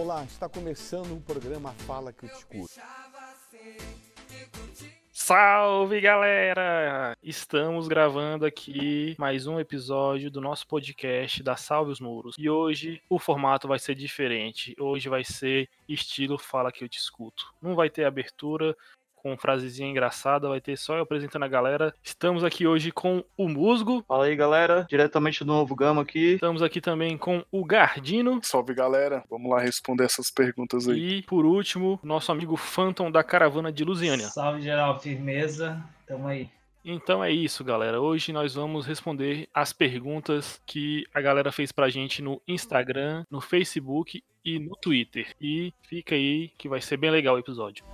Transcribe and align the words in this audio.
Olá, 0.00 0.24
está 0.24 0.48
começando 0.48 1.12
o 1.14 1.20
programa 1.20 1.74
Fala 1.86 2.10
que 2.10 2.24
eu 2.24 2.30
te 2.30 2.36
escuto. 2.36 2.72
Salve 5.12 6.00
galera! 6.00 7.14
Estamos 7.22 7.86
gravando 7.86 8.46
aqui 8.46 9.14
mais 9.18 9.46
um 9.46 9.60
episódio 9.60 10.30
do 10.30 10.40
nosso 10.40 10.66
podcast 10.66 11.42
da 11.42 11.54
Salve 11.54 11.92
os 11.92 12.00
Muros. 12.00 12.34
E 12.38 12.48
hoje 12.48 13.02
o 13.10 13.18
formato 13.18 13.68
vai 13.68 13.78
ser 13.78 13.94
diferente. 13.94 14.74
Hoje 14.80 15.10
vai 15.10 15.22
ser 15.22 15.68
estilo 15.86 16.38
Fala 16.38 16.72
que 16.72 16.82
eu 16.82 16.88
te 16.88 16.98
escuto. 16.98 17.52
Não 17.60 17.74
vai 17.74 17.90
ter 17.90 18.04
abertura, 18.04 18.74
com 19.22 19.36
frasezinha 19.36 19.88
engraçada, 19.88 20.48
vai 20.48 20.60
ter 20.60 20.76
só 20.76 20.96
eu 20.96 21.02
apresentando 21.02 21.44
a 21.44 21.48
galera. 21.48 21.94
Estamos 22.02 22.42
aqui 22.42 22.66
hoje 22.66 22.90
com 22.90 23.24
o 23.36 23.48
Musgo. 23.48 24.04
Fala 24.08 24.24
aí, 24.24 24.34
galera, 24.34 24.86
diretamente 24.88 25.44
do 25.44 25.52
Novo 25.52 25.74
Gama 25.74 26.02
aqui. 26.02 26.34
Estamos 26.34 26.62
aqui 26.62 26.80
também 26.80 27.16
com 27.18 27.44
o 27.50 27.64
Gardino. 27.64 28.40
Salve, 28.42 28.74
galera. 28.74 29.22
Vamos 29.30 29.50
lá 29.50 29.60
responder 29.60 30.04
essas 30.04 30.30
perguntas 30.30 30.88
aí. 30.88 31.18
E, 31.18 31.22
por 31.22 31.44
último, 31.44 32.00
nosso 32.02 32.32
amigo 32.32 32.56
Phantom 32.56 33.10
da 33.10 33.22
Caravana 33.22 33.70
de 33.70 33.84
Lusiânia. 33.84 34.28
Salve, 34.28 34.62
geral, 34.62 34.98
firmeza. 34.98 35.82
Tamo 36.06 36.26
aí. 36.28 36.48
Então 36.84 37.22
é 37.22 37.30
isso, 37.30 37.62
galera. 37.62 38.00
Hoje 38.00 38.32
nós 38.32 38.54
vamos 38.54 38.86
responder 38.86 39.48
as 39.52 39.72
perguntas 39.72 40.60
que 40.66 41.04
a 41.12 41.20
galera 41.20 41.52
fez 41.52 41.70
pra 41.70 41.90
gente 41.90 42.22
no 42.22 42.40
Instagram, 42.48 43.24
no 43.30 43.40
Facebook 43.40 44.22
e 44.44 44.58
no 44.58 44.74
Twitter. 44.76 45.34
E 45.40 45.72
fica 45.82 46.14
aí 46.14 46.50
que 46.56 46.68
vai 46.68 46.80
ser 46.80 46.96
bem 46.96 47.10
legal 47.10 47.36
o 47.36 47.38
episódio. 47.38 47.84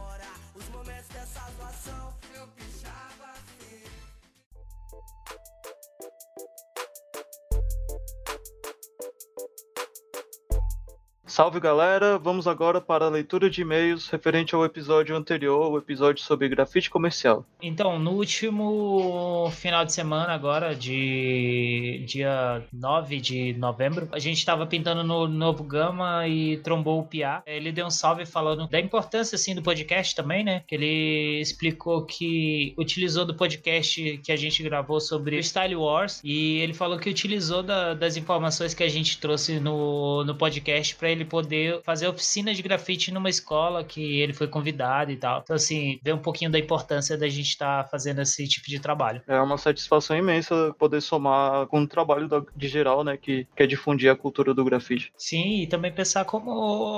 Salve 11.36 11.60
galera, 11.60 12.16
vamos 12.16 12.46
agora 12.46 12.80
para 12.80 13.04
a 13.04 13.10
leitura 13.10 13.50
de 13.50 13.60
e-mails 13.60 14.08
referente 14.08 14.54
ao 14.54 14.64
episódio 14.64 15.14
anterior, 15.14 15.70
o 15.70 15.76
episódio 15.76 16.24
sobre 16.24 16.48
grafite 16.48 16.88
comercial. 16.88 17.44
Então, 17.60 17.98
no 17.98 18.12
último 18.12 19.50
final 19.52 19.84
de 19.84 19.92
semana 19.92 20.32
agora, 20.32 20.74
de 20.74 22.02
dia 22.06 22.64
9 22.72 23.20
de 23.20 23.52
novembro, 23.52 24.08
a 24.12 24.18
gente 24.18 24.38
estava 24.38 24.66
pintando 24.66 25.04
no 25.04 25.28
Novo 25.28 25.62
Gama 25.62 26.26
e 26.26 26.56
trombou 26.56 27.00
o 27.00 27.04
Pia. 27.04 27.42
Ele 27.44 27.70
deu 27.70 27.84
um 27.84 27.90
salve 27.90 28.24
falando 28.24 28.66
da 28.66 28.80
importância 28.80 29.36
assim 29.36 29.54
do 29.54 29.60
podcast 29.60 30.14
também, 30.14 30.42
né? 30.42 30.62
Que 30.66 30.74
ele 30.74 31.38
explicou 31.38 32.06
que 32.06 32.74
utilizou 32.78 33.26
do 33.26 33.34
podcast 33.34 34.20
que 34.24 34.32
a 34.32 34.36
gente 34.36 34.62
gravou 34.62 35.02
sobre 35.02 35.42
Style 35.42 35.76
Wars 35.76 36.18
e 36.24 36.60
ele 36.60 36.72
falou 36.72 36.98
que 36.98 37.10
utilizou 37.10 37.62
da, 37.62 37.92
das 37.92 38.16
informações 38.16 38.72
que 38.72 38.82
a 38.82 38.88
gente 38.88 39.20
trouxe 39.20 39.60
no, 39.60 40.24
no 40.24 40.34
podcast 40.34 40.96
para 40.96 41.10
ele 41.10 41.25
poder 41.26 41.80
fazer 41.82 42.08
oficina 42.08 42.54
de 42.54 42.62
grafite 42.62 43.12
numa 43.12 43.28
escola 43.28 43.84
que 43.84 44.20
ele 44.20 44.32
foi 44.32 44.48
convidado 44.48 45.10
e 45.10 45.16
tal. 45.16 45.40
Então, 45.42 45.56
assim, 45.56 45.98
vê 46.02 46.12
um 46.12 46.18
pouquinho 46.18 46.50
da 46.50 46.58
importância 46.58 47.16
da 47.16 47.28
gente 47.28 47.48
estar 47.48 47.84
tá 47.84 47.88
fazendo 47.88 48.20
esse 48.20 48.46
tipo 48.48 48.68
de 48.68 48.78
trabalho. 48.80 49.22
É 49.26 49.40
uma 49.40 49.58
satisfação 49.58 50.16
imensa 50.16 50.74
poder 50.78 51.00
somar 51.00 51.66
com 51.66 51.82
o 51.82 51.86
trabalho 51.86 52.28
de 52.54 52.68
geral, 52.68 53.04
né, 53.04 53.16
que 53.16 53.46
quer 53.54 53.66
difundir 53.66 54.10
a 54.10 54.16
cultura 54.16 54.54
do 54.54 54.64
grafite. 54.64 55.12
Sim, 55.16 55.62
e 55.62 55.66
também 55.66 55.92
pensar 55.92 56.24
como 56.24 56.50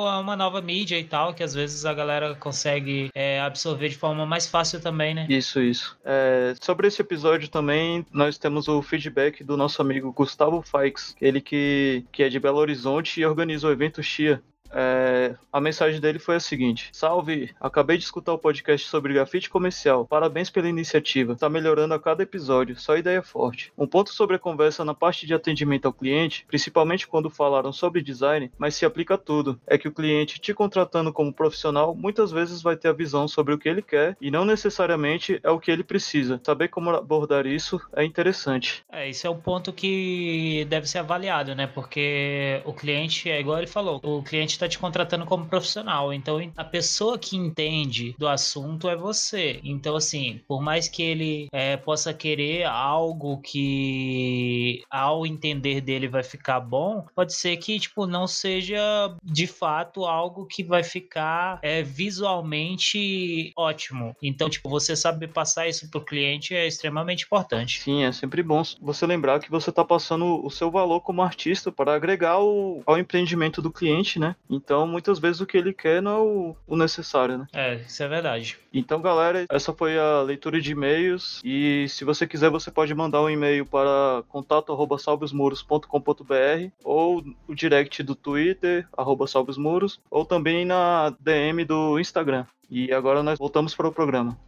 uma 0.04 0.36
nova 0.36 0.60
mídia 0.60 0.98
e 0.98 1.04
tal, 1.04 1.34
que 1.34 1.42
às 1.42 1.54
vezes 1.54 1.84
a 1.84 1.94
galera 1.94 2.34
consegue 2.34 3.10
é, 3.14 3.40
absorver 3.40 3.88
de 3.88 3.96
forma 3.96 4.26
mais 4.26 4.46
fácil 4.46 4.80
também, 4.80 5.14
né? 5.14 5.26
Isso, 5.28 5.60
isso. 5.60 5.96
É, 6.04 6.54
sobre 6.60 6.88
esse 6.88 7.00
episódio 7.00 7.48
também, 7.48 8.04
nós 8.12 8.38
temos 8.38 8.68
o 8.68 8.82
feedback 8.82 9.42
do 9.42 9.56
nosso 9.56 9.80
amigo 9.80 10.12
Gustavo 10.12 10.62
Faix, 10.62 11.14
ele 11.20 11.40
que, 11.40 12.04
que 12.12 12.22
é 12.22 12.28
de 12.28 12.38
Belo 12.38 12.58
Horizonte 12.58 13.20
e 13.20 13.26
organiza 13.26 13.66
o 13.66 13.70
evento 13.70 14.02
existia. 14.18 14.42
É, 14.72 15.34
a 15.52 15.60
mensagem 15.60 16.00
dele 16.00 16.18
foi 16.18 16.36
a 16.36 16.40
seguinte: 16.40 16.90
Salve, 16.92 17.50
acabei 17.60 17.96
de 17.96 18.04
escutar 18.04 18.32
o 18.32 18.38
podcast 18.38 18.86
sobre 18.88 19.14
grafite 19.14 19.50
comercial. 19.50 20.06
Parabéns 20.06 20.50
pela 20.50 20.68
iniciativa. 20.68 21.32
Está 21.32 21.48
melhorando 21.48 21.94
a 21.94 22.00
cada 22.00 22.22
episódio, 22.22 22.78
só 22.78 22.96
ideia 22.96 23.22
forte. 23.22 23.72
Um 23.76 23.86
ponto 23.86 24.12
sobre 24.12 24.36
a 24.36 24.38
conversa 24.38 24.84
na 24.84 24.94
parte 24.94 25.26
de 25.26 25.34
atendimento 25.34 25.86
ao 25.86 25.92
cliente, 25.92 26.44
principalmente 26.46 27.06
quando 27.06 27.30
falaram 27.30 27.72
sobre 27.72 28.02
design, 28.02 28.50
mas 28.58 28.74
se 28.74 28.84
aplica 28.84 29.14
a 29.14 29.18
tudo, 29.18 29.60
é 29.66 29.78
que 29.78 29.88
o 29.88 29.92
cliente 29.92 30.40
te 30.40 30.52
contratando 30.52 31.12
como 31.12 31.32
profissional 31.32 31.94
muitas 31.94 32.30
vezes 32.30 32.62
vai 32.62 32.76
ter 32.76 32.88
a 32.88 32.92
visão 32.92 33.26
sobre 33.28 33.54
o 33.54 33.58
que 33.58 33.68
ele 33.68 33.82
quer 33.82 34.16
e 34.20 34.30
não 34.30 34.44
necessariamente 34.44 35.40
é 35.42 35.50
o 35.50 35.60
que 35.60 35.70
ele 35.70 35.84
precisa. 35.84 36.40
Saber 36.44 36.68
como 36.68 36.90
abordar 36.90 37.46
isso 37.46 37.80
é 37.94 38.04
interessante. 38.04 38.84
É, 38.90 39.08
isso 39.08 39.26
é 39.26 39.30
um 39.30 39.40
ponto 39.40 39.72
que 39.72 40.66
deve 40.68 40.86
ser 40.88 40.98
avaliado, 40.98 41.54
né? 41.54 41.66
Porque 41.66 42.60
o 42.64 42.72
cliente, 42.72 43.30
é 43.30 43.40
igual 43.40 43.58
ele 43.58 43.66
falou, 43.66 44.00
o 44.02 44.22
cliente 44.22 44.57
está 44.58 44.68
te 44.68 44.78
contratando 44.78 45.24
como 45.24 45.46
profissional. 45.46 46.12
Então, 46.12 46.38
a 46.56 46.64
pessoa 46.64 47.18
que 47.18 47.36
entende 47.36 48.14
do 48.18 48.28
assunto 48.28 48.88
é 48.88 48.96
você. 48.96 49.60
Então, 49.62 49.96
assim, 49.96 50.40
por 50.46 50.60
mais 50.60 50.88
que 50.88 51.02
ele 51.02 51.48
é, 51.52 51.76
possa 51.76 52.12
querer 52.12 52.64
algo 52.64 53.40
que, 53.40 54.82
ao 54.90 55.26
entender 55.26 55.80
dele, 55.80 56.08
vai 56.08 56.22
ficar 56.22 56.60
bom, 56.60 57.06
pode 57.14 57.34
ser 57.34 57.56
que, 57.56 57.78
tipo, 57.78 58.06
não 58.06 58.26
seja 58.26 58.78
de 59.22 59.46
fato 59.46 60.04
algo 60.04 60.46
que 60.46 60.62
vai 60.62 60.82
ficar 60.82 61.58
é, 61.62 61.82
visualmente 61.82 63.52
ótimo. 63.56 64.16
Então, 64.22 64.48
tipo, 64.48 64.68
você 64.68 64.96
saber 64.96 65.28
passar 65.28 65.68
isso 65.68 65.88
pro 65.90 66.04
cliente 66.04 66.54
é 66.54 66.66
extremamente 66.66 67.24
importante. 67.24 67.80
Sim, 67.80 68.04
é 68.04 68.12
sempre 68.12 68.42
bom 68.42 68.62
você 68.80 69.06
lembrar 69.06 69.40
que 69.40 69.50
você 69.50 69.70
está 69.70 69.84
passando 69.84 70.44
o 70.44 70.50
seu 70.50 70.70
valor 70.70 71.00
como 71.00 71.22
artista 71.22 71.70
para 71.70 71.94
agregar 71.94 72.40
o, 72.40 72.82
ao 72.86 72.98
empreendimento 72.98 73.62
do 73.62 73.70
cliente, 73.70 74.18
né? 74.18 74.34
Então, 74.48 74.86
muitas 74.86 75.18
vezes 75.18 75.40
o 75.40 75.46
que 75.46 75.56
ele 75.56 75.72
quer 75.72 76.00
não 76.00 76.10
é 76.10 76.18
o, 76.18 76.56
o 76.66 76.76
necessário, 76.76 77.38
né? 77.38 77.46
É, 77.52 77.74
isso 77.76 78.02
é 78.02 78.08
verdade. 78.08 78.58
Então, 78.72 79.00
galera, 79.00 79.46
essa 79.50 79.72
foi 79.72 79.98
a 79.98 80.22
leitura 80.22 80.60
de 80.60 80.72
e-mails. 80.72 81.40
E 81.44 81.86
se 81.88 82.04
você 82.04 82.26
quiser, 82.26 82.50
você 82.50 82.70
pode 82.70 82.94
mandar 82.94 83.22
um 83.22 83.30
e-mail 83.30 83.66
para 83.66 84.22
contato@salvesmuros.com.br 84.28 86.70
ou 86.82 87.24
o 87.46 87.54
direct 87.54 88.02
do 88.02 88.14
Twitter, 88.14 88.88
arroba 88.96 89.26
salvesmuros, 89.26 90.00
ou 90.10 90.24
também 90.24 90.64
na 90.64 91.14
DM 91.20 91.64
do 91.64 91.98
Instagram. 91.98 92.46
E 92.70 92.92
agora 92.92 93.22
nós 93.22 93.38
voltamos 93.38 93.74
para 93.74 93.88
o 93.88 93.92
programa. 93.92 94.38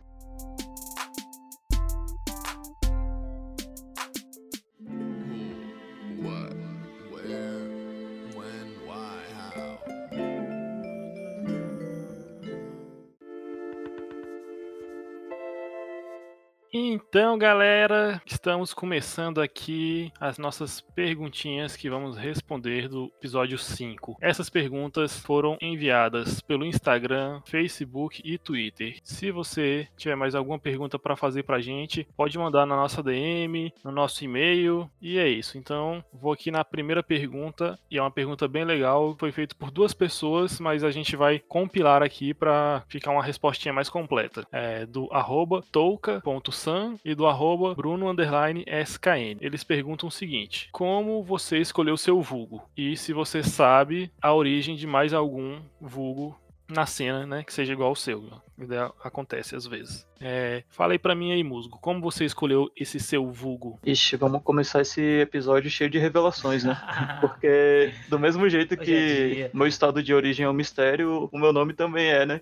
Então, 17.10 17.36
galera, 17.36 18.22
estamos 18.24 18.72
começando 18.72 19.40
aqui 19.40 20.12
as 20.20 20.38
nossas 20.38 20.80
perguntinhas 20.80 21.74
que 21.74 21.90
vamos 21.90 22.16
responder 22.16 22.88
do 22.88 23.10
episódio 23.18 23.58
5. 23.58 24.16
Essas 24.20 24.48
perguntas 24.48 25.18
foram 25.18 25.58
enviadas 25.60 26.40
pelo 26.40 26.64
Instagram, 26.64 27.42
Facebook 27.44 28.22
e 28.24 28.38
Twitter. 28.38 28.96
Se 29.02 29.32
você 29.32 29.88
tiver 29.96 30.14
mais 30.14 30.36
alguma 30.36 30.56
pergunta 30.56 31.00
para 31.00 31.16
fazer 31.16 31.42
pra 31.42 31.60
gente, 31.60 32.06
pode 32.16 32.38
mandar 32.38 32.64
na 32.64 32.76
nossa 32.76 33.02
DM, 33.02 33.74
no 33.82 33.90
nosso 33.90 34.24
e-mail, 34.24 34.88
e 35.02 35.18
é 35.18 35.28
isso. 35.28 35.58
Então, 35.58 36.04
vou 36.12 36.32
aqui 36.32 36.52
na 36.52 36.64
primeira 36.64 37.02
pergunta, 37.02 37.76
e 37.90 37.98
é 37.98 38.00
uma 38.00 38.12
pergunta 38.12 38.46
bem 38.46 38.64
legal, 38.64 39.16
foi 39.18 39.32
feito 39.32 39.56
por 39.56 39.72
duas 39.72 39.92
pessoas, 39.92 40.60
mas 40.60 40.84
a 40.84 40.92
gente 40.92 41.16
vai 41.16 41.40
compilar 41.40 42.04
aqui 42.04 42.32
para 42.32 42.84
ficar 42.86 43.10
uma 43.10 43.24
respostinha 43.24 43.74
mais 43.74 43.88
completa. 43.88 44.46
É 44.52 44.86
do 44.86 45.12
arroba 45.12 45.64
touca.sam 45.72 46.99
e 47.04 47.14
do 47.14 47.26
arroba 47.26 47.74
Bruno 47.74 48.06
SKN. 48.12 49.38
Eles 49.40 49.64
perguntam 49.64 50.08
o 50.08 50.12
seguinte: 50.12 50.68
Como 50.72 51.22
você 51.22 51.58
escolheu 51.58 51.96
seu 51.96 52.20
vulgo? 52.20 52.62
E 52.76 52.96
se 52.96 53.12
você 53.12 53.42
sabe 53.42 54.10
a 54.20 54.32
origem 54.32 54.76
de 54.76 54.86
mais 54.86 55.12
algum 55.12 55.60
vulgo 55.80 56.38
na 56.70 56.86
cena, 56.86 57.26
né? 57.26 57.42
Que 57.42 57.52
seja 57.52 57.72
igual 57.72 57.90
ao 57.90 57.96
seu. 57.96 58.30
Acontece 59.02 59.56
às 59.56 59.66
vezes. 59.66 60.06
É, 60.20 60.62
fala 60.68 60.92
aí 60.92 60.98
pra 60.98 61.14
mim 61.14 61.32
aí, 61.32 61.42
Musgo, 61.42 61.78
como 61.80 62.00
você 62.00 62.24
escolheu 62.24 62.70
esse 62.76 63.00
seu 63.00 63.30
vulgo? 63.30 63.78
Ixi, 63.84 64.16
vamos 64.16 64.42
começar 64.42 64.82
esse 64.82 65.00
episódio 65.20 65.70
cheio 65.70 65.90
de 65.90 65.98
revelações, 65.98 66.62
né? 66.62 66.76
Porque 67.20 67.92
do 68.08 68.18
mesmo 68.18 68.48
jeito 68.48 68.76
que 68.76 69.50
meu 69.52 69.66
estado 69.66 70.02
de 70.02 70.12
origem 70.12 70.44
é 70.44 70.48
um 70.48 70.54
mistério, 70.54 71.28
o 71.32 71.38
meu 71.38 71.52
nome 71.52 71.72
também 71.72 72.08
é, 72.08 72.26
né? 72.26 72.40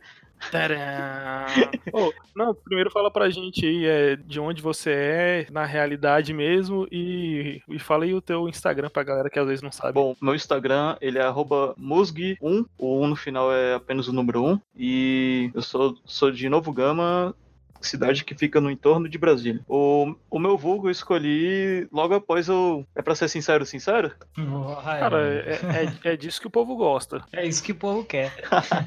Oh, 1.93 2.13
não, 2.35 2.55
primeiro 2.55 2.91
fala 2.91 3.11
pra 3.11 3.31
gente 3.31 3.65
aí 3.67 3.87
é, 3.87 4.17
de 4.17 4.41
onde 4.41 4.63
você 4.63 4.91
é, 4.91 5.47
na 5.51 5.65
realidade 5.65 6.33
mesmo, 6.33 6.87
e, 6.91 7.61
e 7.69 7.79
fala 7.79 8.05
aí 8.05 8.15
o 8.15 8.21
teu 8.21 8.49
Instagram 8.49 8.89
pra 8.89 9.03
galera 9.03 9.31
que 9.31 9.39
às 9.39 9.47
vezes 9.47 9.63
não 9.63 9.73
sabe. 9.73 9.95
Bom, 9.95 10.17
meu 10.21 10.35
Instagram, 10.35 10.97
ele 11.01 11.19
é 11.19 11.29
musg1, 11.29 12.67
o 12.79 13.05
1 13.05 13.07
no 13.07 13.17
final 13.17 13.53
é 13.53 13.75
apenas 13.75 14.09
o 14.09 14.13
número 14.13 14.45
1, 14.45 14.61
e 14.77 15.51
eu 15.55 15.63
sou, 15.63 15.97
sou 16.05 16.31
de 16.31 16.49
Novo 16.49 16.73
Gama, 16.73 17.35
cidade 17.81 18.25
que 18.25 18.35
fica 18.35 18.61
no 18.61 18.71
entorno 18.71 19.09
de 19.09 19.19
Brasília. 19.19 19.63
O, 19.69 20.15
o 20.31 20.39
meu 20.39 20.57
vulgo 20.57 20.89
eu 20.89 20.93
escolhi 20.93 21.89
logo 21.93 22.15
após 22.15 22.49
eu. 22.49 22.87
É 22.95 23.03
pra 23.03 23.15
ser 23.15 23.29
sincero, 23.29 23.65
sincero? 23.65 24.13
Cara, 24.85 25.45
é, 25.45 25.61
é, 26.05 26.13
é 26.13 26.17
disso 26.17 26.41
que 26.41 26.47
o 26.47 26.51
povo 26.51 26.77
gosta. 26.77 27.25
É 27.39 27.47
isso 27.47 27.63
que 27.63 27.71
o 27.71 27.77
povo 27.77 28.05
quer. 28.05 28.33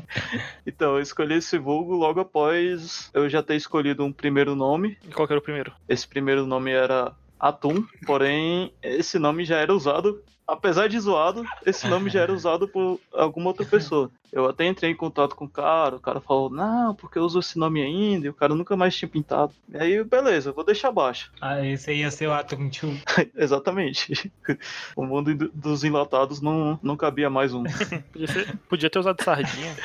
então, 0.67 0.95
eu 0.95 1.01
escolhi 1.01 1.35
esse 1.35 1.57
vulgo 1.57 1.95
logo 1.95 2.19
após 2.19 3.09
eu 3.13 3.29
já 3.29 3.41
ter 3.41 3.55
escolhido 3.55 4.03
um 4.03 4.11
primeiro 4.11 4.55
nome. 4.55 4.97
E 5.07 5.13
qual 5.13 5.25
que 5.25 5.31
era 5.31 5.39
o 5.39 5.43
primeiro? 5.43 5.71
Esse 5.87 6.05
primeiro 6.05 6.45
nome 6.45 6.71
era 6.71 7.13
Atum, 7.39 7.85
porém 8.05 8.73
esse 8.83 9.17
nome 9.17 9.45
já 9.45 9.57
era 9.57 9.73
usado, 9.73 10.21
apesar 10.51 10.87
de 10.87 10.99
zoado, 10.99 11.45
esse 11.65 11.87
nome 11.87 12.09
já 12.09 12.21
era 12.21 12.33
usado 12.33 12.67
por 12.67 12.99
alguma 13.13 13.47
outra 13.47 13.65
pessoa. 13.65 14.11
Eu 14.31 14.47
até 14.47 14.65
entrei 14.65 14.91
em 14.91 14.95
contato 14.95 15.35
com 15.35 15.45
o 15.45 15.49
cara, 15.49 15.95
o 15.95 15.99
cara 15.99 16.21
falou, 16.21 16.49
não, 16.49 16.95
porque 16.95 17.19
eu 17.19 17.23
uso 17.23 17.39
esse 17.39 17.57
nome 17.57 17.81
ainda, 17.81 18.25
e 18.27 18.29
o 18.29 18.33
cara 18.33 18.55
nunca 18.55 18.77
mais 18.77 18.95
tinha 18.95 19.09
pintado. 19.09 19.53
E 19.69 19.77
aí, 19.77 20.03
beleza, 20.03 20.51
vou 20.51 20.63
deixar 20.63 20.89
abaixo. 20.89 21.31
Ah, 21.41 21.65
esse 21.65 21.91
ia 21.93 22.09
ser 22.11 22.27
o 22.27 22.33
Atum 22.33 22.69
2. 22.69 23.03
Exatamente. 23.35 24.31
O 24.95 25.05
mundo 25.05 25.33
dos 25.53 25.83
enlatados 25.83 26.39
não, 26.41 26.79
não 26.83 26.95
cabia 26.95 27.29
mais 27.29 27.53
um. 27.53 27.63
podia, 28.11 28.27
ser, 28.27 28.57
podia 28.69 28.89
ter 28.89 28.99
usado 28.99 29.23
sardinha. 29.23 29.75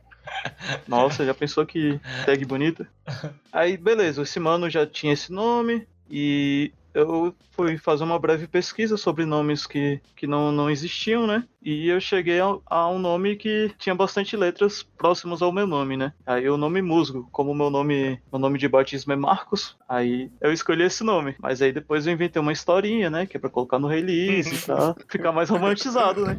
Nossa, 0.86 1.24
já 1.24 1.34
pensou 1.34 1.66
que 1.66 2.00
tag 2.24 2.44
bonita? 2.44 2.88
Aí, 3.52 3.76
beleza, 3.76 4.22
esse 4.22 4.38
mano 4.38 4.70
já 4.70 4.86
tinha 4.86 5.12
esse 5.12 5.32
nome, 5.32 5.86
e 6.10 6.72
eu 6.96 7.34
fui 7.50 7.76
fazer 7.76 8.04
uma 8.04 8.18
breve 8.18 8.46
pesquisa 8.46 8.96
sobre 8.96 9.26
nomes 9.26 9.66
que, 9.66 10.00
que 10.16 10.26
não, 10.26 10.50
não 10.50 10.70
existiam, 10.70 11.26
né? 11.26 11.46
E 11.62 11.88
eu 11.88 12.00
cheguei 12.00 12.40
a, 12.40 12.56
a, 12.66 12.88
um 12.88 12.98
nome 12.98 13.36
que 13.36 13.70
tinha 13.78 13.94
bastante 13.94 14.36
letras 14.36 14.82
próximos 14.82 15.42
ao 15.42 15.52
meu 15.52 15.66
nome, 15.66 15.96
né? 15.96 16.12
Aí 16.24 16.48
o 16.48 16.56
nome 16.56 16.80
Musgo, 16.80 17.28
como 17.30 17.54
meu 17.54 17.68
nome, 17.68 18.20
meu 18.32 18.38
nome 18.38 18.58
de 18.58 18.68
batismo 18.68 19.12
é 19.12 19.16
Marcos, 19.16 19.76
aí 19.86 20.30
eu 20.40 20.52
escolhi 20.52 20.84
esse 20.84 21.04
nome. 21.04 21.36
Mas 21.38 21.60
aí 21.60 21.72
depois 21.72 22.06
eu 22.06 22.12
inventei 22.12 22.40
uma 22.40 22.52
historinha, 22.52 23.10
né? 23.10 23.26
Que 23.26 23.36
é 23.36 23.40
pra 23.40 23.50
colocar 23.50 23.78
no 23.78 23.88
release, 23.88 24.56
pra 24.64 24.94
ficar 25.08 25.32
mais 25.32 25.50
romantizado, 25.50 26.24
né? 26.24 26.38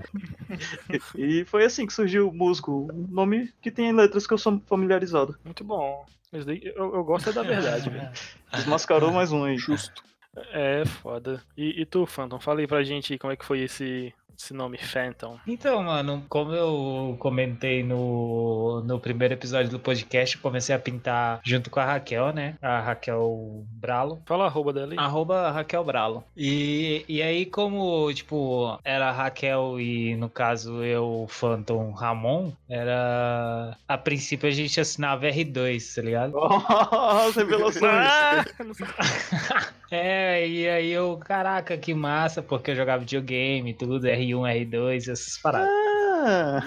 e 1.16 1.46
foi 1.46 1.66
assim 1.66 1.86
que 1.86 1.94
surgiu 1.94 2.32
Musgo, 2.34 2.88
um 2.92 3.08
nome 3.10 3.54
que 3.62 3.70
tem 3.70 3.92
letras 3.92 4.26
que 4.26 4.34
eu 4.34 4.38
sou 4.40 4.60
familiarizado. 4.66 5.38
Muito 5.46 5.64
bom. 5.64 6.04
Eu, 6.32 6.96
eu 6.96 7.04
gosto 7.04 7.30
é 7.30 7.34
da 7.34 7.44
verdade, 7.44 7.90
velho. 7.90 8.10
Desmascarou 8.52 9.12
mais 9.12 9.32
um 9.32 9.44
aí. 9.44 9.58
Justo. 9.58 10.04
É, 10.52 10.86
foda. 10.86 11.42
E, 11.58 11.82
e 11.82 11.86
tu, 11.86 12.06
Phantom, 12.06 12.40
fala 12.40 12.60
aí 12.60 12.68
pra 12.68 12.84
gente 12.84 13.18
como 13.18 13.34
é 13.34 13.36
que 13.36 13.46
foi 13.46 13.62
esse, 13.62 14.14
esse 14.38 14.54
nome 14.54 14.78
Phantom? 14.78 15.40
Então, 15.48 15.84
mano, 15.84 16.24
como 16.30 16.54
eu 16.54 17.16
comentei 17.20 17.84
no, 17.84 18.82
no 18.86 19.00
primeiro 19.00 19.34
episódio 19.34 19.72
do 19.72 19.80
podcast, 19.80 20.38
comecei 20.38 20.76
a 20.76 20.80
pintar 20.80 21.42
junto 21.44 21.70
com 21.70 21.80
a 21.80 21.86
Raquel, 21.86 22.32
né? 22.32 22.56
A 22.62 22.80
Raquel 22.80 23.66
Bralo. 23.72 24.22
Fala 24.26 24.44
a 24.44 24.48
arroba 24.48 24.72
dela 24.72 24.94
aí. 24.94 25.00
Arroba 25.00 25.50
Raquel 25.52 25.84
Bralo. 25.84 26.24
E, 26.36 27.04
e 27.10 27.22
aí, 27.22 27.46
como, 27.46 28.14
tipo, 28.14 28.80
era 28.84 29.10
a 29.10 29.12
Raquel 29.12 29.80
e, 29.80 30.16
no 30.16 30.30
caso, 30.30 30.84
eu, 30.84 31.26
Phantom 31.30 31.92
Ramon, 31.92 32.52
era... 32.70 33.76
A 33.88 33.98
princípio 33.98 34.48
a 34.48 34.52
gente 34.52 34.80
assinava 34.80 35.28
R2, 35.28 35.96
tá 35.96 36.02
ligado? 36.02 36.34
Oh, 36.90 37.30
revelações! 37.36 38.46
é, 39.92 40.48
e 40.48 40.68
aí 40.68 40.92
eu, 40.92 41.18
caraca, 41.18 41.78
que 41.78 41.94
massa, 41.94 42.42
porque 42.42 42.72
eu 42.72 42.76
jogava 42.76 43.02
videogame 43.02 43.74
tudo, 43.74 44.08
R 44.08 44.26
R1, 44.26 44.70
R2, 44.70 45.12
essas 45.12 45.38
paradas. 45.42 45.70
Ah. 45.70 46.62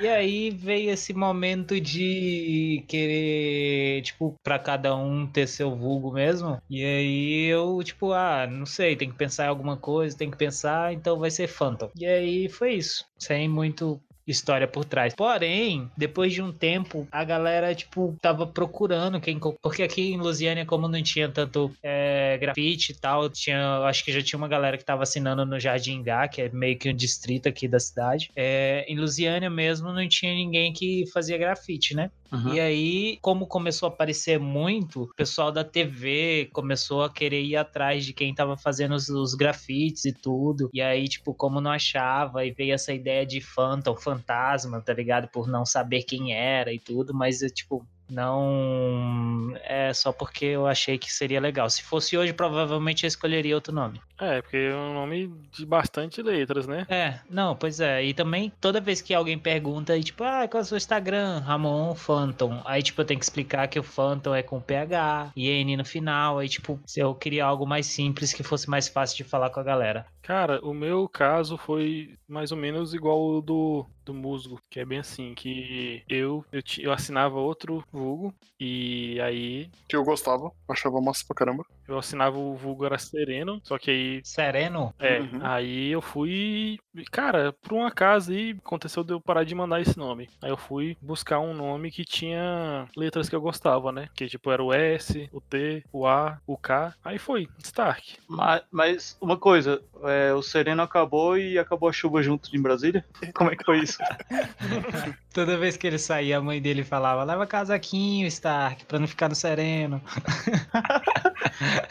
E 0.00 0.08
aí 0.08 0.50
veio 0.50 0.90
esse 0.90 1.14
momento 1.14 1.80
de 1.80 2.84
querer, 2.88 4.02
tipo, 4.02 4.34
para 4.42 4.58
cada 4.58 4.96
um 4.96 5.28
ter 5.28 5.46
seu 5.46 5.76
vulgo 5.76 6.12
mesmo. 6.12 6.60
E 6.68 6.84
aí 6.84 7.44
eu, 7.44 7.80
tipo, 7.84 8.12
ah, 8.12 8.46
não 8.46 8.66
sei, 8.66 8.96
tem 8.96 9.10
que 9.10 9.16
pensar 9.16 9.44
em 9.44 9.48
alguma 9.48 9.76
coisa, 9.76 10.16
tem 10.16 10.28
que 10.28 10.36
pensar, 10.36 10.92
então 10.92 11.20
vai 11.20 11.30
ser 11.30 11.46
Phantom. 11.46 11.88
E 11.96 12.04
aí 12.04 12.48
foi 12.48 12.74
isso. 12.74 13.04
Sem 13.16 13.48
muito 13.48 14.00
história 14.26 14.66
por 14.66 14.84
trás. 14.84 15.14
Porém, 15.14 15.90
depois 15.96 16.32
de 16.32 16.42
um 16.42 16.52
tempo, 16.52 17.06
a 17.10 17.24
galera, 17.24 17.74
tipo, 17.74 18.16
tava 18.20 18.46
procurando 18.46 19.20
quem. 19.20 19.38
Porque 19.60 19.82
aqui 19.82 20.12
em 20.12 20.18
Lusiânia, 20.18 20.64
como 20.64 20.88
não 20.88 21.02
tinha 21.02 21.28
tanto 21.28 21.70
é, 21.82 22.38
grafite 22.38 22.92
e 22.92 22.94
tal, 22.94 23.28
tinha. 23.28 23.78
Acho 23.80 24.04
que 24.04 24.12
já 24.12 24.22
tinha 24.22 24.38
uma 24.38 24.48
galera 24.48 24.78
que 24.78 24.84
tava 24.84 25.02
assinando 25.02 25.44
no 25.44 25.58
Jardim 25.58 26.02
Gá, 26.02 26.28
que 26.28 26.42
é 26.42 26.48
meio 26.50 26.78
que 26.78 26.90
um 26.90 26.94
distrito 26.94 27.48
aqui 27.48 27.66
da 27.66 27.80
cidade. 27.80 28.30
É, 28.36 28.84
em 28.88 28.98
Lusiânia 28.98 29.50
mesmo 29.50 29.92
não 29.92 30.08
tinha 30.08 30.32
ninguém 30.32 30.72
que 30.72 31.04
fazia 31.12 31.38
grafite, 31.38 31.94
né? 31.94 32.10
Uhum. 32.32 32.54
E 32.54 32.60
aí, 32.60 33.18
como 33.20 33.46
começou 33.46 33.88
a 33.88 33.92
aparecer 33.92 34.40
muito, 34.40 35.02
o 35.02 35.14
pessoal 35.14 35.52
da 35.52 35.62
TV 35.62 36.48
começou 36.52 37.02
a 37.02 37.10
querer 37.10 37.42
ir 37.42 37.56
atrás 37.56 38.06
de 38.06 38.14
quem 38.14 38.34
tava 38.34 38.56
fazendo 38.56 38.94
os, 38.94 39.10
os 39.10 39.34
grafites 39.34 40.06
e 40.06 40.12
tudo. 40.12 40.70
E 40.72 40.80
aí, 40.80 41.06
tipo, 41.08 41.34
como 41.34 41.60
não 41.60 41.70
achava, 41.70 42.44
e 42.46 42.50
veio 42.50 42.72
essa 42.72 42.92
ideia 42.92 43.26
de 43.26 43.40
Phantom, 43.40 43.94
fantasma, 44.16 44.80
tá 44.80 44.92
ligado? 44.92 45.28
Por 45.28 45.48
não 45.48 45.64
saber 45.64 46.02
quem 46.02 46.34
era 46.34 46.72
e 46.72 46.78
tudo, 46.78 47.14
mas, 47.14 47.38
tipo, 47.52 47.86
não 48.12 49.56
é 49.64 49.92
só 49.92 50.12
porque 50.12 50.44
eu 50.44 50.66
achei 50.66 50.98
que 50.98 51.12
seria 51.12 51.40
legal. 51.40 51.68
Se 51.70 51.82
fosse 51.82 52.16
hoje, 52.16 52.32
provavelmente 52.32 53.04
eu 53.04 53.08
escolheria 53.08 53.54
outro 53.54 53.74
nome. 53.74 54.00
É, 54.18 54.40
porque 54.40 54.56
é 54.56 54.74
um 54.74 54.94
nome 54.94 55.34
de 55.50 55.66
bastante 55.66 56.22
letras, 56.22 56.66
né? 56.66 56.86
É, 56.88 57.18
não, 57.28 57.56
pois 57.56 57.80
é. 57.80 58.04
E 58.04 58.14
também, 58.14 58.52
toda 58.60 58.80
vez 58.80 59.00
que 59.00 59.12
alguém 59.12 59.36
pergunta, 59.36 59.98
tipo, 60.00 60.22
ah, 60.22 60.46
qual 60.46 60.60
é 60.60 60.62
o 60.62 60.66
seu 60.66 60.76
Instagram? 60.76 61.40
Ramon 61.40 61.94
Phantom. 61.94 62.62
Aí, 62.64 62.82
tipo, 62.82 63.00
eu 63.00 63.04
tenho 63.04 63.18
que 63.18 63.24
explicar 63.24 63.66
que 63.66 63.80
o 63.80 63.82
Phantom 63.82 64.34
é 64.34 64.42
com 64.42 64.60
PH 64.60 65.32
e 65.34 65.48
N 65.48 65.76
no 65.76 65.84
final. 65.84 66.38
Aí, 66.38 66.48
tipo, 66.48 66.78
eu 66.96 67.14
queria 67.14 67.44
algo 67.44 67.66
mais 67.66 67.86
simples 67.86 68.32
que 68.32 68.44
fosse 68.44 68.70
mais 68.70 68.86
fácil 68.86 69.16
de 69.16 69.24
falar 69.24 69.50
com 69.50 69.58
a 69.58 69.64
galera. 69.64 70.06
Cara, 70.22 70.64
o 70.64 70.72
meu 70.72 71.08
caso 71.08 71.56
foi 71.56 72.14
mais 72.28 72.52
ou 72.52 72.56
menos 72.56 72.94
igual 72.94 73.20
o 73.20 73.42
do, 73.42 73.84
do 74.04 74.14
musgo, 74.14 74.60
que 74.70 74.78
é 74.78 74.84
bem 74.84 75.00
assim, 75.00 75.34
que 75.34 76.04
eu, 76.08 76.44
eu, 76.52 76.62
eu 76.78 76.92
assinava 76.92 77.40
outro 77.40 77.84
vulgo 78.02 78.34
e 78.58 79.20
aí... 79.20 79.70
Que 79.88 79.96
eu 79.96 80.04
gostava, 80.04 80.52
achava 80.68 81.00
massa 81.00 81.24
pra 81.26 81.36
caramba. 81.36 81.64
Eu 81.92 81.98
assinava 81.98 82.38
o 82.38 82.54
vulgo 82.54 82.84
era 82.84 82.98
Sereno, 82.98 83.60
só 83.64 83.78
que 83.78 83.90
aí... 83.90 84.20
Sereno? 84.24 84.94
É, 84.98 85.20
uhum. 85.20 85.40
aí 85.42 85.90
eu 85.90 86.00
fui... 86.00 86.78
Cara, 87.10 87.52
por 87.52 87.74
um 87.74 87.84
acaso 87.84 88.32
aí, 88.32 88.56
aconteceu 88.64 89.04
de 89.04 89.12
eu 89.12 89.20
parar 89.20 89.44
de 89.44 89.54
mandar 89.54 89.80
esse 89.80 89.98
nome. 89.98 90.28
Aí 90.42 90.50
eu 90.50 90.56
fui 90.56 90.96
buscar 91.00 91.38
um 91.40 91.54
nome 91.54 91.90
que 91.90 92.04
tinha 92.04 92.86
letras 92.96 93.28
que 93.28 93.34
eu 93.34 93.40
gostava, 93.40 93.92
né? 93.92 94.08
Que 94.14 94.26
tipo 94.26 94.50
era 94.50 94.62
o 94.62 94.72
S, 94.72 95.28
o 95.32 95.40
T, 95.40 95.84
o 95.92 96.06
A, 96.06 96.38
o 96.46 96.56
K. 96.56 96.94
Aí 97.04 97.18
foi, 97.18 97.48
Stark. 97.58 98.16
Mas, 98.28 98.62
mas 98.70 99.16
uma 99.20 99.36
coisa, 99.36 99.82
é, 100.04 100.32
o 100.32 100.42
Sereno 100.42 100.82
acabou 100.82 101.36
e 101.36 101.58
acabou 101.58 101.88
a 101.88 101.92
chuva 101.92 102.22
junto 102.22 102.50
de 102.50 102.58
Brasília? 102.58 103.04
Como 103.34 103.50
é 103.50 103.56
que 103.56 103.64
foi 103.64 103.80
isso? 103.80 103.98
Toda 105.32 105.56
vez 105.56 105.76
que 105.76 105.86
ele 105.86 105.98
saía, 105.98 106.38
a 106.38 106.42
mãe 106.42 106.60
dele 106.60 106.84
falava: 106.84 107.24
leva 107.24 107.46
casaquinho, 107.46 108.26
Stark, 108.26 108.84
pra 108.84 108.98
não 108.98 109.06
ficar 109.06 109.28
no 109.28 109.34
sereno. 109.34 110.02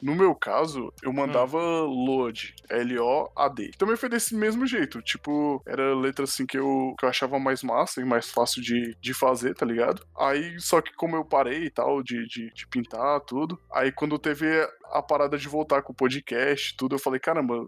No 0.00 0.14
meu 0.14 0.34
caso, 0.34 0.92
eu 1.02 1.12
mandava 1.12 1.58
load, 1.58 2.54
L-O-A-D. 2.68 3.70
Também 3.78 3.96
foi 3.96 4.08
desse 4.08 4.34
mesmo 4.34 4.66
jeito. 4.66 5.00
Tipo, 5.00 5.62
era 5.66 5.94
letra 5.94 6.24
assim 6.24 6.46
que 6.46 6.58
eu, 6.58 6.94
que 6.98 7.04
eu 7.04 7.08
achava 7.08 7.38
mais 7.38 7.62
massa 7.62 8.00
e 8.00 8.04
mais 8.04 8.30
fácil 8.30 8.62
de, 8.62 8.96
de 9.00 9.14
fazer, 9.14 9.54
tá 9.54 9.64
ligado? 9.64 10.04
Aí, 10.18 10.60
só 10.60 10.80
que 10.80 10.92
como 10.94 11.16
eu 11.16 11.24
parei 11.24 11.64
e 11.64 11.70
tal, 11.70 12.02
de, 12.02 12.26
de, 12.26 12.52
de 12.52 12.66
pintar 12.68 13.20
tudo, 13.20 13.58
aí 13.72 13.90
quando 13.92 14.18
teve 14.18 14.46
a 14.92 15.02
parada 15.02 15.38
de 15.38 15.48
voltar 15.48 15.82
com 15.82 15.92
o 15.92 15.96
podcast 15.96 16.76
tudo, 16.76 16.96
eu 16.96 17.00
falei, 17.00 17.18
caramba, 17.18 17.66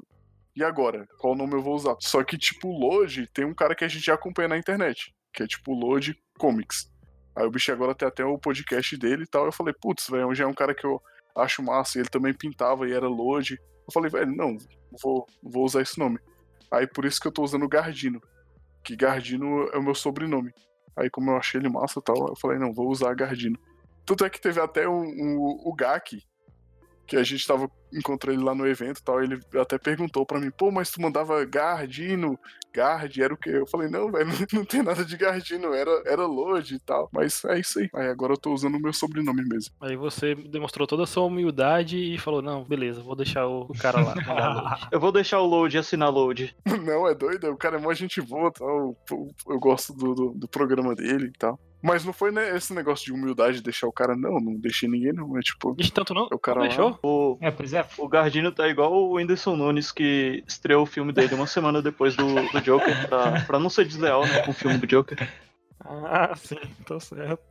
e 0.55 0.65
agora? 0.65 1.07
Qual 1.19 1.35
nome 1.35 1.55
eu 1.55 1.63
vou 1.63 1.75
usar? 1.75 1.97
Só 2.01 2.25
que, 2.25 2.39
tipo, 2.39 2.69
Load 2.69 3.27
tem 3.29 3.45
um 3.45 3.55
cara 3.55 3.75
que 3.75 3.85
a 3.85 3.89
gente 3.89 4.07
já 4.07 4.15
acompanha 4.15 4.49
na 4.49 4.59
internet, 4.59 5.15
que 5.33 5.43
é 5.43 5.47
tipo 5.47 5.75
Load 5.75 6.19
Comics. 6.39 6.91
Aí 7.37 7.45
o 7.45 7.51
bicho 7.51 7.71
agora 7.71 7.95
tem 7.95 8.09
até 8.09 8.25
o 8.25 8.39
podcast 8.39 8.97
dele 8.97 9.25
e 9.25 9.27
tal. 9.27 9.45
Eu 9.45 9.53
falei, 9.53 9.75
putz, 9.79 10.09
velho, 10.09 10.35
já 10.35 10.45
é 10.45 10.47
um 10.47 10.55
cara 10.55 10.75
que 10.75 10.87
eu 10.87 10.99
acho 11.37 11.63
massa. 11.63 11.99
E 11.99 12.03
ele 12.03 12.09
também 12.09 12.35
pintava 12.35 12.89
e 12.89 12.93
era 12.93 13.09
Load. 13.09 13.55
Eu 13.55 13.93
falei, 13.93 14.11
velho, 14.11 14.35
não, 14.35 14.57
vou, 15.03 15.27
vou 15.43 15.65
usar 15.65 15.83
esse 15.83 15.99
nome. 15.99 16.19
Aí 16.71 16.87
por 16.87 17.05
isso 17.05 17.21
que 17.21 17.29
eu 17.29 17.33
tô 17.33 17.43
usando 17.43 17.69
Gardino. 17.69 18.21
Que 18.83 18.97
Gardino 18.97 19.69
é 19.73 19.79
o 19.79 19.83
meu 19.83 19.95
sobrenome. 19.95 20.53
Aí 20.97 21.11
como 21.11 21.31
eu 21.31 21.37
achei 21.37 21.61
ele 21.61 21.69
massa 21.69 22.01
e 22.01 22.03
tal, 22.03 22.29
eu 22.29 22.37
falei, 22.37 22.59
não, 22.59 22.73
vou 22.73 22.89
usar 22.89 23.15
Gardino. 23.15 23.59
Tanto 24.05 24.25
é 24.25 24.31
que 24.31 24.41
teve 24.41 24.61
até 24.61 24.89
um, 24.89 25.03
um, 25.03 25.61
o 25.65 25.75
Gak, 25.75 26.23
que 27.07 27.17
a 27.17 27.23
gente 27.23 27.47
tava 27.47 27.71
encontrei 27.93 28.35
ele 28.35 28.45
lá 28.45 28.55
no 28.55 28.67
evento 28.67 28.99
e 28.99 29.03
tal, 29.03 29.23
ele 29.23 29.41
até 29.61 29.79
perguntou 29.79 30.27
para 30.27 30.41
mim, 30.41 30.51
pô, 30.51 30.71
mas 30.71 30.91
tu 30.91 31.01
mandava 31.01 31.45
Gardino, 31.45 32.39
Gard, 32.77 33.23
era 33.23 33.33
o 33.33 33.37
quê? 33.37 33.51
Eu 33.51 33.67
falei, 33.67 33.89
não, 33.89 34.11
velho, 34.11 34.27
não, 34.53 34.65
tem 34.65 34.83
nada 34.83 35.05
de 35.05 35.17
Gardino, 35.17 35.73
era, 35.73 36.03
era 36.05 36.27
Lodi 36.27 36.75
e 36.75 36.79
tal, 36.79 37.09
mas 37.13 37.43
é 37.45 37.59
isso 37.59 37.79
aí. 37.79 37.89
Aí 37.95 38.09
agora 38.09 38.35
eu 38.35 38.37
tô 38.37 38.53
usando 38.53 38.77
o 38.77 38.81
meu 38.81 38.93
sobrenome 38.93 39.43
mesmo. 39.49 39.75
Aí 39.81 39.97
você 39.97 40.35
demonstrou 40.35 40.87
toda 40.87 41.05
a 41.05 41.07
sua 41.07 41.25
humildade 41.25 41.97
e 41.97 42.19
falou, 42.19 42.43
não, 42.43 42.65
beleza, 42.65 43.03
vou 43.03 43.17
deixar 43.17 43.47
o, 43.47 43.69
cara 43.81 44.03
lá. 44.03 44.15
eu 44.93 45.01
vou 45.01 45.11
deixar 45.11 45.41
o 45.41 45.47
Load 45.47 45.79
assinar 45.79 46.13
Load. 46.13 46.55
não, 46.85 47.09
é 47.09 47.15
doido, 47.15 47.51
o 47.51 47.57
cara 47.57 47.77
é 47.77 47.81
mó 47.81 47.93
gente 47.95 48.21
boa 48.21 48.53
tal, 48.53 48.97
eu, 49.11 49.29
eu 49.49 49.59
gosto 49.59 49.95
do, 49.95 50.15
do, 50.15 50.33
do 50.33 50.49
programa 50.49 50.95
dele 50.95 51.29
e 51.29 51.39
tal. 51.39 51.59
Mas 51.83 52.05
não 52.05 52.13
foi 52.13 52.33
né, 52.33 52.57
esse 52.57 52.75
negócio 52.75 53.05
de 53.05 53.13
humildade 53.13 53.59
de 53.59 53.63
deixar 53.63 53.87
o 53.87 53.93
cara, 53.93 54.17
não, 54.17 54.41
não 54.41 54.57
deixei 54.57 54.89
ninguém, 54.89 55.13
não. 55.13 55.39
É 55.39 55.41
tipo, 55.41 55.75
Ixi, 55.79 55.93
tanto 55.93 56.15
não? 56.15 56.29
é 56.31 56.35
o 56.35 56.39
cara 56.39 56.59
Não 56.59 56.63
lá. 56.65 56.69
deixou? 56.69 56.99
O, 57.01 57.39
É, 57.41 57.51
pois 57.51 57.73
é. 57.77 57.87
o 57.99 58.09
Gardino 58.09 58.53
tá 58.53 58.69
igual 58.69 58.93
o 58.93 59.15
Whindersson 59.15 59.57
Nunes, 59.57 59.93
que 59.93 60.43
estreou 60.47 60.83
o 60.83 60.87
filme 60.87 61.13
dele 61.13 61.35
uma 61.35 61.47
semana 61.47 61.83
depois 61.83 62.17
do, 62.17 62.35
do 62.35 62.61
Joker, 62.61 63.09
pra, 63.09 63.41
pra 63.43 63.59
não 63.59 63.71
ser 63.71 63.87
desleal 63.87 64.27
né, 64.27 64.43
com 64.43 64.51
o 64.51 64.55
filme 64.55 64.79
do 64.79 64.87
Joker. 64.87 65.29
Ah, 65.85 66.35
sim, 66.37 66.59
tá 66.85 66.99
certo. 66.99 67.43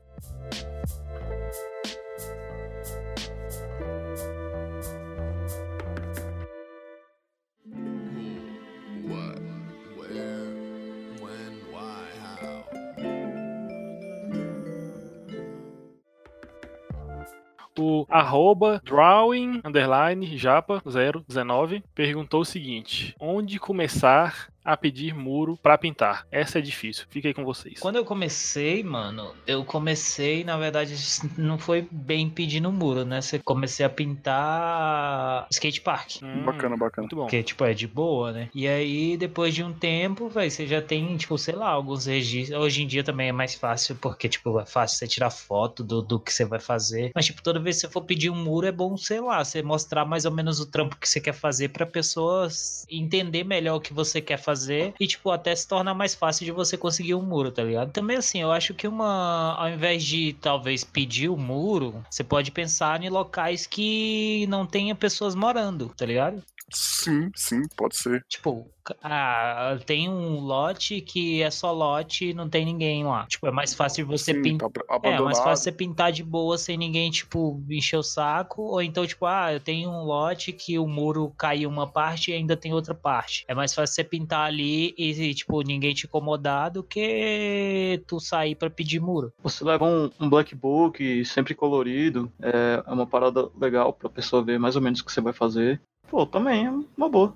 O 17.77 18.05
arroba 18.09 18.81
drawing 18.85 19.61
underline 19.65 20.37
japa 20.37 20.81
019 21.27 21.83
perguntou 21.93 22.41
o 22.41 22.45
seguinte: 22.45 23.13
Onde 23.19 23.59
começar 23.59 24.49
a 24.65 24.75
pedir 24.75 25.13
muro 25.13 25.57
pra 25.61 25.77
pintar? 25.77 26.25
Essa 26.31 26.57
é 26.57 26.61
difícil. 26.61 27.05
Fica 27.09 27.27
aí 27.27 27.33
com 27.33 27.45
vocês. 27.45 27.79
Quando 27.79 27.97
eu 27.97 28.03
comecei, 28.03 28.83
mano, 28.83 29.33
eu 29.45 29.63
comecei, 29.63 30.43
na 30.43 30.57
verdade, 30.57 30.95
não 31.37 31.59
foi 31.59 31.87
bem 31.91 32.29
pedindo 32.29 32.71
muro, 32.71 33.05
né? 33.05 33.21
Você 33.21 33.37
comecei 33.39 33.85
a 33.85 33.89
pintar 33.89 35.47
skatepark. 35.51 36.17
Hum, 36.23 36.45
Bacana, 36.45 36.75
bacana. 36.75 37.03
Muito 37.03 37.15
bom. 37.15 37.21
Porque, 37.23 37.43
tipo, 37.43 37.63
é 37.63 37.73
de 37.73 37.87
boa, 37.87 38.31
né? 38.31 38.49
E 38.55 38.67
aí, 38.67 39.15
depois 39.17 39.53
de 39.53 39.63
um 39.63 39.71
tempo, 39.71 40.27
velho, 40.29 40.49
você 40.49 40.65
já 40.65 40.81
tem, 40.81 41.15
tipo, 41.15 41.37
sei 41.37 41.55
lá, 41.55 41.69
alguns 41.69 42.05
registros. 42.07 42.59
Hoje 42.59 42.81
em 42.81 42.87
dia 42.87 43.03
também 43.03 43.29
é 43.29 43.31
mais 43.31 43.53
fácil, 43.53 43.95
porque, 43.95 44.27
tipo, 44.27 44.59
é 44.59 44.65
fácil 44.65 44.97
você 44.97 45.07
tirar 45.07 45.29
foto 45.29 45.83
do, 45.83 46.01
do 46.01 46.19
que 46.19 46.33
você 46.33 46.43
vai 46.43 46.59
fazer. 46.59 47.11
Mas, 47.13 47.25
tipo, 47.27 47.43
toda 47.43 47.59
vez 47.59 47.75
que 47.75 47.81
você 47.81 47.89
for 47.89 48.01
pedir 48.01 48.31
um 48.31 48.43
muro, 48.43 48.65
é 48.65 48.71
bom, 48.71 48.97
sei 48.97 49.19
lá, 49.19 49.43
você 49.43 49.61
mostrar 49.61 50.05
mais 50.05 50.25
ou 50.25 50.31
menos 50.31 50.59
o 50.59 50.65
trampo 50.65 50.97
que 50.97 51.07
você 51.07 51.21
quer 51.21 51.33
fazer 51.33 51.69
pra 51.69 51.85
pessoas 51.85 52.85
entender 52.89 53.43
melhor 53.43 53.75
o 53.75 53.81
que 53.81 53.93
você 53.93 54.19
quer 54.21 54.37
fazer 54.37 54.54
e, 54.99 55.07
tipo, 55.07 55.31
até 55.31 55.55
se 55.55 55.67
tornar 55.67 55.93
mais 55.93 56.15
fácil 56.15 56.45
de 56.45 56.51
você 56.51 56.77
conseguir 56.77 57.15
um 57.15 57.21
muro, 57.21 57.51
tá 57.51 57.63
ligado? 57.63 57.91
Também, 57.91 58.17
assim, 58.17 58.41
eu 58.41 58.51
acho 58.51 58.73
que 58.73 58.87
uma. 58.87 59.55
Ao 59.57 59.69
invés 59.69 60.03
de 60.03 60.33
talvez 60.33 60.83
pedir 60.83 61.29
o 61.29 61.37
muro, 61.37 62.03
você 62.09 62.23
pode 62.23 62.51
pensar 62.51 63.01
em 63.03 63.09
locais 63.09 63.67
que 63.67 64.45
não 64.47 64.65
tenha 64.65 64.95
pessoas 64.95 65.35
morando, 65.35 65.89
tá 65.97 66.05
ligado? 66.05 66.43
Sim, 66.73 67.29
sim, 67.35 67.61
pode 67.75 67.97
ser. 67.97 68.23
Tipo, 68.27 68.67
ah, 69.03 69.77
tem 69.85 70.09
um 70.09 70.39
lote 70.39 71.01
que 71.01 71.41
é 71.41 71.49
só 71.49 71.71
lote 71.71 72.29
e 72.29 72.33
não 72.33 72.49
tem 72.49 72.65
ninguém 72.65 73.03
lá. 73.03 73.25
Tipo, 73.27 73.47
é 73.47 73.51
mais 73.51 73.73
fácil 73.73 74.05
você 74.05 74.33
sim, 74.33 74.41
pintar. 74.41 74.69
tá 74.69 74.99
É, 75.03 75.19
mais 75.19 75.39
fácil 75.39 75.63
você 75.63 75.71
pintar 75.71 76.11
de 76.11 76.23
boa 76.23 76.57
sem 76.57 76.77
ninguém, 76.77 77.09
tipo, 77.09 77.63
encher 77.69 77.97
o 77.97 78.03
saco. 78.03 78.61
Ou 78.61 78.81
então, 78.81 79.05
tipo, 79.05 79.25
ah, 79.25 79.53
eu 79.53 79.59
tenho 79.59 79.89
um 79.89 80.03
lote 80.03 80.51
que 80.51 80.77
o 80.77 80.87
muro 80.87 81.33
caiu 81.37 81.69
uma 81.69 81.87
parte 81.87 82.31
e 82.31 82.33
ainda 82.33 82.55
tem 82.55 82.73
outra 82.73 82.93
parte. 82.93 83.45
É 83.47 83.55
mais 83.55 83.73
fácil 83.73 83.95
você 83.95 84.03
pintar 84.03 84.47
ali 84.47 84.93
e, 84.97 85.33
tipo, 85.33 85.61
ninguém 85.61 85.93
te 85.93 86.05
incomodar 86.05 86.71
do 86.71 86.83
que 86.83 88.01
tu 88.07 88.19
sair 88.19 88.55
pra 88.55 88.69
pedir 88.69 88.99
muro. 88.99 89.31
Você 89.43 89.63
leva 89.63 89.85
um, 89.85 90.09
um 90.19 90.29
black 90.29 90.55
book 90.55 91.23
sempre 91.25 91.55
colorido, 91.55 92.31
é, 92.41 92.83
é 92.85 92.91
uma 92.91 93.05
parada 93.05 93.49
legal 93.59 93.93
pra 93.93 94.09
pessoa 94.09 94.43
ver 94.43 94.59
mais 94.59 94.75
ou 94.75 94.81
menos 94.81 94.99
o 94.99 95.05
que 95.05 95.11
você 95.11 95.21
vai 95.21 95.33
fazer. 95.33 95.81
Pô, 96.09 96.25
também 96.25 96.65
é 96.65 96.71
uma 96.97 97.09
boa. 97.09 97.33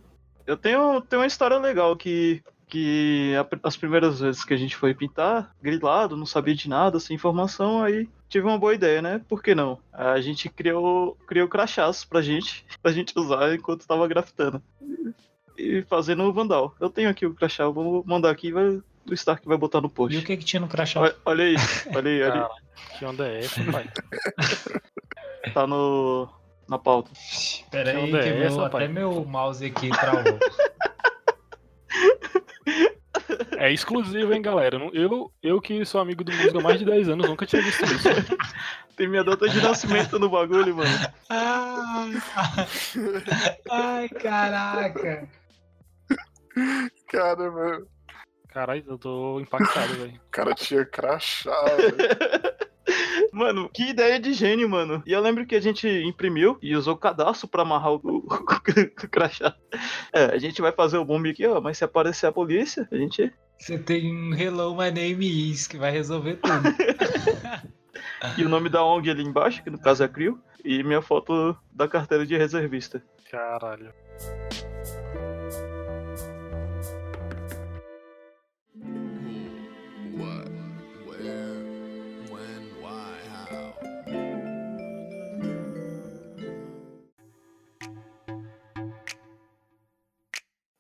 Eu 0.50 0.58
tenho, 0.58 1.00
tenho 1.02 1.22
uma 1.22 1.28
história 1.28 1.58
legal 1.60 1.96
que, 1.96 2.42
que 2.68 3.34
a- 3.36 3.68
as 3.68 3.78
primeiras 3.78 4.20
vezes 4.20 4.44
que 4.44 4.54
a 4.54 4.58
gente 4.58 4.76
foi 4.76 4.96
pintar, 4.96 5.56
grilado, 5.62 6.18
não 6.18 6.26
sabia 6.26 6.56
de 6.56 6.68
nada, 6.68 7.00
sem 7.00 7.16
informação, 7.16 7.84
aí 7.84 8.10
tive 8.28 8.48
uma 8.48 8.58
boa 8.58 8.74
ideia, 8.74 9.00
né? 9.00 9.22
Por 9.30 9.44
que 9.44 9.54
não? 9.54 9.80
A 9.94 10.20
gente 10.20 10.50
criou, 10.50 11.16
criou 11.28 11.48
crachás 11.48 12.04
pra 12.04 12.22
gente, 12.22 12.66
pra 12.82 12.92
gente 12.92 13.14
usar 13.18 13.54
enquanto 13.54 13.86
tava 13.88 14.08
grafitando. 14.08 14.60
E 15.56 15.84
fazendo 15.84 16.24
o 16.24 16.34
vandal. 16.34 16.74
Eu 16.80 16.90
tenho 16.90 17.10
aqui 17.10 17.26
o 17.28 17.34
crachá, 17.36 17.64
eu 17.64 17.74
vou 17.74 18.04
mandar 18.08 18.32
aqui, 18.32 18.52
vai, 18.52 18.70
o 18.70 19.14
Stark 19.14 19.46
vai 19.48 19.58
botar 19.58 19.82
no 19.82 19.88
E 19.88 19.92
post. 19.92 20.18
o 20.18 20.24
que 20.24 20.38
que 20.38 20.46
tinha 20.46 20.60
no 20.62 20.68
crachá? 20.68 21.00
Olha, 21.02 21.16
olha 21.26 21.44
aí, 21.46 21.56
olha 21.94 22.10
aí, 22.10 22.24
olha 22.24 22.34
aí. 22.34 22.40
Cara, 22.42 22.50
que 22.98 23.06
onda 23.06 23.28
é 23.28 23.40
essa, 23.40 23.64
pai? 23.72 23.86
Tá 25.54 25.68
no, 25.68 26.30
na 26.70 26.78
pauta. 26.78 27.12
Pera 27.72 27.92
aí, 27.92 28.06
que 28.06 28.32
meu, 28.32 28.48
essa, 28.48 28.62
até 28.62 28.70
pai? 28.70 28.88
meu 28.88 29.26
mouse 29.26 29.66
aqui 29.66 29.90
travou. 29.90 30.40
É 33.58 33.72
exclusivo, 33.72 34.34
hein, 34.34 34.42
galera? 34.42 34.78
Eu 34.94 35.32
Eu, 35.42 35.60
que 35.60 35.84
sou 35.84 36.00
amigo 36.00 36.24
do 36.24 36.32
músico 36.32 36.60
há 36.60 36.62
mais 36.62 36.80
de 36.80 36.86
10 36.86 37.10
anos, 37.10 37.28
nunca 37.28 37.46
tinha 37.46 37.62
visto 37.62 37.84
isso. 37.84 38.08
Tem 38.96 39.08
minha 39.08 39.24
data 39.24 39.48
de 39.50 39.62
nascimento 39.62 40.20
no 40.20 40.30
bagulho, 40.30 40.76
mano. 40.76 40.90
Ai, 41.30 42.12
ai, 43.70 44.10
caraca. 44.10 45.28
Cara, 47.08 47.50
velho. 47.50 47.88
Caralho, 48.50 48.84
eu 48.88 48.98
tô 48.98 49.40
impactado, 49.40 49.94
velho. 49.96 50.16
O 50.16 50.30
cara 50.32 50.54
tinha 50.54 50.86
crachá, 50.86 51.64
velho. 51.76 51.96
Mano, 53.32 53.70
que 53.74 53.90
ideia 53.90 54.20
de 54.20 54.34
gênio, 54.34 54.70
mano. 54.70 55.02
E 55.06 55.12
eu 55.12 55.22
lembro 55.22 55.46
que 55.46 55.56
a 55.56 55.62
gente 55.62 55.88
imprimiu 55.88 56.58
e 56.62 56.76
usou 56.76 56.96
cadastro 56.98 57.48
pra 57.48 57.62
amarrar 57.62 57.94
o, 57.94 58.02
o- 58.04 58.26
o 58.28 59.08
crachá. 59.10 59.56
É, 60.14 60.26
a 60.26 60.38
gente 60.38 60.62
vai 60.62 60.72
fazer 60.72 60.98
o 60.98 61.06
bombe 61.06 61.30
aqui, 61.30 61.46
ó. 61.46 61.60
Mas 61.62 61.78
se 61.78 61.84
aparecer 61.84 62.28
a 62.28 62.32
polícia, 62.32 62.88
a 62.92 62.96
gente. 62.96 63.32
Você 63.58 63.78
tem 63.78 64.14
um 64.16 64.34
Hello 64.34 64.72
My 64.76 64.92
Name 64.92 65.52
Is 65.52 65.68
que 65.68 65.78
vai 65.78 65.92
resolver 65.92 66.36
tudo. 66.36 66.64
E 68.38 68.44
o 68.44 68.50
nome 68.50 68.70
da 68.70 68.84
ONG 68.84 69.10
ali 69.10 69.24
embaixo, 69.24 69.64
que 69.64 69.70
no 69.70 69.80
caso 69.80 70.04
é 70.04 70.06
a 70.06 70.10
CRIO. 70.10 70.40
E 70.64 70.84
minha 70.84 71.02
foto 71.02 71.56
da 71.72 71.88
carteira 71.88 72.26
de 72.26 72.36
reservista. 72.38 73.02
Caralho. 73.32 73.94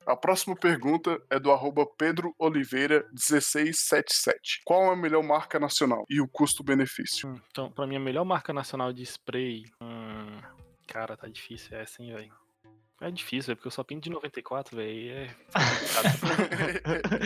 A 0.09 0.15
próxima 0.15 0.55
pergunta 0.55 1.21
é 1.29 1.39
do 1.39 1.51
arroba 1.51 1.85
Pedro 1.97 2.33
Oliveira 2.39 3.05
1677. 3.11 4.61
Qual 4.65 4.85
é 4.89 4.93
a 4.93 4.95
melhor 4.95 5.21
marca 5.21 5.59
nacional 5.59 6.03
e 6.09 6.19
o 6.19 6.27
custo-benefício? 6.27 7.29
Hum, 7.29 7.39
Então, 7.51 7.71
pra 7.71 7.85
mim, 7.85 7.95
a 7.97 7.99
melhor 7.99 8.25
marca 8.25 8.51
nacional 8.51 8.91
de 8.91 9.03
spray. 9.03 9.65
Hum, 9.79 10.39
cara, 10.87 11.15
tá 11.15 11.27
difícil 11.27 11.77
essa, 11.77 12.01
hein, 12.01 12.13
velho. 12.15 12.33
É 13.01 13.11
difícil, 13.11 13.47
velho, 13.49 13.57
porque 13.57 13.67
eu 13.67 13.71
só 13.71 13.83
pinto 13.83 14.05
de 14.05 14.09
94, 14.09 14.75
velho. 14.75 14.89
e 14.91 15.09
É. 15.09 15.35
complicado. 15.53 17.19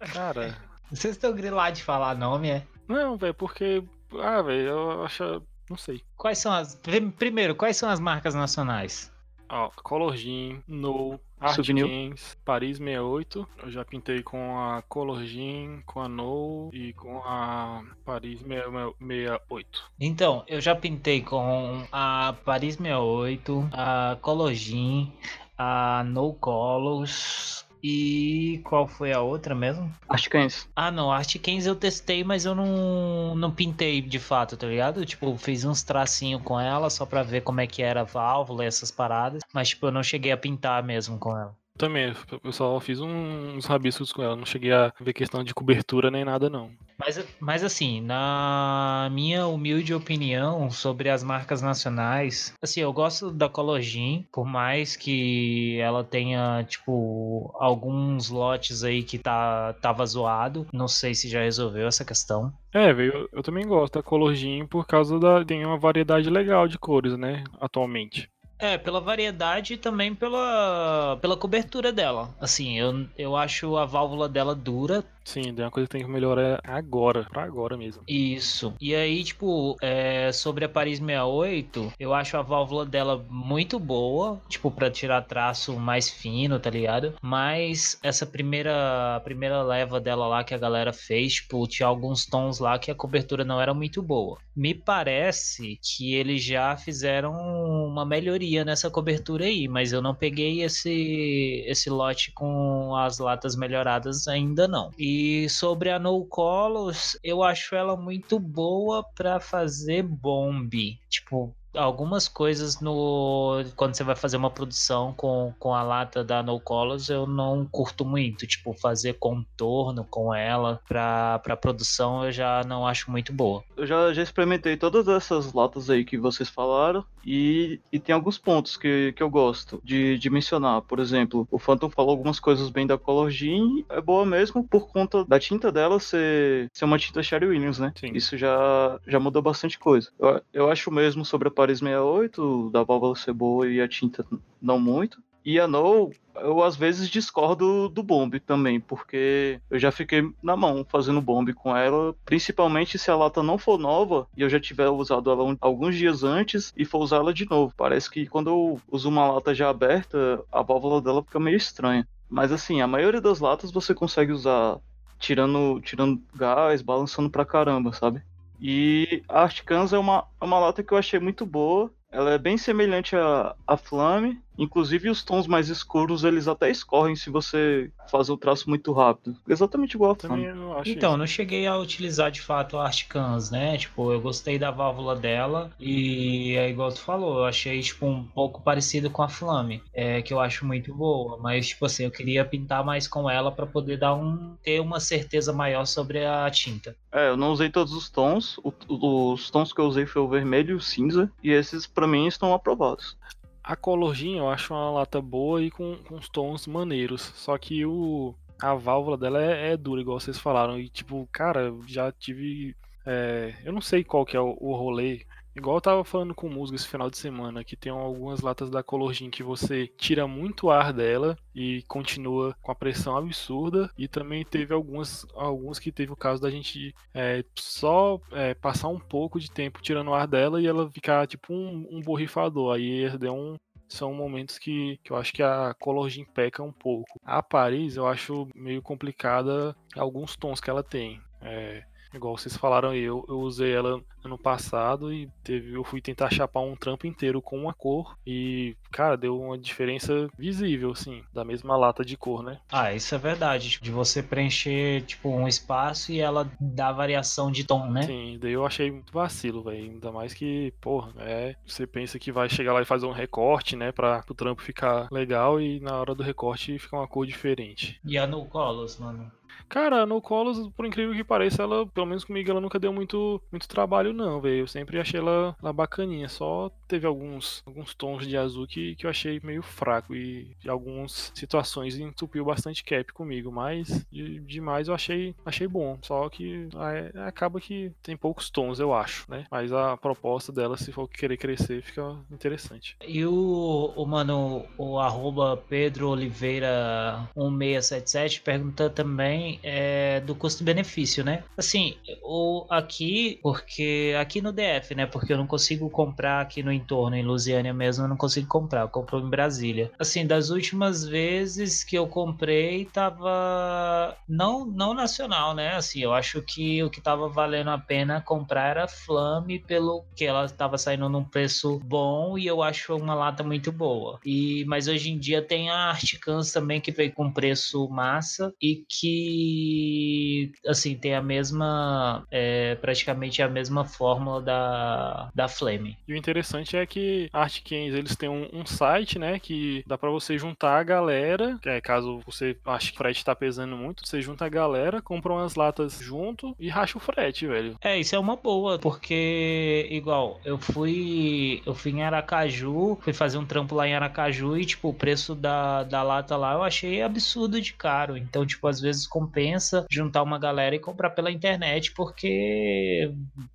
cara. 0.12 0.56
Vocês 0.90 1.14
estão 1.14 1.32
grilados 1.34 1.78
de 1.80 1.84
falar 1.84 2.16
nome, 2.16 2.48
é? 2.50 2.66
Não, 2.88 3.16
velho, 3.16 3.34
porque. 3.34 3.84
Ah, 4.20 4.42
velho, 4.42 4.68
eu 4.68 5.04
acho. 5.04 5.42
Não 5.68 5.76
sei. 5.76 6.02
Quais 6.16 6.38
são 6.38 6.52
as. 6.52 6.74
prim- 6.76 7.10
Primeiro, 7.10 7.54
quais 7.54 7.76
são 7.76 7.88
as 7.88 8.00
marcas 8.00 8.34
nacionais? 8.34 9.09
Ó, 9.50 9.70
Color 9.82 10.16
Jean, 10.16 10.62
No, 10.68 11.18
Art 11.40 11.56
Souvenir. 11.56 11.86
Games, 11.86 12.36
Paris 12.44 12.78
68. 12.78 13.48
Eu 13.62 13.70
já 13.70 13.84
pintei 13.84 14.22
com 14.22 14.58
a 14.58 14.80
Color 14.82 15.24
Jean, 15.24 15.82
com 15.84 16.00
a 16.00 16.08
No 16.08 16.70
e 16.72 16.92
com 16.92 17.18
a 17.24 17.82
Paris 18.04 18.40
68. 18.40 19.92
Então, 19.98 20.44
eu 20.46 20.60
já 20.60 20.76
pintei 20.76 21.20
com 21.20 21.84
a 21.90 22.34
Paris 22.44 22.76
68, 22.76 23.68
a 23.72 24.16
Cologin, 24.20 25.12
a 25.58 26.04
No 26.04 26.32
Colors 26.34 27.66
e 27.82 28.60
qual 28.64 28.86
foi 28.86 29.12
a 29.12 29.20
outra 29.20 29.54
mesmo? 29.54 29.90
Acho 30.08 30.28
que 30.28 30.38
isso. 30.38 30.68
Ah, 30.74 30.90
não, 30.90 31.10
a 31.10 31.16
Art 31.16 31.36
Cans 31.38 31.66
eu 31.66 31.74
testei, 31.74 32.22
mas 32.24 32.44
eu 32.44 32.54
não, 32.54 33.34
não 33.34 33.50
pintei 33.50 34.00
de 34.00 34.18
fato, 34.18 34.56
tá 34.56 34.66
ligado? 34.66 35.04
Tipo, 35.04 35.36
fiz 35.36 35.64
uns 35.64 35.82
tracinhos 35.82 36.42
com 36.42 36.58
ela 36.60 36.90
só 36.90 37.06
pra 37.06 37.22
ver 37.22 37.42
como 37.42 37.60
é 37.60 37.66
que 37.66 37.82
era 37.82 38.02
a 38.02 38.04
válvula 38.04 38.64
e 38.64 38.66
essas 38.66 38.90
paradas, 38.90 39.42
mas 39.52 39.70
tipo, 39.70 39.86
eu 39.86 39.92
não 39.92 40.02
cheguei 40.02 40.32
a 40.32 40.36
pintar 40.36 40.82
mesmo 40.82 41.18
com 41.18 41.36
ela. 41.36 41.54
Também, 41.78 42.12
eu 42.44 42.52
só 42.52 42.78
fiz 42.78 43.00
uns 43.00 43.64
rabiscos 43.64 44.12
com 44.12 44.22
ela, 44.22 44.36
não 44.36 44.44
cheguei 44.44 44.72
a 44.72 44.92
ver 45.00 45.14
questão 45.14 45.42
de 45.42 45.54
cobertura 45.54 46.10
nem 46.10 46.24
nada, 46.24 46.50
não. 46.50 46.70
Mas, 47.00 47.26
mas 47.40 47.64
assim, 47.64 48.02
na 48.02 49.08
minha 49.10 49.46
humilde 49.46 49.94
opinião 49.94 50.70
sobre 50.70 51.08
as 51.08 51.22
marcas 51.22 51.62
nacionais, 51.62 52.52
assim, 52.60 52.80
eu 52.80 52.92
gosto 52.92 53.30
da 53.30 53.48
Cologin, 53.48 54.26
por 54.30 54.44
mais 54.44 54.96
que 54.96 55.78
ela 55.80 56.04
tenha, 56.04 56.62
tipo, 56.68 57.50
alguns 57.58 58.28
lotes 58.28 58.84
aí 58.84 59.02
que 59.02 59.18
tá, 59.18 59.72
tava 59.80 60.04
zoado. 60.04 60.66
Não 60.72 60.86
sei 60.86 61.14
se 61.14 61.28
já 61.28 61.40
resolveu 61.40 61.88
essa 61.88 62.04
questão. 62.04 62.52
É, 62.72 62.92
velho, 62.92 63.28
eu, 63.32 63.42
também 63.42 63.66
gosto 63.66 63.94
da 63.94 64.02
Color 64.02 64.34
Jean 64.34 64.66
por 64.66 64.86
causa 64.86 65.18
da. 65.18 65.44
Tem 65.44 65.64
uma 65.64 65.78
variedade 65.78 66.28
legal 66.28 66.68
de 66.68 66.78
cores, 66.78 67.16
né, 67.16 67.42
atualmente. 67.60 68.30
É, 68.60 68.76
pela 68.76 69.00
variedade 69.00 69.74
e 69.74 69.76
também 69.76 70.14
pela, 70.14 71.18
pela 71.20 71.36
cobertura 71.36 71.92
dela. 71.92 72.34
Assim, 72.40 72.78
eu, 72.78 73.06
eu 73.16 73.36
acho 73.36 73.76
a 73.76 73.84
válvula 73.84 74.28
dela 74.28 74.54
dura. 74.54 75.04
Sim, 75.24 75.54
é 75.56 75.62
uma 75.62 75.70
coisa 75.70 75.86
que 75.86 75.92
tem 75.92 76.04
que 76.04 76.10
melhorar 76.10 76.60
agora, 76.64 77.24
pra 77.30 77.44
agora 77.44 77.76
mesmo. 77.76 78.02
Isso. 78.08 78.74
E 78.80 78.94
aí, 78.94 79.22
tipo, 79.22 79.76
é, 79.80 80.32
sobre 80.32 80.64
a 80.64 80.68
Paris 80.68 80.98
68, 80.98 81.92
eu 81.98 82.12
acho 82.12 82.36
a 82.36 82.42
válvula 82.42 82.84
dela 82.84 83.24
muito 83.28 83.78
boa, 83.78 84.40
tipo, 84.48 84.70
pra 84.70 84.90
tirar 84.90 85.22
traço 85.22 85.78
mais 85.78 86.10
fino, 86.10 86.58
tá 86.58 86.70
ligado? 86.70 87.14
Mas 87.22 87.98
essa 88.02 88.26
primeira, 88.26 89.20
primeira 89.22 89.62
leva 89.62 90.00
dela 90.00 90.26
lá 90.26 90.42
que 90.42 90.54
a 90.54 90.58
galera 90.58 90.92
fez, 90.92 91.34
tipo, 91.34 91.66
tinha 91.68 91.86
alguns 91.86 92.26
tons 92.26 92.58
lá 92.58 92.78
que 92.78 92.90
a 92.90 92.94
cobertura 92.94 93.44
não 93.44 93.60
era 93.60 93.72
muito 93.72 94.02
boa. 94.02 94.38
Me 94.60 94.74
parece 94.74 95.80
que 95.82 96.12
eles 96.12 96.44
já 96.44 96.76
fizeram 96.76 97.32
uma 97.32 98.04
melhoria 98.04 98.62
nessa 98.62 98.90
cobertura 98.90 99.46
aí, 99.46 99.66
mas 99.66 99.90
eu 99.90 100.02
não 100.02 100.14
peguei 100.14 100.62
esse, 100.62 101.64
esse 101.66 101.88
lote 101.88 102.30
com 102.32 102.94
as 102.94 103.18
latas 103.18 103.56
melhoradas 103.56 104.28
ainda 104.28 104.68
não. 104.68 104.90
E 104.98 105.48
sobre 105.48 105.88
a 105.88 105.98
No 105.98 106.26
Colors, 106.26 107.18
eu 107.24 107.42
acho 107.42 107.74
ela 107.74 107.96
muito 107.96 108.38
boa 108.38 109.02
para 109.14 109.40
fazer 109.40 110.02
bomb. 110.02 110.70
Tipo, 111.08 111.56
algumas 111.74 112.28
coisas 112.28 112.80
no 112.80 113.62
quando 113.76 113.94
você 113.94 114.04
vai 114.04 114.16
fazer 114.16 114.36
uma 114.36 114.50
produção 114.50 115.12
com, 115.14 115.52
com 115.58 115.74
a 115.74 115.82
lata 115.82 116.24
da 116.24 116.42
No 116.42 116.60
Colors 116.60 117.08
eu 117.08 117.26
não 117.26 117.66
curto 117.66 118.04
muito, 118.04 118.46
tipo 118.46 118.74
fazer 118.74 119.14
contorno 119.14 120.04
com 120.04 120.34
ela 120.34 120.80
pra, 120.88 121.38
pra 121.40 121.56
produção 121.56 122.24
eu 122.24 122.32
já 122.32 122.62
não 122.64 122.86
acho 122.86 123.10
muito 123.10 123.32
boa. 123.32 123.62
Eu 123.76 123.86
já, 123.86 124.12
já 124.12 124.22
experimentei 124.22 124.76
todas 124.76 125.08
essas 125.08 125.52
latas 125.52 125.90
aí 125.90 126.04
que 126.04 126.18
vocês 126.18 126.48
falaram 126.48 127.04
e, 127.24 127.80
e 127.92 127.98
tem 127.98 128.14
alguns 128.14 128.38
pontos 128.38 128.76
que, 128.76 129.12
que 129.12 129.22
eu 129.22 129.30
gosto 129.30 129.80
de, 129.84 130.18
de 130.18 130.30
mencionar. 130.30 130.82
Por 130.82 130.98
exemplo, 130.98 131.46
o 131.50 131.58
Phantom 131.58 131.90
falou 131.90 132.12
algumas 132.12 132.40
coisas 132.40 132.70
bem 132.70 132.86
da 132.86 132.98
Color 132.98 133.30
Jean, 133.30 133.84
é 133.88 134.00
boa 134.00 134.24
mesmo 134.24 134.66
por 134.66 134.88
conta 134.88 135.24
da 135.24 135.38
tinta 135.38 135.70
dela 135.70 136.00
ser, 136.00 136.70
ser 136.72 136.84
uma 136.84 136.98
tinta 136.98 137.22
Sherry 137.22 137.46
Williams, 137.46 137.78
né? 137.78 137.92
Sim. 137.96 138.12
Isso 138.14 138.36
já, 138.36 138.98
já 139.06 139.20
mudou 139.20 139.42
bastante 139.42 139.78
coisa. 139.78 140.10
Eu, 140.18 140.42
eu 140.52 140.70
acho 140.70 140.90
mesmo 140.90 141.24
sobre 141.24 141.48
a 141.48 141.50
Paris 141.60 141.80
68, 141.80 142.70
da 142.70 142.86
ser 143.14 143.34
boa 143.34 143.68
e 143.68 143.82
a 143.82 143.86
tinta 143.86 144.24
não 144.62 144.80
muito. 144.80 145.22
E 145.44 145.60
a 145.60 145.68
No, 145.68 146.10
eu 146.36 146.62
às 146.62 146.74
vezes 146.74 147.10
discordo 147.10 147.86
do 147.90 148.02
bombe 148.02 148.40
também, 148.40 148.80
porque 148.80 149.60
eu 149.68 149.78
já 149.78 149.92
fiquei 149.92 150.22
na 150.42 150.56
mão 150.56 150.86
fazendo 150.88 151.20
bombe 151.20 151.52
com 151.52 151.76
ela, 151.76 152.14
principalmente 152.24 152.98
se 152.98 153.10
a 153.10 153.16
lata 153.16 153.42
não 153.42 153.58
for 153.58 153.78
nova 153.78 154.26
e 154.34 154.40
eu 154.40 154.48
já 154.48 154.58
tiver 154.58 154.88
usado 154.88 155.30
ela 155.30 155.54
alguns 155.60 155.96
dias 155.96 156.24
antes 156.24 156.72
e 156.74 156.86
for 156.86 157.00
usar 157.00 157.16
ela 157.16 157.34
de 157.34 157.46
novo. 157.48 157.74
Parece 157.76 158.10
que 158.10 158.26
quando 158.26 158.48
eu 158.48 158.80
uso 158.90 159.10
uma 159.10 159.30
lata 159.30 159.54
já 159.54 159.68
aberta, 159.68 160.42
a 160.50 160.62
válvula 160.62 161.02
dela 161.02 161.22
fica 161.22 161.38
meio 161.38 161.58
estranha. 161.58 162.08
Mas 162.26 162.52
assim, 162.52 162.80
a 162.80 162.86
maioria 162.86 163.20
das 163.20 163.38
latas 163.38 163.70
você 163.70 163.94
consegue 163.94 164.32
usar 164.32 164.78
tirando, 165.18 165.78
tirando 165.82 166.22
gás, 166.34 166.80
balançando 166.80 167.28
pra 167.28 167.44
caramba, 167.44 167.92
sabe? 167.92 168.22
E 168.60 169.22
a 169.28 169.42
Articans 169.42 169.92
é 169.92 169.98
uma, 169.98 170.26
é 170.40 170.44
uma 170.44 170.58
lata 170.58 170.82
que 170.82 170.92
eu 170.92 170.98
achei 170.98 171.18
muito 171.18 171.46
boa. 171.46 171.92
Ela 172.12 172.32
é 172.32 172.38
bem 172.38 172.58
semelhante 172.58 173.16
à, 173.16 173.54
à 173.66 173.76
Flame. 173.76 174.40
Inclusive 174.60 175.08
os 175.10 175.22
tons 175.24 175.46
mais 175.46 175.68
escuros 175.68 176.22
eles 176.22 176.46
até 176.46 176.70
escorrem 176.70 177.16
se 177.16 177.30
você 177.30 177.90
fazer 178.10 178.30
o 178.30 178.36
traço 178.36 178.68
muito 178.68 178.92
rápido. 178.92 179.34
Exatamente 179.48 179.94
igual 179.94 180.12
a 180.12 180.14
Também 180.16 180.44
Flame. 180.44 180.60
eu 180.60 180.78
acho 180.78 180.90
Então, 180.90 181.10
isso. 181.10 181.18
não 181.18 181.26
cheguei 181.26 181.66
a 181.66 181.76
utilizar 181.78 182.30
de 182.30 182.40
fato 182.42 182.76
a 182.76 182.84
Articans, 182.84 183.50
né? 183.50 183.76
Tipo, 183.78 184.12
eu 184.12 184.20
gostei 184.20 184.58
da 184.58 184.70
válvula 184.70 185.16
dela 185.16 185.70
e 185.80 186.54
é 186.56 186.68
igual 186.68 186.92
tu 186.92 187.00
falou, 187.00 187.38
eu 187.38 187.44
achei 187.46 187.80
tipo 187.80 188.06
um 188.06 188.22
pouco 188.24 188.60
parecido 188.62 189.08
com 189.10 189.22
a 189.22 189.28
Flame, 189.28 189.82
é 189.94 190.20
que 190.22 190.32
eu 190.32 190.38
acho 190.40 190.66
muito 190.66 190.94
boa, 190.94 191.38
mas 191.38 191.68
tipo 191.68 191.86
assim, 191.86 192.04
eu 192.04 192.10
queria 192.10 192.44
pintar 192.44 192.84
mais 192.84 193.08
com 193.08 193.28
ela 193.30 193.50
pra 193.50 193.66
poder 193.66 193.96
dar 193.98 194.14
um 194.14 194.54
ter 194.62 194.80
uma 194.80 195.00
certeza 195.00 195.52
maior 195.52 195.86
sobre 195.86 196.24
a 196.26 196.50
tinta. 196.50 196.94
É, 197.12 197.28
eu 197.28 197.36
não 197.36 197.50
usei 197.52 197.70
todos 197.70 197.92
os 197.92 198.08
tons. 198.10 198.58
O- 198.62 199.32
os 199.32 199.50
tons 199.50 199.72
que 199.72 199.80
eu 199.80 199.86
usei 199.86 200.06
foi 200.06 200.22
o 200.22 200.28
vermelho 200.28 200.72
e 200.72 200.74
o 200.74 200.80
cinza. 200.80 201.30
E 201.42 201.50
esses 201.50 201.86
pra 201.86 202.06
mim 202.06 202.26
estão 202.26 202.52
aprovados. 202.54 203.16
A 203.62 203.76
Color 203.76 204.14
Jean 204.14 204.38
eu 204.38 204.48
acho 204.48 204.72
uma 204.74 204.90
lata 204.90 205.20
boa 205.20 205.62
e 205.62 205.70
com, 205.70 205.96
com 205.98 206.16
uns 206.16 206.28
tons 206.28 206.66
maneiros. 206.66 207.20
Só 207.36 207.56
que 207.58 207.84
o, 207.84 208.34
a 208.60 208.74
válvula 208.74 209.16
dela 209.16 209.42
é, 209.42 209.72
é 209.72 209.76
dura, 209.76 210.00
igual 210.00 210.18
vocês 210.18 210.38
falaram. 210.38 210.78
E 210.78 210.88
tipo, 210.88 211.28
cara, 211.32 211.72
já 211.86 212.10
tive. 212.12 212.74
é, 213.06 213.54
eu 213.64 213.72
não 213.72 213.80
sei 213.80 214.04
qual 214.04 214.24
que 214.24 214.36
é 214.36 214.40
o, 214.40 214.56
o 214.60 214.74
rolê. 214.74 215.22
Igual 215.54 215.76
eu 215.76 215.80
tava 215.80 216.04
falando 216.04 216.34
com 216.34 216.46
o 216.46 216.50
Musgo 216.50 216.76
esse 216.76 216.86
final 216.86 217.10
de 217.10 217.18
semana, 217.18 217.64
que 217.64 217.76
tem 217.76 217.90
algumas 217.90 218.40
latas 218.40 218.70
da 218.70 218.82
Color 218.82 219.12
Jean 219.12 219.30
que 219.30 219.42
você 219.42 219.86
tira 219.86 220.26
muito 220.26 220.70
ar 220.70 220.92
dela 220.92 221.36
e 221.54 221.82
continua 221.88 222.56
com 222.62 222.70
a 222.70 222.74
pressão 222.74 223.16
absurda. 223.16 223.90
E 223.98 224.06
também 224.06 224.44
teve 224.44 224.72
algumas, 224.72 225.26
alguns 225.34 225.78
que 225.78 225.90
teve 225.90 226.12
o 226.12 226.16
caso 226.16 226.40
da 226.40 226.50
gente 226.50 226.94
é, 227.12 227.44
só 227.56 228.20
é, 228.32 228.54
passar 228.54 228.88
um 228.88 228.98
pouco 228.98 229.40
de 229.40 229.50
tempo 229.50 229.82
tirando 229.82 230.14
ar 230.14 230.26
dela 230.26 230.60
e 230.60 230.66
ela 230.66 230.90
ficar 230.90 231.26
tipo 231.26 231.52
um, 231.52 231.86
um 231.90 232.00
borrifador. 232.00 232.74
Aí 232.74 233.10
deu 233.18 233.34
um, 233.34 233.56
são 233.88 234.14
momentos 234.14 234.56
que, 234.56 234.98
que 235.02 235.10
eu 235.10 235.16
acho 235.16 235.32
que 235.32 235.42
a 235.42 235.74
Color 235.78 236.08
Jean 236.08 236.24
peca 236.24 236.62
um 236.62 236.72
pouco. 236.72 237.18
A 237.24 237.42
Paris 237.42 237.96
eu 237.96 238.06
acho 238.06 238.48
meio 238.54 238.80
complicada 238.80 239.76
alguns 239.96 240.36
tons 240.36 240.60
que 240.60 240.70
ela 240.70 240.82
tem. 240.82 241.20
É, 241.42 241.84
igual 242.14 242.36
vocês 242.36 242.56
falaram 242.56 242.90
aí, 242.90 243.02
eu, 243.02 243.24
eu 243.28 243.40
usei 243.40 243.72
ela 243.72 244.00
ano 244.24 244.38
passado 244.38 245.12
e 245.12 245.28
teve, 245.42 245.74
eu 245.74 245.82
fui 245.84 246.00
tentar 246.00 246.30
chapar 246.30 246.60
um 246.60 246.76
trampo 246.76 247.06
inteiro 247.06 247.40
com 247.40 247.58
uma 247.58 247.72
cor 247.72 248.18
e, 248.26 248.76
cara, 248.90 249.16
deu 249.16 249.40
uma 249.40 249.56
diferença 249.56 250.28
visível, 250.38 250.90
assim, 250.92 251.22
da 251.32 251.44
mesma 251.44 251.76
lata 251.76 252.04
de 252.04 252.16
cor, 252.16 252.42
né? 252.42 252.60
Ah, 252.70 252.92
isso 252.92 253.14
é 253.14 253.18
verdade, 253.18 253.70
tipo, 253.70 253.84
de 253.84 253.90
você 253.90 254.22
preencher 254.22 255.02
tipo 255.02 255.28
um 255.30 255.48
espaço 255.48 256.12
e 256.12 256.20
ela 256.20 256.50
dá 256.60 256.92
variação 256.92 257.50
de 257.50 257.64
tom, 257.64 257.90
né? 257.90 258.02
Sim, 258.02 258.38
daí 258.40 258.52
eu 258.52 258.66
achei 258.66 258.90
muito 258.90 259.12
vacilo, 259.12 259.62
velho. 259.62 259.84
Ainda 259.84 260.12
mais 260.12 260.34
que, 260.34 260.72
porra, 260.80 261.12
é. 261.18 261.56
Você 261.66 261.86
pensa 261.86 262.18
que 262.18 262.32
vai 262.32 262.48
chegar 262.48 262.72
lá 262.72 262.82
e 262.82 262.86
fazer 262.86 263.06
um 263.06 263.12
recorte, 263.12 263.76
né? 263.76 263.92
Pra 263.92 264.22
o 264.28 264.34
trampo 264.34 264.62
ficar 264.62 265.08
legal 265.10 265.60
e 265.60 265.80
na 265.80 265.98
hora 265.98 266.14
do 266.14 266.22
recorte 266.22 266.78
fica 266.78 266.96
uma 266.96 267.08
cor 267.08 267.26
diferente. 267.26 268.00
E 268.04 268.18
a 268.18 268.26
No 268.26 268.44
Colors, 268.46 268.98
mano. 268.98 269.30
Cara, 269.70 270.04
no 270.04 270.20
Colos, 270.20 270.68
por 270.70 270.84
incrível 270.84 271.14
que 271.14 271.22
pareça, 271.22 271.62
ela, 271.62 271.86
pelo 271.86 272.04
menos 272.06 272.24
comigo, 272.24 272.50
ela 272.50 272.60
nunca 272.60 272.78
deu 272.78 272.92
muito, 272.92 273.40
muito 273.52 273.68
trabalho, 273.68 274.12
não, 274.12 274.40
velho. 274.40 274.58
Eu 274.60 274.66
sempre 274.66 274.98
achei 274.98 275.20
ela, 275.20 275.56
ela 275.62 275.72
bacaninha. 275.72 276.28
Só 276.28 276.70
teve 276.90 277.06
alguns, 277.06 277.62
alguns 277.64 277.94
tons 277.94 278.26
de 278.26 278.36
azul 278.36 278.66
que, 278.66 278.96
que 278.96 279.06
eu 279.06 279.10
achei 279.10 279.40
meio 279.44 279.62
fraco 279.62 280.12
e 280.12 280.56
algumas 280.66 281.30
situações 281.32 281.96
entupiu 281.96 282.44
bastante 282.44 282.82
cap 282.82 283.12
comigo. 283.12 283.52
Mas 283.52 284.04
de, 284.10 284.40
demais 284.40 284.88
eu 284.88 284.94
achei, 284.94 285.34
achei 285.46 285.68
bom. 285.68 285.96
Só 286.02 286.28
que 286.28 286.68
é, 287.14 287.20
acaba 287.20 287.60
que 287.60 287.92
tem 288.02 288.16
poucos 288.16 288.50
tons, 288.50 288.80
eu 288.80 288.92
acho, 288.92 289.30
né? 289.30 289.46
Mas 289.50 289.72
a 289.72 289.96
proposta 289.96 290.50
dela, 290.52 290.76
se 290.76 290.90
for 290.90 291.08
querer 291.08 291.36
crescer, 291.36 291.80
fica 291.82 292.16
interessante. 292.30 292.96
E 293.06 293.24
o, 293.24 293.92
o 293.94 294.04
mano, 294.04 294.64
o 294.76 294.98
arroba 294.98 295.56
Pedro 295.56 296.08
Oliveira 296.08 297.28
1677 297.36 298.40
pergunta 298.40 298.90
também 298.90 299.60
é, 299.62 300.20
do 300.20 300.34
custo-benefício, 300.34 301.22
né? 301.24 301.44
Assim, 301.56 301.96
o, 302.22 302.66
aqui, 302.68 303.38
porque 303.42 304.14
aqui 304.20 304.42
no 304.42 304.52
DF, 304.52 304.94
né? 304.96 305.06
Porque 305.06 305.32
eu 305.32 305.38
não 305.38 305.46
consigo 305.46 305.88
comprar 305.88 306.40
aqui 306.40 306.62
no 306.62 306.72
entorno, 306.80 307.16
em 307.16 307.24
Lusiânia 307.24 307.72
mesmo, 307.72 308.04
eu 308.04 308.08
não 308.08 308.16
consigo 308.16 308.46
comprar, 308.46 308.82
eu 308.82 308.88
compro 308.88 309.20
em 309.20 309.30
Brasília. 309.30 309.90
Assim, 309.98 310.26
das 310.26 310.50
últimas 310.50 311.04
vezes 311.04 311.84
que 311.84 311.96
eu 311.96 312.06
comprei, 312.06 312.84
tava 312.86 314.16
não, 314.28 314.64
não 314.64 314.94
nacional, 314.94 315.54
né? 315.54 315.76
Assim, 315.76 316.00
eu 316.00 316.12
acho 316.12 316.42
que 316.42 316.82
o 316.82 316.90
que 316.90 317.00
tava 317.00 317.28
valendo 317.28 317.70
a 317.70 317.78
pena 317.78 318.20
comprar 318.20 318.70
era 318.70 318.88
Flame, 318.88 319.58
pelo 319.58 320.04
que 320.16 320.24
ela 320.24 320.48
tava 320.48 320.78
saindo 320.78 321.08
num 321.08 321.24
preço 321.24 321.78
bom 321.84 322.38
e 322.38 322.46
eu 322.46 322.62
acho 322.62 322.96
uma 322.96 323.14
lata 323.14 323.42
muito 323.42 323.70
boa. 323.72 324.18
E 324.24 324.64
mas 324.66 324.88
hoje 324.88 325.10
em 325.10 325.18
dia 325.18 325.42
tem 325.42 325.70
a 325.70 325.90
Articans 325.90 326.52
também 326.52 326.80
que 326.80 326.92
veio 326.92 327.12
com 327.12 327.32
preço 327.32 327.88
massa 327.88 328.52
e 328.60 328.84
que 328.88 330.52
assim 330.66 330.96
tem 330.96 331.14
a 331.14 331.22
mesma 331.22 332.24
é, 332.30 332.74
praticamente 332.76 333.42
a 333.42 333.48
mesma 333.48 333.84
fórmula 333.84 334.42
da 334.42 335.30
da 335.34 335.48
Flame. 335.48 335.96
E 336.06 336.12
o 336.12 336.16
interessante 336.16 336.69
é 336.76 336.86
que 336.86 337.28
a 337.32 337.42
Artcans, 337.42 337.94
eles 337.94 338.16
têm 338.16 338.28
um, 338.28 338.48
um 338.52 338.66
site, 338.66 339.18
né, 339.18 339.38
que 339.38 339.82
dá 339.86 339.96
pra 339.96 340.10
você 340.10 340.38
juntar 340.38 340.78
a 340.78 340.82
galera, 340.82 341.58
que 341.60 341.68
é, 341.68 341.80
caso 341.80 342.20
você 342.26 342.56
ache 342.66 342.90
que 342.90 342.96
o 342.96 342.98
frete 342.98 343.24
tá 343.24 343.34
pesando 343.34 343.76
muito, 343.76 344.06
você 344.06 344.20
junta 344.20 344.44
a 344.44 344.48
galera, 344.48 345.02
compra 345.02 345.32
umas 345.32 345.54
latas 345.54 345.98
junto 346.00 346.54
e 346.58 346.68
racha 346.68 346.98
o 346.98 347.00
frete, 347.00 347.46
velho. 347.46 347.76
É, 347.80 347.98
isso 347.98 348.14
é 348.14 348.18
uma 348.18 348.36
boa, 348.36 348.78
porque 348.78 349.88
igual, 349.90 350.40
eu 350.44 350.58
fui 350.58 351.62
eu 351.66 351.74
fui 351.74 351.92
em 351.92 352.02
Aracaju, 352.02 352.98
fui 353.00 353.12
fazer 353.12 353.38
um 353.38 353.46
trampo 353.46 353.74
lá 353.74 353.86
em 353.86 353.94
Aracaju 353.94 354.56
e 354.56 354.64
tipo, 354.64 354.88
o 354.88 354.94
preço 354.94 355.34
da, 355.34 355.84
da 355.84 356.02
lata 356.02 356.36
lá 356.36 356.54
eu 356.54 356.62
achei 356.62 357.02
absurdo 357.02 357.60
de 357.60 357.72
caro. 357.72 358.16
Então, 358.16 358.46
tipo, 358.46 358.66
às 358.66 358.80
vezes 358.80 359.06
compensa 359.06 359.86
juntar 359.90 360.22
uma 360.22 360.38
galera 360.38 360.74
e 360.74 360.80
comprar 360.80 361.10
pela 361.10 361.30
internet, 361.30 361.92
porque 361.92 363.12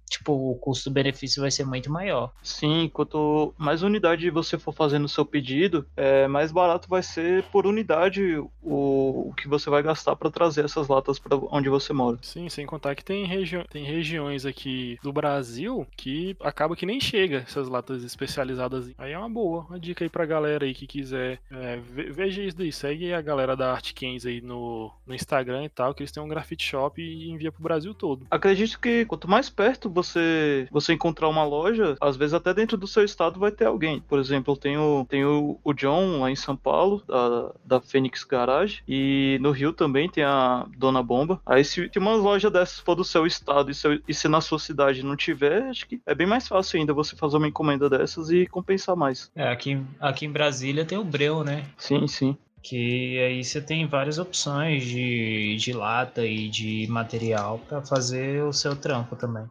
tipo, 0.10 0.32
o 0.34 0.56
custo-benefício 0.56 1.41
vai 1.41 1.52
ser 1.52 1.65
muito 1.65 1.91
maior. 1.91 2.32
Sim, 2.44 2.89
quanto 2.94 3.54
mais 3.58 3.82
unidade 3.84 4.30
você 4.30 4.58
for 4.58 4.74
fazendo 4.74 5.06
o 5.06 5.10
seu 5.10 5.26
pedido, 5.26 5.86
é, 5.96 6.28
mais 6.28 6.52
barato 6.52 6.88
vai 6.88 7.02
ser 7.04 7.44
por 7.52 7.65
unidade 7.65 8.38
o, 8.62 9.30
o 9.30 9.34
que 9.36 9.48
você 9.48 9.70
vai 9.70 9.82
gastar 9.84 10.15
para 10.15 10.30
trazer 10.32 10.65
essas 10.65 10.88
latas 10.88 11.20
para 11.20 11.36
onde 11.52 11.70
você 11.70 11.94
mora. 11.94 12.18
Sim, 12.22 12.50
sem 12.50 12.65
contar 12.65 12.96
que 12.96 13.04
tem, 13.04 13.26
regi 13.26 13.63
tem 13.70 13.84
regiões 13.84 14.46
aqui 14.46 14.98
do 15.02 15.12
Brasil 15.13 15.88
que 15.96 16.36
acaba 16.41 16.76
que 16.76 16.86
nem 16.86 17.00
chega 17.00 17.38
essas 17.38 17.68
latas 17.68 18.04
especializadas. 18.04 18.91
Aí 18.98 19.12
é 19.12 19.18
uma 19.18 19.30
boa, 19.30 19.65
uma 19.70 19.80
dica 19.80 20.04
aí 20.04 20.10
pra 20.10 20.26
galera 20.26 20.65
aí 20.65 20.74
que 20.74 20.88
quiser. 20.88 21.39
É, 21.52 21.78
ve- 21.78 22.12
veja 22.12 22.41
isso 22.44 22.58
daí, 22.58 22.72
segue 22.72 23.13
a 23.13 23.22
galera 23.22 23.56
da 23.56 23.72
Art 23.72 23.94
Kens 23.94 24.26
aí 24.26 24.41
no, 24.41 24.91
no 25.06 25.13
Instagram 25.15 25.63
e 25.65 25.70
tal, 25.70 25.94
que 25.94 26.02
eles 26.04 26.12
têm 26.12 26.22
um 26.22 26.28
grafite 26.28 26.63
shop 26.65 27.02
e 27.02 27.30
envia 27.30 27.52
pro 27.52 27.63
Brasil 27.63 27.94
todo. 27.94 28.26
Acredito 28.30 28.80
que 28.80 29.06
quanto 29.06 29.30
mais 29.30 29.50
perto 29.50 29.89
você 29.95 30.67
você 30.71 30.93
encontrar 30.93 31.27
uma 31.29 31.43
loja, 31.43 31.95
às 31.99 32.15
vezes 32.17 32.34
até 32.34 32.53
dentro 32.53 32.77
do 32.77 32.86
seu 32.88 33.03
estado 33.03 33.39
vai 33.39 33.51
ter 33.51 33.65
alguém. 33.65 34.01
Por 34.01 34.19
exemplo, 34.19 34.53
eu 34.53 34.58
tenho, 34.58 35.05
tenho 35.10 35.60
o 35.63 35.73
John 35.73 36.19
lá 36.19 36.29
em 36.29 36.36
São 36.36 36.55
Paulo, 36.55 37.01
da, 37.08 37.51
da 37.65 37.81
Fênix 37.81 38.23
Garage, 38.23 38.81
e 38.88 39.38
no 39.41 39.51
Rio 39.51 39.71
também 39.73 40.10
tem 40.10 40.23
a 40.23 40.65
Dona 40.77 41.01
Bomba. 41.01 41.41
Aí 41.45 41.63
se, 41.63 41.89
se 41.91 41.99
uma 41.99 42.15
loja 42.15 42.51
dessas 42.51 42.79
for 42.79 42.95
do 42.95 43.03
seu 43.03 43.25
estado 43.25 43.71
e, 43.71 43.73
seu- 43.75 43.99
e 44.08 44.13
se 44.13 44.27
na 44.27 44.41
sua 44.41 44.60
cidade 44.60 45.03
não 45.03 45.15
tiver, 45.15 45.63
acho 45.69 45.88
que 45.88 45.99
é 46.05 46.13
bem 46.13 46.27
mais 46.27 46.47
fácil 46.47 46.79
ainda 46.79 46.93
você 46.93 47.15
fazer 47.15 47.38
uma 47.38 47.47
encomenda 47.47 47.89
dessas 47.89 48.29
e 48.29 48.45
compensar 48.47 48.95
mais. 48.95 49.31
É, 49.36 49.47
aqui, 49.49 49.79
aqui 49.99 50.25
em 50.25 50.31
Brasília 50.31 50.86
tem 50.86 50.97
o 50.97 51.03
Breu, 51.03 51.43
né? 51.43 51.63
Sim, 51.77 52.08
sim. 52.08 52.38
Que 52.63 53.19
aí 53.19 53.43
você 53.43 53.62
tem 53.62 53.86
várias 53.86 54.17
opções 54.17 54.84
de, 54.84 55.55
de 55.58 55.71
lata 55.71 56.25
e 56.25 56.49
de 56.49 56.88
material 56.89 57.60
para 57.69 57.81
fazer 57.84 58.43
o 58.43 58.51
seu 58.51 58.75
trampo 58.75 59.15
também. 59.15 59.45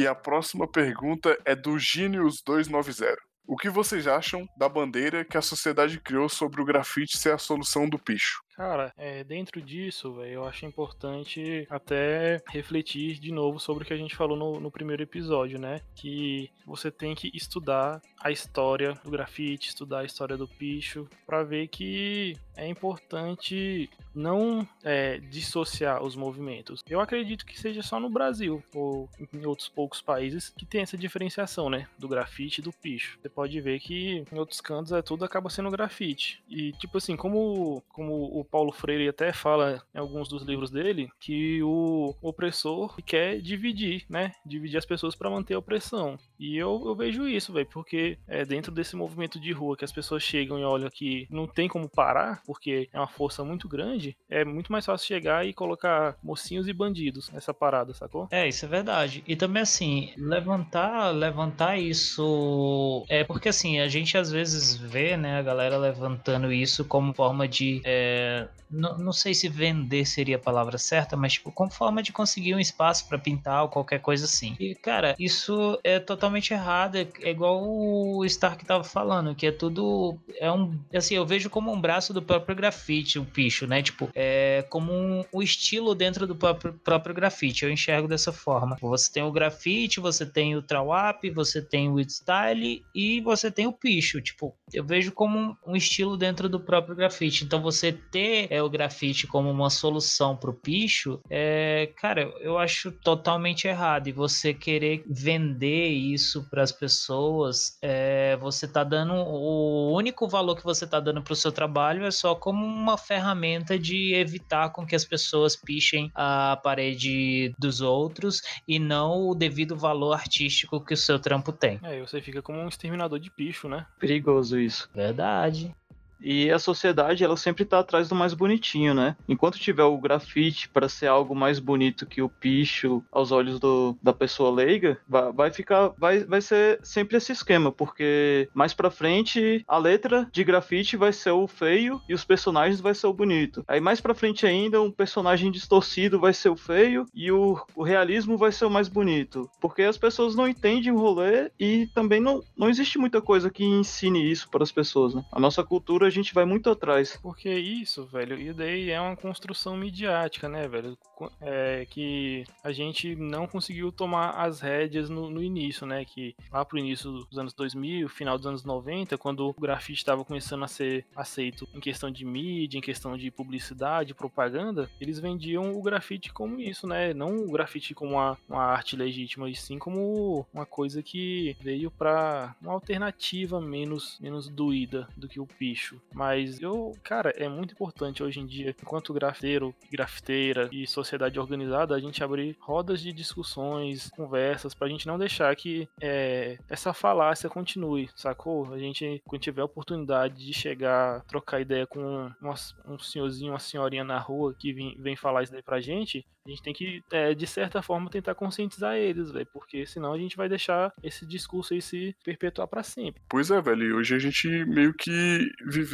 E 0.00 0.06
a 0.06 0.14
próxima 0.14 0.66
pergunta 0.66 1.38
é 1.44 1.54
do 1.54 1.78
Genius 1.78 2.40
290. 2.42 3.18
O 3.46 3.54
que 3.54 3.68
vocês 3.68 4.06
acham 4.06 4.48
da 4.56 4.66
bandeira 4.66 5.26
que 5.26 5.36
a 5.36 5.42
sociedade 5.42 6.00
criou 6.00 6.26
sobre 6.26 6.62
o 6.62 6.64
grafite 6.64 7.18
ser 7.18 7.34
a 7.34 7.38
solução 7.38 7.86
do 7.86 7.98
picho? 7.98 8.40
Cara, 8.56 8.94
é, 8.96 9.22
dentro 9.24 9.60
disso, 9.60 10.14
velho, 10.14 10.32
eu 10.32 10.44
acho 10.46 10.64
importante 10.64 11.66
até 11.68 12.40
refletir 12.48 13.18
de 13.18 13.32
novo 13.32 13.58
sobre 13.58 13.84
o 13.84 13.86
que 13.86 13.92
a 13.92 13.96
gente 13.96 14.16
falou 14.16 14.38
no, 14.38 14.60
no 14.60 14.70
primeiro 14.70 15.02
episódio, 15.02 15.58
né? 15.58 15.80
Que 15.94 16.48
você 16.64 16.90
tem 16.90 17.14
que 17.14 17.30
estudar 17.34 18.00
a 18.22 18.30
história 18.30 18.94
do 19.04 19.10
grafite, 19.10 19.68
estudar 19.68 20.00
a 20.00 20.04
história 20.04 20.36
do 20.36 20.46
picho, 20.46 21.08
pra 21.26 21.42
ver 21.42 21.68
que 21.68 22.36
é 22.60 22.68
importante 22.68 23.88
não 24.14 24.68
é, 24.84 25.18
dissociar 25.18 26.02
os 26.02 26.14
movimentos. 26.14 26.82
Eu 26.88 27.00
acredito 27.00 27.46
que 27.46 27.58
seja 27.58 27.82
só 27.82 27.98
no 27.98 28.10
Brasil 28.10 28.62
ou 28.74 29.08
em 29.32 29.46
outros 29.46 29.68
poucos 29.68 30.02
países 30.02 30.50
que 30.50 30.66
tem 30.66 30.82
essa 30.82 30.98
diferenciação, 30.98 31.70
né? 31.70 31.88
Do 31.98 32.08
grafite 32.08 32.60
e 32.60 32.64
do 32.64 32.72
picho. 32.72 33.18
Você 33.20 33.28
pode 33.28 33.58
ver 33.60 33.80
que 33.80 34.24
em 34.30 34.38
outros 34.38 34.60
cantos 34.60 34.92
é 34.92 35.00
tudo 35.00 35.24
acaba 35.24 35.48
sendo 35.48 35.70
grafite. 35.70 36.42
E 36.48 36.72
tipo 36.72 36.98
assim, 36.98 37.16
como, 37.16 37.82
como 37.88 38.38
o 38.38 38.44
Paulo 38.44 38.72
Freire 38.72 39.08
até 39.08 39.32
fala 39.32 39.82
em 39.94 39.98
alguns 39.98 40.28
dos 40.28 40.42
livros 40.42 40.70
dele, 40.70 41.10
que 41.18 41.62
o 41.62 42.14
opressor 42.20 42.96
quer 43.06 43.40
dividir, 43.40 44.04
né? 44.08 44.32
Dividir 44.44 44.76
as 44.76 44.86
pessoas 44.86 45.14
para 45.14 45.30
manter 45.30 45.54
a 45.54 45.58
opressão. 45.58 46.18
E 46.40 46.56
eu, 46.56 46.82
eu 46.86 46.94
vejo 46.96 47.28
isso, 47.28 47.52
velho, 47.52 47.68
porque 47.70 48.16
é 48.26 48.46
dentro 48.46 48.72
desse 48.72 48.96
movimento 48.96 49.38
de 49.38 49.52
rua 49.52 49.76
que 49.76 49.84
as 49.84 49.92
pessoas 49.92 50.22
chegam 50.22 50.58
e 50.58 50.64
olham 50.64 50.88
que 50.88 51.28
não 51.30 51.46
tem 51.46 51.68
como 51.68 51.86
parar, 51.86 52.42
porque 52.46 52.88
é 52.90 52.98
uma 52.98 53.06
força 53.06 53.44
muito 53.44 53.68
grande, 53.68 54.16
é 54.28 54.42
muito 54.42 54.72
mais 54.72 54.86
fácil 54.86 55.06
chegar 55.06 55.46
e 55.46 55.52
colocar 55.52 56.16
mocinhos 56.22 56.66
e 56.66 56.72
bandidos 56.72 57.30
nessa 57.30 57.52
parada, 57.52 57.92
sacou? 57.92 58.26
É, 58.30 58.48
isso 58.48 58.64
é 58.64 58.68
verdade. 58.68 59.22
E 59.28 59.36
também 59.36 59.62
assim, 59.62 60.14
levantar, 60.16 61.10
levantar 61.10 61.78
isso 61.78 63.04
é 63.06 63.22
porque 63.22 63.50
assim, 63.50 63.78
a 63.78 63.88
gente 63.88 64.16
às 64.16 64.30
vezes 64.30 64.74
vê, 64.74 65.18
né, 65.18 65.38
a 65.38 65.42
galera 65.42 65.76
levantando 65.76 66.50
isso 66.50 66.86
como 66.86 67.12
forma 67.12 67.46
de 67.46 67.82
é, 67.84 68.48
não, 68.70 69.12
sei 69.12 69.34
se 69.34 69.48
vender 69.48 70.06
seria 70.06 70.36
a 70.36 70.38
palavra 70.38 70.78
certa, 70.78 71.16
mas 71.16 71.34
tipo, 71.34 71.50
como 71.50 71.70
forma 71.70 72.02
de 72.02 72.12
conseguir 72.12 72.54
um 72.54 72.60
espaço 72.60 73.08
para 73.08 73.18
pintar 73.18 73.62
ou 73.64 73.68
qualquer 73.68 74.00
coisa 74.00 74.24
assim. 74.24 74.56
E 74.60 74.74
cara, 74.74 75.16
isso 75.18 75.78
é 75.82 75.98
totalmente 75.98 76.29
errado, 76.52 76.96
é, 76.96 77.06
é 77.22 77.30
igual 77.30 77.62
o 77.62 78.24
Stark 78.24 78.64
tava 78.64 78.84
falando, 78.84 79.34
que 79.34 79.46
é 79.46 79.52
tudo 79.52 80.18
é 80.38 80.50
um 80.50 80.78
assim, 80.94 81.14
eu 81.14 81.26
vejo 81.26 81.50
como 81.50 81.72
um 81.72 81.80
braço 81.80 82.12
do 82.12 82.22
próprio 82.22 82.56
grafite, 82.56 83.18
o 83.18 83.24
picho, 83.24 83.66
né? 83.66 83.82
Tipo, 83.82 84.08
é 84.14 84.64
como 84.68 84.92
um, 84.92 85.24
um 85.32 85.42
estilo 85.42 85.94
dentro 85.94 86.26
do 86.26 86.34
próprio, 86.36 86.72
próprio 86.72 87.14
grafite. 87.14 87.64
Eu 87.64 87.70
enxergo 87.70 88.08
dessa 88.08 88.32
forma. 88.32 88.76
Você 88.80 89.12
tem 89.12 89.22
o 89.22 89.32
grafite, 89.32 90.00
você 90.00 90.24
tem 90.24 90.56
o 90.56 90.62
trawap, 90.62 91.28
você 91.30 91.60
tem 91.60 91.90
o 91.90 92.00
style 92.00 92.84
e 92.94 93.20
você 93.20 93.50
tem 93.50 93.66
o 93.66 93.72
picho. 93.72 94.20
Tipo, 94.20 94.54
eu 94.72 94.84
vejo 94.84 95.12
como 95.12 95.38
um, 95.38 95.56
um 95.66 95.76
estilo 95.76 96.16
dentro 96.16 96.48
do 96.48 96.60
próprio 96.60 96.94
grafite. 96.94 97.44
Então, 97.44 97.60
você 97.60 97.92
ter 97.92 98.46
é, 98.50 98.62
o 98.62 98.70
grafite 98.70 99.26
como 99.26 99.50
uma 99.50 99.70
solução 99.70 100.36
pro 100.36 100.52
picho, 100.52 101.20
é, 101.28 101.90
cara, 101.96 102.22
eu 102.40 102.58
acho 102.58 102.92
totalmente 102.92 103.66
errado. 103.66 104.08
E 104.08 104.12
você 104.12 104.52
querer 104.52 105.02
vender 105.06 105.88
isso 105.88 106.19
para 106.50 106.62
as 106.62 106.72
pessoas, 106.72 107.78
é, 107.82 108.36
você 108.36 108.66
tá 108.66 108.84
dando 108.84 109.14
o 109.14 109.92
único 109.94 110.28
valor 110.28 110.56
que 110.56 110.64
você 110.64 110.86
tá 110.86 111.00
dando 111.00 111.22
pro 111.22 111.34
seu 111.34 111.52
trabalho 111.52 112.04
é 112.04 112.10
só 112.10 112.34
como 112.34 112.64
uma 112.64 112.96
ferramenta 112.96 113.78
de 113.78 114.14
evitar 114.14 114.70
com 114.70 114.86
que 114.86 114.94
as 114.94 115.04
pessoas 115.04 115.56
pichem 115.56 116.10
a 116.14 116.58
parede 116.62 117.54
dos 117.58 117.80
outros 117.80 118.42
e 118.66 118.78
não 118.78 119.28
o 119.28 119.34
devido 119.34 119.76
valor 119.76 120.12
artístico 120.12 120.84
que 120.84 120.94
o 120.94 120.96
seu 120.96 121.18
trampo 121.18 121.52
tem. 121.52 121.80
É, 121.82 122.00
você 122.00 122.20
fica 122.20 122.42
como 122.42 122.58
um 122.58 122.68
exterminador 122.68 123.18
de 123.18 123.30
picho, 123.30 123.68
né? 123.68 123.86
Perigoso 123.98 124.58
isso. 124.58 124.88
Verdade. 124.94 125.74
E 126.22 126.50
a 126.50 126.58
sociedade, 126.58 127.24
ela 127.24 127.36
sempre 127.36 127.64
tá 127.64 127.78
atrás 127.78 128.08
do 128.08 128.14
mais 128.14 128.34
bonitinho, 128.34 128.94
né? 128.94 129.16
Enquanto 129.28 129.58
tiver 129.58 129.84
o 129.84 129.98
grafite 129.98 130.68
para 130.68 130.88
ser 130.88 131.06
algo 131.06 131.34
mais 131.34 131.58
bonito 131.58 132.06
que 132.06 132.22
o 132.22 132.28
picho 132.28 133.02
aos 133.10 133.32
olhos 133.32 133.58
do, 133.58 133.96
da 134.02 134.12
pessoa 134.12 134.50
leiga, 134.50 134.98
vai, 135.08 135.32
vai 135.32 135.50
ficar, 135.50 135.92
vai, 135.98 136.24
vai 136.24 136.40
ser 136.40 136.80
sempre 136.82 137.16
esse 137.16 137.32
esquema, 137.32 137.72
porque 137.72 138.48
mais 138.54 138.74
pra 138.74 138.90
frente 138.90 139.64
a 139.66 139.78
letra 139.78 140.28
de 140.32 140.44
grafite 140.44 140.96
vai 140.96 141.12
ser 141.12 141.30
o 141.30 141.46
feio 141.46 142.00
e 142.08 142.14
os 142.14 142.24
personagens 142.24 142.80
vai 142.80 142.94
ser 142.94 143.06
o 143.06 143.12
bonito. 143.12 143.64
Aí 143.66 143.80
mais 143.80 144.00
pra 144.00 144.14
frente 144.14 144.46
ainda 144.46 144.82
um 144.82 144.90
personagem 144.90 145.50
distorcido 145.50 146.20
vai 146.20 146.32
ser 146.32 146.48
o 146.48 146.56
feio 146.56 147.06
e 147.14 147.30
o, 147.30 147.58
o 147.74 147.82
realismo 147.82 148.36
vai 148.36 148.52
ser 148.52 148.64
o 148.64 148.70
mais 148.70 148.88
bonito, 148.88 149.48
porque 149.60 149.82
as 149.82 149.96
pessoas 149.96 150.34
não 150.34 150.48
entendem 150.48 150.92
o 150.92 150.98
rolê 150.98 151.50
e 151.58 151.86
também 151.94 152.20
não, 152.20 152.42
não 152.56 152.68
existe 152.68 152.98
muita 152.98 153.20
coisa 153.20 153.50
que 153.50 153.64
ensine 153.64 154.30
isso 154.30 154.48
para 154.50 154.62
as 154.62 154.72
pessoas, 154.72 155.14
né? 155.14 155.24
A 155.32 155.40
nossa 155.40 155.62
cultura 155.64 156.09
a 156.10 156.12
gente 156.12 156.34
vai 156.34 156.44
muito 156.44 156.68
atrás. 156.70 157.18
Porque 157.22 157.48
isso, 157.48 158.04
velho, 158.06 158.38
e 158.38 158.52
daí 158.52 158.90
é 158.90 159.00
uma 159.00 159.16
construção 159.16 159.76
midiática, 159.76 160.48
né, 160.48 160.68
velho? 160.68 160.98
É 161.40 161.86
que 161.88 162.44
a 162.62 162.72
gente 162.72 163.14
não 163.14 163.46
conseguiu 163.46 163.92
tomar 163.92 164.30
as 164.30 164.60
rédeas 164.60 165.08
no, 165.08 165.30
no 165.30 165.42
início, 165.42 165.86
né? 165.86 166.04
Que 166.04 166.34
lá 166.50 166.64
pro 166.64 166.78
início 166.78 167.10
dos 167.10 167.38
anos 167.38 167.52
2000, 167.52 168.08
final 168.08 168.36
dos 168.36 168.46
anos 168.46 168.64
90, 168.64 169.16
quando 169.18 169.48
o 169.48 169.52
grafite 169.52 169.98
estava 169.98 170.24
começando 170.24 170.64
a 170.64 170.68
ser 170.68 171.04
aceito 171.14 171.68
em 171.74 171.80
questão 171.80 172.10
de 172.10 172.24
mídia, 172.24 172.78
em 172.78 172.82
questão 172.82 173.16
de 173.16 173.30
publicidade, 173.30 174.14
propaganda, 174.14 174.90
eles 175.00 175.18
vendiam 175.18 175.72
o 175.72 175.82
grafite 175.82 176.32
como 176.32 176.60
isso, 176.60 176.86
né? 176.86 177.14
Não 177.14 177.36
o 177.44 177.52
grafite 177.52 177.94
como 177.94 178.12
uma, 178.12 178.36
uma 178.48 178.64
arte 178.64 178.96
legítima, 178.96 179.48
e 179.48 179.54
sim 179.54 179.78
como 179.78 180.46
uma 180.52 180.66
coisa 180.66 181.02
que 181.02 181.56
veio 181.60 181.90
pra 181.90 182.54
uma 182.60 182.72
alternativa 182.72 183.60
menos, 183.60 184.18
menos 184.20 184.48
doída 184.48 185.08
do 185.16 185.28
que 185.28 185.40
o 185.40 185.46
picho. 185.46 185.99
Mas 186.12 186.60
eu, 186.60 186.92
cara, 187.02 187.30
é 187.36 187.48
muito 187.48 187.72
importante 187.72 188.22
hoje 188.22 188.40
em 188.40 188.46
dia, 188.46 188.74
enquanto 188.82 189.12
grafiteiro, 189.14 189.74
grafiteira 189.90 190.68
e 190.72 190.86
sociedade 190.86 191.38
organizada, 191.38 191.94
a 191.94 192.00
gente 192.00 192.22
abrir 192.22 192.56
rodas 192.60 193.00
de 193.00 193.12
discussões, 193.12 194.08
conversas, 194.10 194.74
pra 194.74 194.88
gente 194.88 195.06
não 195.06 195.18
deixar 195.18 195.54
que 195.56 195.88
é, 196.00 196.58
essa 196.68 196.92
falácia 196.92 197.48
continue, 197.48 198.08
sacou? 198.16 198.72
A 198.72 198.78
gente, 198.78 199.22
quando 199.26 199.42
tiver 199.42 199.62
a 199.62 199.66
oportunidade 199.66 200.44
de 200.44 200.52
chegar, 200.52 201.22
trocar 201.24 201.60
ideia 201.60 201.86
com 201.86 202.00
uma- 202.40 202.54
um 202.86 202.98
senhorzinho, 202.98 203.52
uma 203.52 203.58
senhorinha 203.58 204.04
na 204.04 204.18
rua 204.18 204.54
que 204.58 204.72
vem, 204.72 204.96
vem 204.98 205.16
falar 205.16 205.42
isso 205.42 205.52
daí 205.52 205.62
pra 205.62 205.80
gente, 205.80 206.24
a 206.46 206.50
gente 206.50 206.62
tem 206.62 206.72
que, 206.72 207.02
é, 207.12 207.34
de 207.34 207.46
certa 207.46 207.82
forma, 207.82 208.10
tentar 208.10 208.34
conscientizar 208.34 208.96
eles, 208.96 209.30
velho, 209.30 209.46
porque 209.52 209.86
senão 209.86 210.12
a 210.12 210.18
gente 210.18 210.36
vai 210.36 210.48
deixar 210.48 210.92
esse 211.02 211.26
discurso 211.26 211.74
aí 211.74 211.82
se 211.82 212.14
perpetuar 212.24 212.66
pra 212.66 212.82
sempre. 212.82 213.20
Pois 213.28 213.50
é, 213.50 213.60
velho, 213.60 213.96
hoje 213.96 214.14
a 214.14 214.18
gente 214.18 214.48
meio 214.64 214.94
que 214.94 215.46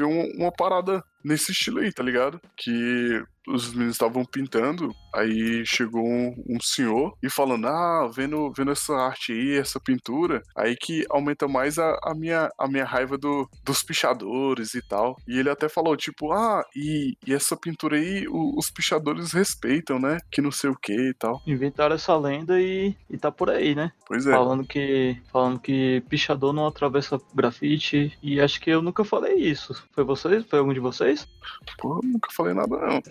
uma, 0.04 0.24
uma 0.34 0.52
parada 0.52 1.02
nesse 1.24 1.52
estilo 1.52 1.80
aí, 1.80 1.92
tá 1.92 2.02
ligado? 2.02 2.40
Que 2.56 3.22
os 3.46 3.72
meninos 3.72 3.94
estavam 3.94 4.24
pintando, 4.24 4.94
aí 5.14 5.64
chegou 5.64 6.04
um, 6.04 6.34
um 6.48 6.60
senhor 6.60 7.14
e 7.22 7.30
falando, 7.30 7.66
ah, 7.66 8.10
vendo, 8.12 8.52
vendo 8.56 8.70
essa 8.72 8.94
arte 8.94 9.32
aí, 9.32 9.56
essa 9.56 9.78
pintura, 9.80 10.42
aí 10.56 10.76
que 10.76 11.04
aumenta 11.10 11.46
mais 11.48 11.78
a, 11.78 11.98
a 12.02 12.14
minha, 12.14 12.50
a 12.58 12.68
minha 12.68 12.84
raiva 12.84 13.16
do, 13.16 13.48
dos 13.64 13.82
pichadores 13.82 14.74
e 14.74 14.82
tal. 14.82 15.16
E 15.26 15.38
ele 15.38 15.50
até 15.50 15.68
falou, 15.68 15.96
tipo, 15.96 16.32
ah, 16.32 16.64
e, 16.74 17.16
e 17.26 17.32
essa 17.34 17.56
pintura 17.56 17.96
aí 17.96 18.26
o- 18.28 18.58
os 18.58 18.70
pichadores 18.70 19.32
respeitam, 19.32 19.98
né? 19.98 20.18
Que 20.30 20.40
não 20.40 20.50
sei 20.50 20.70
o 20.70 20.76
que 20.76 20.92
e 20.92 21.14
tal. 21.14 21.40
Inventaram 21.46 21.94
essa 21.94 22.16
lenda 22.16 22.60
e, 22.60 22.94
e 23.10 23.16
tá 23.16 23.30
por 23.30 23.50
aí, 23.50 23.74
né? 23.74 23.92
Pois 24.06 24.26
é. 24.26 24.32
Falando 24.32 24.64
que 24.66 25.16
falando 25.32 25.58
que 25.60 26.02
pichador 26.08 26.52
não 26.52 26.66
atravessa 26.66 27.18
grafite. 27.34 28.16
E 28.22 28.40
acho 28.40 28.60
que 28.60 28.70
eu 28.70 28.82
nunca 28.82 29.04
falei 29.04 29.34
isso. 29.34 29.74
Foi 29.92 30.04
vocês? 30.04 30.44
Foi 30.46 30.58
algum 30.58 30.72
de 30.72 30.80
vocês? 30.80 31.26
Pô, 31.78 32.00
nunca 32.02 32.28
falei 32.32 32.54
nada, 32.54 32.76
não. 32.76 33.02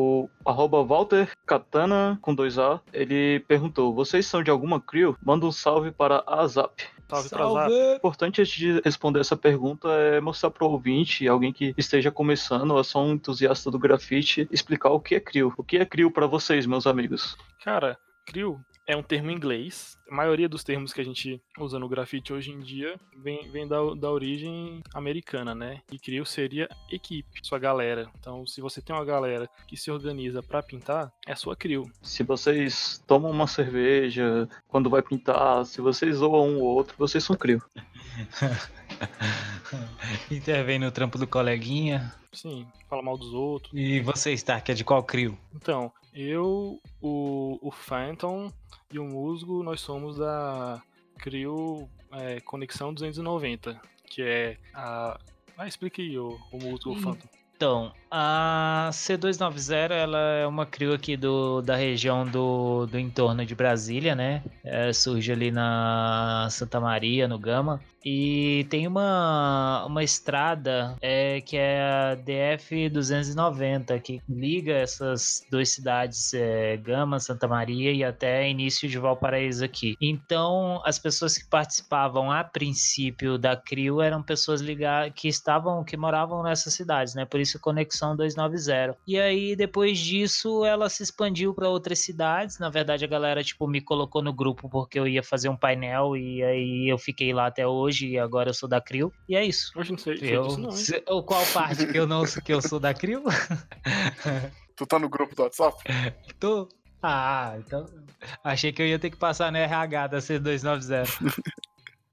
O 0.00 0.28
arroba 0.44 0.84
Walter 0.84 1.36
Katana 1.44 2.18
com 2.22 2.36
2A, 2.36 2.80
ele 2.92 3.40
perguntou: 3.48 3.92
Vocês 3.92 4.26
são 4.26 4.42
de 4.42 4.50
alguma 4.50 4.80
crew? 4.80 5.16
Manda 5.20 5.44
um 5.44 5.50
salve 5.50 5.90
para 5.90 6.22
a 6.24 6.46
Zap. 6.46 6.97
Salve, 7.08 7.26
atrasado. 7.26 7.72
O 7.72 7.94
importante 7.94 8.40
antes 8.40 8.54
de 8.54 8.80
responder 8.84 9.20
essa 9.20 9.36
pergunta 9.36 9.88
é 9.88 10.20
mostrar 10.20 10.50
para 10.50 10.66
o 10.66 10.70
ouvinte, 10.70 11.26
alguém 11.26 11.52
que 11.52 11.74
esteja 11.76 12.10
começando 12.10 12.72
ou 12.72 12.80
é 12.80 12.84
só 12.84 13.02
um 13.02 13.14
entusiasta 13.14 13.70
do 13.70 13.78
grafite, 13.78 14.46
explicar 14.52 14.90
o 14.90 15.00
que 15.00 15.14
é 15.14 15.20
CRIO. 15.20 15.52
O 15.56 15.64
que 15.64 15.78
é 15.78 15.84
CRIO 15.84 16.10
para 16.10 16.26
vocês, 16.26 16.66
meus 16.66 16.86
amigos? 16.86 17.36
Cara, 17.64 17.98
CRIO 18.26 18.60
é 18.88 18.96
um 18.96 19.02
termo 19.02 19.30
em 19.30 19.34
inglês. 19.34 19.98
A 20.10 20.14
maioria 20.14 20.48
dos 20.48 20.64
termos 20.64 20.94
que 20.94 21.00
a 21.00 21.04
gente 21.04 21.40
usa 21.58 21.78
no 21.78 21.88
grafite 21.88 22.32
hoje 22.32 22.50
em 22.50 22.58
dia 22.58 22.98
vem, 23.22 23.50
vem 23.50 23.68
da, 23.68 23.76
da 23.94 24.10
origem 24.10 24.82
americana, 24.94 25.54
né? 25.54 25.82
E 25.92 25.98
CRIO 25.98 26.24
seria 26.24 26.66
equipe, 26.90 27.28
sua 27.42 27.58
galera. 27.58 28.10
Então, 28.18 28.46
se 28.46 28.62
você 28.62 28.80
tem 28.80 28.96
uma 28.96 29.04
galera 29.04 29.48
que 29.66 29.76
se 29.76 29.90
organiza 29.90 30.42
pra 30.42 30.62
pintar, 30.62 31.12
é 31.26 31.34
sua 31.34 31.54
CRIO. 31.54 31.84
Se 32.02 32.22
vocês 32.22 33.04
tomam 33.06 33.30
uma 33.30 33.46
cerveja 33.46 34.48
quando 34.66 34.88
vai 34.88 35.02
pintar, 35.02 35.66
se 35.66 35.82
vocês 35.82 36.16
zoam 36.16 36.48
um 36.48 36.60
ou 36.60 36.74
outro, 36.74 36.94
vocês 36.96 37.22
são 37.22 37.36
CRIO. 37.36 37.62
Intervém 40.30 40.78
no 40.78 40.90
trampo 40.90 41.18
do 41.18 41.26
coleguinha. 41.26 42.12
Sim, 42.32 42.66
fala 42.88 43.02
mal 43.02 43.16
dos 43.16 43.32
outros. 43.32 43.72
E 43.74 44.00
você, 44.00 44.32
Stark, 44.32 44.70
é 44.70 44.74
de 44.74 44.84
qual 44.84 45.02
crio? 45.02 45.38
Então, 45.54 45.92
eu, 46.14 46.80
o, 47.00 47.58
o 47.60 47.70
Phantom 47.70 48.52
e 48.92 48.98
o 48.98 49.04
Musgo, 49.04 49.62
nós 49.62 49.80
somos 49.80 50.18
da 50.18 50.82
CRIO 51.18 51.88
é, 52.12 52.40
Conexão 52.40 52.92
290, 52.92 53.80
que 54.08 54.22
é 54.22 54.56
a... 54.74 55.18
Ah, 55.56 55.66
explica 55.66 56.00
aí, 56.00 56.16
o, 56.18 56.38
o 56.52 56.58
Musgo, 56.58 56.90
o 56.90 56.92
Hum. 56.94 57.02
Phantom. 57.02 57.28
Então, 57.58 57.92
a 58.08 58.88
C290 58.92 59.90
ela 59.90 60.18
é 60.18 60.46
uma 60.46 60.64
crew 60.64 60.94
aqui 60.94 61.16
do, 61.16 61.60
da 61.60 61.74
região 61.74 62.24
do, 62.24 62.86
do 62.86 62.96
entorno 62.96 63.44
de 63.44 63.52
Brasília, 63.52 64.14
né? 64.14 64.44
É, 64.62 64.92
surge 64.92 65.32
ali 65.32 65.50
na 65.50 66.46
Santa 66.52 66.78
Maria, 66.78 67.26
no 67.26 67.36
Gama. 67.36 67.80
E 68.04 68.66
tem 68.70 68.86
uma, 68.86 69.84
uma 69.86 70.04
estrada 70.04 70.96
é, 71.00 71.40
que 71.40 71.56
é 71.56 71.80
a 71.80 72.16
DF-290, 72.16 74.00
que 74.00 74.22
liga 74.28 74.72
essas 74.72 75.44
duas 75.50 75.70
cidades, 75.70 76.32
é, 76.34 76.76
Gama, 76.76 77.18
Santa 77.18 77.48
Maria 77.48 77.92
e 77.92 78.04
até 78.04 78.48
início 78.48 78.88
de 78.88 78.98
Valparaíso 78.98 79.64
aqui. 79.64 79.96
Então, 80.00 80.80
as 80.84 80.98
pessoas 80.98 81.36
que 81.36 81.48
participavam 81.48 82.30
a 82.30 82.44
princípio 82.44 83.36
da 83.36 83.56
CRIO 83.56 84.00
eram 84.00 84.22
pessoas 84.22 84.60
ligadas 84.60 85.12
que 85.14 85.28
estavam, 85.28 85.84
que 85.84 85.96
moravam 85.96 86.42
nessas 86.42 86.74
cidades, 86.74 87.14
né? 87.14 87.24
Por 87.24 87.40
isso 87.40 87.60
Conexão 87.60 88.16
290. 88.16 88.96
E 89.06 89.18
aí, 89.18 89.56
depois 89.56 89.98
disso, 89.98 90.64
ela 90.64 90.88
se 90.88 91.02
expandiu 91.02 91.52
para 91.52 91.68
outras 91.68 91.98
cidades. 91.98 92.58
Na 92.58 92.70
verdade, 92.70 93.04
a 93.04 93.08
galera, 93.08 93.42
tipo, 93.42 93.66
me 93.66 93.80
colocou 93.80 94.22
no 94.22 94.32
grupo 94.32 94.68
porque 94.68 94.98
eu 94.98 95.06
ia 95.06 95.22
fazer 95.22 95.48
um 95.48 95.56
painel 95.56 96.16
e 96.16 96.42
aí 96.42 96.88
eu 96.88 96.98
fiquei 96.98 97.32
lá 97.32 97.46
até 97.46 97.66
hoje 97.66 97.87
e 97.90 98.18
agora 98.18 98.50
eu 98.50 98.54
sou 98.54 98.68
da 98.68 98.80
CRIO. 98.80 99.12
E 99.28 99.36
é 99.36 99.44
isso. 99.44 99.70
Hoje 99.76 99.90
não 99.92 99.98
sei, 99.98 100.16
sei 100.18 100.36
Eu, 100.36 100.42
disso 100.42 100.60
não, 100.60 100.70
hein? 100.70 100.76
se- 100.76 101.02
ou 101.06 101.22
qual 101.22 101.44
parte 101.52 101.86
que 101.86 101.98
eu 101.98 102.06
não 102.06 102.24
que 102.24 102.52
eu 102.52 102.60
sou 102.62 102.78
da 102.80 102.92
CRIO? 102.94 103.22
Tu 104.76 104.86
tá 104.86 104.98
no 104.98 105.08
grupo 105.08 105.34
do 105.34 105.42
WhatsApp? 105.42 105.76
Tô. 106.38 106.68
Ah, 107.02 107.54
então. 107.58 107.84
Achei 108.44 108.72
que 108.72 108.80
eu 108.82 108.86
ia 108.86 108.98
ter 108.98 109.10
que 109.10 109.16
passar 109.16 109.50
no 109.50 109.58
RH 109.58 110.06
da 110.08 110.18
C290. 110.18 111.08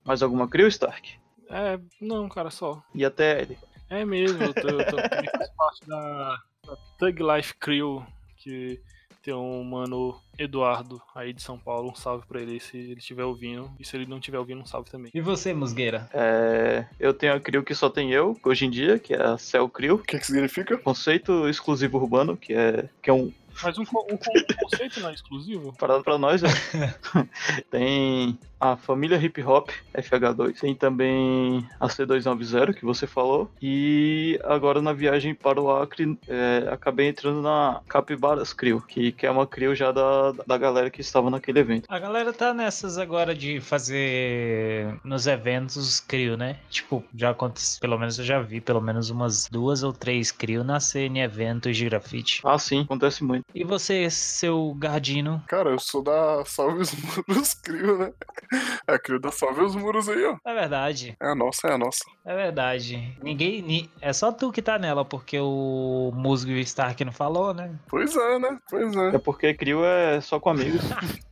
Mais 0.03 0.21
alguma 0.23 0.47
CRIO, 0.47 0.67
Stark? 0.67 1.13
É, 1.49 1.79
não, 2.01 2.27
cara, 2.27 2.49
só. 2.49 2.81
E 2.93 3.05
a 3.05 3.11
TL? 3.11 3.57
É 3.89 4.03
mesmo, 4.03 4.43
eu, 4.45 4.53
tô, 4.53 4.67
eu 4.67 4.85
tô, 4.85 4.97
faço 5.37 5.53
parte 5.55 5.85
da, 5.87 6.37
da 6.65 6.75
Thug 6.97 7.21
Life 7.21 7.53
Crew, 7.59 8.03
que 8.37 8.81
tem 9.25 9.33
um 9.33 9.63
mano 9.63 10.15
Eduardo 10.37 11.01
aí 11.15 11.33
de 11.33 11.41
São 11.41 11.57
Paulo. 11.57 11.89
Um 11.91 11.95
salve 11.95 12.25
pra 12.27 12.39
ele 12.39 12.59
se 12.59 12.77
ele 12.77 12.99
estiver 12.99 13.23
ouvindo. 13.23 13.71
E 13.79 13.83
se 13.85 13.97
ele 13.97 14.05
não 14.05 14.17
estiver 14.19 14.37
ouvindo, 14.37 14.61
um 14.61 14.65
salve 14.65 14.89
também. 14.91 15.09
E 15.13 15.19
você, 15.19 15.51
Musgueira? 15.53 16.07
É, 16.13 16.85
eu 16.99 17.11
tenho 17.13 17.33
a 17.33 17.39
CRIO 17.39 17.63
que 17.63 17.73
só 17.73 17.89
tem 17.89 18.11
eu, 18.11 18.37
hoje 18.45 18.65
em 18.65 18.69
dia, 18.69 18.99
que 18.99 19.13
é 19.15 19.21
a 19.21 19.37
Cell 19.37 19.67
CRIO. 19.67 19.95
O 19.95 19.99
que 19.99 20.19
que 20.19 20.25
significa? 20.27 20.77
Conceito 20.77 21.49
exclusivo 21.49 21.97
urbano, 21.97 22.37
que 22.37 22.53
é, 22.53 22.87
que 23.01 23.09
é 23.09 23.13
um 23.13 23.33
Mas 23.63 23.77
um, 23.79 23.81
um 23.81 23.85
co- 23.85 24.13
conceito 24.61 24.99
não 24.99 25.09
é 25.09 25.13
exclusivo? 25.13 25.73
parada 25.79 26.03
pra 26.03 26.17
nós, 26.19 26.41
né? 26.43 26.49
tem 27.71 28.37
a 28.59 28.75
família 28.75 29.17
Hip 29.17 29.41
Hop 29.43 29.69
FH2, 29.95 30.59
tem 30.59 30.75
também 30.75 31.67
a 31.79 31.87
C290 31.87 32.73
que 32.73 32.85
você 32.85 33.07
falou, 33.07 33.49
e 33.61 34.39
agora 34.43 34.81
na 34.81 34.93
viagem 34.93 35.33
para 35.33 35.61
o 35.61 35.71
Acre 35.71 36.17
é, 36.27 36.67
acabei 36.71 37.07
entrando 37.07 37.41
na 37.41 37.81
Capibaras 37.87 38.53
Crio, 38.53 38.81
que, 38.81 39.11
que 39.11 39.25
é 39.25 39.31
uma 39.31 39.47
Crio 39.47 39.75
já 39.75 39.91
da, 39.91 40.31
da 40.45 40.57
galera 40.57 40.89
que 40.89 41.01
estava 41.01 41.29
naquele 41.29 41.59
evento. 41.59 41.85
A 41.89 41.99
galera 41.99 42.33
tá 42.33 42.53
nessas 42.53 42.97
agora 42.97 43.35
de 43.35 43.59
fazer 43.59 44.99
nos 45.03 45.27
eventos 45.27 45.99
crio, 45.99 46.37
né? 46.37 46.57
Tipo, 46.69 47.03
já 47.13 47.31
aconteceu, 47.31 47.79
pelo 47.79 47.97
menos 47.97 48.17
eu 48.19 48.25
já 48.25 48.41
vi 48.41 48.61
pelo 48.61 48.81
menos 48.81 49.09
umas 49.09 49.47
duas 49.49 49.83
ou 49.83 49.93
três 49.93 50.31
crio 50.31 50.63
nascer 50.63 51.09
em 51.09 51.19
eventos 51.21 51.75
de 51.75 51.85
grafite. 51.85 52.41
Ah, 52.43 52.57
sim, 52.57 52.81
acontece 52.81 53.23
muito. 53.23 53.45
E 53.53 53.63
você, 53.63 54.09
seu 54.09 54.73
Gardino? 54.75 55.43
Cara, 55.47 55.69
eu 55.69 55.79
sou 55.79 56.03
da 56.03 56.43
Salve 56.45 56.81
os 56.81 56.91
Muros 57.27 57.53
Crio, 57.53 57.97
né? 57.97 58.13
É 58.87 58.93
a 58.93 58.99
Crio 58.99 59.19
da 59.19 59.31
Salve 59.31 59.61
os 59.61 59.75
Muros 59.75 60.07
aí, 60.07 60.23
ó. 60.25 60.37
É 60.45 60.53
verdade, 60.53 61.17
É 61.19 61.27
a 61.29 61.35
nossa, 61.35 61.67
é 61.67 61.73
a 61.73 61.77
nossa. 61.77 62.03
é 62.23 62.35
verdade. 62.35 63.17
Ninguém. 63.21 63.61
ni- 63.61 63.89
É 63.99 64.13
só 64.13 64.31
tu 64.31 64.51
que 64.51 64.61
tá 64.61 64.77
nela, 64.77 65.03
porque 65.03 65.39
o 65.39 66.11
Musgo 66.13 66.51
e 66.51 66.55
o 66.55 66.59
Stark 66.59 67.03
não 67.03 67.11
falou, 67.11 67.53
né? 67.53 67.73
Pois 67.87 68.15
é, 68.15 68.39
né? 68.39 68.59
Pois 68.69 68.95
é. 68.95 69.15
É 69.15 69.17
porque 69.17 69.53
Crio 69.55 69.83
é 69.83 70.21
só 70.21 70.39
com 70.39 70.49
amigos. 70.51 70.81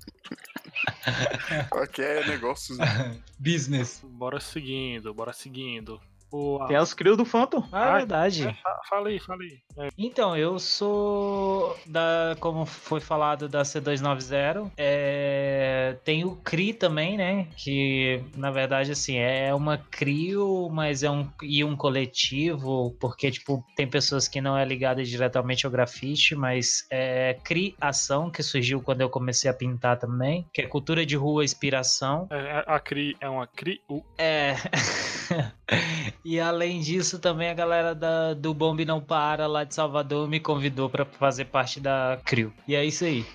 Aqui 1.82 2.02
é 2.02 2.26
negócios. 2.28 2.78
Business. 3.38 4.02
Bora 4.04 4.39
seguindo, 4.39 5.13
bora 5.13 5.34
seguindo. 5.34 5.99
O, 6.36 6.65
Tem 6.65 6.76
as 6.76 6.96
Crio 6.96 7.15
do 7.15 7.24
Phantom. 7.26 7.63
Ah, 7.72 7.89
é 7.89 7.98
verdade. 8.00 8.48
é, 8.48 8.54
fa- 8.54 8.80
fala 8.89 9.10
aí, 9.10 9.19
fala 9.19 9.43
aí. 9.43 9.60
É, 9.78 9.89
Então, 9.96 10.36
eu 10.36 10.58
sou 10.58 11.78
da, 11.86 12.36
como 12.39 12.65
foi 12.65 13.00
falado, 13.00 13.48
da 13.48 13.62
C290. 13.63 14.72
É, 14.76 15.96
tem 16.04 16.26
o 16.26 16.36
CRI 16.38 16.74
também, 16.74 17.17
né? 17.17 17.48
Que 17.56 18.24
na 18.36 18.50
verdade, 18.50 18.91
assim, 18.91 19.17
é 19.17 19.54
uma 19.54 19.78
CRIO, 19.78 20.69
mas 20.72 21.04
é 21.04 21.12
um 21.12 21.30
e 21.43 21.63
um 21.63 21.76
coletivo, 21.76 22.98
porque, 23.00 23.30
tipo, 23.30 23.63
tem 23.76 23.88
pessoas 23.88 24.28
que 24.28 24.41
não 24.41 24.58
é 24.58 24.65
ligada 24.65 25.04
diretamente 25.04 25.67
ao 25.67 25.72
grafite, 25.72 26.36
mas 26.36 26.88
é 26.91 27.38
CRI 27.43 27.76
Ação, 27.80 28.32
que 28.32 28.41
surgiu 28.41 28.82
quando 28.82 29.02
eu 29.02 29.10
comecei 29.10 29.52
a 29.52 29.54
pintar 29.54 30.00
também, 30.00 30.48
que 30.52 30.62
é 30.63 30.67
cultura 30.67 31.06
de 31.06 31.15
rua 31.15 31.43
inspiração. 31.43 32.28
é, 32.32 32.63
a 32.65 32.80
CRI 32.80 33.15
é 33.22 33.30
uma 33.30 33.46
CRI. 33.46 33.80
É. 34.17 34.56
e 36.24 36.40
além 36.40 36.80
disso, 36.80 37.20
também 37.20 37.50
a 37.50 37.54
galera 37.54 37.94
da, 37.94 38.34
do 38.34 38.54
Bombe 38.54 38.86
Não 38.86 39.02
Para 39.02 39.46
lá 39.48 39.64
de 39.64 39.74
Salvador 39.74 40.28
me 40.28 40.40
convidou 40.40 40.90
pra 40.90 41.06
fazer 41.06 41.46
parte 41.46 41.80
da 41.80 42.20
CRIO. 42.24 42.54
E 42.68 42.76
é 42.76 42.86
isso 42.86 43.04
aí. 43.04 43.26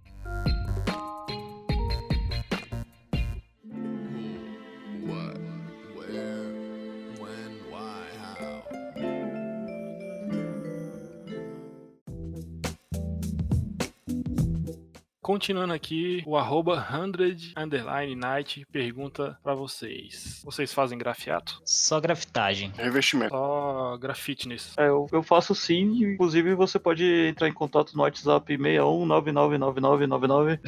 Continuando 15.29 15.75
aqui, 15.75 16.23
o 16.25 16.39
arroba 16.39 16.83
100 16.91 17.53
underline 17.55 18.17
night 18.17 18.65
pergunta 18.73 19.39
pra 19.43 19.55
vocês. 19.55 20.41
Vocês 20.43 20.73
fazem 20.73 20.97
grafiato? 20.97 21.61
Só 21.67 22.01
grafitagem. 22.01 22.73
Revestimento. 22.75 23.35
Só 23.35 23.99
grafite 23.99 24.49
nisso. 24.49 24.73
É, 24.81 24.89
eu, 24.89 25.07
eu 25.13 25.23
faço 25.23 25.55
sim, 25.55 26.15
inclusive 26.15 26.55
você 26.55 26.79
pode 26.79 27.05
entrar 27.29 27.47
em 27.47 27.53
contato 27.53 27.95
no 27.95 28.05
WhatsApp 28.05 28.57
61999999. 28.57 30.61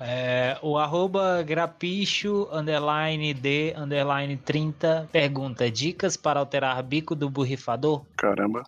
É, 0.00 0.58
o 0.60 0.76
arroba 0.76 1.40
grapicho 1.42 2.48
underline 2.52 3.32
d 3.32 3.72
underline 3.76 4.36
30 4.36 5.08
pergunta 5.10 5.70
dicas 5.70 6.16
para 6.16 6.40
alterar 6.40 6.82
bico 6.82 7.14
do 7.14 7.30
borrifador? 7.30 8.04
Caramba. 8.16 8.64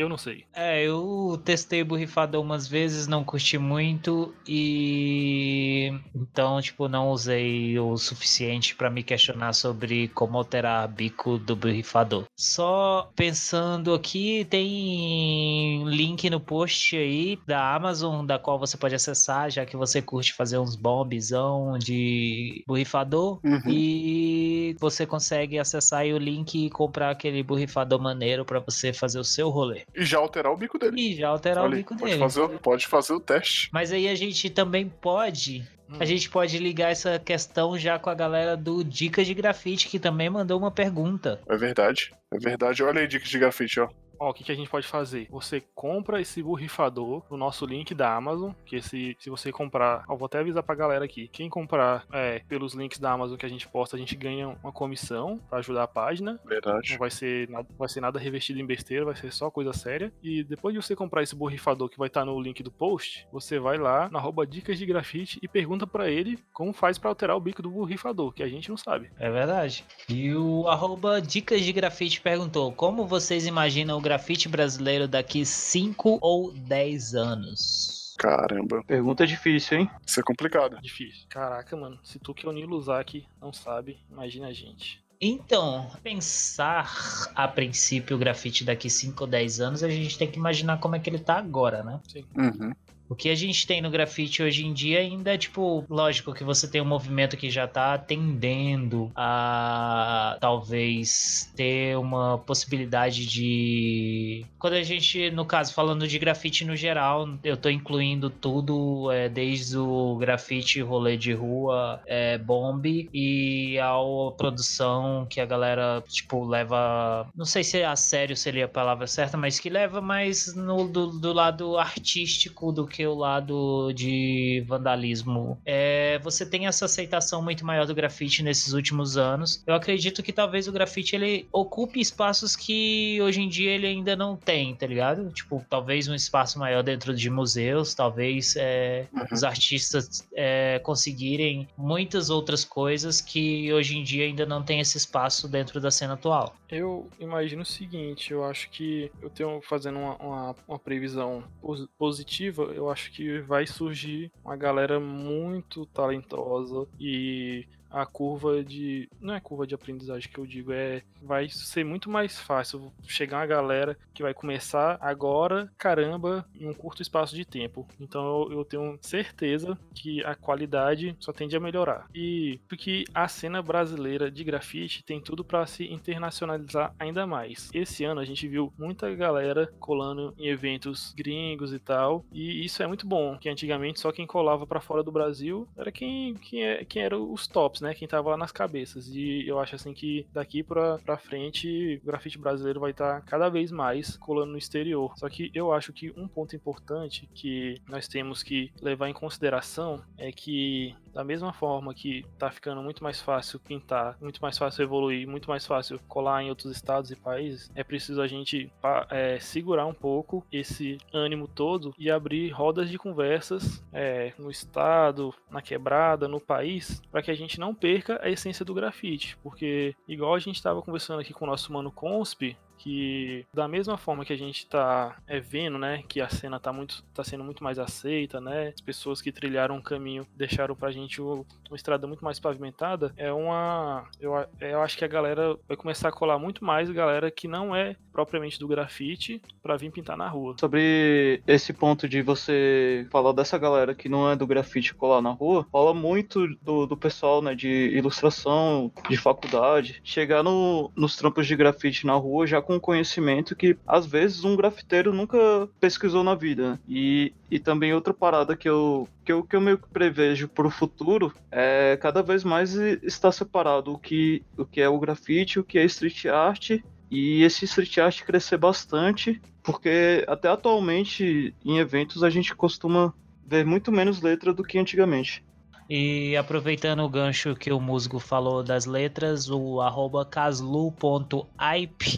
Eu 0.00 0.08
não 0.08 0.16
sei. 0.16 0.44
É, 0.54 0.82
eu 0.82 1.40
testei 1.44 1.82
o 1.82 1.86
borrifador 1.86 2.42
umas 2.42 2.66
vezes, 2.66 3.06
não 3.06 3.22
curti 3.22 3.58
muito 3.58 4.34
e 4.46 5.92
então, 6.14 6.60
tipo, 6.60 6.88
não 6.88 7.10
usei 7.10 7.78
o 7.78 7.96
suficiente 7.96 8.74
para 8.74 8.90
me 8.90 9.02
questionar 9.02 9.52
sobre 9.52 10.08
como 10.08 10.38
alterar 10.38 10.88
bico 10.88 11.38
do 11.38 11.54
borrifador. 11.54 12.24
Só 12.38 13.10
pensando 13.14 13.94
aqui, 13.94 14.46
tem 14.48 15.84
link 15.86 16.28
no 16.30 16.40
post 16.40 16.96
aí 16.96 17.38
da 17.46 17.74
Amazon, 17.74 18.24
da 18.24 18.38
qual 18.38 18.58
você 18.58 18.76
pode 18.76 18.94
acessar, 18.94 19.50
já 19.50 19.64
que 19.66 19.76
você 19.76 20.00
curte 20.00 20.32
fazer 20.32 20.58
uns 20.58 20.76
bombzão 20.76 21.78
de 21.78 22.62
borrifador 22.66 23.38
Uhum. 23.44 23.60
e 23.68 24.76
você 24.80 25.06
consegue 25.06 25.58
acessar 25.58 26.00
aí 26.00 26.12
o 26.12 26.18
link 26.18 26.54
e 26.66 26.70
comprar 26.70 27.10
aquele 27.10 27.42
borrifador 27.42 28.00
maneiro 28.00 28.44
para 28.44 28.60
você 28.60 28.92
fazer 28.92 29.18
o 29.18 29.24
seu 29.24 29.50
rolê. 29.50 29.82
E 29.94 30.04
já 30.04 30.18
alterar 30.18 30.52
o 30.52 30.56
bico 30.56 30.78
dele. 30.78 31.00
E 31.00 31.14
já 31.16 31.28
alterar 31.28 31.64
Olha 31.64 31.74
o 31.74 31.76
bico 31.76 31.96
pode 31.96 32.10
dele. 32.12 32.18
fazer, 32.22 32.40
o- 32.40 32.48
pode 32.58 32.86
fazer 32.86 33.12
o 33.12 33.20
teste. 33.20 33.68
Mas 33.72 33.92
aí 33.92 34.08
a 34.08 34.14
gente 34.14 34.48
também 34.50 34.88
pode. 34.88 35.66
Hum. 35.88 35.96
A 35.98 36.04
gente 36.04 36.30
pode 36.30 36.56
ligar 36.58 36.90
essa 36.92 37.18
questão 37.18 37.76
já 37.78 37.98
com 37.98 38.08
a 38.10 38.14
galera 38.14 38.56
do 38.56 38.84
Dicas 38.84 39.26
de 39.26 39.34
Grafite, 39.34 39.88
que 39.88 39.98
também 39.98 40.30
mandou 40.30 40.58
uma 40.58 40.70
pergunta. 40.70 41.40
É 41.48 41.56
verdade. 41.56 42.12
É 42.32 42.38
verdade. 42.38 42.82
Olha 42.82 43.00
aí, 43.00 43.08
dicas 43.08 43.28
de 43.28 43.38
grafite, 43.38 43.80
ó. 43.80 43.88
Ó, 44.20 44.30
o 44.30 44.34
que, 44.34 44.44
que 44.44 44.52
a 44.52 44.54
gente 44.54 44.68
pode 44.68 44.86
fazer? 44.86 45.26
Você 45.30 45.62
compra 45.74 46.20
esse 46.20 46.42
borrifador 46.42 47.22
no 47.30 47.36
nosso 47.36 47.64
link 47.64 47.94
da 47.94 48.14
Amazon, 48.14 48.52
que 48.66 48.76
esse, 48.76 49.16
se 49.18 49.30
você 49.30 49.50
comprar, 49.50 50.04
ó, 50.06 50.14
vou 50.14 50.26
até 50.26 50.38
avisar 50.38 50.62
pra 50.62 50.74
galera 50.74 51.04
aqui, 51.04 51.28
quem 51.28 51.48
comprar 51.48 52.04
é, 52.12 52.40
pelos 52.40 52.74
links 52.74 52.98
da 52.98 53.12
Amazon 53.12 53.38
que 53.38 53.46
a 53.46 53.48
gente 53.48 53.66
posta, 53.66 53.96
a 53.96 53.98
gente 53.98 54.14
ganha 54.14 54.48
uma 54.62 54.72
comissão 54.72 55.40
pra 55.48 55.58
ajudar 55.58 55.84
a 55.84 55.88
página. 55.88 56.38
Verdade. 56.44 56.92
Não 56.92 56.98
vai 56.98 57.10
ser, 57.10 57.48
nada, 57.48 57.66
vai 57.78 57.88
ser 57.88 58.00
nada 58.00 58.18
revestido 58.18 58.60
em 58.60 58.66
besteira, 58.66 59.04
vai 59.06 59.16
ser 59.16 59.32
só 59.32 59.50
coisa 59.50 59.72
séria. 59.72 60.12
E 60.22 60.44
depois 60.44 60.74
de 60.74 60.82
você 60.82 60.94
comprar 60.94 61.22
esse 61.22 61.34
borrifador 61.34 61.88
que 61.88 61.98
vai 61.98 62.08
estar 62.08 62.24
no 62.24 62.38
link 62.38 62.62
do 62.62 62.70
post, 62.70 63.26
você 63.32 63.58
vai 63.58 63.78
lá 63.78 64.08
na 64.10 64.18
arroba 64.18 64.46
dicas 64.46 64.78
de 64.78 64.84
grafite 64.84 65.38
e 65.42 65.48
pergunta 65.48 65.86
pra 65.86 66.10
ele 66.10 66.38
como 66.52 66.74
faz 66.74 66.98
pra 66.98 67.08
alterar 67.08 67.36
o 67.36 67.40
bico 67.40 67.62
do 67.62 67.70
borrifador, 67.70 68.32
que 68.32 68.42
a 68.42 68.48
gente 68.48 68.68
não 68.68 68.76
sabe. 68.76 69.10
É 69.18 69.30
verdade. 69.30 69.84
E 70.08 70.34
o 70.34 70.68
arroba 70.68 71.20
Dicas 71.20 71.62
de 71.62 71.72
Grafite 71.72 72.20
perguntou: 72.20 72.72
Como 72.72 73.06
vocês 73.06 73.46
imaginam 73.46 73.96
o 73.96 74.00
grafite 74.10 74.48
brasileiro 74.48 75.06
daqui 75.06 75.46
5 75.46 76.18
ou 76.20 76.52
10 76.52 77.14
anos? 77.14 78.16
Caramba. 78.18 78.82
Pergunta 78.82 79.24
difícil, 79.24 79.78
hein? 79.78 79.90
Isso 80.04 80.18
é 80.18 80.22
complicado. 80.22 80.80
Difícil. 80.82 81.26
Caraca, 81.28 81.76
mano, 81.76 81.96
se 82.02 82.18
tu 82.18 82.34
que 82.34 82.44
é 82.44 82.48
o 82.48 82.52
Nilo 82.52 82.80
Zaki 82.82 83.24
não 83.40 83.52
sabe, 83.52 83.98
imagina 84.10 84.48
a 84.48 84.52
gente. 84.52 85.00
Então, 85.20 85.88
pensar 86.02 86.90
a 87.36 87.46
princípio 87.46 88.16
o 88.16 88.18
grafite 88.18 88.64
daqui 88.64 88.90
5 88.90 89.22
ou 89.22 89.30
10 89.30 89.60
anos, 89.60 89.82
a 89.84 89.88
gente 89.88 90.18
tem 90.18 90.28
que 90.28 90.40
imaginar 90.40 90.80
como 90.80 90.96
é 90.96 90.98
que 90.98 91.08
ele 91.08 91.18
tá 91.20 91.36
agora, 91.36 91.84
né? 91.84 92.00
Uhum. 92.36 92.72
O 93.10 93.16
que 93.16 93.28
a 93.28 93.34
gente 93.34 93.66
tem 93.66 93.82
no 93.82 93.90
grafite 93.90 94.40
hoje 94.40 94.64
em 94.64 94.72
dia 94.72 95.00
ainda 95.00 95.34
é 95.34 95.36
tipo, 95.36 95.84
lógico 95.90 96.32
que 96.32 96.44
você 96.44 96.68
tem 96.68 96.80
um 96.80 96.84
movimento 96.84 97.36
que 97.36 97.50
já 97.50 97.66
tá 97.66 97.98
tendendo 97.98 99.10
a 99.16 100.38
talvez 100.40 101.52
ter 101.56 101.98
uma 101.98 102.38
possibilidade 102.38 103.26
de. 103.26 104.46
Quando 104.60 104.74
a 104.74 104.82
gente, 104.84 105.28
no 105.32 105.44
caso, 105.44 105.74
falando 105.74 106.06
de 106.06 106.20
grafite 106.20 106.64
no 106.64 106.76
geral, 106.76 107.28
eu 107.42 107.56
tô 107.56 107.68
incluindo 107.68 108.30
tudo, 108.30 109.10
é, 109.10 109.28
desde 109.28 109.76
o 109.76 110.14
grafite, 110.14 110.80
rolê 110.80 111.16
de 111.16 111.32
rua, 111.32 112.00
é, 112.06 112.38
bomb 112.38 113.08
e 113.12 113.76
a 113.80 113.92
produção 114.36 115.26
que 115.28 115.40
a 115.40 115.46
galera, 115.46 116.00
tipo, 116.06 116.44
leva. 116.44 117.28
Não 117.34 117.44
sei 117.44 117.64
se 117.64 117.82
a 117.82 117.96
sério 117.96 118.36
seria 118.36 118.66
a 118.66 118.68
palavra 118.68 119.08
certa, 119.08 119.36
mas 119.36 119.58
que 119.58 119.68
leva 119.68 120.00
mais 120.00 120.54
no, 120.54 120.86
do, 120.86 121.08
do 121.08 121.32
lado 121.32 121.76
artístico 121.76 122.70
do 122.70 122.86
que 122.86 122.99
o 123.06 123.14
lado 123.14 123.92
de 123.92 124.64
vandalismo. 124.66 125.60
É, 125.64 125.99
você 126.18 126.44
tem 126.44 126.66
essa 126.66 126.84
aceitação 126.84 127.42
muito 127.42 127.64
maior 127.64 127.86
do 127.86 127.94
grafite 127.94 128.42
nesses 128.42 128.72
últimos 128.72 129.16
anos. 129.16 129.62
Eu 129.66 129.74
acredito 129.74 130.22
que 130.22 130.32
talvez 130.32 130.66
o 130.68 130.72
grafite 130.72 131.14
ele 131.16 131.48
ocupe 131.52 132.00
espaços 132.00 132.56
que 132.56 133.18
hoje 133.22 133.40
em 133.40 133.48
dia 133.48 133.70
ele 133.72 133.86
ainda 133.86 134.14
não 134.16 134.36
tem, 134.36 134.74
tá 134.74 134.86
ligado? 134.86 135.30
Tipo, 135.32 135.64
talvez 135.68 136.08
um 136.08 136.14
espaço 136.14 136.58
maior 136.58 136.82
dentro 136.82 137.14
de 137.14 137.30
museus, 137.30 137.94
talvez 137.94 138.54
é, 138.56 139.06
Uhum. 139.12 139.24
os 139.32 139.44
artistas 139.44 140.26
é, 140.34 140.78
conseguirem 140.80 141.68
muitas 141.76 142.30
outras 142.30 142.64
coisas 142.64 143.20
que 143.20 143.72
hoje 143.72 143.96
em 143.98 144.02
dia 144.02 144.24
ainda 144.24 144.44
não 144.46 144.62
tem 144.62 144.80
esse 144.80 144.96
espaço 144.96 145.48
dentro 145.48 145.80
da 145.80 145.90
cena 145.90 146.14
atual. 146.14 146.54
Eu 146.70 147.08
imagino 147.18 147.62
o 147.62 147.66
seguinte, 147.66 148.30
eu 148.32 148.44
acho 148.44 148.70
que 148.70 149.10
eu 149.20 149.28
tenho 149.28 149.60
fazendo 149.62 149.98
uma, 149.98 150.16
uma, 150.16 150.56
uma 150.68 150.78
previsão 150.78 151.42
pos- 151.60 151.88
positiva, 151.98 152.62
eu 152.74 152.88
acho 152.90 153.10
que 153.12 153.40
vai 153.40 153.66
surgir 153.66 154.30
uma 154.44 154.56
galera 154.56 155.00
muito 155.00 155.84
talentosa 156.00 156.86
e 156.98 157.66
a 157.90 158.06
curva 158.06 158.62
de. 158.62 159.08
Não 159.20 159.34
é 159.34 159.40
curva 159.40 159.66
de 159.66 159.74
aprendizagem 159.74 160.30
que 160.30 160.38
eu 160.38 160.46
digo, 160.46 160.72
é. 160.72 161.02
Vai 161.22 161.48
ser 161.48 161.84
muito 161.84 162.10
mais 162.10 162.38
fácil 162.38 162.92
chegar 163.06 163.38
uma 163.38 163.46
galera 163.46 163.96
que 164.14 164.22
vai 164.22 164.32
começar 164.32 164.98
agora, 165.00 165.70
caramba, 165.76 166.46
em 166.58 166.68
um 166.68 166.74
curto 166.74 167.02
espaço 167.02 167.34
de 167.34 167.44
tempo. 167.44 167.86
Então 168.00 168.22
eu, 168.22 168.58
eu 168.58 168.64
tenho 168.64 168.98
certeza 169.02 169.78
que 169.94 170.24
a 170.24 170.34
qualidade 170.34 171.16
só 171.18 171.32
tende 171.32 171.56
a 171.56 171.60
melhorar. 171.60 172.06
E 172.14 172.60
porque 172.68 173.04
a 173.14 173.28
cena 173.28 173.62
brasileira 173.62 174.30
de 174.30 174.44
grafite 174.44 175.04
tem 175.04 175.20
tudo 175.20 175.44
para 175.44 175.66
se 175.66 175.84
internacionalizar 175.92 176.94
ainda 176.98 177.26
mais. 177.26 177.70
Esse 177.74 178.04
ano 178.04 178.20
a 178.20 178.24
gente 178.24 178.46
viu 178.48 178.72
muita 178.78 179.14
galera 179.14 179.72
colando 179.78 180.34
em 180.38 180.48
eventos 180.48 181.12
gringos 181.16 181.72
e 181.72 181.78
tal, 181.78 182.24
e 182.32 182.64
isso 182.64 182.82
é 182.82 182.86
muito 182.86 183.06
bom, 183.06 183.36
que 183.38 183.48
antigamente 183.48 184.00
só 184.00 184.12
quem 184.12 184.26
colava 184.26 184.66
para 184.66 184.80
fora 184.80 185.02
do 185.02 185.12
Brasil 185.12 185.68
era 185.76 185.90
quem, 185.90 186.34
quem, 186.34 186.64
é, 186.64 186.84
quem 186.84 187.02
era 187.02 187.18
os 187.18 187.46
tops, 187.46 187.79
né? 187.82 187.94
Quem 187.94 188.08
tava 188.08 188.30
lá 188.30 188.36
nas 188.36 188.52
cabeças. 188.52 189.08
E 189.08 189.46
eu 189.46 189.58
acho 189.58 189.74
assim 189.76 189.92
que 189.92 190.26
daqui 190.32 190.62
pra, 190.62 190.98
pra 190.98 191.18
frente 191.18 192.00
o 192.02 192.06
grafite 192.06 192.38
brasileiro 192.38 192.80
vai 192.80 192.90
estar 192.90 193.20
cada 193.22 193.48
vez 193.48 193.70
mais 193.70 194.16
colando 194.16 194.52
no 194.52 194.58
exterior. 194.58 195.12
Só 195.16 195.28
que 195.28 195.50
eu 195.54 195.72
acho 195.72 195.92
que 195.92 196.12
um 196.16 196.28
ponto 196.28 196.54
importante 196.54 197.28
que 197.34 197.80
nós 197.88 198.08
temos 198.08 198.42
que 198.42 198.72
levar 198.80 199.08
em 199.08 199.12
consideração 199.12 200.02
é 200.16 200.30
que 200.32 200.94
da 201.12 201.24
mesma 201.24 201.52
forma 201.52 201.94
que 201.94 202.24
tá 202.38 202.50
ficando 202.50 202.82
muito 202.82 203.02
mais 203.02 203.20
fácil 203.20 203.58
pintar, 203.58 204.16
muito 204.20 204.40
mais 204.40 204.56
fácil 204.56 204.82
evoluir, 204.82 205.26
muito 205.28 205.48
mais 205.48 205.66
fácil 205.66 205.98
colar 206.08 206.42
em 206.42 206.50
outros 206.50 206.70
estados 206.70 207.10
e 207.10 207.16
países, 207.16 207.70
é 207.74 207.82
preciso 207.82 208.20
a 208.22 208.26
gente 208.26 208.72
é, 209.10 209.38
segurar 209.38 209.86
um 209.86 209.94
pouco 209.94 210.44
esse 210.52 210.98
ânimo 211.12 211.48
todo 211.48 211.94
e 211.98 212.10
abrir 212.10 212.50
rodas 212.50 212.88
de 212.88 212.98
conversas 212.98 213.84
é, 213.92 214.32
no 214.38 214.50
estado, 214.50 215.34
na 215.50 215.62
quebrada, 215.62 216.28
no 216.28 216.40
país, 216.40 217.02
para 217.10 217.22
que 217.22 217.30
a 217.30 217.34
gente 217.34 217.58
não 217.58 217.74
perca 217.74 218.20
a 218.22 218.30
essência 218.30 218.64
do 218.64 218.74
grafite. 218.74 219.36
Porque, 219.42 219.94
igual 220.06 220.34
a 220.34 220.38
gente 220.38 220.56
estava 220.56 220.82
conversando 220.82 221.20
aqui 221.20 221.32
com 221.32 221.44
o 221.44 221.48
nosso 221.48 221.72
mano 221.72 221.90
Consp, 221.90 222.56
que 222.82 223.44
da 223.52 223.68
mesma 223.68 223.98
forma 223.98 224.24
que 224.24 224.32
a 224.32 224.38
gente 224.38 224.66
tá 224.66 225.16
é, 225.26 225.38
vendo, 225.38 225.78
né, 225.78 226.02
que 226.08 226.20
a 226.20 226.28
cena 226.28 226.58
tá 226.58 226.72
muito 226.72 227.04
tá 227.14 227.22
sendo 227.22 227.44
muito 227.44 227.62
mais 227.62 227.78
aceita, 227.78 228.40
né? 228.40 228.72
As 228.74 228.80
pessoas 228.80 229.20
que 229.20 229.30
trilharam 229.30 229.76
um 229.76 229.82
caminho 229.82 230.26
deixaram 230.34 230.74
pra 230.74 230.90
gente 230.90 231.20
uma 231.20 231.44
estrada 231.74 232.06
muito 232.06 232.24
mais 232.24 232.40
pavimentada, 232.40 233.12
é 233.16 233.32
uma 233.32 234.04
eu, 234.20 234.32
eu 234.60 234.80
acho 234.80 234.96
que 234.96 235.04
a 235.04 235.08
galera 235.08 235.56
vai 235.68 235.76
começar 235.76 236.08
a 236.08 236.12
colar 236.12 236.38
muito 236.38 236.64
mais 236.64 236.90
galera 236.90 237.30
que 237.30 237.46
não 237.46 237.76
é 237.76 237.96
propriamente 238.12 238.58
do 238.58 238.66
grafite 238.66 239.42
pra 239.62 239.76
vir 239.76 239.90
pintar 239.90 240.16
na 240.16 240.28
rua. 240.28 240.56
Sobre 240.58 241.42
esse 241.46 241.72
ponto 241.72 242.08
de 242.08 242.22
você 242.22 243.06
falar 243.10 243.32
dessa 243.32 243.58
galera 243.58 243.94
que 243.94 244.08
não 244.08 244.30
é 244.30 244.36
do 244.36 244.46
grafite 244.46 244.94
colar 244.94 245.20
na 245.20 245.30
rua, 245.30 245.66
fala 245.70 245.92
muito 245.92 246.46
do, 246.62 246.86
do 246.86 246.96
pessoal, 246.96 247.42
né, 247.42 247.54
de 247.54 247.68
ilustração, 247.68 248.90
de 249.08 249.16
faculdade, 249.16 250.00
chegar 250.02 250.42
no, 250.42 250.90
nos 250.96 251.16
trampos 251.16 251.46
de 251.46 251.56
grafite 251.56 252.06
na 252.06 252.14
rua 252.14 252.46
já 252.46 252.60
com 252.60 252.69
conhecimento 252.78 253.56
que 253.56 253.76
às 253.86 254.06
vezes 254.06 254.44
um 254.44 254.54
grafiteiro 254.54 255.12
nunca 255.12 255.38
pesquisou 255.80 256.22
na 256.22 256.34
vida. 256.34 256.72
né? 256.72 256.78
E, 256.88 257.32
e 257.50 257.58
também 257.58 257.94
outra 257.94 258.12
parada 258.12 258.56
que 258.56 258.68
eu, 258.68 259.08
que 259.24 259.32
eu, 259.32 259.42
que 259.42 259.56
eu 259.56 259.60
meio 259.60 259.78
que 259.78 259.88
prevejo 259.88 260.48
pro 260.48 260.70
futuro 260.70 261.32
é 261.50 261.98
cada 262.00 262.22
vez 262.22 262.44
mais 262.44 262.74
está 262.74 263.32
separado 263.32 263.92
o 263.92 263.98
que, 263.98 264.42
o 264.56 264.64
que 264.64 264.80
é 264.80 264.88
o 264.88 264.98
grafite, 264.98 265.58
o 265.58 265.64
que 265.64 265.78
é 265.78 265.84
street 265.84 266.26
art 266.26 266.80
e 267.10 267.42
esse 267.42 267.64
street 267.64 267.98
art 267.98 268.22
crescer 268.22 268.56
bastante, 268.56 269.40
porque 269.62 270.24
até 270.28 270.48
atualmente 270.48 271.54
em 271.64 271.78
eventos 271.78 272.22
a 272.22 272.30
gente 272.30 272.54
costuma 272.54 273.12
ver 273.44 273.66
muito 273.66 273.90
menos 273.90 274.22
letra 274.22 274.54
do 274.54 274.62
que 274.62 274.78
antigamente. 274.78 275.44
E 275.92 276.36
aproveitando 276.36 277.00
o 277.00 277.08
gancho 277.08 277.56
que 277.56 277.72
o 277.72 277.80
musgo 277.80 278.20
falou 278.20 278.62
das 278.62 278.86
letras, 278.86 279.50
o 279.50 279.80
arroba 279.80 280.24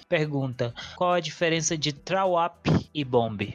pergunta 0.06 0.74
qual 0.94 1.12
a 1.14 1.20
diferença 1.20 1.74
de 1.74 1.90
trawap 1.90 2.68
e 2.92 3.02
bomb? 3.02 3.54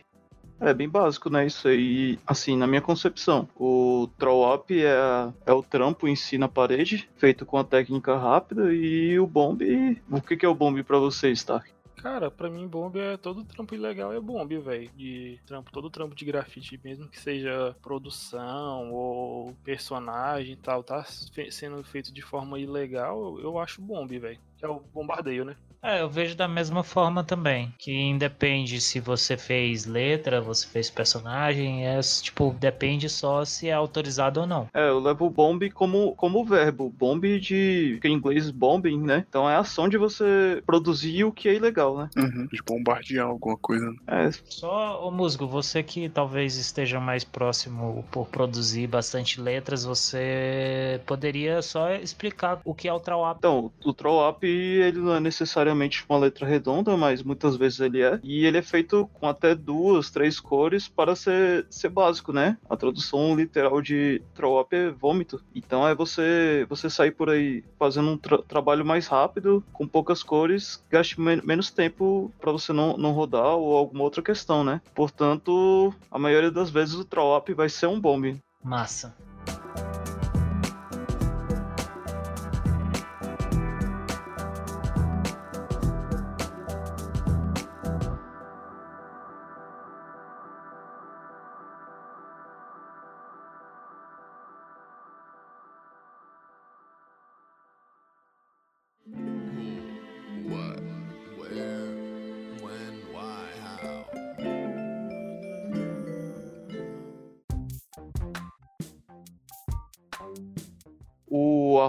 É 0.60 0.74
bem 0.74 0.90
básico, 0.90 1.30
né? 1.30 1.46
Isso 1.46 1.68
aí, 1.68 2.18
assim, 2.26 2.58
na 2.58 2.66
minha 2.66 2.82
concepção. 2.82 3.48
O 3.56 4.10
throw 4.18 4.56
up 4.56 4.74
é, 4.74 5.30
é 5.46 5.54
o 5.54 5.62
trampo 5.62 6.08
em 6.08 6.16
si 6.16 6.40
na 6.40 6.48
parede, 6.48 7.08
feito 7.18 7.46
com 7.46 7.60
a 7.60 7.64
técnica 7.64 8.18
rápida, 8.18 8.74
e 8.74 9.20
o 9.20 9.28
bomb. 9.28 9.62
O 10.10 10.20
que, 10.20 10.36
que 10.36 10.48
é 10.48 10.50
o 10.50 10.56
bomb 10.56 10.82
pra 10.82 10.98
você, 10.98 11.30
Stark? 11.30 11.77
Cara, 11.98 12.30
pra 12.30 12.50
mim, 12.50 12.68
bomb 12.68 12.96
é 12.96 13.18
todo 13.18 13.44
trampo 13.44 13.74
ilegal, 13.74 14.14
é 14.14 14.20
bomb, 14.20 14.56
velho. 14.60 14.90
De 14.96 15.40
trampo, 15.46 15.72
todo 15.72 15.90
trampo 15.90 16.14
de 16.16 16.26
grafite, 16.26 16.80
mesmo 16.84 17.10
que 17.10 17.20
seja 17.20 17.76
produção 17.82 18.92
ou 18.94 19.56
personagem 19.64 20.54
e 20.54 20.58
tal, 20.58 20.84
tá 20.84 21.04
sendo 21.50 21.84
feito 21.84 22.14
de 22.14 22.22
forma 22.22 22.60
ilegal, 22.60 23.40
eu 23.40 23.58
acho 23.58 23.82
bomb, 23.82 24.08
velho. 24.20 24.40
Que 24.58 24.66
é 24.66 24.70
o 24.70 24.80
bombardeio, 24.80 25.44
né? 25.44 25.58
É, 25.82 26.02
eu 26.02 26.10
vejo 26.10 26.36
da 26.36 26.48
mesma 26.48 26.84
forma 26.84 27.24
também. 27.24 27.74
Que 27.78 27.94
independe 27.94 28.82
se 28.82 29.00
você 29.00 29.38
fez 29.38 29.86
letra, 29.86 30.42
você 30.42 30.68
fez 30.68 30.90
personagem, 30.90 31.88
é 31.88 32.00
tipo, 32.22 32.56
depende 32.60 33.08
só 33.10 33.46
se 33.46 33.70
é 33.70 33.74
autorizado 33.74 34.42
ou 34.42 34.48
não. 34.48 34.68
É, 34.74 34.90
eu 34.90 35.00
levo 35.00 35.26
o 35.26 35.30
bomb 35.30 35.70
como, 35.72 36.16
como 36.16 36.44
verbo. 36.44 36.90
Bomb 36.90 37.40
de. 37.40 38.00
que 38.02 38.08
em 38.08 38.14
inglês 38.14 38.50
bombing, 38.52 39.00
né? 39.02 39.26
Então 39.30 39.50
é 39.50 39.56
a 39.56 39.60
ação 39.60 39.88
de 39.88 39.98
você 39.98 40.62
produzir 40.66 41.24
o 41.24 41.32
que 41.32 41.48
é 41.48 41.56
ilegal, 41.56 41.98
né? 41.98 42.10
Uhum, 42.18 42.48
de 42.52 42.62
bombardear 42.64 43.28
alguma 43.28 43.58
coisa. 43.58 43.86
né? 43.86 43.96
É, 44.08 44.32
Só, 44.46 45.06
ô 45.08 45.12
Musgo, 45.12 45.48
você 45.48 45.84
que 45.84 46.10
talvez 46.10 46.56
esteja 46.58 47.00
mais 47.00 47.24
próximo 47.24 48.06
por 48.12 48.28
produzir 48.28 48.88
bastante 48.88 49.40
letras, 49.40 49.86
você 49.86 51.00
poderia 51.06 51.62
só 51.62 51.92
explicar 51.94 52.60
o 52.66 52.74
que 52.74 52.88
é 52.88 52.94
o 52.94 53.00
trawap. 53.00 53.38
Então, 53.38 53.72
o 53.86 53.94
throw 53.94 54.28
up 54.30 54.46
ele 54.46 55.00
não 55.00 55.16
é 55.16 55.20
necessariamente 55.20 55.77
uma 56.10 56.20
letra 56.20 56.46
redonda, 56.46 56.96
mas 56.98 57.24
muitas 57.24 57.56
vezes 57.56 57.80
ele 57.80 58.02
é. 58.02 58.20
E 58.24 58.46
ele 58.46 58.58
é 58.58 58.62
feito 58.62 59.10
com 59.14 59.28
até 59.28 59.54
duas, 59.56 60.10
três 60.10 60.40
cores 60.40 60.88
para 60.88 61.16
ser, 61.16 61.66
ser 61.70 61.90
básico, 61.90 62.32
né? 62.34 62.58
A 62.70 62.76
tradução 62.76 63.36
literal 63.36 63.82
de 63.82 64.22
throw 64.34 64.60
up 64.60 64.76
é 64.76 64.90
vômito. 64.90 65.42
Então 65.54 65.88
é 65.88 65.94
você 65.96 66.66
você 66.70 66.90
sair 66.90 67.12
por 67.12 67.30
aí 67.30 67.64
fazendo 67.80 68.10
um 68.10 68.18
tra- 68.18 68.42
trabalho 68.42 68.86
mais 68.86 69.08
rápido, 69.08 69.64
com 69.74 69.88
poucas 69.88 70.24
cores, 70.24 70.84
gaste 70.90 71.20
men- 71.20 71.42
menos 71.44 71.70
tempo 71.70 72.32
para 72.40 72.52
você 72.52 72.74
não, 72.74 72.98
não 72.98 73.12
rodar 73.12 73.56
ou 73.56 73.76
alguma 73.76 74.04
outra 74.04 74.22
questão, 74.22 74.64
né? 74.64 74.82
Portanto, 74.96 75.94
a 76.12 76.18
maioria 76.20 76.52
das 76.52 76.70
vezes 76.70 76.96
o 76.96 77.06
throw 77.06 77.38
up 77.38 77.54
vai 77.54 77.70
ser 77.70 77.88
um 77.88 78.00
bomb. 78.00 78.36
Massa. 78.64 79.16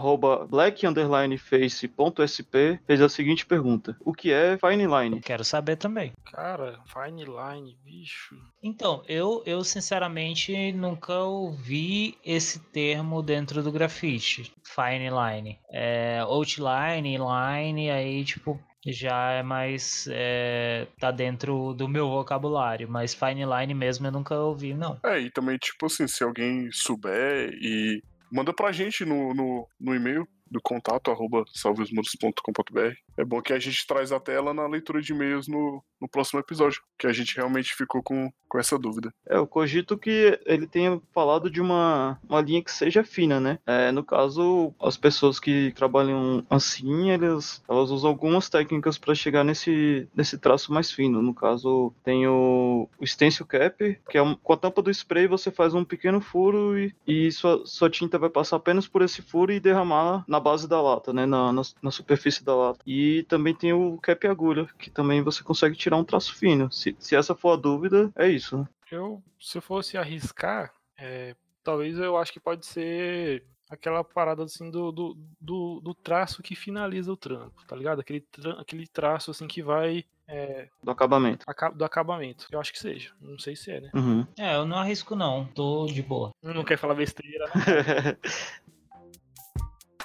Arroba 0.08 0.46
black 0.46 0.86
underline 0.86 1.36
face.sp 1.36 2.80
fez 2.86 3.00
a 3.00 3.08
seguinte 3.08 3.44
pergunta: 3.44 3.96
O 4.04 4.12
que 4.12 4.32
é 4.32 4.58
fine 4.58 4.86
line? 4.86 5.20
Quero 5.20 5.44
saber 5.44 5.76
também. 5.76 6.12
Cara, 6.32 6.80
fine 6.86 7.24
line, 7.24 7.76
bicho. 7.84 8.36
Então, 8.62 9.02
eu, 9.06 9.42
eu 9.44 9.62
sinceramente 9.62 10.72
nunca 10.72 11.14
ouvi 11.20 12.16
esse 12.24 12.58
termo 12.70 13.22
dentro 13.22 13.62
do 13.62 13.70
grafite. 13.70 14.52
Fine 14.64 15.10
line. 15.10 15.58
É, 15.70 16.20
outline, 16.20 17.18
line, 17.18 17.90
aí 17.90 18.24
tipo. 18.24 18.58
Já 18.86 19.32
é 19.32 19.42
mais. 19.42 20.08
É, 20.10 20.86
tá 20.98 21.10
dentro 21.10 21.74
do 21.74 21.88
meu 21.88 22.08
vocabulário. 22.08 22.88
Mas 22.88 23.12
fine 23.12 23.44
line 23.44 23.74
mesmo 23.74 24.06
eu 24.06 24.12
nunca 24.12 24.36
ouvi, 24.36 24.72
não. 24.72 24.98
É, 25.04 25.18
e 25.18 25.30
também, 25.30 25.58
tipo 25.58 25.86
assim, 25.86 26.06
se 26.06 26.22
alguém 26.22 26.70
souber 26.72 27.50
e 27.60 28.02
manda 28.30 28.52
pra 28.52 28.72
gente 28.72 29.04
no, 29.04 29.34
no, 29.34 29.68
no 29.80 29.94
e-mail 29.94 30.26
do 30.50 30.60
contato 30.60 31.10
arroba 31.10 31.44
salveosmuros.com.br. 31.54 33.07
É 33.18 33.24
bom 33.24 33.42
que 33.42 33.52
a 33.52 33.58
gente 33.58 33.84
traz 33.84 34.12
a 34.12 34.20
tela 34.20 34.54
na 34.54 34.66
leitura 34.68 35.02
de 35.02 35.12
e-mails 35.12 35.48
no, 35.48 35.82
no 36.00 36.08
próximo 36.08 36.38
episódio, 36.38 36.80
que 36.96 37.06
a 37.06 37.12
gente 37.12 37.34
realmente 37.36 37.74
ficou 37.74 38.00
com, 38.00 38.30
com 38.48 38.58
essa 38.60 38.78
dúvida. 38.78 39.12
É, 39.28 39.36
eu 39.36 39.46
cogito 39.46 39.98
que 39.98 40.38
ele 40.46 40.68
tenha 40.68 41.00
falado 41.12 41.50
de 41.50 41.60
uma, 41.60 42.16
uma 42.28 42.40
linha 42.40 42.62
que 42.62 42.70
seja 42.70 43.02
fina, 43.02 43.40
né? 43.40 43.58
É, 43.66 43.90
no 43.90 44.04
caso, 44.04 44.72
as 44.80 44.96
pessoas 44.96 45.40
que 45.40 45.72
trabalham 45.74 46.46
assim, 46.48 47.10
elas, 47.10 47.60
elas 47.68 47.90
usam 47.90 48.08
algumas 48.10 48.48
técnicas 48.48 48.96
para 48.96 49.16
chegar 49.16 49.42
nesse, 49.42 50.08
nesse 50.14 50.38
traço 50.38 50.72
mais 50.72 50.92
fino. 50.92 51.20
No 51.20 51.34
caso, 51.34 51.92
tem 52.04 52.28
o, 52.28 52.88
o 53.00 53.06
stencil 53.06 53.44
cap, 53.46 53.98
que 54.08 54.16
é 54.16 54.22
um- 54.22 54.36
com 54.36 54.52
a 54.52 54.56
tampa 54.56 54.80
do 54.80 54.92
spray 54.92 55.26
você 55.26 55.50
faz 55.50 55.74
um 55.74 55.84
pequeno 55.84 56.20
furo 56.20 56.78
e, 56.78 56.94
e 57.04 57.32
sua, 57.32 57.62
sua 57.66 57.90
tinta 57.90 58.16
vai 58.16 58.30
passar 58.30 58.56
apenas 58.56 58.86
por 58.86 59.02
esse 59.02 59.22
furo 59.22 59.50
e 59.52 59.58
derramar 59.58 60.24
na 60.28 60.38
base 60.38 60.68
da 60.68 60.80
lata, 60.80 61.12
né? 61.12 61.26
Na, 61.26 61.52
na, 61.52 61.62
na 61.82 61.90
superfície 61.90 62.44
da 62.44 62.54
lata. 62.54 62.78
E 62.86 63.07
também 63.28 63.54
tem 63.54 63.72
o 63.72 63.98
cap 63.98 64.26
agulha, 64.26 64.66
que 64.78 64.90
também 64.90 65.22
você 65.22 65.42
consegue 65.42 65.76
tirar 65.76 65.96
um 65.96 66.04
traço 66.04 66.34
fino. 66.34 66.70
Se, 66.72 66.96
se 66.98 67.14
essa 67.16 67.34
for 67.34 67.52
a 67.52 67.56
dúvida, 67.56 68.10
é 68.16 68.28
isso, 68.28 68.56
né? 68.58 68.68
Eu, 68.90 69.22
se 69.40 69.58
eu 69.58 69.62
fosse 69.62 69.96
arriscar, 69.98 70.72
é, 70.96 71.34
talvez 71.62 71.98
eu 71.98 72.16
acho 72.16 72.32
que 72.32 72.40
pode 72.40 72.64
ser 72.66 73.44
aquela 73.70 74.02
parada 74.02 74.42
assim 74.44 74.70
do, 74.70 74.90
do, 74.90 75.16
do, 75.40 75.80
do 75.80 75.94
traço 75.94 76.42
que 76.42 76.54
finaliza 76.56 77.12
o 77.12 77.16
trampo, 77.16 77.62
tá 77.66 77.76
ligado? 77.76 78.00
Aquele, 78.00 78.20
tra- 78.22 78.58
aquele 78.60 78.86
traço 78.86 79.30
assim 79.30 79.46
que 79.46 79.62
vai 79.62 80.04
é, 80.26 80.68
Do 80.82 80.90
acabamento. 80.90 81.44
aca- 81.46 81.70
do 81.70 81.84
acabamento. 81.84 82.46
Eu 82.50 82.60
acho 82.60 82.72
que 82.72 82.78
seja. 82.78 83.12
Não 83.20 83.38
sei 83.38 83.54
se 83.56 83.70
é, 83.70 83.80
né? 83.80 83.90
Uhum. 83.94 84.26
É, 84.38 84.56
eu 84.56 84.64
não 84.66 84.78
arrisco, 84.78 85.14
não. 85.14 85.44
Tô 85.54 85.86
de 85.86 86.02
boa. 86.02 86.30
Não 86.42 86.64
quer 86.64 86.78
falar 86.78 86.94
besteira, 86.94 87.44
né? 87.46 88.16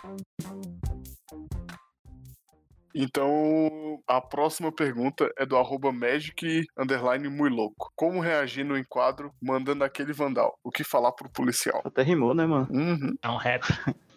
Então, 2.95 3.99
a 4.07 4.21
próxima 4.21 4.71
pergunta 4.71 5.31
é 5.37 5.45
do 5.45 5.57
arroba 5.57 5.91
magic 5.91 6.65
underline 6.77 7.27
louco. 7.49 7.91
Como 7.95 8.19
reagir 8.19 8.63
no 8.63 8.77
enquadro 8.77 9.31
mandando 9.41 9.83
aquele 9.83 10.13
vandal? 10.13 10.57
O 10.63 10.71
que 10.71 10.83
falar 10.83 11.11
pro 11.11 11.29
policial? 11.29 11.81
Até 11.83 12.03
rimou, 12.03 12.33
né, 12.33 12.45
mano? 12.45 12.67
Uhum. 12.71 13.15
É 13.21 13.29
um 13.29 13.37
rap. 13.37 13.63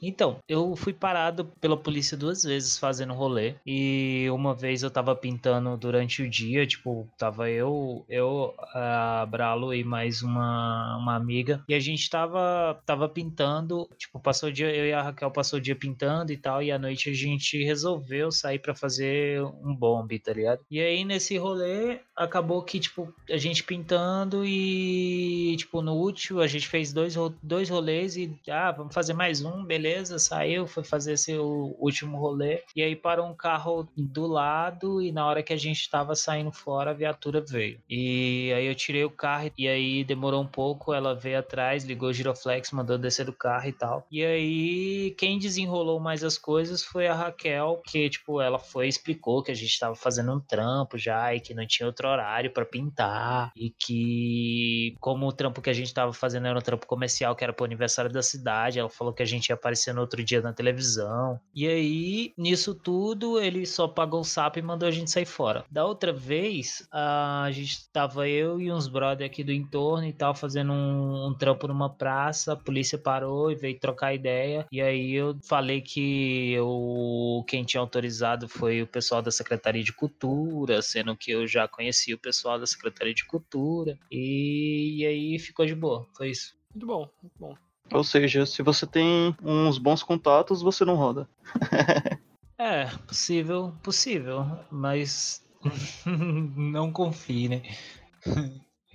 Então, 0.06 0.38
eu 0.48 0.76
fui 0.76 0.92
parado 0.92 1.46
pela 1.60 1.76
polícia 1.76 2.16
duas 2.16 2.44
vezes 2.44 2.78
fazendo 2.78 3.12
rolê. 3.12 3.54
E 3.66 4.28
uma 4.30 4.54
vez 4.54 4.84
eu 4.84 4.90
tava 4.90 5.16
pintando 5.16 5.76
durante 5.76 6.22
o 6.22 6.30
dia, 6.30 6.64
tipo, 6.64 7.08
tava 7.18 7.50
eu, 7.50 8.04
eu, 8.08 8.54
a 8.72 9.26
Bralo 9.28 9.74
e 9.74 9.82
mais 9.82 10.22
uma, 10.22 10.96
uma 10.96 11.16
amiga. 11.16 11.64
E 11.68 11.74
a 11.74 11.80
gente 11.80 12.08
tava, 12.08 12.80
tava 12.86 13.08
pintando, 13.08 13.88
tipo, 13.98 14.20
passou 14.20 14.48
o 14.48 14.52
dia, 14.52 14.74
eu 14.74 14.86
e 14.86 14.92
a 14.92 15.02
Raquel 15.02 15.30
passou 15.30 15.58
o 15.58 15.62
dia 15.62 15.74
pintando 15.74 16.32
e 16.32 16.36
tal. 16.36 16.62
E 16.62 16.70
à 16.70 16.78
noite 16.78 17.10
a 17.10 17.14
gente 17.14 17.62
resolveu 17.64 18.30
sair 18.30 18.60
pra 18.60 18.74
fazer 18.74 19.42
um 19.42 19.74
bombe, 19.74 20.18
tá 20.20 20.32
ligado? 20.32 20.60
E 20.70 20.80
aí 20.80 21.04
nesse 21.04 21.36
rolê 21.36 21.98
acabou 22.14 22.62
que, 22.62 22.78
tipo, 22.78 23.12
a 23.28 23.36
gente 23.36 23.64
pintando 23.64 24.44
e, 24.44 25.56
tipo, 25.58 25.82
no 25.82 25.94
último 25.94 26.40
a 26.40 26.46
gente 26.46 26.68
fez 26.68 26.92
dois, 26.92 27.14
dois 27.42 27.68
rolês 27.68 28.16
e, 28.16 28.34
ah, 28.48 28.70
vamos 28.70 28.94
fazer 28.94 29.12
mais 29.12 29.44
um, 29.44 29.64
beleza, 29.64 29.95
saiu, 30.04 30.66
foi 30.66 30.84
fazer 30.84 31.16
o 31.38 31.76
último 31.78 32.18
rolê. 32.18 32.62
E 32.74 32.82
aí 32.82 32.96
parou 32.96 33.26
um 33.26 33.34
carro 33.34 33.88
do 33.96 34.26
lado 34.26 35.02
e 35.02 35.12
na 35.12 35.26
hora 35.26 35.42
que 35.42 35.52
a 35.52 35.56
gente 35.56 35.88
tava 35.88 36.14
saindo 36.14 36.52
fora, 36.52 36.90
a 36.90 36.94
viatura 36.94 37.40
veio. 37.40 37.80
E 37.88 38.52
aí 38.54 38.66
eu 38.66 38.74
tirei 38.74 39.04
o 39.04 39.10
carro 39.10 39.50
e 39.56 39.68
aí 39.68 40.04
demorou 40.04 40.42
um 40.42 40.46
pouco, 40.46 40.92
ela 40.92 41.14
veio 41.14 41.38
atrás, 41.38 41.84
ligou 41.84 42.08
o 42.08 42.12
giroflex, 42.12 42.70
mandou 42.72 42.98
descer 42.98 43.26
do 43.26 43.32
carro 43.32 43.68
e 43.68 43.72
tal. 43.72 44.06
E 44.10 44.24
aí 44.24 45.14
quem 45.18 45.38
desenrolou 45.38 46.00
mais 46.00 46.22
as 46.24 46.38
coisas 46.38 46.82
foi 46.82 47.06
a 47.06 47.14
Raquel, 47.14 47.82
que, 47.86 48.08
tipo, 48.08 48.40
ela 48.40 48.58
foi 48.58 48.86
e 48.86 48.88
explicou 48.88 49.42
que 49.42 49.50
a 49.50 49.54
gente 49.54 49.78
tava 49.78 49.94
fazendo 49.94 50.32
um 50.32 50.40
trampo 50.40 50.96
já 50.96 51.34
e 51.34 51.40
que 51.40 51.54
não 51.54 51.66
tinha 51.66 51.86
outro 51.86 52.08
horário 52.08 52.52
pra 52.52 52.64
pintar 52.64 53.52
e 53.56 53.70
que 53.70 54.96
como 55.00 55.26
o 55.26 55.32
trampo 55.32 55.60
que 55.60 55.70
a 55.70 55.72
gente 55.72 55.92
tava 55.92 56.12
fazendo 56.12 56.46
era 56.46 56.58
um 56.58 56.62
trampo 56.62 56.86
comercial 56.86 57.34
que 57.34 57.44
era 57.44 57.52
pro 57.52 57.64
aniversário 57.64 58.10
da 58.10 58.22
cidade, 58.22 58.78
ela 58.78 58.88
falou 58.88 59.12
que 59.12 59.22
a 59.22 59.26
gente 59.26 59.48
ia 59.48 59.54
aparecer 59.54 59.75
aparecer 59.76 59.92
no 59.92 60.00
outro 60.00 60.24
dia 60.24 60.40
na 60.40 60.52
televisão. 60.52 61.38
E 61.54 61.68
aí, 61.68 62.32
nisso 62.36 62.74
tudo, 62.74 63.38
ele 63.38 63.66
só 63.66 63.86
pagou 63.86 64.20
o 64.20 64.24
sapo 64.24 64.58
e 64.58 64.62
mandou 64.62 64.88
a 64.88 64.90
gente 64.90 65.10
sair 65.10 65.26
fora. 65.26 65.64
Da 65.70 65.84
outra 65.84 66.12
vez, 66.12 66.86
a 66.90 67.48
gente 67.52 67.90
tava 67.92 68.28
eu 68.28 68.60
e 68.60 68.72
uns 68.72 68.88
brother 68.88 69.26
aqui 69.26 69.44
do 69.44 69.52
entorno 69.52 70.06
e 70.06 70.12
tal, 70.12 70.34
fazendo 70.34 70.72
um, 70.72 71.28
um 71.28 71.34
trampo 71.34 71.68
numa 71.68 71.90
praça, 71.90 72.54
a 72.54 72.56
polícia 72.56 72.98
parou 72.98 73.52
e 73.52 73.54
veio 73.54 73.78
trocar 73.78 74.14
ideia. 74.14 74.66
E 74.72 74.80
aí 74.80 75.12
eu 75.12 75.36
falei 75.44 75.80
que 75.80 76.56
o 76.60 77.44
quem 77.46 77.64
tinha 77.64 77.80
autorizado 77.80 78.48
foi 78.48 78.82
o 78.82 78.86
pessoal 78.86 79.20
da 79.20 79.30
Secretaria 79.30 79.84
de 79.84 79.92
Cultura, 79.92 80.80
sendo 80.80 81.16
que 81.16 81.30
eu 81.30 81.46
já 81.46 81.68
conhecia 81.68 82.14
o 82.14 82.18
pessoal 82.18 82.58
da 82.58 82.66
Secretaria 82.66 83.14
de 83.14 83.26
Cultura. 83.26 83.98
E, 84.10 85.02
e 85.02 85.06
aí 85.06 85.38
ficou 85.38 85.66
de 85.66 85.74
boa. 85.74 86.06
Foi 86.16 86.30
isso. 86.30 86.56
Muito 86.74 86.86
bom, 86.86 87.08
muito 87.22 87.38
bom. 87.38 87.65
Ou 87.92 88.04
seja, 88.04 88.44
se 88.44 88.62
você 88.62 88.86
tem 88.86 89.34
uns 89.42 89.78
bons 89.78 90.02
contatos, 90.02 90.62
você 90.62 90.84
não 90.84 90.94
roda. 90.94 91.28
É, 92.58 92.86
possível, 93.06 93.74
possível, 93.82 94.46
mas 94.70 95.46
não 96.06 96.90
confie, 96.90 97.50
né? 97.50 97.62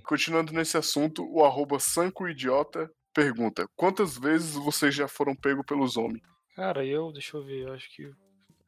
Continuando 0.04 0.52
nesse 0.52 0.78
assunto, 0.78 1.24
o 1.32 1.46
arroba 1.46 1.80
Sancoidiota 1.80 2.90
pergunta: 3.14 3.68
Quantas 3.76 4.18
vezes 4.18 4.56
vocês 4.56 4.96
já 4.96 5.08
foram 5.08 5.36
pego 5.36 5.64
pelos 5.64 5.96
homens? 5.96 6.24
Cara, 6.56 6.84
eu, 6.84 7.12
deixa 7.12 7.38
eu 7.38 7.44
ver, 7.44 7.68
eu 7.68 7.74
acho 7.74 7.88
que 7.96 8.12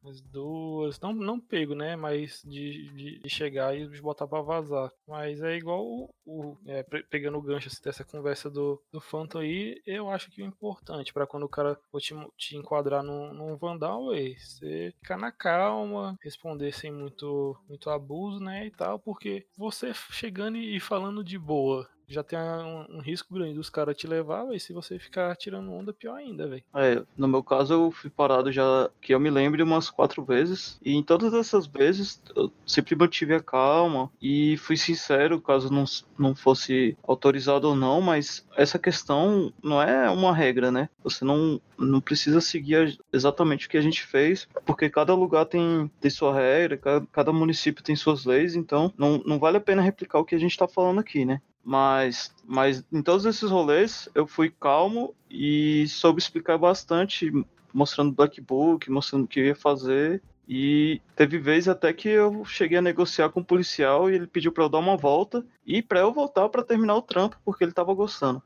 umas 0.04 0.22
duas. 0.22 1.00
Não, 1.00 1.14
não 1.14 1.40
pego, 1.40 1.74
né? 1.76 1.96
Mas 1.96 2.42
de, 2.46 2.90
de, 2.94 3.20
de 3.20 3.30
chegar 3.30 3.76
e 3.78 3.88
botar 4.02 4.28
pra 4.28 4.42
vazar. 4.42 4.92
Mas 5.08 5.42
é 5.42 5.56
igual 5.56 5.84
o. 5.86 6.10
o- 6.26 6.58
é, 6.66 6.84
pe- 6.84 7.04
pegando 7.10 7.38
o 7.38 7.42
gancho 7.42 7.68
assim, 7.68 7.82
dessa 7.84 8.04
conversa 8.04 8.50
do, 8.50 8.82
do 8.92 9.00
Phantom 9.02 9.40
aí, 9.40 9.82
eu 9.86 10.10
acho 10.10 10.30
que 10.32 10.42
o 10.42 10.46
importante 10.46 11.14
pra 11.14 11.28
quando 11.28 11.44
o 11.44 11.50
cara 11.50 11.78
for 11.92 12.00
te, 12.02 12.14
te 12.38 12.56
enquadrar 12.58 13.04
num, 13.04 13.34
num 13.34 13.58
Vandal, 13.58 14.14
é 14.14 14.36
você 14.36 14.94
ficar 15.00 15.18
na 15.18 15.32
calma, 15.32 16.18
responder 16.22 16.72
sem 16.74 16.92
muito, 16.92 17.58
muito 17.68 17.90
abuso, 17.90 18.40
né? 18.40 18.66
E 18.68 18.72
tal, 18.72 19.00
porque 19.00 19.46
você 19.58 19.94
chegando 20.12 20.58
e 20.58 20.80
falando 20.80 21.24
de 21.24 21.38
boa. 21.38 21.88
Já 22.08 22.24
tem 22.24 22.38
um, 22.38 22.98
um 22.98 23.00
risco 23.00 23.34
grande 23.34 23.56
dos 23.56 23.70
caras 23.70 23.96
te 23.96 24.08
levar, 24.08 24.54
e 24.54 24.60
se 24.60 24.74
você 24.74 25.00
ficar 25.00 25.36
tirando 25.36 25.72
onda, 25.72 25.94
pior 25.94 26.16
ainda, 26.16 26.48
velho. 26.48 26.64
É, 26.76 27.04
no 27.18 27.28
meu 27.28 27.44
caso 27.44 27.74
eu 27.74 27.92
fui 27.92 28.10
parado 28.10 28.52
já, 28.52 28.90
que 29.02 29.14
eu 29.14 29.20
me 29.20 29.30
lembre, 29.30 29.64
umas 29.64 29.90
quatro 29.90 30.24
vezes. 30.24 30.80
E 30.84 30.94
em 30.94 31.04
todas 31.04 31.34
essas 31.34 31.66
vezes 31.66 32.22
eu 32.36 32.52
sempre 32.66 32.96
mantive 32.96 33.34
a 33.34 33.40
calma 33.40 34.12
e 34.22 34.58
fui 34.58 34.78
sincero, 34.78 35.42
caso 35.42 35.72
não, 35.72 35.86
não 36.18 36.36
fosse 36.36 36.98
autorizado 37.04 37.70
ou 37.70 37.76
não, 37.76 38.02
mas 38.02 38.46
essa 38.56 38.78
questão 38.78 39.54
não 39.64 39.82
é 39.82 40.10
uma 40.10 40.34
regra, 40.34 40.72
né? 40.72 40.90
Você 41.04 41.26
não, 41.26 41.60
não 41.78 42.02
precisa 42.02 42.42
seguir 42.42 43.00
exatamente 43.12 43.68
o 43.68 43.70
que 43.70 43.78
a 43.78 43.82
gente 43.82 44.04
fez, 44.04 44.48
porque 44.66 44.90
cada 44.90 45.14
lugar 45.14 45.46
tem, 45.46 45.90
tem 46.00 46.12
sua 46.12 46.36
regra, 46.36 46.78
cada, 46.78 47.06
cada 47.12 47.34
município 47.34 47.84
tem 47.84 47.96
suas 47.96 48.26
leis, 48.26 48.56
então 48.56 48.94
não, 48.98 49.22
não 49.26 49.40
vale 49.40 49.58
a 49.58 49.62
pena 49.62 49.82
replicar 49.82 50.20
o 50.20 50.26
que 50.26 50.36
a 50.36 50.40
gente 50.40 50.58
tá 50.58 50.68
falando 50.68 51.00
aqui, 51.00 51.26
né? 51.26 51.42
Mas, 51.64 52.34
mas 52.44 52.84
em 52.92 53.02
todos 53.02 53.26
esses 53.26 53.50
rolês 53.50 54.10
eu 54.14 54.28
fui 54.28 54.50
calmo 54.50 55.16
e 55.30 55.88
soube 55.88 56.20
explicar 56.20 56.58
bastante, 56.58 57.32
mostrando 57.74 58.12
black 58.12 58.42
book, 58.42 58.92
mostrando 58.92 59.24
o 59.24 59.28
que 59.28 59.40
eu 59.40 59.46
ia 59.46 59.56
fazer. 59.56 60.22
E 60.48 61.02
teve 61.16 61.40
vez 61.40 61.70
até 61.70 61.94
que 61.94 62.10
eu 62.10 62.44
cheguei 62.44 62.78
a 62.78 62.82
negociar 62.82 63.30
com 63.30 63.40
o 63.40 63.46
policial 63.46 64.10
e 64.10 64.16
ele 64.16 64.28
pediu 64.28 64.52
pra 64.52 64.66
eu 64.66 64.70
dar 64.70 64.80
uma 64.80 64.98
volta 64.98 65.46
e 65.66 65.82
pra 65.82 66.02
eu 66.02 66.12
voltar 66.12 66.50
pra 66.50 66.64
terminar 66.64 66.96
o 66.96 67.02
trampo 67.02 67.40
porque 67.46 67.64
ele 67.64 67.72
tava 67.72 67.94
gostando. 67.94 68.44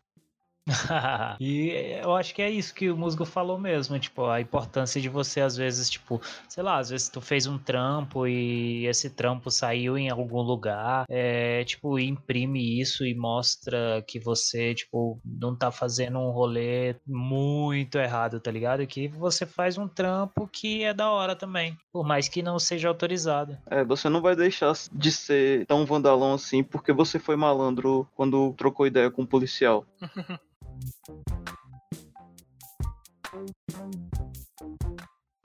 e 1.39 1.99
eu 2.01 2.15
acho 2.15 2.35
que 2.35 2.41
é 2.41 2.49
isso 2.49 2.73
que 2.73 2.89
o 2.89 2.97
Musgo 2.97 3.25
falou 3.25 3.57
mesmo, 3.57 3.97
tipo, 3.99 4.25
a 4.25 4.41
importância 4.41 4.99
de 4.99 5.09
você, 5.09 5.41
às 5.41 5.55
vezes, 5.55 5.89
tipo, 5.89 6.21
sei 6.47 6.63
lá, 6.63 6.77
às 6.77 6.89
vezes 6.89 7.09
tu 7.09 7.21
fez 7.21 7.47
um 7.47 7.57
trampo 7.57 8.27
e 8.27 8.85
esse 8.85 9.09
trampo 9.09 9.49
saiu 9.49 9.97
em 9.97 10.09
algum 10.09 10.41
lugar, 10.41 11.05
é, 11.09 11.63
tipo, 11.63 11.97
imprime 11.97 12.79
isso 12.79 13.05
e 13.05 13.15
mostra 13.15 14.03
que 14.07 14.19
você, 14.19 14.73
tipo, 14.73 15.19
não 15.25 15.55
tá 15.55 15.71
fazendo 15.71 16.19
um 16.19 16.31
rolê 16.31 16.95
muito 17.05 17.97
errado, 17.97 18.39
tá 18.39 18.51
ligado? 18.51 18.85
Que 18.85 19.07
você 19.07 19.45
faz 19.45 19.77
um 19.77 19.87
trampo 19.87 20.47
que 20.51 20.83
é 20.83 20.93
da 20.93 21.09
hora 21.09 21.35
também, 21.35 21.77
por 21.91 22.05
mais 22.05 22.27
que 22.27 22.41
não 22.41 22.59
seja 22.59 22.89
autorizado. 22.89 23.57
É, 23.69 23.83
você 23.83 24.09
não 24.09 24.21
vai 24.21 24.35
deixar 24.35 24.73
de 24.91 25.11
ser 25.11 25.65
tão 25.65 25.85
vandalão 25.85 26.33
assim 26.33 26.63
porque 26.63 26.91
você 26.91 27.19
foi 27.19 27.35
malandro 27.35 28.07
quando 28.15 28.53
trocou 28.53 28.85
ideia 28.85 29.09
com 29.09 29.21
o 29.21 29.27
policial. 29.27 29.85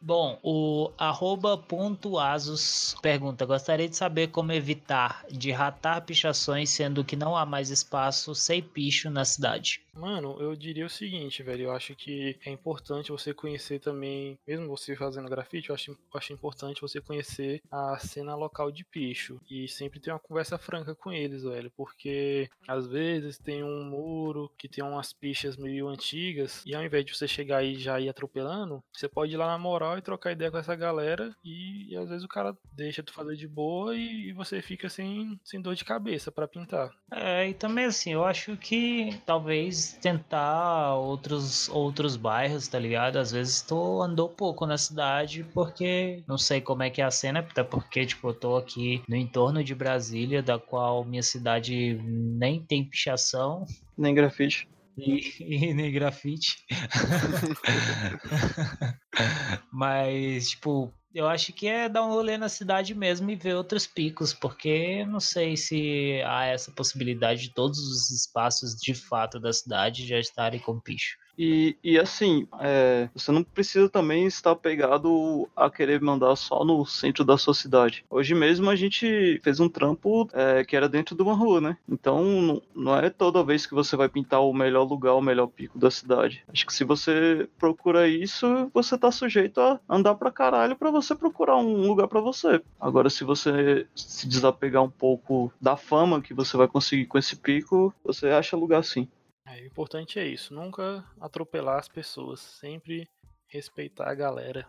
Bom, 0.04 0.38
o 0.42 0.90
arroba 0.98 1.56
ponto 1.56 2.18
Asus 2.18 2.96
pergunta: 3.00 3.46
gostaria 3.46 3.88
de 3.88 3.96
saber 3.96 4.28
como 4.28 4.50
evitar 4.50 5.24
de 5.30 5.52
ratar 5.52 6.04
pichações, 6.04 6.70
sendo 6.70 7.04
que 7.04 7.14
não 7.14 7.36
há 7.36 7.46
mais 7.46 7.70
espaço 7.70 8.34
sem 8.34 8.60
picho 8.60 9.08
na 9.08 9.24
cidade. 9.24 9.80
Mano, 10.02 10.36
eu 10.40 10.56
diria 10.56 10.84
o 10.84 10.90
seguinte, 10.90 11.44
velho. 11.44 11.66
Eu 11.66 11.70
acho 11.70 11.94
que 11.94 12.36
é 12.44 12.50
importante 12.50 13.12
você 13.12 13.32
conhecer 13.32 13.78
também, 13.78 14.36
mesmo 14.44 14.66
você 14.66 14.96
fazendo 14.96 15.28
grafite, 15.28 15.68
eu 15.68 15.76
acho, 15.76 15.92
eu 15.92 15.96
acho 16.12 16.32
importante 16.32 16.80
você 16.80 17.00
conhecer 17.00 17.62
a 17.70 17.96
cena 18.00 18.34
local 18.34 18.72
de 18.72 18.84
picho. 18.84 19.40
E 19.48 19.68
sempre 19.68 20.00
ter 20.00 20.10
uma 20.10 20.18
conversa 20.18 20.58
franca 20.58 20.92
com 20.92 21.12
eles, 21.12 21.44
velho. 21.44 21.70
Porque 21.76 22.50
às 22.66 22.88
vezes 22.88 23.38
tem 23.38 23.62
um 23.62 23.84
muro 23.84 24.50
que 24.58 24.68
tem 24.68 24.82
umas 24.82 25.12
pichas 25.12 25.56
meio 25.56 25.86
antigas. 25.86 26.64
E 26.66 26.74
ao 26.74 26.84
invés 26.84 27.04
de 27.04 27.14
você 27.14 27.28
chegar 27.28 27.62
e 27.62 27.76
já 27.76 28.00
ir 28.00 28.08
atropelando, 28.08 28.82
você 28.92 29.08
pode 29.08 29.32
ir 29.32 29.36
lá 29.36 29.46
na 29.46 29.58
moral 29.58 29.96
e 29.98 30.02
trocar 30.02 30.32
ideia 30.32 30.50
com 30.50 30.58
essa 30.58 30.74
galera. 30.74 31.32
E, 31.44 31.92
e 31.92 31.96
às 31.96 32.08
vezes 32.08 32.24
o 32.24 32.28
cara 32.28 32.56
deixa 32.72 33.04
tu 33.04 33.12
fazer 33.12 33.36
de 33.36 33.46
boa 33.46 33.96
e, 33.96 34.30
e 34.30 34.32
você 34.32 34.60
fica 34.60 34.88
sem, 34.88 35.38
sem 35.44 35.62
dor 35.62 35.76
de 35.76 35.84
cabeça 35.84 36.32
pra 36.32 36.48
pintar. 36.48 36.90
É, 37.12 37.48
e 37.48 37.54
também 37.54 37.84
assim, 37.84 38.12
eu 38.12 38.24
acho 38.24 38.56
que 38.56 39.16
talvez 39.24 39.91
tentar 40.00 40.94
outros 40.94 41.68
outros 41.68 42.16
bairros, 42.16 42.68
tá 42.68 42.78
ligado? 42.78 43.18
Às 43.18 43.32
vezes 43.32 43.62
tu 43.62 44.02
andou 44.02 44.28
pouco 44.28 44.66
na 44.66 44.78
cidade 44.78 45.44
porque 45.54 46.22
não 46.26 46.38
sei 46.38 46.60
como 46.60 46.82
é 46.82 46.90
que 46.90 47.00
é 47.00 47.04
a 47.04 47.10
cena, 47.10 47.40
até 47.40 47.62
porque, 47.62 48.06
tipo, 48.06 48.28
eu 48.28 48.34
tô 48.34 48.56
aqui 48.56 49.02
no 49.08 49.16
entorno 49.16 49.62
de 49.62 49.74
Brasília, 49.74 50.42
da 50.42 50.58
qual 50.58 51.04
minha 51.04 51.22
cidade 51.22 51.98
nem 52.02 52.62
tem 52.62 52.84
pichação. 52.84 53.64
Nem 53.96 54.14
grafite. 54.14 54.68
E, 54.96 55.20
e 55.40 55.74
nem 55.74 55.92
grafite. 55.92 56.64
Mas, 59.72 60.50
tipo, 60.50 60.92
eu 61.14 61.26
acho 61.26 61.52
que 61.52 61.66
é 61.66 61.88
dar 61.88 62.04
um 62.04 62.10
rolê 62.10 62.38
na 62.38 62.48
cidade 62.48 62.94
mesmo 62.94 63.30
e 63.30 63.36
ver 63.36 63.54
outros 63.54 63.86
picos, 63.86 64.32
porque 64.32 65.04
não 65.04 65.20
sei 65.20 65.56
se 65.56 66.22
há 66.26 66.46
essa 66.46 66.72
possibilidade 66.72 67.42
de 67.42 67.54
todos 67.54 67.78
os 67.78 68.10
espaços 68.10 68.74
de 68.74 68.94
fato 68.94 69.38
da 69.38 69.52
cidade 69.52 70.06
já 70.06 70.18
estarem 70.18 70.60
com 70.60 70.80
picho. 70.80 71.16
E, 71.38 71.76
e 71.82 71.98
assim, 71.98 72.46
é, 72.60 73.08
você 73.14 73.32
não 73.32 73.42
precisa 73.42 73.88
também 73.88 74.26
estar 74.26 74.54
pegado 74.54 75.48
a 75.56 75.70
querer 75.70 76.00
mandar 76.00 76.36
só 76.36 76.64
no 76.64 76.84
centro 76.84 77.24
da 77.24 77.38
sua 77.38 77.54
cidade. 77.54 78.04
Hoje 78.10 78.34
mesmo 78.34 78.68
a 78.70 78.76
gente 78.76 79.40
fez 79.42 79.60
um 79.60 79.68
trampo 79.68 80.28
é, 80.32 80.64
que 80.64 80.76
era 80.76 80.88
dentro 80.88 81.16
de 81.16 81.22
uma 81.22 81.34
rua, 81.34 81.60
né? 81.60 81.76
Então 81.88 82.60
não, 82.74 82.96
é 82.96 83.10
toda 83.10 83.44
vez 83.44 83.66
que 83.66 83.74
você 83.74 83.96
vai 83.96 84.08
pintar 84.08 84.42
o 84.42 84.52
melhor 84.52 84.84
lugar, 84.84 85.14
o 85.14 85.22
melhor 85.22 85.46
pico 85.46 85.78
da 85.78 85.90
cidade. 85.90 86.44
Acho 86.48 86.66
que 86.66 86.74
se 86.74 86.84
você 86.84 87.48
procura 87.58 88.08
isso, 88.08 88.70
você 88.72 88.98
tá 88.98 89.10
sujeito 89.10 89.60
a 89.60 89.80
andar 89.88 90.14
pra 90.14 90.30
caralho 90.30 90.76
pra 90.76 90.90
você 90.90 91.14
procurar 91.14 91.56
um 91.56 91.86
lugar 91.86 92.08
pra 92.08 92.20
você. 92.20 92.60
Agora, 92.80 93.08
se 93.08 93.24
você 93.24 93.86
se 93.94 94.28
desapegar 94.28 94.82
um 94.82 94.90
pouco 94.90 95.52
da 95.60 95.76
fama 95.76 96.20
que 96.20 96.34
você 96.34 96.56
vai 96.56 96.68
conseguir 96.68 97.06
com 97.06 97.18
esse 97.18 97.36
pico, 97.36 97.94
você 98.04 98.28
acha 98.28 98.56
lugar 98.56 98.84
sim. 98.84 99.08
É, 99.52 99.60
o 99.60 99.66
importante 99.66 100.18
é 100.18 100.26
isso, 100.26 100.54
nunca 100.54 101.04
atropelar 101.20 101.78
as 101.78 101.88
pessoas, 101.88 102.40
sempre 102.40 103.06
respeitar 103.48 104.08
a 104.08 104.14
galera. 104.14 104.66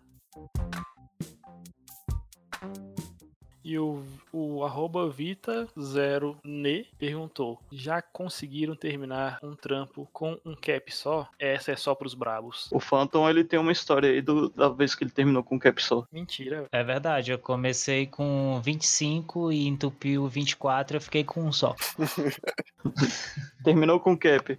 E 3.64 3.80
o, 3.80 4.04
o 4.32 4.64
arroba 4.64 5.08
Vita0Ne 5.10 6.86
perguntou: 7.00 7.60
Já 7.72 8.02
conseguiram 8.02 8.76
terminar 8.76 9.40
um 9.42 9.56
trampo 9.56 10.08
com 10.12 10.38
um 10.46 10.54
cap 10.56 10.94
só? 10.94 11.30
Essa 11.40 11.72
é 11.72 11.76
só 11.76 11.96
pros 11.96 12.14
brabos. 12.14 12.68
O 12.72 12.80
Phantom, 12.80 13.30
ele 13.30 13.44
tem 13.44 13.58
uma 13.60 13.72
história 13.72 14.10
aí 14.10 14.22
do- 14.22 14.50
da 14.50 14.68
vez 14.70 14.94
que 14.96 15.04
ele 15.04 15.12
terminou 15.12 15.44
com 15.44 15.56
o 15.56 15.60
cap 15.60 15.82
só. 15.82 16.06
Mentira. 16.12 16.68
É 16.72 16.84
verdade, 16.84 17.32
eu 17.32 17.40
comecei 17.40 18.06
com 18.06 18.60
25 18.64 19.52
e 19.52 19.68
entupiu 19.68 20.28
24, 20.28 20.98
eu 20.98 21.02
fiquei 21.02 21.24
com 21.24 21.42
um 21.44 21.52
só. 21.52 21.76
Terminou 23.64 24.00
com 24.00 24.14
o 24.14 24.18
cap. 24.18 24.58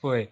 Foi. 0.00 0.30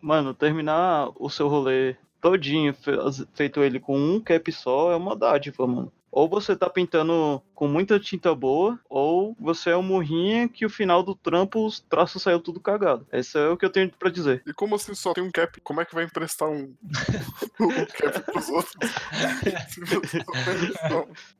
Mano, 0.00 0.34
terminar 0.34 1.10
o 1.16 1.28
seu 1.28 1.48
rolê 1.48 1.96
todinho, 2.20 2.72
fe- 2.74 2.92
feito 3.34 3.62
ele 3.62 3.78
com 3.80 3.96
um 3.98 4.20
cap 4.20 4.50
só, 4.52 4.92
é 4.92 4.96
uma 4.96 5.16
dádiva, 5.16 5.66
mano. 5.66 5.92
Ou 6.12 6.28
você 6.28 6.54
tá 6.54 6.68
pintando 6.68 7.42
com 7.62 7.68
muita 7.68 8.00
tinta 8.00 8.34
boa, 8.34 8.76
ou 8.90 9.36
você 9.38 9.70
é 9.70 9.76
um 9.76 9.84
murrinha 9.84 10.48
que 10.48 10.66
o 10.66 10.68
final 10.68 11.00
do 11.00 11.14
trampo 11.14 11.64
os 11.64 11.78
traços 11.78 12.20
saiu 12.20 12.40
tudo 12.40 12.58
cagado. 12.58 13.06
Esse 13.12 13.38
é 13.38 13.48
o 13.50 13.56
que 13.56 13.64
eu 13.64 13.70
tenho 13.70 13.88
pra 13.96 14.10
dizer. 14.10 14.42
E 14.44 14.52
como 14.52 14.74
assim 14.74 14.92
só 14.96 15.12
tem 15.12 15.22
um 15.22 15.30
cap? 15.30 15.60
Como 15.60 15.80
é 15.80 15.84
que 15.84 15.94
vai 15.94 16.02
emprestar 16.02 16.48
um, 16.48 16.74
um 17.60 17.68
cap 17.86 18.20
pros 18.32 18.48
outros? 18.48 18.74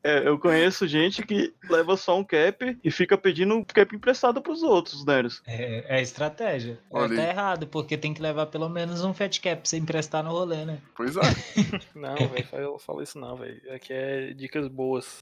É, 0.05 0.27
eu 0.29 0.39
conheço 0.39 0.87
gente 0.87 1.23
que 1.25 1.53
leva 1.69 1.97
só 1.97 2.19
um 2.19 2.25
cap 2.25 2.79
e 2.85 2.91
fica 2.91 3.17
pedindo 3.19 3.65
cap 3.65 3.95
emprestado 3.95 4.41
pros 4.41 4.63
outros, 4.63 5.05
né? 5.05 5.23
É, 5.47 5.99
é 5.99 6.03
estratégia. 6.03 6.79
Olha 6.91 7.17
tá 7.17 7.29
errado, 7.29 7.67
porque 7.67 7.97
tem 7.97 8.15
que 8.15 8.23
levar 8.23 8.47
pelo 8.47 8.69
menos 8.69 9.05
um 9.05 9.13
fat 9.15 9.39
cap 9.41 9.61
pra 9.63 9.69
você 9.69 9.77
emprestar 9.77 10.23
no 10.23 10.31
rolê, 10.31 10.65
né? 10.65 10.79
Pois 10.97 11.17
é. 11.17 11.21
Não, 11.95 12.15
velho, 12.15 12.47
fala- 12.47 12.79
fala 12.79 13.03
isso 13.03 13.19
não, 13.19 13.37
velho. 13.37 13.61
Aqui 13.73 13.93
é 13.93 14.33
dicas 14.33 14.69
boas. 14.69 15.19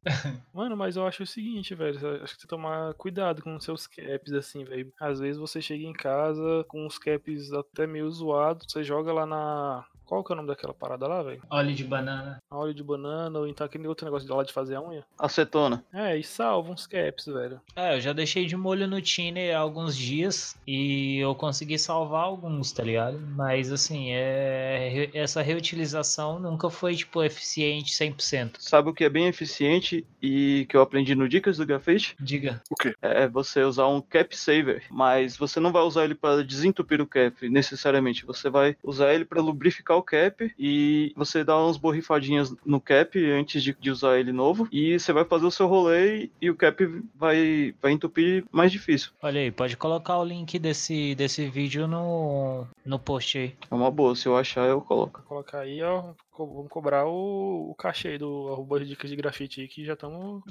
Mano, 0.53 0.77
mas 0.77 0.90
eu 0.97 1.07
acho 1.07 1.23
o 1.23 1.27
seguinte, 1.27 1.75
velho. 1.75 1.97
Acho 2.23 2.35
que 2.35 2.43
você 2.43 2.47
tomar 2.47 2.95
cuidado 2.95 3.43
com 3.43 3.55
os 3.55 3.65
seus 3.65 3.87
caps, 3.87 4.33
assim, 4.33 4.65
velho. 4.65 4.93
Às 4.99 5.21
vezes 5.21 5.39
você 5.39 5.61
chega 5.61 5.85
em 5.85 5.93
casa 5.93 6.65
com 6.69 6.87
os 6.87 6.99
caps 6.99 7.53
até 7.53 7.87
meio 7.87 8.11
zoados, 8.11 8.67
você 8.71 8.83
joga 8.83 9.13
lá 9.13 9.27
na. 9.27 9.87
Qual 10.11 10.25
que 10.25 10.33
é 10.33 10.35
o 10.35 10.37
nome 10.39 10.49
daquela 10.49 10.75
parada 10.75 11.07
lá, 11.07 11.23
velho? 11.23 11.41
Óleo 11.49 11.73
de 11.73 11.85
banana. 11.85 12.43
Óleo 12.51 12.75
de 12.75 12.83
banana, 12.83 13.39
ou 13.39 13.47
então 13.47 13.65
aquele 13.65 13.87
outro 13.87 14.05
negócio 14.05 14.27
de 14.27 14.35
lá 14.35 14.43
de 14.43 14.53
fazer 14.53 14.75
a 14.75 14.83
unha. 14.83 15.05
Acetona. 15.17 15.85
É, 15.93 16.19
e 16.19 16.25
salva 16.25 16.73
uns 16.73 16.85
caps, 16.85 17.27
velho. 17.27 17.61
É, 17.77 17.95
eu 17.95 18.01
já 18.01 18.13
deixei 18.13 18.45
de 18.45 18.57
molho 18.57 18.89
no 18.89 19.01
Tiner 19.01 19.57
há 19.57 19.61
alguns 19.61 19.97
dias 19.97 20.57
e 20.67 21.19
eu 21.19 21.33
consegui 21.37 21.79
salvar 21.79 22.25
alguns, 22.25 22.73
tá 22.73 22.83
ligado? 22.83 23.21
Mas 23.37 23.71
assim, 23.71 24.09
é... 24.11 25.09
essa 25.15 25.43
reutilização 25.43 26.41
nunca 26.41 26.69
foi, 26.69 26.97
tipo, 26.97 27.23
eficiente 27.23 27.93
100%. 27.93 28.57
Sabe 28.59 28.91
o 28.91 28.93
que 28.93 29.05
é 29.05 29.09
bem 29.09 29.29
eficiente 29.29 30.05
e 30.21 30.67
que 30.69 30.77
eu 30.77 30.83
aprendi 30.83 31.15
no 31.15 31.29
Dicas 31.29 31.59
do 31.59 31.65
Grafite? 31.65 32.17
Diga. 32.19 32.61
O 32.69 32.75
quê? 32.75 32.97
É 33.01 33.29
você 33.29 33.63
usar 33.63 33.87
um 33.87 34.01
cap 34.01 34.37
saver, 34.37 34.83
mas 34.91 35.37
você 35.37 35.61
não 35.61 35.71
vai 35.71 35.83
usar 35.83 36.03
ele 36.03 36.17
para 36.17 36.43
desentupir 36.43 37.01
o 37.01 37.07
cap 37.07 37.49
necessariamente. 37.49 38.27
Você 38.27 38.51
vai 38.51 38.77
usar 38.83 39.15
ele 39.15 39.25
para 39.25 39.41
lubrificar 39.41 40.00
o 40.01 40.03
cap 40.03 40.53
e 40.59 41.13
você 41.17 41.45
dá 41.45 41.57
umas 41.57 41.77
borrifadinhas 41.77 42.53
no 42.67 42.81
cap 42.81 43.17
antes 43.31 43.63
de, 43.63 43.75
de 43.79 43.91
usar 43.91 44.19
ele 44.19 44.33
novo 44.33 44.67
e 44.73 44.99
você 44.99 45.13
vai 45.13 45.25
fazer 45.25 45.47
o 45.47 45.51
seu 45.51 45.67
rolê 45.69 46.31
e 46.41 46.51
o 46.51 46.57
cap 46.57 46.85
vai, 47.15 47.75
vai 47.81 47.93
entupir 47.93 48.45
mais 48.51 48.73
difícil. 48.73 49.13
Olha 49.23 49.41
aí, 49.41 49.51
pode 49.51 49.77
colocar 49.77 50.19
o 50.19 50.25
link 50.25 50.59
desse, 50.59 51.15
desse 51.15 51.49
vídeo 51.49 51.87
no, 51.87 52.67
no 52.85 52.99
post 52.99 53.39
aí. 53.39 53.55
É 53.71 53.75
uma 53.75 53.91
boa, 53.91 54.17
se 54.17 54.27
eu 54.27 54.37
achar 54.37 54.67
eu 54.67 54.81
coloco. 54.81 55.19
Vou 55.21 55.29
colocar 55.29 55.61
aí, 55.61 55.83
ó. 55.83 56.13
co- 56.31 56.47
Vamos 56.47 56.71
cobrar 56.71 57.07
o, 57.07 57.71
o 57.71 57.75
cachê 57.75 58.09
aí 58.09 58.19
do 58.19 58.49
arroba 58.53 58.83
dicas 58.85 59.11
de 59.11 59.17
grafite 59.17 59.61
aí, 59.61 59.69
que 59.69 59.85
já 59.85 59.93
estamos. 59.93 60.43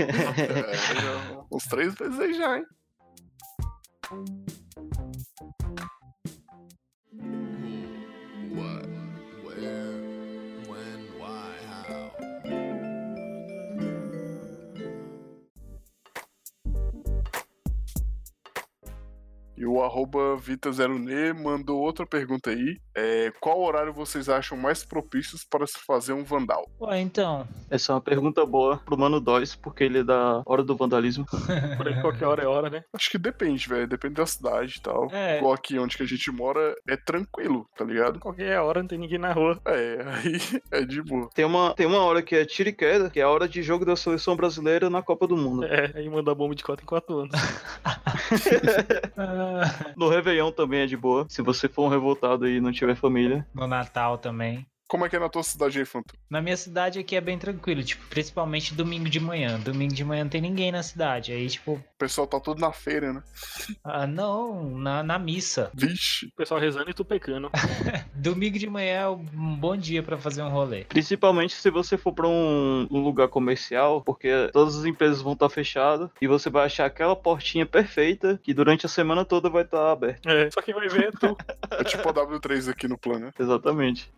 É, 0.00 1.44
uns 1.54 1.64
três 1.64 1.94
vezes 1.94 2.18
aí 2.18 2.34
já, 2.34 2.58
hein? 2.58 2.64
What? 8.50 8.86
Where? 9.44 10.09
E 19.60 19.66
o 19.66 19.82
arroba 19.82 20.38
Vita0Ne 20.38 21.34
mandou 21.34 21.82
outra 21.82 22.06
pergunta 22.06 22.48
aí. 22.48 22.78
É, 22.94 23.30
qual 23.38 23.60
horário 23.60 23.92
vocês 23.92 24.30
acham 24.30 24.56
mais 24.56 24.82
propícios 24.82 25.44
para 25.44 25.66
se 25.66 25.78
fazer 25.86 26.14
um 26.14 26.24
vandal? 26.24 26.66
Ué, 26.80 26.98
então, 26.98 27.46
Essa 27.68 27.92
é 27.92 27.94
uma 27.94 28.00
pergunta 28.00 28.46
boa 28.46 28.78
pro 28.78 28.96
Mano 28.96 29.20
Dóis, 29.20 29.54
porque 29.54 29.84
ele 29.84 29.98
é 29.98 30.02
da 30.02 30.42
hora 30.46 30.64
do 30.64 30.74
vandalismo. 30.74 31.26
Por 31.76 31.86
aí 31.86 32.00
qualquer 32.00 32.24
hora 32.24 32.42
é 32.42 32.46
hora, 32.46 32.70
né? 32.70 32.82
Acho 32.94 33.10
que 33.10 33.18
depende, 33.18 33.68
velho. 33.68 33.86
Depende 33.86 34.14
da 34.14 34.24
cidade 34.24 34.78
e 34.78 34.80
tal. 34.80 35.10
É. 35.12 35.36
Igual 35.36 35.52
aqui 35.52 35.78
onde 35.78 35.94
que 35.94 36.04
a 36.04 36.06
gente 36.06 36.30
mora 36.30 36.74
é 36.88 36.96
tranquilo, 36.96 37.68
tá 37.76 37.84
ligado? 37.84 38.18
Qualquer 38.18 38.58
hora 38.60 38.80
não 38.80 38.88
tem 38.88 38.98
ninguém 38.98 39.18
na 39.18 39.34
rua. 39.34 39.60
É, 39.66 39.98
aí 40.06 40.40
é 40.72 40.86
de 40.86 41.02
boa. 41.02 41.28
Tem 41.34 41.44
uma, 41.44 41.74
tem 41.74 41.84
uma 41.84 41.98
hora 41.98 42.22
que 42.22 42.34
é 42.34 42.46
tiro 42.46 42.70
e 42.70 42.72
queda, 42.72 43.10
que 43.10 43.20
é 43.20 43.24
a 43.24 43.28
hora 43.28 43.46
de 43.46 43.62
jogo 43.62 43.84
da 43.84 43.94
seleção 43.94 44.34
brasileira 44.34 44.88
na 44.88 45.02
Copa 45.02 45.26
do 45.26 45.36
Mundo. 45.36 45.66
É, 45.66 45.92
aí 45.94 46.08
manda 46.08 46.34
bomba 46.34 46.54
de 46.54 46.64
4 46.64 46.82
em 46.82 46.86
4 46.86 47.18
anos. 47.18 47.32
No 49.96 50.08
Réveillon 50.08 50.50
também 50.52 50.80
é 50.80 50.86
de 50.86 50.96
boa. 50.96 51.26
Se 51.28 51.42
você 51.42 51.68
for 51.68 51.86
um 51.86 51.88
revoltado 51.88 52.48
e 52.48 52.60
não 52.60 52.72
tiver 52.72 52.94
família. 52.94 53.46
no 53.54 53.66
Natal 53.66 54.18
também. 54.18 54.66
Como 54.90 55.06
é 55.06 55.08
que 55.08 55.14
é 55.14 55.20
na 55.20 55.28
tua 55.28 55.44
cidade 55.44 55.78
aí, 55.78 55.84
Fanto? 55.84 56.16
Na 56.28 56.42
minha 56.42 56.56
cidade 56.56 56.98
aqui 56.98 57.14
é 57.14 57.20
bem 57.20 57.38
tranquilo, 57.38 57.80
tipo, 57.80 58.04
principalmente 58.08 58.74
domingo 58.74 59.08
de 59.08 59.20
manhã. 59.20 59.56
Domingo 59.60 59.94
de 59.94 60.04
manhã 60.04 60.24
não 60.24 60.30
tem 60.30 60.40
ninguém 60.40 60.72
na 60.72 60.82
cidade. 60.82 61.30
Aí, 61.30 61.48
tipo, 61.48 61.74
O 61.74 61.84
pessoal 61.96 62.26
tá 62.26 62.40
todo 62.40 62.58
na 62.58 62.72
feira, 62.72 63.12
né? 63.12 63.22
ah, 63.84 64.04
não, 64.04 64.76
na, 64.76 65.04
na 65.04 65.16
missa. 65.16 65.70
Vixe. 65.72 66.26
O 66.26 66.36
pessoal 66.36 66.58
rezando 66.58 66.90
e 66.90 66.92
tu 66.92 67.04
pecando. 67.04 67.52
Domingo 68.12 68.58
de 68.58 68.68
manhã 68.68 68.92
é 69.02 69.08
um 69.08 69.54
bom 69.54 69.76
dia 69.76 70.02
pra 70.02 70.18
fazer 70.18 70.42
um 70.42 70.50
rolê. 70.50 70.82
Principalmente 70.86 71.54
se 71.54 71.70
você 71.70 71.96
for 71.96 72.12
pra 72.12 72.26
um, 72.26 72.88
um 72.90 73.00
lugar 73.00 73.28
comercial, 73.28 74.02
porque 74.02 74.50
todas 74.52 74.76
as 74.76 74.84
empresas 74.84 75.22
vão 75.22 75.34
estar 75.34 75.48
fechadas 75.50 76.10
e 76.20 76.26
você 76.26 76.50
vai 76.50 76.66
achar 76.66 76.86
aquela 76.86 77.14
portinha 77.14 77.64
perfeita 77.64 78.40
que 78.42 78.52
durante 78.52 78.86
a 78.86 78.88
semana 78.88 79.24
toda 79.24 79.48
vai 79.48 79.62
estar 79.62 79.92
aberta. 79.92 80.28
É, 80.28 80.50
só 80.50 80.60
quem 80.60 80.74
vai 80.74 80.88
ver 80.88 81.04
é 81.04 81.10
tu. 81.12 81.36
É 81.70 81.84
tipo 81.84 82.08
a 82.08 82.12
W3 82.12 82.68
aqui 82.68 82.88
no 82.88 82.98
plano, 82.98 83.26
né? 83.26 83.32
Exatamente. 83.38 84.10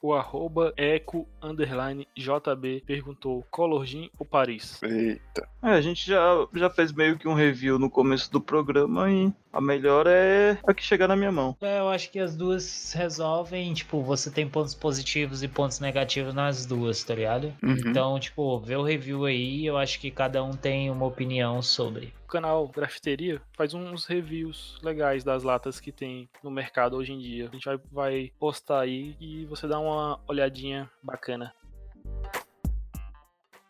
O 0.00 0.14
arroba 0.14 0.72
eco 0.76 1.28
underline 1.42 2.06
JB 2.16 2.82
perguntou: 2.86 3.44
Colorgin 3.50 4.10
ou 4.18 4.24
Paris? 4.24 4.80
Eita. 4.82 5.48
É, 5.62 5.70
a 5.70 5.80
gente 5.80 6.06
já, 6.06 6.46
já 6.54 6.70
fez 6.70 6.92
meio 6.92 7.18
que 7.18 7.26
um 7.26 7.34
review 7.34 7.78
no 7.78 7.90
começo 7.90 8.30
do 8.30 8.40
programa 8.40 9.10
e 9.10 9.32
a 9.52 9.60
melhor 9.60 10.06
é 10.06 10.58
a 10.66 10.74
que 10.74 10.82
chegar 10.82 11.08
na 11.08 11.16
minha 11.16 11.32
mão. 11.32 11.56
É, 11.60 11.78
eu 11.80 11.88
acho 11.88 12.10
que 12.10 12.18
as 12.18 12.36
duas 12.36 12.92
resolvem, 12.92 13.72
tipo, 13.74 14.02
você 14.02 14.30
tem 14.30 14.48
pontos 14.48 14.74
positivos 14.74 15.42
e 15.42 15.48
pontos 15.48 15.80
negativos 15.80 16.34
nas 16.34 16.66
duas, 16.66 17.02
tá 17.02 17.14
ligado? 17.14 17.54
Uhum. 17.62 17.76
Então, 17.86 18.18
tipo, 18.18 18.58
vê 18.60 18.76
o 18.76 18.82
review 18.82 19.24
aí, 19.24 19.66
eu 19.66 19.76
acho 19.76 20.00
que 20.00 20.10
cada 20.10 20.42
um 20.42 20.52
tem 20.52 20.90
uma 20.90 21.06
opinião 21.06 21.60
sobre. 21.62 22.12
O 22.24 22.28
canal 22.28 22.68
Grafiteria 22.68 23.40
faz 23.56 23.72
uns 23.72 24.04
reviews 24.04 24.78
legais 24.82 25.24
das 25.24 25.42
latas 25.42 25.80
que 25.80 25.90
tem 25.90 26.28
no 26.44 26.50
mercado 26.50 26.96
hoje 26.96 27.12
em 27.12 27.18
dia. 27.18 27.48
A 27.48 27.52
gente 27.52 27.64
vai, 27.64 27.80
vai 27.90 28.32
postar 28.38 28.80
aí 28.80 29.16
e 29.18 29.46
você 29.46 29.66
dá 29.66 29.78
uma 29.80 30.20
olhadinha 30.28 30.90
bacana. 31.02 31.54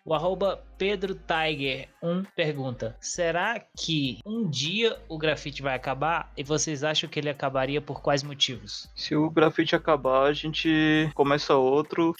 O 0.08 0.14
arroba 0.14 0.64
Pedro 0.78 1.14
Tiger 1.14 1.86
1 2.02 2.24
pergunta: 2.34 2.96
Será 2.98 3.62
que 3.78 4.20
um 4.24 4.48
dia 4.48 4.98
o 5.06 5.18
grafite 5.18 5.60
vai 5.60 5.74
acabar? 5.74 6.32
E 6.34 6.42
vocês 6.42 6.82
acham 6.82 7.10
que 7.10 7.20
ele 7.20 7.28
acabaria 7.28 7.78
por 7.78 8.00
quais 8.00 8.22
motivos? 8.22 8.88
Se 8.96 9.14
o 9.14 9.28
grafite 9.28 9.76
acabar, 9.76 10.22
a 10.22 10.32
gente 10.32 11.10
começa 11.14 11.54
outro 11.56 12.14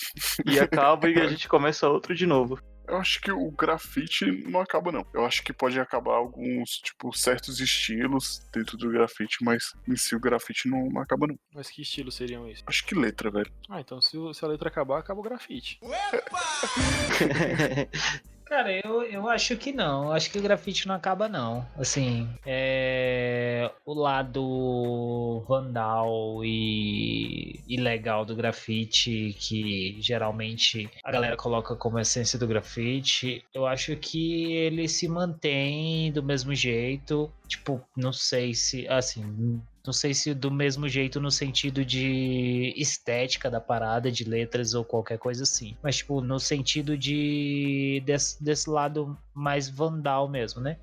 e 0.44 0.60
acaba 0.60 1.08
e 1.08 1.18
a 1.18 1.26
gente 1.28 1.48
começa 1.48 1.88
outro 1.88 2.14
de 2.14 2.26
novo. 2.26 2.58
Eu 2.88 2.96
acho 2.96 3.20
que 3.20 3.30
o 3.30 3.50
grafite 3.50 4.24
não 4.48 4.60
acaba, 4.60 4.90
não. 4.90 5.06
Eu 5.12 5.26
acho 5.26 5.44
que 5.44 5.52
pode 5.52 5.78
acabar 5.78 6.14
alguns, 6.14 6.78
tipo, 6.78 7.12
certos 7.12 7.60
estilos 7.60 8.40
dentro 8.52 8.78
do 8.78 8.88
grafite, 8.88 9.44
mas 9.44 9.74
em 9.86 9.94
si 9.94 10.16
o 10.16 10.20
grafite 10.20 10.68
não, 10.68 10.88
não 10.88 11.02
acaba, 11.02 11.26
não. 11.26 11.38
Mas 11.54 11.70
que 11.70 11.82
estilo 11.82 12.10
seriam 12.10 12.48
esses? 12.48 12.64
Acho 12.66 12.86
que 12.86 12.94
letra, 12.94 13.30
velho. 13.30 13.52
Ah, 13.68 13.80
então 13.80 14.00
se, 14.00 14.16
se 14.32 14.44
a 14.44 14.48
letra 14.48 14.68
acabar, 14.68 14.98
acaba 14.98 15.20
o 15.20 15.22
grafite. 15.22 15.78
Cara, 18.48 18.72
eu, 18.72 19.02
eu 19.02 19.28
acho 19.28 19.56
que 19.56 19.72
não. 19.72 20.04
Eu 20.04 20.12
Acho 20.12 20.30
que 20.30 20.38
o 20.38 20.42
grafite 20.42 20.88
não 20.88 20.94
acaba, 20.94 21.28
não. 21.28 21.66
Assim, 21.76 22.28
é... 22.46 23.70
o 23.84 23.92
lado 23.92 25.44
vandal 25.46 26.42
e 26.44 27.60
ilegal 27.68 28.24
do 28.24 28.34
grafite, 28.34 29.36
que 29.38 29.96
geralmente 30.00 30.90
a 31.04 31.12
galera 31.12 31.36
coloca 31.36 31.76
como 31.76 31.98
essência 31.98 32.38
do 32.38 32.46
grafite, 32.46 33.44
eu 33.52 33.66
acho 33.66 33.94
que 33.96 34.52
ele 34.54 34.88
se 34.88 35.06
mantém 35.06 36.10
do 36.10 36.22
mesmo 36.22 36.54
jeito. 36.54 37.30
Tipo, 37.46 37.80
não 37.94 38.12
sei 38.12 38.54
se. 38.54 38.88
Assim. 38.88 39.60
Não 39.88 39.92
sei 39.94 40.12
se 40.12 40.34
do 40.34 40.50
mesmo 40.50 40.86
jeito 40.86 41.18
no 41.18 41.30
sentido 41.30 41.82
de 41.82 42.74
estética 42.76 43.50
da 43.50 43.58
parada, 43.58 44.12
de 44.12 44.22
letras 44.22 44.74
ou 44.74 44.84
qualquer 44.84 45.18
coisa 45.18 45.44
assim. 45.44 45.78
Mas, 45.82 45.96
tipo, 45.96 46.20
no 46.20 46.38
sentido 46.38 46.94
de. 46.94 48.02
desse, 48.04 48.44
desse 48.44 48.68
lado 48.68 49.16
mais 49.38 49.68
vandal 49.68 50.28
mesmo, 50.28 50.60
né? 50.60 50.78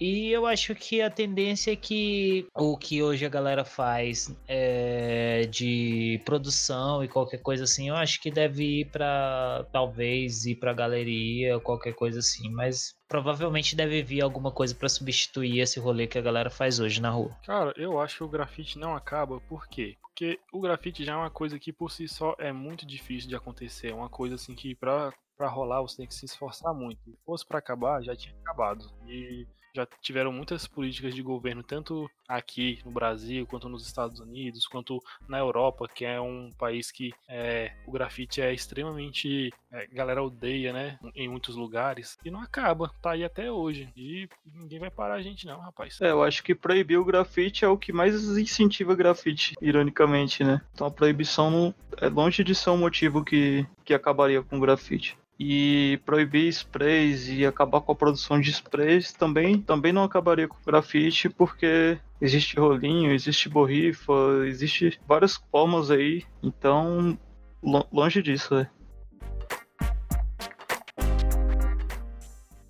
E 0.00 0.30
eu 0.30 0.46
acho 0.46 0.74
que 0.74 1.00
a 1.00 1.08
tendência 1.08 1.72
é 1.72 1.76
que 1.76 2.46
o 2.54 2.76
que 2.76 3.02
hoje 3.02 3.24
a 3.24 3.28
galera 3.28 3.64
faz 3.64 4.34
é 4.46 5.46
de 5.50 6.20
produção 6.24 7.02
e 7.02 7.08
qualquer 7.08 7.38
coisa 7.38 7.64
assim, 7.64 7.88
eu 7.88 7.96
acho 7.96 8.20
que 8.20 8.30
deve 8.30 8.80
ir 8.80 8.90
pra. 8.90 9.64
talvez 9.72 10.44
ir 10.46 10.56
pra 10.56 10.72
galeria 10.72 11.58
qualquer 11.60 11.94
coisa 11.94 12.18
assim, 12.18 12.50
mas 12.50 12.94
provavelmente 13.08 13.76
deve 13.76 14.02
vir 14.02 14.20
alguma 14.22 14.50
coisa 14.50 14.74
pra 14.74 14.88
substituir 14.88 15.60
esse 15.60 15.78
rolê 15.78 16.06
que 16.06 16.18
a 16.18 16.22
galera 16.22 16.50
faz 16.50 16.80
hoje 16.80 17.00
na 17.00 17.10
rua. 17.10 17.34
Cara, 17.46 17.72
eu 17.76 18.00
acho 18.00 18.18
que 18.18 18.24
o 18.24 18.28
grafite 18.28 18.78
não 18.78 18.94
acaba, 18.94 19.40
por 19.40 19.66
quê? 19.68 19.96
Porque 20.14 20.38
o 20.52 20.60
grafite 20.60 21.04
já 21.04 21.14
é 21.14 21.16
uma 21.16 21.30
coisa 21.30 21.58
que 21.58 21.72
por 21.72 21.90
si 21.90 22.06
só 22.06 22.36
é 22.38 22.52
muito 22.52 22.86
difícil 22.86 23.28
de 23.28 23.34
acontecer. 23.34 23.90
É 23.90 23.94
uma 23.94 24.08
coisa 24.08 24.36
assim 24.36 24.54
que 24.54 24.72
pra 24.76 25.12
rolar, 25.40 25.82
você 25.82 25.96
tem 25.96 26.06
que 26.06 26.14
se 26.14 26.24
esforçar 26.24 26.72
muito. 26.72 27.10
Se 27.10 27.18
fosse 27.26 27.44
pra 27.44 27.58
acabar, 27.58 28.00
já 28.00 28.14
tinha 28.14 28.32
acabado. 28.38 28.88
E 29.08 29.44
já 29.74 29.86
tiveram 30.00 30.32
muitas 30.32 30.66
políticas 30.66 31.14
de 31.14 31.22
governo, 31.22 31.62
tanto 31.62 32.08
aqui 32.28 32.78
no 32.84 32.92
Brasil, 32.92 33.46
quanto 33.46 33.68
nos 33.68 33.84
Estados 33.84 34.20
Unidos, 34.20 34.66
quanto 34.66 35.02
na 35.28 35.38
Europa, 35.38 35.88
que 35.92 36.04
é 36.04 36.20
um 36.20 36.52
país 36.56 36.90
que 36.90 37.12
é, 37.28 37.72
o 37.86 37.90
grafite 37.92 38.40
é 38.40 38.54
extremamente. 38.54 39.52
É, 39.72 39.86
galera 39.88 40.22
odeia, 40.22 40.72
né? 40.72 40.98
Em 41.14 41.28
muitos 41.28 41.56
lugares. 41.56 42.16
E 42.24 42.30
não 42.30 42.40
acaba, 42.40 42.92
tá 43.02 43.10
aí 43.10 43.24
até 43.24 43.50
hoje. 43.50 43.88
E 43.96 44.28
ninguém 44.54 44.78
vai 44.78 44.90
parar 44.90 45.14
a 45.14 45.22
gente, 45.22 45.46
não, 45.46 45.58
rapaz. 45.58 46.00
É, 46.00 46.10
eu 46.10 46.22
acho 46.22 46.42
que 46.44 46.54
proibir 46.54 46.96
o 46.96 47.04
grafite 47.04 47.64
é 47.64 47.68
o 47.68 47.76
que 47.76 47.92
mais 47.92 48.14
incentiva 48.38 48.94
grafite, 48.94 49.54
ironicamente, 49.60 50.44
né? 50.44 50.60
Então 50.72 50.86
a 50.86 50.90
proibição 50.90 51.50
não, 51.50 51.74
é 52.00 52.08
longe 52.08 52.44
de 52.44 52.54
ser 52.54 52.70
um 52.70 52.78
motivo 52.78 53.24
que, 53.24 53.66
que 53.84 53.92
acabaria 53.92 54.42
com 54.42 54.56
o 54.56 54.60
grafite. 54.60 55.18
E 55.38 55.98
proibir 56.06 56.46
sprays 56.48 57.28
e 57.28 57.44
acabar 57.44 57.80
com 57.80 57.90
a 57.90 57.94
produção 57.94 58.40
de 58.40 58.50
sprays 58.50 59.12
também, 59.12 59.60
também 59.60 59.92
não 59.92 60.04
acabaria 60.04 60.46
com 60.46 60.54
o 60.56 60.64
grafite, 60.64 61.28
porque 61.28 61.98
existe 62.20 62.56
rolinho, 62.58 63.12
existe 63.12 63.48
borrifa, 63.48 64.12
existe 64.46 64.98
várias 65.08 65.34
formas 65.50 65.90
aí. 65.90 66.22
Então, 66.40 67.18
lo- 67.60 67.86
longe 67.92 68.22
disso, 68.22 68.54
é. 68.54 68.70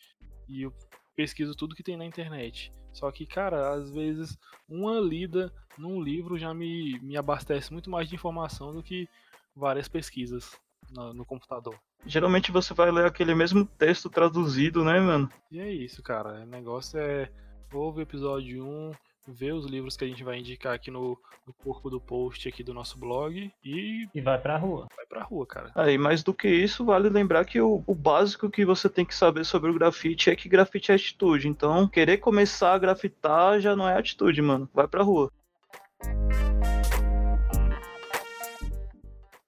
E 0.47 0.63
eu 0.63 0.73
pesquiso 1.15 1.55
tudo 1.55 1.75
que 1.75 1.83
tem 1.83 1.97
na 1.97 2.05
internet. 2.05 2.71
Só 2.91 3.11
que, 3.11 3.25
cara, 3.25 3.73
às 3.73 3.91
vezes 3.91 4.37
uma 4.69 4.99
lida 4.99 5.51
num 5.77 6.01
livro 6.01 6.37
já 6.37 6.53
me, 6.53 6.99
me 7.01 7.17
abastece 7.17 7.71
muito 7.73 7.89
mais 7.89 8.07
de 8.07 8.15
informação 8.15 8.73
do 8.73 8.81
que 8.81 9.07
várias 9.55 9.87
pesquisas 9.87 10.57
no, 10.91 11.13
no 11.13 11.25
computador. 11.25 11.77
Geralmente 12.05 12.51
você 12.51 12.73
vai 12.73 12.91
ler 12.91 13.05
aquele 13.05 13.33
mesmo 13.33 13.65
texto 13.65 14.09
traduzido, 14.09 14.83
né, 14.83 14.99
mano? 14.99 15.29
E 15.51 15.59
é 15.59 15.71
isso, 15.71 16.03
cara. 16.03 16.41
O 16.41 16.45
negócio 16.45 16.99
é 16.99 17.29
ouve 17.73 17.99
o 17.99 18.03
episódio 18.03 18.65
1, 18.65 18.91
vê 19.27 19.51
os 19.51 19.65
livros 19.65 19.97
que 19.97 20.05
a 20.05 20.07
gente 20.07 20.23
vai 20.23 20.39
indicar 20.39 20.73
aqui 20.73 20.89
no, 20.89 21.17
no 21.45 21.53
corpo 21.53 21.89
do 21.89 21.99
post 21.99 22.47
aqui 22.47 22.63
do 22.63 22.73
nosso 22.73 22.97
blog 22.97 23.51
e 23.63 24.07
E 24.13 24.21
vai 24.21 24.39
pra 24.39 24.57
rua. 24.57 24.87
vai 24.95 25.05
pra 25.05 25.23
rua, 25.23 25.45
cara. 25.45 25.71
Aí, 25.75 25.97
mais 25.97 26.23
do 26.23 26.33
que 26.33 26.47
isso, 26.47 26.85
vale 26.85 27.09
lembrar 27.09 27.45
que 27.45 27.59
o, 27.59 27.83
o 27.85 27.95
básico 27.95 28.49
que 28.49 28.65
você 28.65 28.87
tem 28.87 29.05
que 29.05 29.15
saber 29.15 29.45
sobre 29.45 29.69
o 29.69 29.73
grafite 29.73 30.29
é 30.29 30.35
que 30.35 30.49
grafite 30.49 30.91
é 30.91 30.95
atitude. 30.95 31.47
Então, 31.47 31.87
querer 31.87 32.17
começar 32.17 32.73
a 32.73 32.79
grafitar 32.79 33.59
já 33.59 33.75
não 33.75 33.89
é 33.89 33.97
atitude, 33.97 34.41
mano. 34.41 34.69
Vai 34.73 34.87
pra 34.87 35.03
rua. 35.03 35.31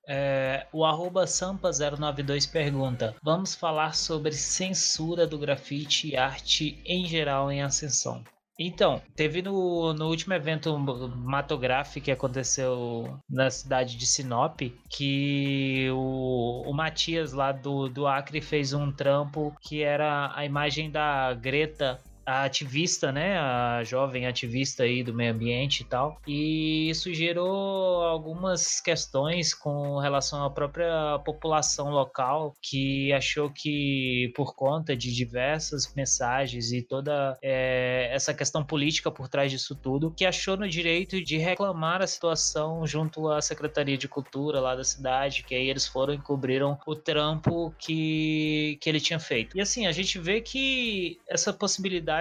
É, 0.08 0.66
o 0.72 0.86
arroba 0.86 1.26
Sampa092 1.26 2.49
pergunta: 2.49 3.16
Vamos 3.22 3.53
falar 3.53 3.93
sobre 3.93 4.32
censura 4.32 5.28
do 5.28 5.38
grafite 5.38 6.08
e 6.10 6.16
arte 6.16 6.82
em 6.86 7.05
geral 7.05 7.51
em 7.51 7.62
ascensão. 7.62 8.24
Então, 8.60 8.99
teve 9.16 9.43
no, 9.43 9.93
no 9.93 10.08
último 10.08 10.34
evento 10.34 10.76
Matograph 10.80 11.97
que 11.97 12.10
aconteceu 12.10 13.20
na 13.30 13.51
cidade 13.51 13.95
de 13.95 14.08
Sinop, 14.08 14.62
que 14.89 15.88
o, 15.91 16.64
o 16.66 16.74
Matias 16.74 17.34
lá 17.34 17.51
do, 17.51 17.88
do 17.88 18.08
Acre 18.08 18.41
fez 18.41 18.74
um 18.74 18.91
trampo 18.91 19.55
que 19.62 19.84
era 19.84 20.32
a 20.36 20.43
imagem 20.43 20.89
da 20.89 21.36
Greta 21.36 22.01
a 22.28 22.43
ativista, 22.43 23.09
né, 23.09 23.39
a 23.39 23.82
jovem 23.86 24.28
ativista 24.28 24.84
aí 24.84 25.01
do 25.01 25.13
meio 25.13 25.32
ambiente 25.32 25.80
e 25.80 25.86
tal, 25.86 26.19
e 26.28 26.89
isso 26.89 27.13
gerou 27.13 28.03
algumas 28.03 28.82
questões 28.82 29.53
com 29.53 29.97
relação 29.99 30.43
à 30.43 30.49
própria 30.49 31.19
população 31.23 31.89
local 31.89 32.53
que 32.61 33.13
achou 33.13 33.49
que 33.49 34.30
por 34.36 34.53
conta 34.55 34.93
de 34.95 35.13
diversas 35.13 35.93
mensagens 35.95 36.73
e 36.73 36.82
toda 36.82 37.38
é, 37.41 38.09
essa 38.11 38.34
questão 38.34 38.61
política 38.61 39.09
por 39.09 39.30
trás 39.30 39.49
disso 39.49 39.73
tudo, 39.73 40.11
que 40.11 40.25
achou 40.25 40.57
no 40.57 40.67
direito 40.67 41.23
de 41.23 41.38
reclamar 41.38 42.01
a 42.01 42.07
situação 42.07 42.86
junto 42.86 43.30
à 43.30 43.41
Secretaria 43.41 43.97
de 43.97 44.07
Cultura 44.07 44.59
lá 44.59 44.75
da 44.75 44.84
cidade, 44.84 45.43
que 45.43 45.55
aí 45.55 45.69
eles 45.69 45.88
foram 45.88 46.13
e 46.13 46.17
cobriram 46.17 46.78
o 46.86 46.93
trampo 46.93 47.73
que, 47.80 48.78
que 48.82 48.89
ele 48.89 48.99
tinha 48.99 49.19
feito. 49.19 49.55
E 49.57 49.61
assim, 49.61 49.88
a 49.88 49.93
gente 49.93 50.19
vê 50.19 50.41
que 50.41 51.19
essa 51.30 51.53
possibilidade 51.53 52.16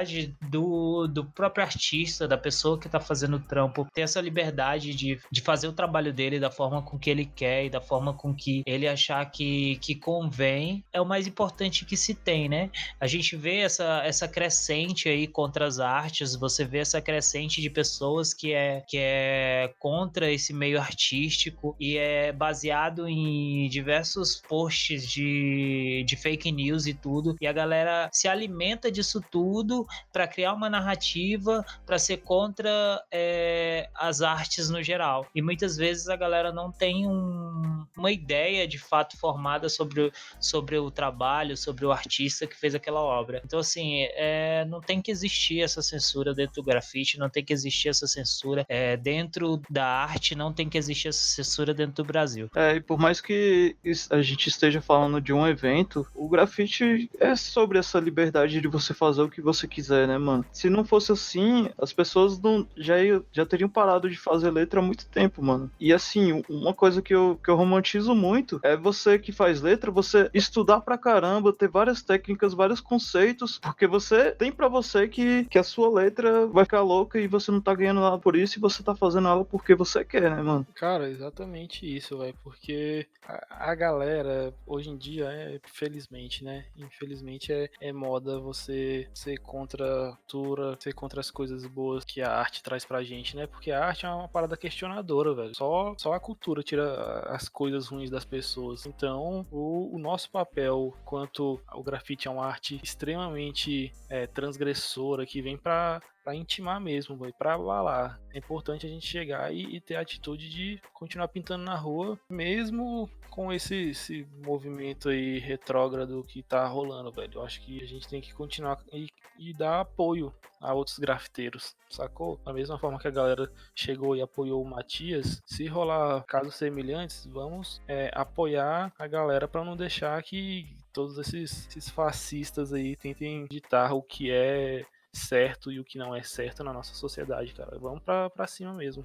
do, 0.50 1.06
do 1.06 1.24
próprio 1.24 1.64
artista, 1.64 2.26
da 2.26 2.36
pessoa 2.36 2.78
que 2.78 2.86
está 2.86 3.00
fazendo 3.00 3.36
o 3.36 3.40
trampo, 3.40 3.86
ter 3.92 4.02
essa 4.02 4.20
liberdade 4.20 4.94
de, 4.94 5.20
de 5.30 5.40
fazer 5.40 5.68
o 5.68 5.72
trabalho 5.72 6.12
dele 6.12 6.40
da 6.40 6.50
forma 6.50 6.82
com 6.82 6.98
que 6.98 7.10
ele 7.10 7.24
quer 7.24 7.64
e 7.64 7.70
da 7.70 7.80
forma 7.80 8.12
com 8.12 8.34
que 8.34 8.62
ele 8.66 8.88
achar 8.88 9.24
que, 9.30 9.76
que 9.76 9.94
convém, 9.94 10.84
é 10.92 11.00
o 11.00 11.06
mais 11.06 11.26
importante 11.26 11.84
que 11.84 11.96
se 11.96 12.14
tem, 12.14 12.48
né? 12.48 12.70
A 13.00 13.06
gente 13.06 13.36
vê 13.36 13.58
essa, 13.58 14.02
essa 14.04 14.28
crescente 14.28 15.08
aí 15.08 15.26
contra 15.26 15.66
as 15.66 15.78
artes, 15.78 16.34
você 16.34 16.64
vê 16.64 16.78
essa 16.78 17.00
crescente 17.00 17.60
de 17.60 17.70
pessoas 17.70 18.34
que 18.34 18.52
é, 18.52 18.82
que 18.88 18.98
é 18.98 19.72
contra 19.78 20.30
esse 20.30 20.52
meio 20.52 20.80
artístico 20.80 21.76
e 21.78 21.96
é 21.96 22.32
baseado 22.32 23.08
em 23.08 23.68
diversos 23.68 24.42
posts 24.48 25.06
de, 25.06 26.04
de 26.06 26.16
fake 26.16 26.50
news 26.50 26.86
e 26.86 26.94
tudo, 26.94 27.36
e 27.40 27.46
a 27.46 27.52
galera 27.52 28.08
se 28.12 28.28
alimenta 28.28 28.90
disso 28.90 29.20
tudo 29.30 29.85
para 30.12 30.26
criar 30.26 30.52
uma 30.52 30.68
narrativa 30.68 31.64
para 31.84 31.98
ser 31.98 32.18
contra 32.18 33.02
é, 33.10 33.88
as 33.94 34.22
artes 34.22 34.68
no 34.68 34.82
geral. 34.82 35.26
E 35.34 35.42
muitas 35.42 35.76
vezes 35.76 36.08
a 36.08 36.16
galera 36.16 36.52
não 36.52 36.70
tem 36.70 37.06
um, 37.06 37.86
uma 37.96 38.10
ideia 38.10 38.66
de 38.66 38.78
fato 38.78 39.16
formada 39.18 39.68
sobre, 39.68 40.12
sobre 40.40 40.78
o 40.78 40.90
trabalho, 40.90 41.56
sobre 41.56 41.84
o 41.84 41.92
artista 41.92 42.46
que 42.46 42.56
fez 42.56 42.74
aquela 42.74 43.00
obra. 43.00 43.40
Então, 43.44 43.58
assim, 43.58 44.02
é, 44.14 44.64
não 44.66 44.80
tem 44.80 45.00
que 45.00 45.10
existir 45.10 45.60
essa 45.60 45.82
censura 45.82 46.34
dentro 46.34 46.56
do 46.56 46.62
grafite, 46.62 47.18
não 47.18 47.28
tem 47.28 47.44
que 47.44 47.52
existir 47.52 47.88
essa 47.88 48.06
censura 48.06 48.64
é, 48.68 48.96
dentro 48.96 49.60
da 49.70 49.86
arte, 49.86 50.34
não 50.34 50.52
tem 50.52 50.68
que 50.68 50.78
existir 50.78 51.08
essa 51.08 51.24
censura 51.24 51.72
dentro 51.72 52.02
do 52.02 52.04
Brasil. 52.04 52.50
É, 52.54 52.76
e 52.76 52.80
por 52.80 52.98
mais 52.98 53.20
que 53.20 53.76
a 54.10 54.20
gente 54.22 54.48
esteja 54.48 54.80
falando 54.80 55.20
de 55.20 55.32
um 55.32 55.46
evento, 55.46 56.06
o 56.14 56.28
grafite 56.28 57.10
é 57.18 57.34
sobre 57.36 57.78
essa 57.78 57.98
liberdade 57.98 58.60
de 58.60 58.68
você 58.68 58.94
fazer 58.94 59.22
o 59.22 59.30
que 59.30 59.40
você 59.40 59.66
quiser, 59.76 60.08
né, 60.08 60.16
mano? 60.16 60.44
Se 60.50 60.70
não 60.70 60.84
fosse 60.84 61.12
assim, 61.12 61.68
as 61.78 61.92
pessoas 61.92 62.40
não, 62.40 62.66
já, 62.74 62.94
já 63.30 63.44
teriam 63.44 63.68
parado 63.68 64.08
de 64.08 64.16
fazer 64.16 64.50
letra 64.50 64.80
há 64.80 64.82
muito 64.82 65.06
tempo, 65.06 65.44
mano. 65.44 65.70
E 65.78 65.92
assim, 65.92 66.42
uma 66.48 66.72
coisa 66.72 67.02
que 67.02 67.14
eu, 67.14 67.38
que 67.44 67.50
eu 67.50 67.56
romantizo 67.56 68.14
muito 68.14 68.58
é 68.62 68.74
você 68.74 69.18
que 69.18 69.32
faz 69.32 69.60
letra, 69.60 69.90
você 69.90 70.30
estudar 70.32 70.80
pra 70.80 70.96
caramba, 70.96 71.52
ter 71.52 71.68
várias 71.68 72.02
técnicas, 72.02 72.54
vários 72.54 72.80
conceitos, 72.80 73.58
porque 73.58 73.86
você 73.86 74.30
tem 74.30 74.50
pra 74.50 74.66
você 74.66 75.06
que, 75.06 75.44
que 75.44 75.58
a 75.58 75.62
sua 75.62 75.90
letra 75.90 76.46
vai 76.46 76.64
ficar 76.64 76.80
louca 76.80 77.20
e 77.20 77.28
você 77.28 77.50
não 77.50 77.60
tá 77.60 77.74
ganhando 77.74 78.00
nada 78.00 78.18
por 78.18 78.34
isso 78.34 78.58
e 78.58 78.60
você 78.60 78.82
tá 78.82 78.94
fazendo 78.94 79.28
ela 79.28 79.44
porque 79.44 79.74
você 79.74 80.04
quer, 80.04 80.30
né, 80.30 80.40
mano? 80.40 80.66
Cara, 80.74 81.10
exatamente 81.10 81.84
isso, 81.84 82.16
velho. 82.16 82.34
Porque 82.42 83.06
a, 83.26 83.72
a 83.72 83.74
galera, 83.74 84.54
hoje 84.66 84.88
em 84.88 84.96
dia, 84.96 85.26
é, 85.26 85.60
felizmente, 85.66 86.42
né? 86.42 86.64
Infelizmente 86.76 87.52
é, 87.52 87.68
é 87.78 87.92
moda 87.92 88.40
você 88.40 89.08
ser 89.12 89.38
contra 89.38 89.65
a 89.74 90.16
cultura, 90.16 90.76
ser 90.80 90.92
contra 90.92 91.20
as 91.20 91.30
coisas 91.30 91.66
boas 91.66 92.04
que 92.04 92.20
a 92.22 92.30
arte 92.30 92.62
traz 92.62 92.84
pra 92.84 93.02
gente, 93.02 93.36
né? 93.36 93.46
Porque 93.46 93.70
a 93.70 93.84
arte 93.84 94.06
é 94.06 94.08
uma 94.08 94.28
parada 94.28 94.56
questionadora, 94.56 95.34
velho. 95.34 95.54
Só, 95.54 95.94
só 95.98 96.12
a 96.12 96.20
cultura 96.20 96.62
tira 96.62 97.20
as 97.28 97.48
coisas 97.48 97.88
ruins 97.88 98.10
das 98.10 98.24
pessoas. 98.24 98.86
Então, 98.86 99.46
o, 99.50 99.94
o 99.94 99.98
nosso 99.98 100.30
papel 100.30 100.94
quanto 101.04 101.60
o 101.72 101.82
grafite 101.82 102.28
é 102.28 102.30
uma 102.30 102.46
arte 102.46 102.80
extremamente 102.82 103.92
é, 104.08 104.26
transgressora 104.26 105.26
que 105.26 105.42
vem 105.42 105.56
pra 105.56 106.00
pra 106.26 106.34
intimar 106.34 106.80
mesmo, 106.80 107.16
véio, 107.16 107.32
pra 107.38 107.54
abalar. 107.54 108.20
É 108.34 108.38
importante 108.38 108.84
a 108.84 108.88
gente 108.88 109.06
chegar 109.06 109.54
e, 109.54 109.76
e 109.76 109.80
ter 109.80 109.94
a 109.94 110.00
atitude 110.00 110.50
de 110.50 110.82
continuar 110.92 111.28
pintando 111.28 111.62
na 111.62 111.76
rua, 111.76 112.18
mesmo 112.28 113.08
com 113.30 113.52
esse, 113.52 113.90
esse 113.90 114.26
movimento 114.44 115.08
aí 115.08 115.38
retrógrado 115.38 116.24
que 116.24 116.42
tá 116.42 116.66
rolando, 116.66 117.12
velho. 117.12 117.34
Eu 117.34 117.44
acho 117.44 117.60
que 117.60 117.80
a 117.80 117.86
gente 117.86 118.08
tem 118.08 118.20
que 118.20 118.34
continuar 118.34 118.82
e, 118.92 119.08
e 119.38 119.54
dar 119.54 119.82
apoio 119.82 120.34
a 120.60 120.74
outros 120.74 120.98
grafiteiros, 120.98 121.76
sacou? 121.88 122.40
Da 122.44 122.52
mesma 122.52 122.76
forma 122.76 122.98
que 122.98 123.06
a 123.06 123.12
galera 123.12 123.48
chegou 123.72 124.16
e 124.16 124.20
apoiou 124.20 124.60
o 124.60 124.68
Matias, 124.68 125.40
se 125.46 125.66
rolar 125.66 126.24
casos 126.24 126.56
semelhantes, 126.56 127.24
vamos 127.26 127.80
é, 127.86 128.10
apoiar 128.12 128.92
a 128.98 129.06
galera 129.06 129.46
para 129.46 129.64
não 129.64 129.76
deixar 129.76 130.20
que 130.24 130.76
todos 130.92 131.18
esses, 131.18 131.68
esses 131.68 131.88
fascistas 131.88 132.72
aí 132.72 132.96
tentem 132.96 133.46
ditar 133.48 133.92
o 133.92 134.02
que 134.02 134.30
é 134.30 134.84
certo 135.16 135.72
e 135.72 135.80
o 135.80 135.84
que 135.84 135.98
não 135.98 136.14
é 136.14 136.22
certo 136.22 136.62
na 136.62 136.72
nossa 136.72 136.94
sociedade, 136.94 137.52
cara. 137.54 137.78
Vamos 137.78 138.02
pra, 138.02 138.30
pra 138.30 138.46
cima 138.46 138.72
mesmo. 138.72 139.04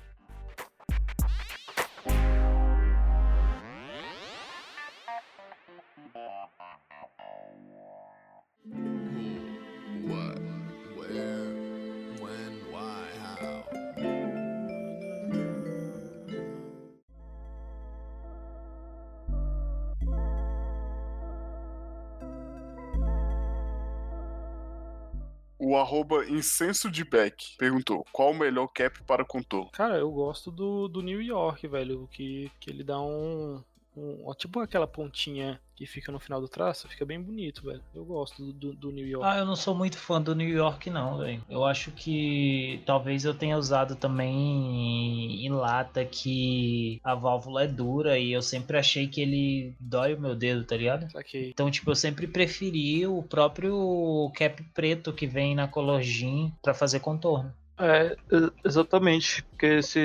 O 25.72 25.78
arroba 25.78 26.26
incenso 26.26 26.92
de 26.92 27.06
Beck 27.06 27.56
perguntou: 27.58 28.06
qual 28.12 28.32
o 28.32 28.38
melhor 28.38 28.68
cap 28.68 29.02
para 29.04 29.24
contorno? 29.24 29.72
Cara, 29.72 30.00
eu 30.00 30.12
gosto 30.12 30.52
do, 30.52 30.90
do 30.90 31.02
New 31.02 31.22
York, 31.22 31.66
velho, 31.66 32.10
que, 32.12 32.52
que 32.60 32.70
ele 32.70 32.84
dá 32.84 33.00
um, 33.00 33.64
um- 33.96 34.34
Tipo 34.34 34.60
aquela 34.60 34.88
pontinha 34.88 35.60
que 35.76 35.86
fica 35.86 36.12
no 36.12 36.20
final 36.20 36.40
do 36.40 36.48
traço, 36.48 36.88
fica 36.88 37.06
bem 37.06 37.20
bonito, 37.20 37.64
velho. 37.64 37.82
Eu 37.94 38.06
gosto 38.06 38.52
do, 38.54 38.74
do, 38.74 38.92
New 38.92 39.08
York. 39.08 39.28
Ah, 39.28 39.40
eu 39.40 39.46
não 39.46 39.56
sou 39.56 39.74
muito 39.74 39.98
fã 39.98 40.22
do 40.22 40.36
New 40.36 40.48
York, 40.48 40.90
não, 40.90 41.18
velho. 41.18 41.44
Eu 41.50 41.66
acho 41.66 41.92
que 41.92 42.82
talvez 42.86 43.26
eu 43.26 43.34
tenha 43.34 43.58
usado 43.58 43.96
também 43.96 45.44
em 45.46 45.50
lata 45.50 46.06
que 46.06 47.00
a 47.04 47.16
válvula 47.16 47.64
é 47.64 47.68
dura 47.68 48.18
e 48.18 48.32
eu 48.32 48.42
sempre 48.42 48.78
achei 48.78 49.08
que 49.08 49.22
ele 49.22 49.76
dói 49.80 50.14
o 50.14 50.22
meu 50.22 50.36
dedo, 50.36 50.64
tá 50.64 50.78
ligado? 50.78 51.12
Saquei. 51.12 51.50
Então, 51.50 51.70
tipo, 51.72 51.90
eu 51.90 51.96
sempre 51.96 52.28
preferi 52.28 53.08
o 53.08 53.24
próprio 53.24 54.32
cap 54.36 54.62
preto 54.76 55.12
que 55.12 55.26
vem 55.26 55.56
na 55.56 55.68
Colorgin 55.68 56.54
pra 56.62 56.74
fazer 56.74 57.00
contorno. 57.00 57.54
É, 57.84 58.16
exatamente, 58.64 59.42
porque 59.44 59.66
esse, 59.66 60.00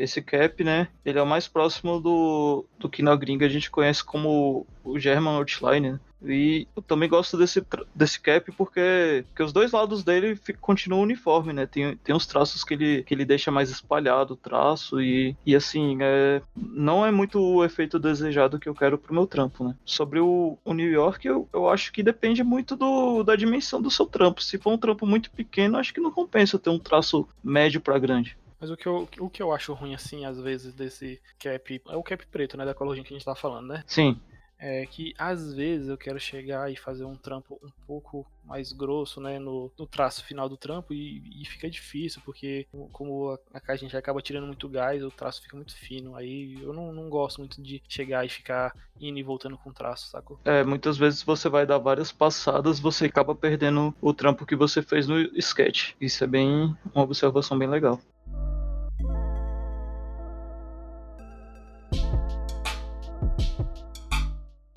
esse 0.00 0.22
cap, 0.22 0.64
né, 0.64 0.88
ele 1.04 1.18
é 1.18 1.22
o 1.22 1.26
mais 1.26 1.46
próximo 1.46 2.00
do, 2.00 2.64
do 2.78 2.88
que 2.88 3.02
na 3.02 3.14
gringa 3.14 3.44
a 3.44 3.50
gente 3.50 3.70
conhece 3.70 4.02
como 4.02 4.66
o 4.82 4.98
German 4.98 5.36
Outline, 5.36 5.92
né? 5.92 6.00
E 6.24 6.66
eu 6.74 6.82
também 6.82 7.08
gosto 7.08 7.36
desse, 7.36 7.64
desse 7.94 8.20
cap 8.20 8.50
porque, 8.52 9.24
porque 9.28 9.42
os 9.42 9.52
dois 9.52 9.70
lados 9.72 10.02
dele 10.02 10.34
fi- 10.34 10.52
continuam 10.54 11.02
uniforme, 11.02 11.52
né? 11.52 11.66
Tem, 11.66 11.96
tem 11.98 12.14
uns 12.14 12.26
traços 12.26 12.64
que 12.64 12.74
ele, 12.74 13.02
que 13.04 13.14
ele 13.14 13.24
deixa 13.24 13.50
mais 13.50 13.70
espalhado 13.70 14.34
o 14.34 14.36
traço 14.36 15.00
e, 15.00 15.36
e 15.46 15.54
assim, 15.54 15.98
é, 16.00 16.42
não 16.56 17.06
é 17.06 17.10
muito 17.12 17.40
o 17.40 17.64
efeito 17.64 17.98
desejado 17.98 18.58
que 18.58 18.68
eu 18.68 18.74
quero 18.74 18.98
pro 18.98 19.14
meu 19.14 19.26
trampo, 19.26 19.62
né? 19.64 19.74
Sobre 19.84 20.18
o, 20.18 20.58
o 20.64 20.74
New 20.74 20.90
York, 20.90 21.26
eu, 21.26 21.48
eu 21.52 21.68
acho 21.68 21.92
que 21.92 22.02
depende 22.02 22.42
muito 22.42 22.74
do, 22.74 23.22
da 23.22 23.36
dimensão 23.36 23.80
do 23.80 23.90
seu 23.90 24.06
trampo. 24.06 24.42
Se 24.42 24.58
for 24.58 24.72
um 24.72 24.78
trampo 24.78 25.06
muito 25.06 25.30
pequeno, 25.30 25.78
acho 25.78 25.94
que 25.94 26.00
não 26.00 26.10
compensa 26.10 26.58
ter 26.58 26.70
um 26.70 26.78
traço 26.78 27.28
médio 27.42 27.80
pra 27.80 27.98
grande. 27.98 28.36
Mas 28.60 28.70
o 28.70 28.76
que, 28.76 28.86
eu, 28.86 29.08
o 29.20 29.30
que 29.30 29.40
eu 29.40 29.52
acho 29.52 29.72
ruim, 29.72 29.94
assim, 29.94 30.24
às 30.24 30.40
vezes, 30.40 30.74
desse 30.74 31.20
cap. 31.38 31.80
É 31.88 31.96
o 31.96 32.02
cap 32.02 32.26
preto, 32.26 32.56
né? 32.56 32.64
Da 32.64 32.74
Colorgen 32.74 33.04
que 33.04 33.14
a 33.14 33.16
gente 33.16 33.24
tá 33.24 33.34
falando, 33.36 33.68
né? 33.68 33.84
Sim, 33.86 34.20
É 34.58 34.86
que 34.86 35.14
às 35.16 35.54
vezes 35.54 35.88
eu 35.88 35.96
quero 35.96 36.18
chegar 36.18 36.70
e 36.70 36.76
fazer 36.76 37.04
um 37.04 37.16
trampo 37.16 37.58
um 37.62 37.70
pouco 37.86 38.26
mais 38.44 38.72
grosso, 38.72 39.20
né? 39.20 39.38
No, 39.38 39.70
no 39.78 39.86
traço 39.86 40.24
final 40.24 40.48
do 40.48 40.56
trampo 40.56 40.92
e, 40.92 41.42
e 41.42 41.44
fica 41.44 41.70
difícil, 41.70 42.20
porque 42.24 42.66
como 42.92 43.38
a, 43.52 43.60
a 43.72 43.76
gente 43.76 43.96
acaba 43.96 44.22
tirando 44.22 44.46
muito 44.46 44.68
gás, 44.68 45.02
o 45.04 45.10
traço 45.10 45.42
fica 45.42 45.56
muito 45.56 45.76
fino. 45.76 46.16
Aí 46.16 46.60
eu 46.60 46.72
não, 46.72 46.92
não 46.92 47.08
gosto 47.08 47.38
muito 47.38 47.62
de 47.62 47.82
chegar 47.88 48.24
e 48.24 48.28
ficar 48.28 48.74
indo 49.00 49.18
e 49.18 49.22
voltando 49.22 49.56
com 49.58 49.70
o 49.70 49.74
traço, 49.74 50.08
sacou? 50.10 50.40
é, 50.44 50.64
muitas 50.64 50.96
vezes 50.96 51.22
você 51.22 51.48
vai 51.48 51.66
dar 51.66 51.78
várias 51.78 52.10
passadas, 52.10 52.80
você 52.80 53.06
acaba 53.06 53.34
perdendo 53.34 53.94
o 54.00 54.14
trampo 54.14 54.46
que 54.46 54.56
você 54.56 54.82
fez 54.82 55.06
no 55.06 55.18
sketch. 55.38 55.92
Isso 56.00 56.24
é 56.24 56.26
bem 56.26 56.76
uma 56.94 57.04
observação 57.04 57.58
bem 57.58 57.68
legal. 57.68 58.00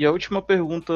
E 0.02 0.06
a 0.06 0.12
última 0.12 0.42
pergunta 0.42 0.92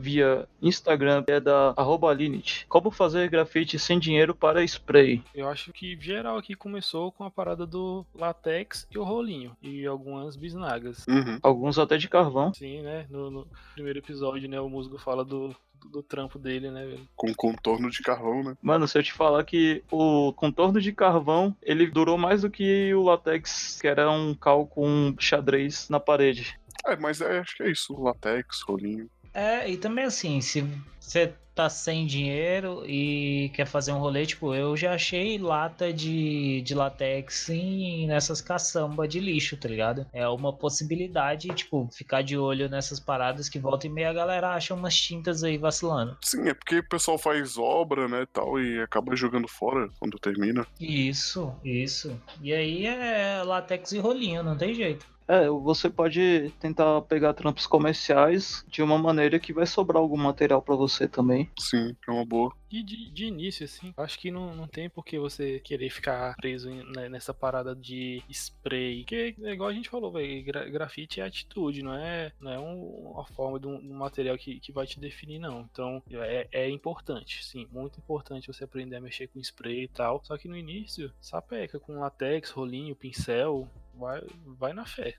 via 0.00 0.46
Instagram 0.60 1.24
é 1.28 1.40
da 1.40 1.72
arroba 1.78 2.12
Linit. 2.12 2.66
Como 2.68 2.90
fazer 2.90 3.30
grafite 3.30 3.78
sem 3.78 3.98
dinheiro 3.98 4.34
para 4.34 4.62
spray? 4.62 5.24
Eu 5.34 5.48
acho 5.48 5.72
que 5.72 5.98
geral 5.98 6.36
aqui 6.36 6.54
começou 6.54 7.10
com 7.10 7.24
a 7.24 7.30
parada 7.30 7.66
do 7.66 8.04
latex 8.14 8.86
e 8.90 8.98
o 8.98 9.02
rolinho. 9.02 9.56
E 9.62 9.86
algumas 9.86 10.36
bisnagas. 10.36 11.06
Uhum. 11.08 11.38
Alguns 11.42 11.78
até 11.78 11.96
de 11.96 12.06
carvão. 12.06 12.52
Sim, 12.52 12.82
né? 12.82 13.06
No, 13.08 13.30
no 13.30 13.48
primeiro 13.72 13.98
episódio, 13.98 14.46
né? 14.46 14.60
O 14.60 14.68
musgo 14.68 14.98
fala 14.98 15.24
do, 15.24 15.56
do, 15.80 15.88
do 15.88 16.02
trampo 16.02 16.38
dele, 16.38 16.70
né, 16.70 16.84
velho? 16.84 17.08
Com 17.16 17.32
contorno 17.32 17.88
de 17.88 18.02
carvão, 18.02 18.42
né? 18.42 18.58
Mano, 18.60 18.86
se 18.86 18.98
eu 18.98 19.02
te 19.02 19.14
falar 19.14 19.42
que 19.44 19.82
o 19.90 20.34
contorno 20.34 20.82
de 20.82 20.92
carvão, 20.92 21.56
ele 21.62 21.86
durou 21.86 22.18
mais 22.18 22.42
do 22.42 22.50
que 22.50 22.92
o 22.92 23.04
latex, 23.04 23.78
que 23.80 23.88
era 23.88 24.10
um 24.10 24.34
cal 24.34 24.66
com 24.66 25.14
xadrez 25.18 25.88
na 25.88 25.98
parede. 25.98 26.60
É, 26.90 26.96
mas 26.96 27.20
é, 27.20 27.38
acho 27.38 27.56
que 27.56 27.62
é 27.62 27.70
isso. 27.70 27.94
Latex, 27.94 28.62
rolinho. 28.62 29.08
É, 29.32 29.70
e 29.70 29.76
também 29.76 30.04
assim, 30.04 30.40
se 30.40 30.64
você 30.98 31.32
tá 31.54 31.68
sem 31.68 32.06
dinheiro 32.06 32.82
e 32.86 33.50
quer 33.54 33.66
fazer 33.66 33.92
um 33.92 33.98
rolê, 33.98 34.24
tipo, 34.26 34.54
eu 34.54 34.76
já 34.76 34.94
achei 34.94 35.38
lata 35.38 35.92
de, 35.92 36.62
de 36.62 36.74
latex 36.74 37.48
em, 37.48 38.06
nessas 38.06 38.40
caçamba 38.40 39.06
de 39.06 39.20
lixo, 39.20 39.56
tá 39.56 39.68
ligado? 39.68 40.06
É 40.12 40.26
uma 40.28 40.52
possibilidade, 40.52 41.48
tipo, 41.48 41.88
ficar 41.92 42.22
de 42.22 42.36
olho 42.36 42.68
nessas 42.68 42.98
paradas 42.98 43.48
que 43.48 43.58
volta 43.58 43.86
e 43.86 43.90
meia 43.90 44.10
a 44.10 44.14
galera 44.14 44.54
acha 44.54 44.74
umas 44.74 44.96
tintas 44.96 45.44
aí 45.44 45.58
vacilando. 45.58 46.16
Sim, 46.22 46.48
é 46.48 46.54
porque 46.54 46.78
o 46.78 46.88
pessoal 46.88 47.18
faz 47.18 47.58
obra, 47.58 48.08
né, 48.08 48.26
tal, 48.32 48.60
e 48.60 48.80
acaba 48.80 49.14
jogando 49.14 49.46
fora 49.46 49.88
quando 49.98 50.18
termina. 50.18 50.66
Isso, 50.80 51.54
isso. 51.64 52.18
E 52.40 52.52
aí 52.52 52.86
é 52.86 53.42
latex 53.44 53.92
e 53.92 53.98
rolinho, 53.98 54.42
não 54.42 54.56
tem 54.56 54.74
jeito. 54.74 55.06
É, 55.30 55.48
você 55.48 55.88
pode 55.88 56.52
tentar 56.58 57.02
pegar 57.02 57.32
trampos 57.34 57.64
comerciais 57.64 58.64
de 58.68 58.82
uma 58.82 58.98
maneira 58.98 59.38
que 59.38 59.52
vai 59.52 59.64
sobrar 59.64 60.02
algum 60.02 60.16
material 60.16 60.60
pra 60.60 60.74
você 60.74 61.06
também. 61.06 61.48
Sim, 61.56 61.94
é 62.08 62.10
uma 62.10 62.24
boa. 62.24 62.52
E 62.68 62.82
de, 62.82 63.10
de 63.10 63.26
início, 63.26 63.64
assim, 63.64 63.92
acho 63.96 64.18
que 64.18 64.30
não, 64.30 64.54
não 64.56 64.66
tem 64.66 64.88
por 64.90 65.04
que 65.04 65.18
você 65.18 65.60
querer 65.60 65.90
ficar 65.90 66.34
preso 66.36 66.68
em- 66.70 66.84
né, 66.96 67.08
nessa 67.08 67.32
parada 67.32 67.74
de 67.76 68.22
spray. 68.28 69.00
Porque 69.02 69.34
é 69.40 69.52
igual 69.52 69.68
a 69.68 69.72
gente 69.72 69.88
falou, 69.88 70.10
velho, 70.12 70.44
gra- 70.44 70.68
grafite 70.68 71.20
é 71.20 71.24
atitude, 71.24 71.82
não 71.82 71.94
é, 71.94 72.32
não 72.40 72.50
é 72.50 72.58
um- 72.58 73.10
uma 73.12 73.26
forma 73.26 73.58
de 73.60 73.66
um, 73.68 73.74
um 73.76 73.98
material 73.98 74.36
que, 74.36 74.58
que 74.60 74.72
vai 74.72 74.86
te 74.86 74.98
definir, 74.98 75.38
não. 75.38 75.68
Então 75.70 76.02
é, 76.12 76.48
é 76.50 76.68
importante, 76.68 77.44
sim, 77.44 77.68
muito 77.72 77.98
importante 77.98 78.46
você 78.48 78.64
aprender 78.64 78.96
a 78.96 79.00
mexer 79.00 79.28
com 79.28 79.38
spray 79.40 79.84
e 79.84 79.88
tal. 79.88 80.20
Só 80.24 80.36
que 80.36 80.48
no 80.48 80.56
início, 80.56 81.12
sapeca 81.20 81.78
com 81.78 81.98
latex, 82.00 82.50
rolinho, 82.50 82.96
pincel, 82.96 83.68
vai, 84.00 84.22
vai 84.58 84.72
na 84.72 84.86
fé. 84.86 85.14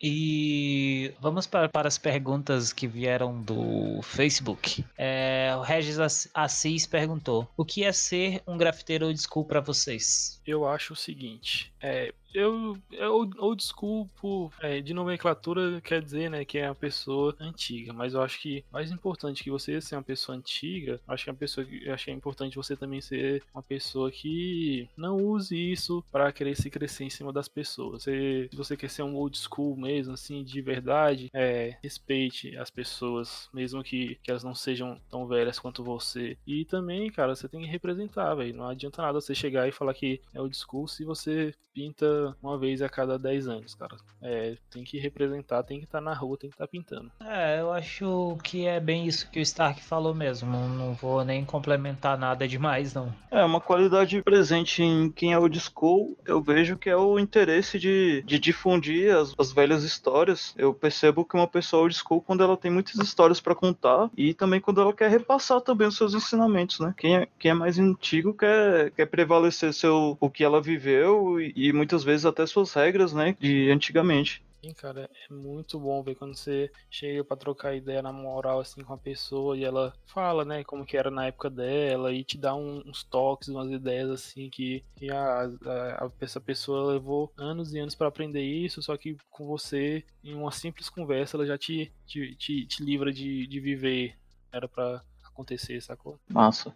E 0.00 1.12
vamos 1.20 1.46
para, 1.46 1.68
para 1.68 1.88
as 1.88 1.98
perguntas 1.98 2.72
que 2.72 2.86
vieram 2.86 3.42
do 3.42 4.00
Facebook. 4.02 4.84
É, 4.96 5.52
o 5.56 5.62
Regis 5.62 5.98
Ass- 5.98 6.28
Assis 6.32 6.86
perguntou: 6.86 7.48
O 7.56 7.64
que 7.64 7.82
é 7.84 7.92
ser 7.92 8.40
um 8.46 8.56
grafiteiro 8.56 9.06
old 9.06 9.20
school 9.20 9.44
para 9.44 9.60
vocês? 9.60 10.40
Eu 10.46 10.66
acho 10.68 10.92
o 10.92 10.96
seguinte, 10.96 11.72
é, 11.80 12.12
eu, 12.34 12.76
é 12.92 13.08
old 13.08 13.62
school 13.62 14.08
por, 14.20 14.52
é, 14.60 14.80
de 14.80 14.92
nomenclatura 14.92 15.80
quer 15.80 16.02
dizer, 16.02 16.30
né, 16.30 16.44
que 16.44 16.58
é 16.58 16.68
uma 16.68 16.74
pessoa 16.74 17.34
antiga, 17.40 17.92
mas 17.92 18.14
eu 18.14 18.22
acho 18.22 18.40
que 18.40 18.64
mais 18.70 18.90
importante 18.90 19.42
que 19.42 19.50
você 19.50 19.80
ser 19.80 19.96
uma 19.96 20.02
pessoa 20.02 20.36
antiga, 20.36 21.00
eu 21.06 21.14
acho 21.14 21.24
que 21.24 21.30
é 21.30 21.32
uma 21.32 21.38
pessoa 21.38 21.64
que 21.64 21.86
eu 21.86 21.94
acho 21.94 22.04
que 22.04 22.10
é 22.10 22.14
importante 22.14 22.56
você 22.56 22.76
também 22.76 23.00
ser 23.00 23.42
uma 23.54 23.62
pessoa 23.62 24.10
que 24.10 24.88
não 24.96 25.16
use 25.16 25.56
isso 25.56 26.04
para 26.10 26.32
querer 26.32 26.56
se 26.56 26.70
crescer 26.70 27.04
em 27.04 27.10
cima 27.10 27.32
das 27.32 27.48
pessoas. 27.48 28.02
Você, 28.04 28.48
se 28.50 28.56
você 28.56 28.76
quer 28.76 28.90
ser 28.90 29.02
um 29.02 29.16
old 29.16 29.36
school 29.38 29.76
mesmo, 29.76 30.14
assim, 30.14 30.42
de 30.42 30.60
verdade, 30.60 31.30
é, 31.32 31.76
respeite 31.82 32.56
as 32.56 32.70
pessoas, 32.70 33.48
mesmo 33.52 33.82
que, 33.82 34.18
que 34.22 34.30
elas 34.30 34.44
não 34.44 34.54
sejam 34.54 35.00
tão 35.10 35.26
velhas 35.26 35.58
quanto 35.58 35.84
você. 35.84 36.36
E 36.46 36.64
também, 36.64 37.10
cara, 37.10 37.34
você 37.34 37.48
tem 37.48 37.60
que 37.60 37.66
representar, 37.66 38.34
velho. 38.34 38.54
Não 38.54 38.68
adianta 38.68 39.02
nada 39.02 39.20
você 39.20 39.34
chegar 39.34 39.68
e 39.68 39.72
falar 39.72 39.94
que 39.94 40.20
é 40.34 40.40
old 40.40 40.56
school 40.56 40.86
se 40.88 41.04
você 41.04 41.54
pinta 41.72 42.17
uma 42.42 42.58
vez 42.58 42.82
a 42.82 42.88
cada 42.88 43.18
10 43.18 43.48
anos, 43.48 43.74
cara. 43.74 43.96
É, 44.20 44.56
tem 44.70 44.84
que 44.84 44.98
representar, 44.98 45.62
tem 45.62 45.78
que 45.78 45.84
estar 45.84 46.00
na 46.00 46.14
rua, 46.14 46.36
tem 46.36 46.50
que 46.50 46.54
estar 46.54 46.66
pintando. 46.66 47.10
É, 47.20 47.60
eu 47.60 47.72
acho 47.72 48.36
que 48.42 48.66
é 48.66 48.80
bem 48.80 49.06
isso 49.06 49.30
que 49.30 49.38
o 49.38 49.42
Stark 49.42 49.82
falou 49.82 50.14
mesmo. 50.14 50.50
Não 50.50 50.94
vou 50.94 51.24
nem 51.24 51.44
complementar 51.44 52.18
nada 52.18 52.46
demais, 52.46 52.94
não. 52.94 53.12
É, 53.30 53.44
uma 53.44 53.60
qualidade 53.60 54.20
presente 54.22 54.82
em 54.82 55.10
quem 55.10 55.32
é 55.32 55.38
old 55.38 55.58
school, 55.60 56.16
eu 56.26 56.42
vejo 56.42 56.76
que 56.76 56.90
é 56.90 56.96
o 56.96 57.18
interesse 57.18 57.78
de, 57.78 58.22
de 58.26 58.38
difundir 58.38 59.14
as, 59.14 59.34
as 59.38 59.52
velhas 59.52 59.82
histórias. 59.84 60.54
Eu 60.56 60.74
percebo 60.74 61.24
que 61.24 61.36
uma 61.36 61.46
pessoa 61.46 61.82
old 61.82 61.94
school, 61.94 62.20
quando 62.20 62.42
ela 62.42 62.56
tem 62.56 62.70
muitas 62.70 62.96
histórias 62.96 63.40
para 63.40 63.54
contar, 63.54 64.10
e 64.16 64.34
também 64.34 64.60
quando 64.60 64.80
ela 64.80 64.92
quer 64.92 65.10
repassar 65.10 65.60
também 65.60 65.88
os 65.88 65.96
seus 65.96 66.14
ensinamentos, 66.14 66.80
né? 66.80 66.94
Quem 66.96 67.16
é, 67.16 67.28
quem 67.38 67.50
é 67.50 67.54
mais 67.54 67.78
antigo 67.78 68.34
quer, 68.34 68.90
quer 68.92 69.06
prevalecer 69.06 69.72
seu, 69.72 70.16
o 70.20 70.30
que 70.30 70.44
ela 70.44 70.60
viveu 70.60 71.40
e, 71.40 71.52
e 71.54 71.72
muitas 71.72 72.04
vezes 72.04 72.07
até 72.24 72.46
suas 72.46 72.72
regras, 72.72 73.12
né? 73.12 73.36
De 73.40 73.70
antigamente. 73.70 74.42
Sim, 74.60 74.72
cara, 74.74 75.08
é 75.30 75.32
muito 75.32 75.78
bom 75.78 76.02
ver 76.02 76.16
quando 76.16 76.34
você 76.34 76.68
chega 76.90 77.22
pra 77.22 77.36
trocar 77.36 77.76
ideia 77.76 78.02
na 78.02 78.12
moral, 78.12 78.58
assim, 78.58 78.82
com 78.82 78.92
a 78.92 78.98
pessoa 78.98 79.56
e 79.56 79.62
ela 79.64 79.94
fala, 80.06 80.44
né, 80.44 80.64
como 80.64 80.84
que 80.84 80.96
era 80.96 81.12
na 81.12 81.26
época 81.26 81.48
dela 81.48 82.12
e 82.12 82.24
te 82.24 82.36
dá 82.36 82.56
um- 82.56 82.82
uns 82.84 83.04
toques, 83.04 83.46
umas 83.46 83.70
ideias, 83.70 84.10
assim, 84.10 84.50
que, 84.50 84.82
que 84.96 85.12
a, 85.12 85.42
a, 85.64 86.06
a- 86.06 86.10
essa 86.20 86.40
pessoa 86.40 86.92
levou 86.92 87.32
anos 87.36 87.72
e 87.72 87.78
anos 87.78 87.94
pra 87.94 88.08
aprender 88.08 88.42
isso, 88.42 88.82
só 88.82 88.96
que 88.96 89.16
com 89.30 89.46
você, 89.46 90.02
em 90.24 90.34
uma 90.34 90.50
simples 90.50 90.88
conversa, 90.88 91.36
ela 91.36 91.46
já 91.46 91.56
te, 91.56 91.92
te, 92.04 92.34
te, 92.34 92.66
te 92.66 92.82
livra 92.82 93.12
de, 93.12 93.46
de 93.46 93.60
viver. 93.60 94.16
Era 94.50 94.66
pra 94.66 95.02
acontecer, 95.24 95.80
sacou? 95.80 96.18
Massa. 96.28 96.74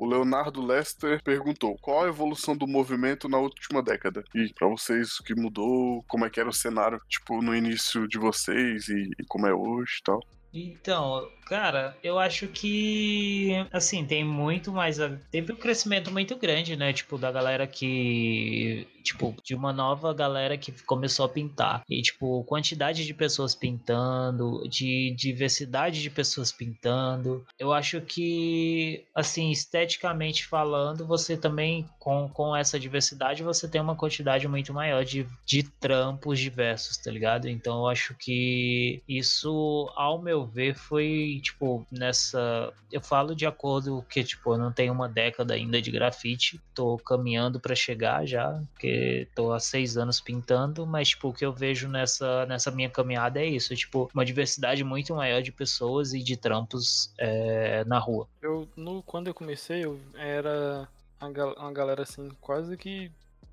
O 0.00 0.06
Leonardo 0.06 0.64
Lester 0.64 1.22
perguntou 1.22 1.76
qual 1.78 2.04
a 2.04 2.08
evolução 2.08 2.56
do 2.56 2.66
movimento 2.66 3.28
na 3.28 3.36
última 3.36 3.82
década. 3.82 4.24
E 4.34 4.50
pra 4.54 4.66
vocês 4.66 5.20
o 5.20 5.22
que 5.22 5.34
mudou, 5.34 6.02
como 6.08 6.24
é 6.24 6.30
que 6.30 6.40
era 6.40 6.48
o 6.48 6.54
cenário, 6.54 6.98
tipo, 7.06 7.42
no 7.42 7.54
início 7.54 8.08
de 8.08 8.18
vocês 8.18 8.88
e, 8.88 9.10
e 9.18 9.24
como 9.28 9.46
é 9.46 9.52
hoje 9.52 9.98
e 10.00 10.02
tal. 10.02 10.24
Então, 10.54 11.28
cara, 11.46 11.94
eu 12.02 12.18
acho 12.18 12.48
que 12.48 13.50
assim, 13.70 14.06
tem 14.06 14.24
muito 14.24 14.72
mais. 14.72 14.96
Teve 15.30 15.52
um 15.52 15.56
crescimento 15.56 16.10
muito 16.10 16.34
grande, 16.34 16.76
né? 16.76 16.94
Tipo, 16.94 17.18
da 17.18 17.30
galera 17.30 17.66
que. 17.66 18.88
Tipo, 19.02 19.34
de 19.44 19.54
uma 19.54 19.72
nova 19.72 20.12
galera 20.12 20.56
que 20.56 20.72
começou 20.84 21.24
a 21.24 21.28
pintar. 21.28 21.82
E, 21.88 22.02
tipo, 22.02 22.44
quantidade 22.44 23.04
de 23.04 23.14
pessoas 23.14 23.54
pintando, 23.54 24.66
de 24.68 25.14
diversidade 25.16 26.02
de 26.02 26.10
pessoas 26.10 26.52
pintando. 26.52 27.44
Eu 27.58 27.72
acho 27.72 28.00
que, 28.00 29.04
assim, 29.14 29.50
esteticamente 29.50 30.46
falando, 30.46 31.06
você 31.06 31.36
também, 31.36 31.88
com, 31.98 32.28
com 32.28 32.54
essa 32.54 32.78
diversidade, 32.78 33.42
você 33.42 33.68
tem 33.68 33.80
uma 33.80 33.96
quantidade 33.96 34.46
muito 34.48 34.72
maior 34.72 35.04
de, 35.04 35.26
de 35.46 35.62
trampos 35.62 36.38
diversos, 36.38 36.96
tá 36.96 37.10
ligado? 37.10 37.48
Então 37.48 37.80
eu 37.80 37.88
acho 37.88 38.14
que 38.14 39.02
isso, 39.08 39.90
ao 39.96 40.20
meu 40.20 40.46
ver, 40.46 40.74
foi, 40.74 41.40
tipo, 41.42 41.86
nessa. 41.90 42.72
Eu 42.90 43.00
falo 43.00 43.34
de 43.34 43.46
acordo 43.46 44.04
que, 44.08 44.22
tipo, 44.24 44.54
eu 44.54 44.58
não 44.58 44.72
tenho 44.72 44.92
uma 44.92 45.08
década 45.08 45.54
ainda 45.54 45.80
de 45.80 45.90
grafite, 45.90 46.60
tô 46.74 46.96
caminhando 46.98 47.60
pra 47.60 47.74
chegar 47.74 48.26
já, 48.26 48.60
porque 48.72 48.89
tô 49.34 49.52
há 49.52 49.60
seis 49.60 49.96
anos 49.96 50.20
pintando, 50.20 50.86
mas, 50.86 51.08
tipo, 51.10 51.28
o 51.28 51.32
que 51.32 51.44
eu 51.44 51.52
vejo 51.52 51.88
nessa, 51.88 52.46
nessa 52.46 52.70
minha 52.70 52.90
caminhada 52.90 53.40
é 53.40 53.46
isso, 53.46 53.74
tipo, 53.74 54.10
uma 54.14 54.24
diversidade 54.24 54.82
muito 54.84 55.14
maior 55.14 55.42
de 55.42 55.52
pessoas 55.52 56.12
e 56.14 56.22
de 56.22 56.36
trampos 56.36 57.12
é, 57.18 57.84
na 57.84 57.98
rua. 57.98 58.28
Eu, 58.40 58.68
no, 58.76 59.02
quando 59.02 59.28
eu 59.28 59.34
comecei, 59.34 59.84
eu 59.84 60.00
era 60.14 60.88
uma, 61.20 61.30
gal- 61.30 61.54
uma 61.58 61.72
galera 61.72 62.02
assim, 62.02 62.28
quase 62.40 62.76
que 62.76 63.10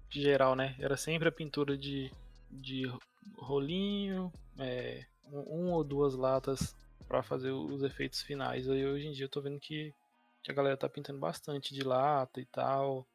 geral, 0.10 0.56
né? 0.56 0.76
Era 0.80 0.96
sempre 0.96 1.28
a 1.28 1.32
pintura 1.32 1.78
de, 1.78 2.12
de 2.50 2.90
rolinho, 3.38 4.32
é, 4.58 5.06
um, 5.26 5.68
um 5.68 5.72
ou 5.72 5.84
duas 5.84 6.16
latas 6.16 6.76
pra 7.08 7.24
fazer 7.24 7.52
os 7.52 7.84
efeitos 7.84 8.22
finais. 8.22 8.70
Aí 8.70 8.86
hoje 8.86 9.08
em 9.08 9.12
dia 9.12 9.26
eu 9.26 9.30
tô 9.30 9.42
vendo 9.42 9.60
que, 9.60 9.94
que 10.44 10.52
a 10.52 10.54
galera 10.54 10.78
tá 10.78 10.90
pintando 10.90 11.20
bastante 11.20 11.74
de 11.74 11.82
lata 11.82 12.40
e 12.40 12.46
tal, 12.46 13.06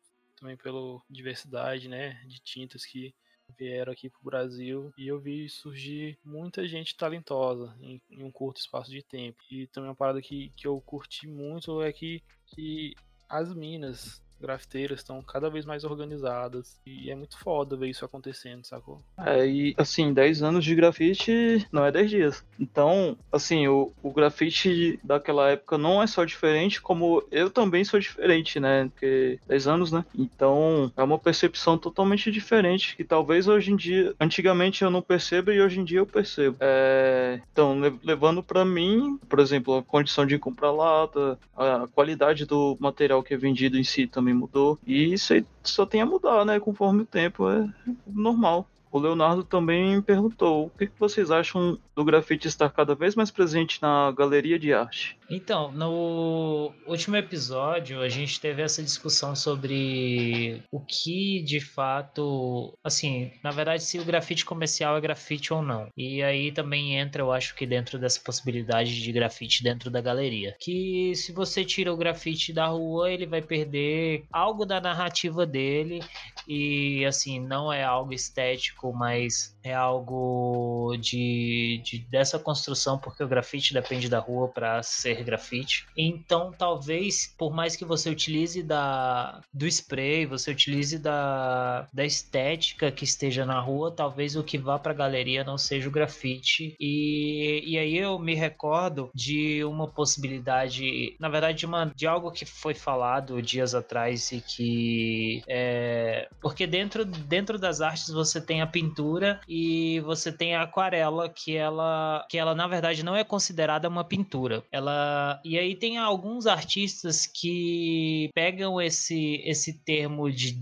também 0.43 0.57
pela 0.57 1.01
diversidade, 1.09 1.88
né? 1.88 2.20
De 2.26 2.40
tintas 2.40 2.84
que 2.84 3.14
vieram 3.57 3.93
aqui 3.93 4.09
pro 4.09 4.24
Brasil 4.24 4.93
e 4.99 5.07
eu 5.07 5.20
vi 5.20 5.49
surgir 5.49 6.18
muita 6.24 6.66
gente 6.66 6.97
talentosa 6.97 7.76
em, 7.80 8.01
em 8.11 8.22
um 8.24 8.30
curto 8.30 8.61
espaço 8.61 8.90
de 8.90 9.03
tempo. 9.03 9.38
E 9.51 9.68
também 9.68 9.88
uma 9.88 9.97
parada 9.97 10.20
que, 10.20 10.51
que 10.57 10.66
eu 10.66 10.80
curti 10.80 11.28
muito 11.28 11.82
é 11.82 11.93
que, 11.93 12.22
que 12.47 12.95
as 13.28 13.55
minas 13.55 14.22
grafiteiras 14.43 14.99
estão 15.01 15.22
cada 15.22 15.49
vez 15.49 15.64
mais 15.64 15.84
organizadas 15.84 16.78
e 16.86 17.11
é 17.11 17.14
muito 17.14 17.38
foda 17.38 17.76
ver 17.76 17.88
isso 17.88 18.05
acontecendo, 18.05 18.64
sacou? 18.66 19.01
É, 19.18 19.47
e 19.47 19.74
assim, 19.78 20.12
10 20.12 20.43
anos 20.43 20.64
de 20.64 20.74
grafite 20.74 21.66
não 21.72 21.84
é 21.84 21.90
10 21.93 22.11
dias. 22.11 22.45
Então, 22.61 23.16
assim, 23.32 23.66
o, 23.68 23.93
o 24.03 24.12
grafite 24.12 24.99
daquela 25.03 25.51
época 25.51 25.78
não 25.78 26.03
é 26.03 26.07
só 26.07 26.24
diferente, 26.24 26.80
como 26.82 27.22
eu 27.30 27.49
também 27.51 27.84
sou 27.84 27.99
diferente, 27.99 28.59
né? 28.61 28.88
Porque 28.88 29.38
10 29.47 29.66
anos, 29.66 29.90
né? 29.93 30.05
Então, 30.18 30.93
é 30.97 31.03
uma 31.03 31.18
percepção 31.18 31.78
totalmente 31.78 32.30
diferente, 32.30 32.97
que 32.97 33.05
talvez 33.05 33.49
hoje 33.49 33.72
em 33.72 33.76
dia, 33.76 34.14
antigamente 34.20 34.82
eu 34.82 34.90
não 34.90 35.01
perceba 35.03 35.53
e 35.55 35.61
hoje 35.61 35.80
em 35.80 35.84
dia 35.84 35.99
eu 36.01 36.07
percebo. 36.07 36.57
É, 36.61 37.40
então, 37.53 37.78
le- 37.80 37.99
levando 38.03 38.43
pra 38.43 38.64
mim, 38.64 39.18
por 39.28 39.38
exemplo, 39.38 39.76
a 39.76 39.82
condição 39.82 40.26
de 40.26 40.38
comprar 40.38 40.70
lata, 40.72 41.38
a 41.57 41.86
qualidade 41.93 42.45
do 42.45 42.76
material 42.80 43.22
que 43.22 43.34
é 43.34 43.36
vendido 43.36 43.78
em 43.78 43.84
si 43.84 44.07
também 44.07 44.32
mudou. 44.33 44.78
E 44.87 45.12
isso 45.12 45.33
aí 45.33 45.45
só 45.62 45.87
tem 45.87 46.01
a 46.01 46.07
mudar, 46.07 46.45
né? 46.45 46.59
Conforme 46.61 47.03
o 47.03 47.07
tempo, 47.07 47.49
é 47.49 47.68
normal. 48.07 48.68
O 48.93 48.99
Leonardo 48.99 49.43
também 49.43 50.03
perguntou 50.03 50.66
o 50.66 50.70
que 50.70 50.90
vocês 50.99 51.30
acham 51.30 51.78
do 51.97 52.05
grafite 52.05 52.47
estar 52.47 52.68
cada 52.70 52.95
vez 52.95 53.14
mais 53.14 53.30
presente 53.30 53.80
na 53.80 54.12
galeria 54.12 54.59
de 54.59 54.72
arte. 54.72 55.18
Então, 55.30 55.72
no 55.72 56.72
último 56.86 57.16
episódio, 57.16 58.01
a 58.03 58.09
gente 58.09 58.38
teve 58.38 58.61
essa 58.61 58.82
discussão 58.82 59.34
sobre 59.34 60.62
o 60.70 60.78
que 60.78 61.43
de 61.43 61.59
fato. 61.59 62.74
Assim, 62.84 63.32
na 63.43 63.51
verdade, 63.51 63.82
se 63.82 63.99
o 63.99 64.05
grafite 64.05 64.45
comercial 64.45 64.97
é 64.97 65.01
grafite 65.01 65.55
ou 65.55 65.62
não. 65.62 65.88
E 65.97 66.22
aí 66.22 66.53
também 66.53 66.97
entra, 66.97 67.22
eu 67.22 67.32
acho 67.32 67.55
que 67.55 67.66
dentro 67.66 67.99
dessa 67.99 68.20
possibilidade 68.20 69.03
de 69.03 69.12
grafite 69.12 69.62
dentro 69.62 69.90
da 69.90 70.03
galeria. 70.03 70.55
Que 70.61 71.14
se 71.14 71.32
você 71.32 71.64
tira 71.64 71.93
o 71.93 71.97
grafite 71.97 72.53
da 72.53 72.66
rua, 72.66 73.11
ele 73.11 73.26
vai 73.26 73.40
perder 73.40 74.24
algo 74.30 74.66
da 74.66 74.80
narrativa 74.80 75.47
dele. 75.47 76.01
E 76.47 77.05
assim, 77.07 77.40
não 77.40 77.72
é 77.72 77.82
algo 77.82 78.12
estético, 78.12 78.82
mas 78.91 79.55
é 79.62 79.74
algo 79.74 80.97
de, 80.99 81.83
de 81.85 81.99
dessa 82.11 82.39
construção, 82.39 82.99
porque 82.99 83.22
o 83.22 83.28
grafite 83.28 83.74
depende 83.74 84.09
da 84.09 84.18
rua 84.18 84.49
para 84.49 84.83
ser 84.83 85.22
grafite. 85.22 85.87
Então, 85.95 86.53
talvez, 86.57 87.35
por 87.37 87.53
mais 87.53 87.76
que 87.76 87.85
você 87.85 88.09
utilize 88.09 88.62
da, 88.62 89.43
do 89.53 89.66
spray, 89.66 90.24
você 90.24 90.51
utilize 90.51 90.99
da, 90.99 91.87
da 91.93 92.05
estética 92.05 92.91
que 92.91 93.05
esteja 93.05 93.45
na 93.45 93.61
rua, 93.61 93.91
talvez 93.91 94.37
o 94.37 94.43
que 94.43 94.57
vá 94.57 94.78
para 94.78 94.93
a 94.93 94.97
galeria 94.97 95.45
não 95.45 95.59
seja 95.59 95.89
o 95.89 95.93
grafite. 95.93 96.74
E, 96.80 97.62
e 97.66 97.78
aí 97.78 97.97
eu 97.99 98.18
me 98.18 98.35
recordo 98.35 99.11
de 99.14 99.62
uma 99.64 99.87
possibilidade, 99.87 101.14
na 101.18 101.28
verdade, 101.28 101.59
de, 101.59 101.66
uma, 101.66 101.93
de 101.95 102.07
algo 102.07 102.30
que 102.30 102.45
foi 102.47 102.74
falado 102.74 103.43
dias 103.43 103.74
atrás 103.74 104.33
e 104.33 104.41
que 104.41 105.43
é, 105.49 106.28
porque 106.41 106.66
dentro, 106.66 107.05
dentro 107.05 107.59
das 107.59 107.80
artes 107.80 108.09
você 108.09 108.41
tem 108.41 108.62
a 108.62 108.66
pintura 108.73 109.41
e 109.47 110.01
você 110.01 110.33
tem 110.33 110.57
a 110.57 110.62
aquarela 110.73 111.29
que 111.29 111.55
ela 111.55 112.27
que 112.29 112.39
ela 112.39 112.55
na 112.55 112.66
verdade 112.66 113.05
não 113.05 113.14
é 113.14 113.23
considerada 113.23 113.89
uma 113.89 114.05
pintura. 114.05 114.64
Ela 114.73 115.41
e 115.45 115.59
aí 115.59 115.75
tem 115.75 115.99
alguns 115.99 116.47
artistas 116.47 117.27
que 117.27 118.31
pegam 118.35 118.81
esse 118.81 119.43
esse 119.45 119.75
termo 119.85 120.31
de 120.31 120.53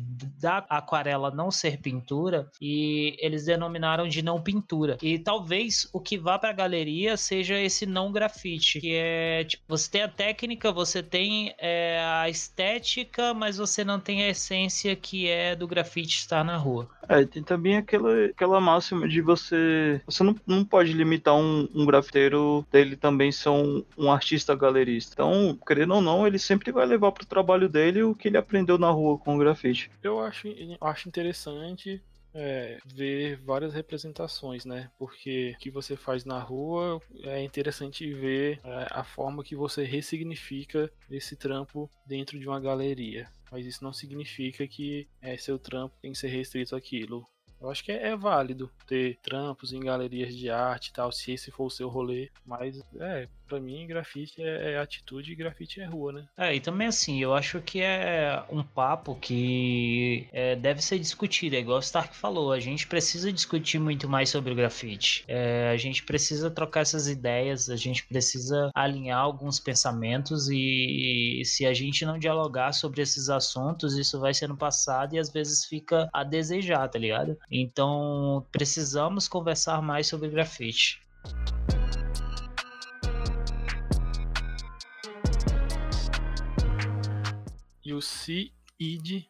da 0.41 0.65
aquarela 0.69 1.31
não 1.31 1.51
ser 1.51 1.79
pintura 1.79 2.51
e 2.61 3.17
eles 3.19 3.45
denominaram 3.45 4.09
de 4.09 4.23
não 4.23 4.41
pintura. 4.41 4.97
E 5.03 5.19
talvez 5.19 5.89
o 5.93 6.01
que 6.01 6.19
vá 6.19 6.39
para 6.39 6.51
a 6.51 6.55
galeria 6.55 7.17
seja 7.17 7.59
esse 7.59 7.87
não 7.87 8.11
grafite, 8.11 8.81
que 8.81 8.95
é 8.95 9.45
tipo, 9.45 9.63
você 9.69 9.91
tem 9.91 10.03
a 10.03 10.09
técnica, 10.09 10.73
você 10.73 11.03
tem 11.03 11.55
é, 11.59 12.01
a 12.03 12.29
estética, 12.29 13.35
mas 13.35 13.59
você 13.59 13.85
não 13.85 14.01
tem 14.01 14.23
a 14.23 14.29
essência 14.29 14.97
que 14.97 15.29
é 15.29 15.55
do 15.55 15.69
grafite 15.69 16.17
estar 16.17 16.43
na 16.43 16.57
rua. 16.57 16.89
É, 17.09 17.25
tem 17.25 17.43
também 17.43 17.77
aquela, 18.01 18.25
aquela 18.27 18.61
máxima 18.61 19.07
de 19.07 19.21
você. 19.21 20.01
Você 20.07 20.23
não, 20.23 20.35
não 20.47 20.65
pode 20.65 20.93
limitar 20.93 21.37
um, 21.37 21.69
um 21.75 21.85
grafiteiro 21.85 22.67
dele 22.73 22.97
também 22.97 23.31
ser 23.31 23.51
um, 23.51 23.85
um 23.97 24.11
artista 24.11 24.55
galerista. 24.55 25.13
Então, 25.15 25.59
querendo 25.67 25.95
ou 25.95 26.01
não, 26.01 26.27
ele 26.27 26.39
sempre 26.39 26.73
vai 26.73 26.87
levar 26.87 27.13
pro 27.13 27.27
trabalho 27.27 27.69
dele 27.69 28.03
o 28.03 28.15
que 28.15 28.29
ele 28.29 28.39
aprendeu 28.39 28.79
na 28.79 28.91
rua 28.91 29.19
com 29.19 29.37
o 29.37 29.39
grafite. 29.39 29.91
Eu 30.03 30.21
acho, 30.21 30.49
acho 30.81 31.09
interessante 31.09 32.03
é, 32.33 32.79
ver 32.87 33.37
várias 33.37 33.75
representações, 33.75 34.65
né? 34.65 34.91
Porque 34.99 35.55
o 35.57 35.59
que 35.59 35.71
você 35.71 35.97
faz 35.97 36.25
na 36.25 36.39
rua 36.39 37.01
é 37.23 37.43
interessante 37.43 38.13
ver 38.13 38.61
é, 38.65 38.87
a 38.91 39.05
forma 39.05 39.45
que 39.45 39.57
você 39.57 39.85
ressignifica 39.85 40.91
esse 41.11 41.37
trampo 41.37 41.91
dentro 42.07 42.39
de 42.39 42.47
uma 42.47 42.61
galeria. 42.61 43.29
Mas 43.51 43.67
isso 43.67 43.83
não 43.83 43.93
significa 43.93 44.67
que 44.67 45.09
é, 45.21 45.37
seu 45.37 45.59
trampo 45.59 45.97
tem 46.01 46.13
que 46.13 46.19
ser 46.19 46.29
restrito 46.29 46.77
àquilo. 46.77 47.27
Eu 47.61 47.71
acho 47.71 47.85
que 47.85 47.93
é, 47.93 48.09
é, 48.09 48.17
válido 48.17 48.71
ter 48.87 49.19
trampos 49.23 49.73
em 49.73 49.81
galerias 49.81 50.35
de 50.35 50.49
arte 50.49 50.89
e 50.89 50.93
tal, 50.93 51.13
se 51.13 51.33
esse 51.33 51.51
for 51.51 51.67
o 51.67 51.71
seu 51.71 51.89
rolê. 51.89 52.31
Mas, 52.45 52.83
é, 52.99 53.29
pra 53.51 53.61
mim, 53.61 53.87
grafite 53.87 54.41
é, 54.41 54.73
é, 54.73 54.79
atitude 54.79 55.33
e 55.33 55.35
grafite 55.35 55.81
é 55.81 55.85
rua, 55.85 56.13
né? 56.13 56.25
É, 56.39 56.55
e 56.55 56.61
também 56.61 56.87
assim, 56.87 57.21
eu 57.21 57.35
acho 57.35 57.61
que 57.61 57.83
é 57.83 58.41
um 58.49 58.63
papo 58.63 59.17
que 59.17 60.29
é, 60.33 60.55
deve 60.55 60.81
ser 60.81 61.01
discutido. 61.01 61.57
É 61.57 61.59
igual 61.59 61.79
o 61.79 61.83
Stark 61.83 62.15
falou, 62.15 62.53
a 62.53 62.61
gente 62.61 62.87
precisa 62.87 63.33
discutir 63.33 63.81
muito 63.81 64.09
mais 64.09 64.31
sobre 64.31 64.53
o 64.53 64.55
grafite. 64.55 65.25
É, 65.27 65.71
a 65.73 65.77
gente 65.77 66.05
precisa 66.05 66.49
trocar 66.49 66.83
essas 66.83 67.09
ideias, 67.09 67.69
a 67.69 67.77
gente 67.77 68.07
precisa 68.07 68.71
alinhar 68.73 69.19
alguns 69.19 69.59
pensamentos 69.59 70.49
e, 70.49 71.41
e 71.41 71.45
se 71.45 71.67
a 71.67 71.75
gente 71.75 72.05
não 72.05 72.19
dialogar 72.19 72.73
sobre 72.73 73.03
esses 73.03 73.29
assuntos, 73.29 73.99
isso 73.99 74.21
vai 74.21 74.33
sendo 74.33 74.57
passado 74.57 75.15
e 75.15 75.19
às 75.19 75.31
vezes 75.31 75.65
fica 75.65 76.09
a 76.13 76.23
desejar, 76.23 76.87
tá 76.89 76.99
ligado? 76.99 77.37
Então, 77.51 78.47
precisamos 78.53 79.27
conversar 79.27 79.83
mais 79.83 80.07
sobre 80.07 80.29
grafite. 80.29 81.01
E 87.91 87.93
o 87.93 88.01
CID 88.01 89.29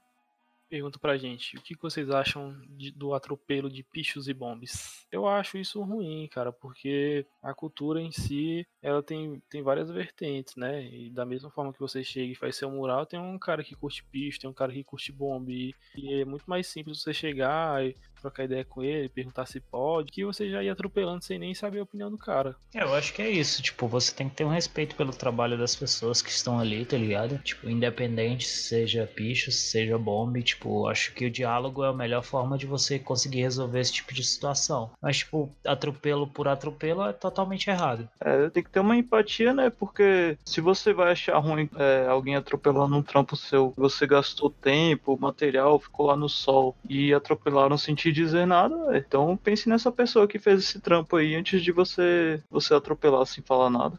pergunta 0.69 0.99
pra 0.99 1.17
gente: 1.17 1.57
o 1.57 1.63
que 1.63 1.75
vocês 1.81 2.11
acham 2.11 2.55
de, 2.77 2.91
do 2.91 3.15
atropelo 3.15 3.71
de 3.71 3.83
pichos 3.83 4.29
e 4.29 4.35
bombes? 4.35 5.07
Eu 5.11 5.27
acho 5.27 5.57
isso 5.57 5.83
ruim, 5.83 6.29
cara, 6.31 6.53
porque 6.53 7.27
a 7.43 7.55
cultura 7.55 8.03
em 8.03 8.13
si 8.13 8.67
ela 8.83 9.03
tem, 9.03 9.43
tem 9.51 9.63
várias 9.63 9.91
vertentes, 9.91 10.57
né? 10.57 10.85
E 10.85 11.11
da 11.11 11.25
mesma 11.25 11.51
forma 11.51 11.73
que 11.73 11.81
você 11.81 12.03
chega 12.03 12.33
e 12.33 12.37
faz 12.37 12.57
seu 12.57 12.71
mural, 12.71 13.07
tem 13.07 13.19
um 13.19 13.39
cara 13.39 13.63
que 13.63 13.75
curte 13.75 14.05
picho, 14.05 14.41
tem 14.41 14.49
um 14.49 14.55
cara 14.55 14.73
que 14.73 14.85
curte 14.85 15.13
bombe. 15.13 15.75
E 15.95 16.21
é 16.21 16.25
muito 16.25 16.45
mais 16.47 16.67
simples 16.67 17.03
você 17.03 17.13
chegar 17.13 17.85
e 17.85 17.95
trocar 18.21 18.45
ideia 18.45 18.65
com 18.65 18.83
ele, 18.83 19.09
perguntar 19.09 19.47
se 19.47 19.61
pode, 19.61 20.13
que 20.13 20.25
você 20.25 20.49
já 20.51 20.63
ia 20.63 20.73
atropelando 20.73 21.25
sem 21.25 21.39
nem 21.39 21.55
saber 21.55 21.81
a 21.81 21.83
opinião 21.83 22.11
do 22.11 22.19
cara. 22.19 22.55
É, 22.75 22.83
eu 22.83 22.95
acho 22.95 23.13
que 23.15 23.23
é 23.23 23.31
isso. 23.31 23.63
Tipo, 23.63 23.89
você 23.89 24.15
tem 24.15 24.29
que 24.29 24.37
ter 24.37 24.45
um 24.45 24.49
respeito 24.49 24.95
pelo 24.95 25.13
trabalho 25.13 25.59
das 25.59 25.75
pessoas 25.75 26.23
que 26.23 26.31
estão 26.31 26.59
ali, 26.59 26.85
tá 26.85 26.97
ligado? 26.97 27.39
Tipo, 27.39 27.69
independente 27.69 28.47
seja 28.47 29.07
picho, 29.07 29.51
seja 29.51 29.99
bombe, 29.99 30.43
tipo, 30.43 30.87
acho 30.87 31.13
que 31.15 31.27
o 31.27 31.31
diálogo 31.31 31.85
é 31.85 31.89
a 31.89 31.93
melhor 31.93 32.23
forma 32.23 32.59
de 32.59 32.67
você 32.67 32.99
conseguir 32.99 33.41
resolver 33.41 33.81
esse 33.81 33.93
tipo 33.93 34.13
de 34.13 34.23
situação. 34.23 34.91
Mas, 35.01 35.19
tipo, 35.19 35.51
atropelo 35.65 36.27
por 36.27 36.47
atropelo 36.47 37.03
é 37.03 37.13
totalmente 37.13 37.69
errado. 37.71 38.09
É, 38.21 38.49
tem 38.51 38.63
que 38.63 38.70
ter 38.71 38.81
uma 38.81 38.97
empatia, 38.97 39.53
né? 39.53 39.71
Porque 39.71 40.39
se 40.45 40.61
você 40.61 40.93
vai 40.93 41.13
achar 41.13 41.39
ruim 41.39 41.69
é, 41.77 42.07
alguém 42.09 42.37
atropelando 42.37 42.97
um 42.97 43.03
trampo 43.03 43.37
seu, 43.37 43.73
você 43.77 44.07
gastou 44.07 44.51
tempo, 44.51 45.19
material, 45.21 45.79
ficou 45.79 46.07
lá 46.07 46.17
no 46.17 46.29
sol 46.29 46.77
e 46.89 47.13
atropelaram 47.13 47.77
sem 47.77 47.95
te 47.95 48.13
dizer 48.13 48.47
nada, 48.47 48.77
véio. 48.87 49.05
então 49.07 49.37
pense 49.37 49.69
nessa 49.69 49.91
pessoa 49.91 50.29
que 50.29 50.39
fez 50.39 50.61
esse 50.61 50.81
trampo 50.81 51.17
aí 51.17 51.35
antes 51.35 51.63
de 51.63 51.73
você 51.73 52.43
você 52.51 52.75
atropelar 52.75 53.27
sem 53.27 53.43
falar 53.43 53.71
nada. 53.71 53.99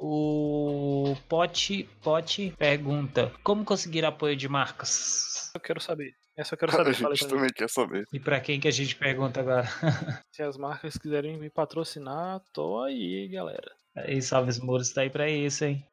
O 0.00 1.16
Pote 1.28 1.88
Pote 2.02 2.54
pergunta: 2.56 3.32
Como 3.42 3.64
conseguir 3.64 4.04
apoio 4.04 4.36
de 4.36 4.48
marcas? 4.48 5.50
Eu 5.54 5.60
quero 5.60 5.80
saber. 5.80 6.14
Essa 6.38 6.54
eu 6.54 6.58
quero 6.58 6.70
saber. 6.70 6.90
A 6.90 6.92
gente 6.92 7.26
também 7.26 7.50
quer 7.50 7.68
saber. 7.68 8.06
E 8.12 8.20
pra 8.20 8.40
quem 8.40 8.60
que 8.60 8.68
a 8.68 8.70
gente 8.70 8.94
pergunta 8.94 9.40
agora? 9.40 9.66
Se 10.30 10.40
as 10.40 10.56
marcas 10.56 10.96
quiserem 10.96 11.36
me 11.36 11.50
patrocinar, 11.50 12.40
tô 12.52 12.80
aí, 12.80 13.26
galera. 13.26 13.72
Aí, 13.96 14.22
Salves 14.22 14.60
Muros 14.60 14.92
tá 14.92 15.00
aí 15.00 15.10
pra 15.10 15.28
isso, 15.28 15.64
hein? 15.64 15.84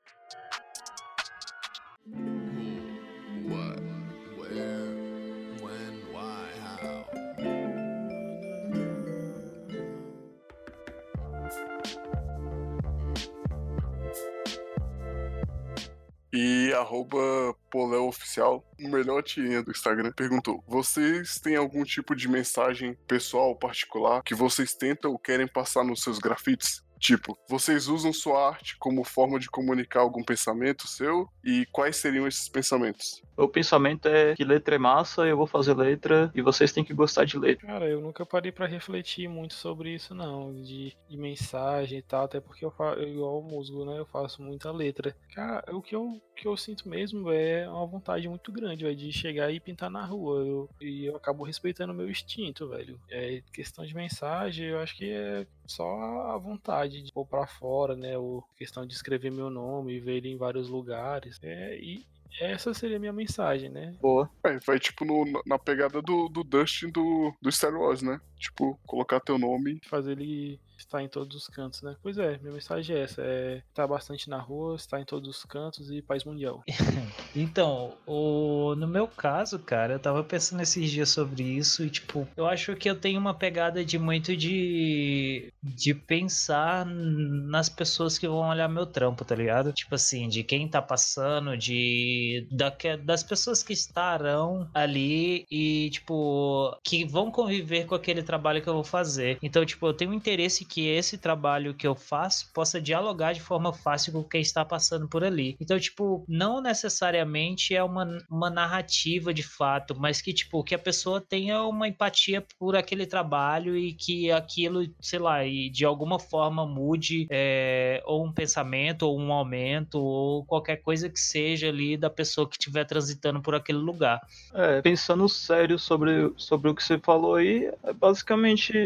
E 16.32 16.72
arroba 16.74 17.56
Poléu 17.76 18.08
Oficial, 18.08 18.66
o 18.80 18.88
melhor 18.88 19.22
tirinha 19.22 19.62
do 19.62 19.70
Instagram, 19.70 20.10
perguntou: 20.14 20.64
Vocês 20.66 21.42
têm 21.42 21.58
algum 21.58 21.84
tipo 21.84 22.16
de 22.16 22.26
mensagem 22.30 22.98
pessoal, 23.06 23.54
particular, 23.54 24.24
que 24.24 24.34
vocês 24.34 24.74
tentam 24.74 25.12
ou 25.12 25.20
querem 25.20 25.46
passar 25.46 25.84
nos 25.84 26.02
seus 26.02 26.18
grafites? 26.18 26.82
Tipo, 26.98 27.38
vocês 27.50 27.90
usam 27.90 28.14
sua 28.14 28.48
arte 28.48 28.78
como 28.80 29.04
forma 29.04 29.38
de 29.38 29.50
comunicar 29.50 30.00
algum 30.00 30.24
pensamento 30.24 30.88
seu? 30.88 31.28
E 31.44 31.66
quais 31.70 31.98
seriam 31.98 32.26
esses 32.26 32.48
pensamentos? 32.48 33.22
O 33.38 33.48
pensamento 33.48 34.08
é 34.08 34.36
que 34.36 34.44
letra 34.44 34.76
é 34.76 34.78
massa, 34.78 35.26
eu 35.26 35.38
vou 35.38 35.48
fazer 35.48 35.74
letra 35.74 36.32
e 36.34 36.42
vocês 36.42 36.72
têm 36.72 36.84
que 36.84 36.94
gostar 36.94 37.26
de 37.26 37.38
letra. 37.38 37.68
Cara, 37.68 37.88
eu 37.88 38.00
nunca 38.00 38.26
parei 38.26 38.52
pra 38.52 38.66
refletir 38.66 39.28
muito 39.28 39.54
sobre 39.54 39.94
isso, 39.94 40.16
não, 40.16 40.54
de, 40.54 40.96
de 41.10 41.18
mensagem 41.18 42.00
e 42.00 42.02
tal, 42.02 42.26
até 42.26 42.40
porque 42.40 42.64
eu 42.64 42.72
faço, 42.72 43.02
igual 43.02 43.40
o 43.40 43.44
musgo, 43.44 43.86
né, 43.86 44.00
eu 44.00 44.06
faço 44.06 44.42
muita 44.42 44.72
letra. 44.72 45.16
Cara, 45.34 45.76
o 45.76 45.82
que 45.82 45.96
eu, 45.96 46.22
que 46.36 46.48
eu 46.48 46.56
sinto 46.56 46.88
mesmo 46.88 47.30
é 47.32 47.68
uma 47.70 47.86
vontade 47.86 48.28
muito 48.28 48.52
grande, 48.52 48.84
velho, 48.84 48.96
de 48.96 49.12
chegar 49.12 49.52
e 49.52 49.60
pintar 49.60 49.90
na 49.90 50.06
rua. 50.06 50.46
Eu, 50.46 50.70
e 50.82 51.06
eu 51.06 51.16
acabo 51.16 51.44
respeitando 51.44 51.92
o 51.92 51.96
meu 51.96 52.10
instinto, 52.10 52.70
velho. 52.70 53.00
É 53.10 53.42
questão 53.52 53.86
de 53.86 53.94
mensagem, 53.96 54.68
eu 54.68 54.80
acho 54.80 54.96
que 54.96 55.10
é 55.12 55.46
só 55.66 55.86
a 56.32 56.38
vontade 56.38 57.02
de 57.02 57.12
pôr 57.12 57.26
pra 57.26 57.48
fora, 57.48 57.96
né, 57.96 58.18
ou 58.18 58.44
questão 58.58 58.86
de 58.86 58.94
escrever 58.94 59.32
meu 59.32 59.50
nome 59.50 59.94
e 59.94 60.00
ver 60.00 60.18
ele 60.18 60.30
em 60.30 60.38
vários 60.38 60.70
lugares. 60.70 61.40
É, 61.44 61.78
e, 61.78 62.06
essa 62.40 62.74
seria 62.74 62.98
a 62.98 63.00
minha 63.00 63.14
mensagem, 63.14 63.70
né? 63.70 63.94
Boa. 64.02 64.30
É, 64.44 64.58
vai 64.60 64.80
tipo 64.80 65.06
no- 65.06 65.42
na 65.46 65.58
pegada 65.58 66.02
do, 66.02 66.28
do 66.30 66.44
Dustin 66.44 66.90
do, 66.90 67.34
do 67.42 67.52
Star 67.52 67.74
Wars, 67.74 68.02
né? 68.02 68.20
Tipo, 68.46 68.80
colocar 68.86 69.20
teu 69.20 69.40
nome. 69.40 69.80
Fazer 69.90 70.12
ele 70.12 70.60
estar 70.78 71.02
em 71.02 71.08
todos 71.08 71.36
os 71.36 71.48
cantos, 71.48 71.82
né? 71.82 71.96
Pois 72.04 72.18
é, 72.18 72.38
minha 72.40 72.54
mensagem 72.54 72.96
é 72.96 73.02
essa: 73.02 73.22
é 73.22 73.64
estar 73.70 73.88
bastante 73.88 74.30
na 74.30 74.40
rua, 74.40 74.76
estar 74.76 75.00
em 75.00 75.06
todos 75.06 75.30
os 75.30 75.44
cantos 75.46 75.90
e 75.90 76.02
paz 76.02 76.24
mundial. 76.24 76.64
Então, 77.38 77.94
o... 78.08 78.76
no 78.78 78.88
meu 78.88 79.08
caso, 79.10 79.60
cara, 79.60 79.94
eu 79.94 80.00
tava 80.00 80.24
pensando 80.24 80.62
esses 80.62 80.90
dias 80.90 81.10
sobre 81.10 81.44
isso 81.44 81.84
e, 81.84 81.90
tipo, 81.90 82.26
eu 82.38 82.46
acho 82.46 82.74
que 82.78 82.90
eu 82.90 82.98
tenho 82.98 83.20
uma 83.20 83.34
pegada 83.34 83.84
de 83.84 84.00
muito 84.00 84.36
de. 84.38 85.52
de 85.62 85.94
pensar 85.94 86.86
nas 86.86 87.68
pessoas 87.68 88.18
que 88.18 88.26
vão 88.28 88.48
olhar 88.50 88.70
meu 88.70 88.86
trampo, 88.86 89.26
tá 89.26 89.36
ligado? 89.36 89.74
Tipo 89.74 89.96
assim, 89.96 90.30
de 90.30 90.44
quem 90.44 90.68
tá 90.68 90.82
passando, 90.82 91.58
de. 91.58 92.48
daque- 92.52 92.98
das 92.98 93.22
pessoas 93.22 93.62
que 93.62 93.74
estarão 93.74 94.70
ali 94.74 95.46
e, 95.52 95.90
tipo, 95.92 96.74
que 96.86 97.06
vão 97.06 97.30
conviver 97.32 97.86
com 97.86 97.96
aquele 97.96 98.24
trabalho 98.24 98.35
trabalho 98.36 98.62
que 98.62 98.68
eu 98.68 98.74
vou 98.74 98.84
fazer. 98.84 99.38
Então, 99.42 99.66
tipo, 99.66 99.88
eu 99.88 99.94
tenho 99.94 100.14
interesse 100.14 100.66
que 100.66 100.88
esse 100.88 101.18
trabalho 101.18 101.74
que 101.74 101.88
eu 101.88 101.96
faço 101.96 102.52
possa 102.54 102.82
dialogar 102.82 103.34
de 103.34 103.42
forma 103.42 103.72
fácil 103.72 104.12
com 104.12 104.24
quem 104.24 104.42
está 104.42 104.66
passando 104.66 105.08
por 105.08 105.24
ali. 105.24 105.56
Então, 105.60 105.80
tipo, 105.80 106.26
não 106.28 106.62
necessariamente 106.62 107.74
é 107.74 107.82
uma, 107.82 108.18
uma 108.30 108.50
narrativa 108.50 109.34
de 109.34 109.44
fato, 109.44 109.96
mas 109.98 110.22
que, 110.22 110.34
tipo, 110.34 110.64
que 110.64 110.76
a 110.76 110.80
pessoa 110.80 111.22
tenha 111.22 111.64
uma 111.64 111.88
empatia 111.88 112.44
por 112.60 112.76
aquele 112.76 113.06
trabalho 113.06 113.78
e 113.78 113.94
que 113.94 114.30
aquilo, 114.32 114.86
sei 115.00 115.20
lá, 115.20 115.46
e 115.46 115.70
de 115.70 115.86
alguma 115.86 116.20
forma 116.20 116.66
mude 116.66 117.28
é, 117.30 118.04
ou 118.06 118.26
um 118.26 118.34
pensamento, 118.34 119.04
ou 119.04 119.18
um 119.18 119.32
aumento, 119.32 119.98
ou 119.98 120.44
qualquer 120.46 120.78
coisa 120.78 121.10
que 121.10 121.20
seja 121.20 121.70
ali 121.70 121.96
da 121.96 122.10
pessoa 122.10 122.50
que 122.50 122.58
estiver 122.60 122.84
transitando 122.84 123.42
por 123.42 123.56
aquele 123.56 123.80
lugar. 123.80 124.20
É, 124.54 124.82
pensando 124.82 125.30
sério 125.30 125.80
sobre, 125.80 126.34
sobre 126.36 126.70
o 126.70 126.76
que 126.76 126.84
você 126.84 127.00
falou 127.00 127.36
aí, 127.36 127.72
é 127.84 127.94
basicamente 127.94 128.25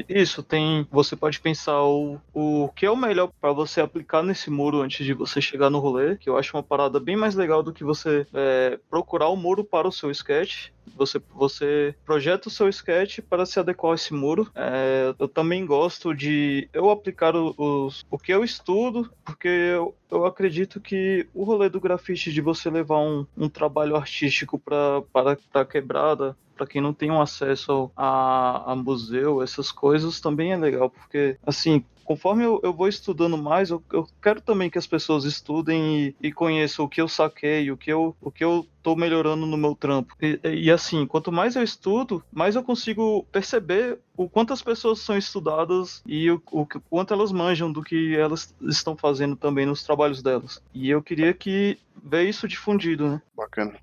isso. 0.09 0.43
Tem, 0.43 0.87
você 0.91 1.15
pode 1.15 1.39
pensar 1.39 1.81
o, 1.83 2.19
o 2.33 2.69
que 2.75 2.85
é 2.85 2.91
o 2.91 2.95
melhor 2.95 3.31
para 3.39 3.51
você 3.51 3.81
aplicar 3.81 4.21
nesse 4.21 4.49
muro 4.49 4.81
antes 4.81 5.05
de 5.05 5.13
você 5.13 5.41
chegar 5.41 5.69
no 5.69 5.79
rolê, 5.79 6.17
que 6.17 6.29
eu 6.29 6.37
acho 6.37 6.55
uma 6.55 6.63
parada 6.63 6.99
bem 6.99 7.15
mais 7.15 7.35
legal 7.35 7.63
do 7.63 7.73
que 7.73 7.83
você 7.83 8.27
é, 8.33 8.79
procurar 8.89 9.29
o 9.29 9.35
muro 9.35 9.63
para 9.63 9.87
o 9.87 9.91
seu 9.91 10.11
sketch. 10.11 10.69
Você, 10.95 11.21
você 11.33 11.95
projeta 12.05 12.47
o 12.47 12.51
seu 12.51 12.67
sketch 12.69 13.19
para 13.29 13.45
se 13.45 13.59
adequar 13.59 13.91
a 13.93 13.95
esse 13.95 14.13
muro. 14.13 14.49
É, 14.55 15.13
eu 15.17 15.27
também 15.27 15.65
gosto 15.65 16.13
de 16.13 16.69
eu 16.73 16.89
aplicar 16.89 17.35
o- 17.35 17.53
os, 17.57 18.05
o 18.09 18.17
que 18.17 18.31
eu 18.33 18.43
estudo, 18.43 19.11
porque 19.23 19.47
eu, 19.47 19.95
eu 20.11 20.25
acredito 20.25 20.79
que 20.79 21.27
o 21.33 21.43
rolê 21.43 21.69
do 21.69 21.79
grafite 21.79 22.31
de 22.31 22.41
você 22.41 22.69
levar 22.69 22.99
um, 22.99 23.25
um 23.37 23.49
trabalho 23.49 23.95
artístico 23.95 24.57
para 24.59 25.01
para 25.13 25.65
quebrada 25.65 26.35
para 26.55 26.67
quem 26.67 26.81
não 26.81 26.93
tem 26.93 27.09
um 27.09 27.21
acesso 27.21 27.89
a, 27.95 28.73
a 28.73 28.75
museu, 28.75 29.41
essas 29.41 29.71
coisas 29.71 30.19
também 30.19 30.51
é 30.51 30.57
legal, 30.57 30.89
porque 30.89 31.37
assim, 31.45 31.85
conforme 32.09 32.43
eu, 32.43 32.59
eu 32.63 32.73
vou 32.73 32.87
estudando 32.87 33.37
mais, 33.37 33.69
eu, 33.69 33.83
eu 33.93 34.07
quero 34.19 34.41
também 34.41 34.67
que 34.67 34.79
as 34.79 34.87
pessoas 34.87 35.25
estudem 35.25 36.07
e, 36.07 36.15
e 36.19 36.31
conheçam 36.31 36.83
o 36.83 36.89
que 36.89 36.99
eu 36.99 37.07
saquei, 37.07 37.69
o 37.69 37.77
que 37.77 37.93
eu, 37.93 38.15
o 38.19 38.31
que 38.31 38.43
eu 38.43 38.65
tô 38.81 38.95
melhorando 38.95 39.45
no 39.45 39.55
meu 39.55 39.75
trampo. 39.75 40.15
E, 40.19 40.39
e 40.43 40.71
assim, 40.71 41.05
quanto 41.05 41.31
mais 41.31 41.55
eu 41.55 41.61
estudo, 41.61 42.23
mais 42.31 42.55
eu 42.55 42.63
consigo 42.63 43.23
perceber 43.31 43.99
o 44.17 44.27
quanto 44.27 44.51
as 44.51 44.63
pessoas 44.63 45.01
são 45.01 45.15
estudadas 45.15 46.01
e 46.03 46.31
o, 46.31 46.41
o 46.51 46.65
quanto 46.65 47.13
elas 47.13 47.31
manjam 47.31 47.71
do 47.71 47.83
que 47.83 48.15
elas 48.15 48.55
estão 48.63 48.97
fazendo 48.97 49.35
também 49.35 49.67
nos 49.67 49.83
trabalhos 49.83 50.23
delas. 50.23 50.63
E 50.73 50.89
eu 50.89 51.03
queria 51.03 51.31
que 51.31 51.77
ver 52.03 52.27
isso 52.27 52.47
difundido, 52.47 53.07
né? 53.07 53.21
Bacana. 53.37 53.77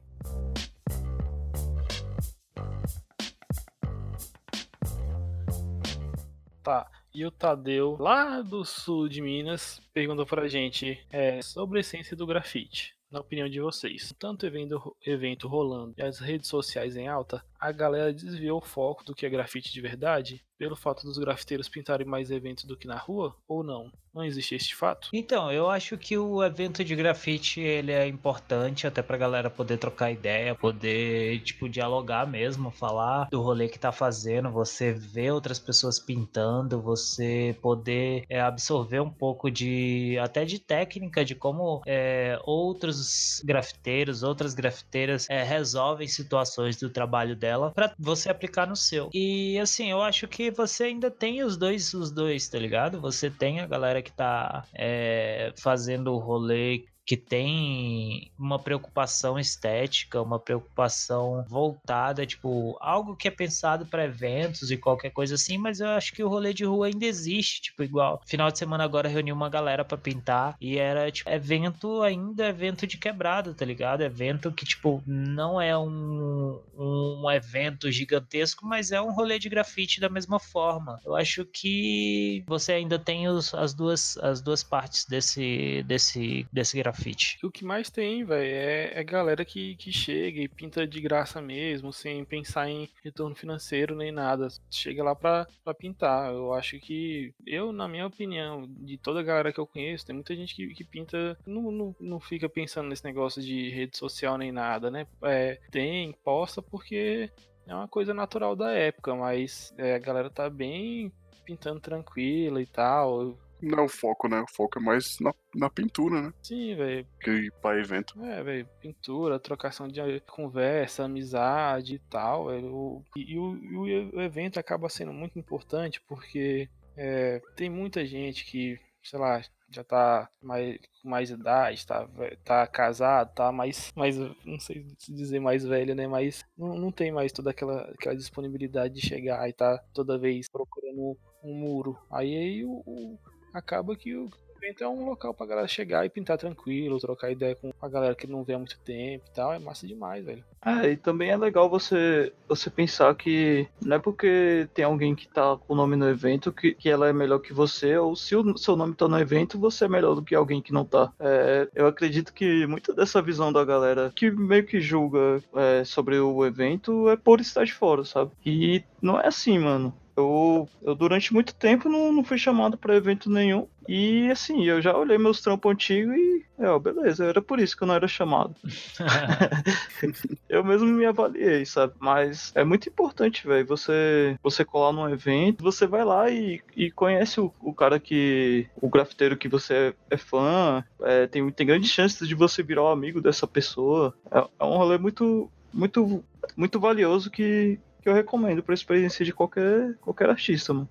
Tá. 6.65 6.96
E 7.17 7.25
o 7.25 7.31
Tadeu, 7.31 7.97
lá 7.99 8.43
do 8.43 8.63
sul 8.63 9.09
de 9.09 9.23
Minas, 9.23 9.81
perguntou 9.95 10.27
pra 10.27 10.47
gente 10.49 11.03
é, 11.11 11.41
sobre 11.41 11.79
a 11.79 11.81
essência 11.81 12.15
do 12.15 12.27
grafite. 12.27 12.95
Na 13.11 13.21
opinião 13.21 13.49
de 13.49 13.59
vocês, 13.59 14.15
tanto 14.19 14.45
evento, 14.45 14.95
evento 15.03 15.49
rolando 15.49 15.95
e 15.97 16.03
as 16.03 16.19
redes 16.19 16.47
sociais 16.51 16.95
em 16.95 17.09
alta, 17.09 17.43
a 17.59 17.73
galera 17.73 18.13
desviou 18.13 18.59
o 18.59 18.65
foco 18.65 19.05
do 19.05 19.15
que 19.15 19.27
é 19.27 19.31
grafite 19.31 19.73
de 19.73 19.81
verdade? 19.81 20.45
Pelo 20.59 20.77
fato 20.77 21.05
dos 21.05 21.19
grafiteiros 21.19 21.69
pintarem 21.69 22.07
mais 22.07 22.31
eventos 22.31 22.65
do 22.65 22.77
que 22.77 22.87
na 22.87 22.97
rua? 22.97 23.37
Ou 23.47 23.63
não? 23.63 23.91
Não 24.15 24.25
existe 24.25 24.55
este 24.55 24.75
fato? 24.75 25.11
Então, 25.13 25.53
eu 25.53 25.69
acho 25.69 25.99
que 25.99 26.17
o 26.17 26.43
evento 26.43 26.83
de 26.83 26.97
grafite 26.97 27.61
ele 27.61 27.93
é 27.93 28.09
importante 28.09 28.87
até 28.87 29.03
pra 29.03 29.19
galera 29.19 29.51
poder 29.51 29.77
trocar 29.77 30.11
ideia, 30.11 30.55
poder, 30.55 31.39
tipo, 31.41 31.69
dialogar 31.69 32.27
mesmo, 32.27 32.71
falar 32.71 33.29
do 33.29 33.43
rolê 33.43 33.69
que 33.69 33.79
tá 33.79 33.93
fazendo, 33.93 34.51
você 34.51 34.91
ver 34.91 35.33
outras 35.33 35.59
pessoas 35.59 35.99
pintando, 35.99 36.81
você 36.81 37.55
poder 37.61 38.25
é, 38.31 38.41
absorver 38.41 39.01
um 39.01 39.11
pouco 39.11 39.51
de, 39.51 40.17
até 40.19 40.47
de 40.47 40.59
técnica, 40.59 41.23
de 41.23 41.35
como 41.35 41.83
é, 41.87 42.39
outros 42.45 43.43
grafiteiros, 43.45 44.23
outras 44.23 44.55
grafiteiras 44.55 45.29
é, 45.29 45.43
resolvem 45.43 46.09
situações 46.09 46.77
do 46.77 46.89
trabalho 46.89 47.37
dela 47.37 47.46
pra 47.75 47.95
você 47.99 48.31
aplicar 48.31 48.67
no 48.67 48.77
seu. 48.77 49.11
E, 49.13 49.59
assim, 49.59 49.91
eu 49.91 50.03
acho 50.03 50.27
que 50.29 50.51
você 50.51 50.85
ainda 50.85 51.11
tem 51.11 51.43
os 51.43 51.57
dois, 51.57 51.93
os 51.95 52.11
dois, 52.11 52.49
tá 52.49 52.59
ligado? 52.59 53.01
Você 53.01 53.31
tem 53.31 53.61
a 53.61 53.67
galera 53.67 54.03
que 54.03 54.13
tá 54.13 54.65
é, 54.75 55.53
fazendo 55.57 56.13
o 56.13 56.19
rolê 56.19 56.85
que 57.07 57.17
tem 57.17 58.33
uma 58.37 58.59
preocupação 58.59 59.39
estética, 59.39 60.21
uma 60.21 60.41
preocupação 60.41 61.45
voltada, 61.49 62.27
tipo, 62.27 62.77
algo 62.81 63.15
que 63.15 63.29
é 63.29 63.31
pensado 63.31 63.87
para 63.87 64.05
eventos 64.05 64.73
e 64.73 64.77
qualquer 64.77 65.11
coisa 65.11 65.37
assim, 65.37 65.57
mas 65.57 65.79
eu 65.79 65.89
acho 65.91 66.13
que 66.13 66.25
o 66.25 66.29
rolê 66.29 66.53
de 66.53 66.65
rua 66.65 66.89
ainda 66.89 67.07
existe, 67.07 67.63
tipo, 67.63 67.85
igual. 67.85 68.21
Final 68.27 68.51
de 68.51 68.59
semana 68.59 68.83
agora 68.83 69.09
reuni 69.09 69.31
uma 69.31 69.49
galera 69.49 69.85
para 69.85 69.97
pintar 69.97 70.57
e 70.61 70.79
era, 70.79 71.09
tipo, 71.13 71.31
evento 71.31 72.03
ainda 72.03 72.49
evento 72.49 72.87
de 72.89 72.99
quebrada, 72.99 73.55
tá 73.55 73.65
ligado? 73.65 74.03
Evento 74.03 74.51
que, 74.51 74.65
tipo, 74.65 75.01
não 75.07 75.61
é 75.61 75.79
um, 75.79 76.61
um 76.77 77.31
evento 77.31 77.91
gigantesco, 77.91 78.67
mas 78.67 78.91
é 78.91 79.01
um 79.01 79.13
rolê 79.13 79.39
de 79.39 79.49
grafite 79.49 80.01
da 80.01 80.09
mesma 80.09 80.41
forma. 80.41 81.01
Eu 81.05 81.15
acho 81.15 81.45
que 81.45 82.43
você 82.49 82.73
ainda 82.73 82.99
tem 82.99 83.29
os, 83.29 83.55
as, 83.55 83.73
duas, 83.73 84.17
as 84.19 84.41
duas 84.41 84.65
partes 84.65 85.05
desse, 85.05 85.85
desse, 85.85 86.47
desse 86.53 86.77
grafite. 86.77 86.96
O 87.43 87.51
que 87.51 87.65
mais 87.65 87.91
tem, 87.91 88.25
velho, 88.25 88.55
é, 88.55 89.01
é 89.01 89.05
galera 89.05 89.45
que, 89.45 89.77
que 89.77 89.93
chega 89.93 90.41
e 90.41 90.49
pinta 90.49 90.87
de 90.87 91.01
graça 91.01 91.41
mesmo, 91.41 91.93
sem 91.93 92.25
pensar 92.25 92.69
em 92.69 92.89
retorno 93.03 93.35
financeiro 93.35 93.95
nem 93.95 94.11
nada. 94.11 94.49
Chega 94.71 95.03
lá 95.03 95.15
pra, 95.15 95.47
pra 95.65 95.75
pintar. 95.75 96.33
Eu 96.33 96.53
acho 96.53 96.79
que, 96.79 97.35
eu, 97.47 97.73
na 97.73 97.89
minha 97.89 98.07
opinião, 98.07 98.67
de 98.69 98.97
toda 98.99 99.21
a 99.21 99.23
galera 99.23 99.53
que 99.53 99.61
eu 99.61 99.67
conheço, 99.67 100.07
tem 100.07 100.15
muita 100.15 100.35
gente 100.35 100.55
que, 100.55 100.69
que 100.75 100.85
pinta, 100.85 101.39
não, 101.47 101.71
não, 101.71 101.97
não 102.01 102.21
fica 102.21 102.49
pensando 102.49 102.89
nesse 102.89 103.05
negócio 103.05 103.43
de 103.43 103.71
rede 103.71 103.97
social 103.97 104.37
nem 104.39 104.53
nada, 104.53 104.91
né? 104.91 105.07
É, 105.23 105.61
tem, 105.71 106.13
posta 106.25 106.63
porque 106.63 107.31
é 107.67 107.75
uma 107.75 107.89
coisa 107.89 108.15
natural 108.15 108.55
da 108.55 108.71
época, 108.71 109.15
mas 109.15 109.75
é, 109.77 109.95
a 109.95 109.99
galera 109.99 110.31
tá 110.31 110.49
bem 110.49 111.13
pintando 111.45 111.81
tranquila 111.81 112.61
e 112.61 112.67
tal. 112.67 113.39
Não 113.61 113.79
é 113.79 113.83
o 113.83 113.89
foco, 113.89 114.29
né? 114.29 114.41
O 114.41 114.51
foco 114.55 114.79
é 114.79 114.83
mais 114.83 115.17
na, 115.21 115.33
na 115.55 115.71
pintura, 115.71 116.21
né? 116.23 116.33
Sim, 116.43 116.75
velho. 116.77 117.07
Que 117.21 117.51
pra 117.63 117.79
evento. 117.79 118.23
É, 118.25 118.43
velho, 118.43 118.69
pintura, 118.81 119.39
trocação 119.41 119.89
de 119.89 120.21
conversa, 120.21 121.05
amizade 121.05 121.95
e 121.95 121.99
tal. 121.99 122.47
velho. 122.47 122.75
O- 122.75 123.05
E, 123.17 123.33
e 123.35 123.39
o, 123.39 123.87
e 123.87 124.11
o 124.17 124.21
evento 124.21 124.59
acaba 124.59 124.89
sendo 124.89 125.13
muito 125.13 125.39
importante 125.39 126.01
porque 126.07 126.69
é, 126.97 127.41
tem 127.57 127.69
muita 127.71 128.05
gente 128.07 128.45
que, 128.45 128.79
sei 129.03 129.19
lá, 129.19 129.43
já 129.71 129.83
tá 129.83 130.29
mais, 130.41 130.79
com 131.03 131.09
mais 131.09 131.29
idade, 131.31 131.85
tá, 131.87 132.09
tá 132.45 132.67
casado, 132.69 133.35
tá 133.35 133.51
mais, 133.51 133.91
mais, 133.97 134.17
não 134.45 134.61
sei 134.61 134.87
se 134.99 135.13
dizer 135.13 135.41
mais 135.41 135.65
velho, 135.65 135.95
né? 135.95 136.07
Mas 136.07 136.45
não, 136.57 136.77
não 136.79 136.93
tem 136.93 137.11
mais 137.11 137.33
toda 137.33 137.51
aquela, 137.51 137.83
aquela 137.91 138.15
disponibilidade 138.15 138.95
de 138.95 139.01
chegar 139.07 139.49
e 139.49 139.53
tá 139.53 139.79
toda 139.93 140.19
vez 140.19 140.49
procurando 140.49 141.19
um 141.43 141.55
muro. 141.55 141.99
Aí, 142.11 142.37
aí 142.37 142.65
o, 142.65 142.83
o- 142.87 143.19
acaba 143.57 143.97
que 143.97 144.15
o 144.15 144.29
evento 144.57 144.83
é 144.83 144.89
um 144.89 145.05
local 145.05 145.33
pra 145.33 145.47
galera 145.47 145.69
chegar 145.69 146.05
e 146.05 146.11
pintar 146.11 146.39
tranquilo, 146.39 146.99
trocar 146.99 147.31
ideia 147.31 147.55
com 147.55 147.73
a 147.81 147.89
galera 147.89 148.15
que 148.15 148.27
não 148.27 148.43
vê 148.43 148.55
há 148.55 148.59
muito 148.59 148.79
tempo 148.81 149.25
e 149.27 149.35
tal. 149.35 149.53
É 149.53 149.59
massa 149.59 149.87
demais, 149.87 150.25
velho. 150.25 150.45
É, 150.65 150.91
e 150.91 150.97
também 150.97 151.31
é 151.31 151.37
legal 151.37 151.71
você, 151.71 152.33
você 152.49 152.69
pensar 152.69 153.15
que 153.15 153.69
não 153.81 153.97
é 153.97 153.99
porque 153.99 154.69
tem 154.75 154.85
alguém 154.85 155.15
que 155.15 155.29
tá 155.29 155.57
com 155.57 155.73
o 155.73 155.77
nome 155.77 155.97
no 155.97 156.09
evento 156.09 156.53
que, 156.53 156.75
que 156.75 156.89
ela 156.89 157.09
é 157.09 157.13
melhor 157.13 157.39
que 157.39 157.53
você, 157.53 157.97
ou 157.97 158.17
se 158.17 158.35
o 158.35 158.57
seu 158.57 158.77
nome 158.77 158.95
tá 158.95 159.07
no 159.07 159.19
evento, 159.19 159.59
você 159.59 159.85
é 159.85 159.89
melhor 159.89 160.15
do 160.15 160.23
que 160.23 160.35
alguém 160.35 160.61
que 160.61 160.73
não 160.73 160.85
tá. 160.85 161.13
É, 161.21 161.69
eu 161.75 161.87
acredito 161.87 162.33
que 162.33 162.67
muita 162.67 162.93
dessa 162.93 163.23
visão 163.23 163.53
da 163.53 163.65
galera 163.65 164.13
que 164.15 164.31
meio 164.31 164.67
que 164.67 164.81
julga 164.81 165.43
é, 165.55 165.85
sobre 165.85 166.19
o 166.19 166.45
evento 166.45 167.09
é 167.09 167.17
por 167.17 167.41
estar 167.41 167.65
de 167.65 167.73
fora, 167.73 168.05
sabe? 168.05 168.33
E 168.45 168.83
não 169.01 169.21
é 169.21 169.29
assim, 169.29 169.59
mano. 169.59 169.95
Eu, 170.17 170.69
eu 170.83 170.95
durante 170.95 171.33
muito 171.33 171.55
tempo 171.55 171.89
não, 171.89 172.11
não 172.11 172.25
fui 172.25 172.39
chamado 172.39 172.79
pra 172.79 172.97
evento 172.97 173.31
nenhum. 173.31 173.69
E 173.89 174.29
assim, 174.31 174.65
eu 174.65 174.81
já 174.81 174.97
olhei 174.97 175.17
meus 175.19 175.41
trampos 175.41 175.71
antigos 175.71 176.17
e, 176.17 176.45
é, 176.59 176.79
beleza, 176.79 177.25
era 177.25 177.41
por 177.41 177.61
isso 177.61 177.77
que 177.77 177.83
eu 177.83 177.87
não 177.87 177.95
era 177.95 178.09
chamado. 178.09 178.55
eu 180.49 180.65
mesmo 180.65 180.89
me 180.89 181.05
avaliei, 181.05 181.65
sabe? 181.65 181.95
Mas 182.01 182.51
é 182.55 182.65
muito 182.65 182.89
importante, 182.89 183.47
velho, 183.47 183.67
você, 183.67 184.37
você 184.43 184.65
colar 184.65 184.93
num 184.93 185.09
evento, 185.09 185.63
você 185.63 185.87
vai 185.87 186.05
lá 186.05 186.31
e, 186.31 186.61
e 186.75 186.91
conhece 186.91 187.41
o, 187.41 187.53
o 187.61 187.73
cara 187.73 188.01
que. 188.01 188.67
o 188.81 188.89
grafiteiro 188.89 189.37
que 189.37 189.49
você 189.49 189.75
é, 189.75 190.15
é 190.15 190.17
fã, 190.17 190.83
é, 191.03 191.27
tem, 191.27 191.49
tem 191.51 191.67
grandes 191.67 191.91
chances 191.91 192.27
de 192.27 192.35
você 192.35 192.63
virar 192.63 192.85
um 192.85 192.91
amigo 192.91 193.21
dessa 193.21 193.47
pessoa. 193.47 194.15
É, 194.31 194.39
é 194.39 194.65
um 194.65 194.77
rolê 194.77 194.99
muito, 194.99 195.51
muito, 195.73 196.25
muito 196.57 196.81
valioso 196.81 197.31
que, 197.31 197.79
que 198.07 198.11
eu 198.11 198.15
recomendo 198.15 198.63
pra 198.63 198.73
experiência 198.73 199.25
de 199.25 199.33
qualquer, 199.33 199.97
qualquer 200.01 200.31
artista, 200.31 200.73
mano. 200.73 200.89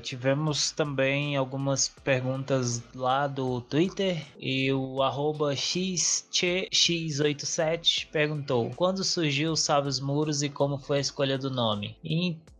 Tivemos 0.00 0.70
também 0.70 1.36
algumas 1.36 1.88
perguntas 1.88 2.82
lá 2.94 3.26
do 3.26 3.60
Twitter 3.60 4.24
e 4.38 4.72
o 4.72 5.02
arroba 5.02 5.52
xx87 5.54 8.06
perguntou 8.10 8.70
quando 8.74 9.04
surgiu 9.04 9.52
o 9.52 9.56
Salve 9.56 9.88
os 9.88 10.00
Muros 10.00 10.42
e 10.42 10.48
como 10.48 10.78
foi 10.78 10.96
a 10.98 11.00
escolha 11.00 11.38
do 11.38 11.50
nome. 11.50 11.96
Então, 12.02 12.50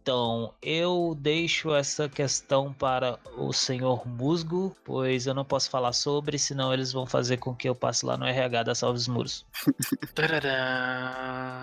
eu 0.62 1.16
deixo 1.18 1.74
essa 1.74 2.09
questão 2.09 2.72
para 2.72 3.18
o 3.36 3.52
senhor 3.52 4.06
Musgo, 4.06 4.74
pois 4.85 5.27
eu 5.27 5.35
não 5.35 5.44
posso 5.44 5.70
falar 5.70 5.93
sobre, 5.93 6.39
senão 6.39 6.72
eles 6.72 6.93
vão 6.93 7.06
fazer 7.06 7.36
com 7.36 7.55
que 7.55 7.68
eu 7.68 7.74
passe 7.74 8.05
lá 8.05 8.16
no 8.16 8.27
RH 8.27 8.62
da 8.62 8.74
Salve 8.74 8.98
os 8.98 9.09
Muros. 9.09 9.47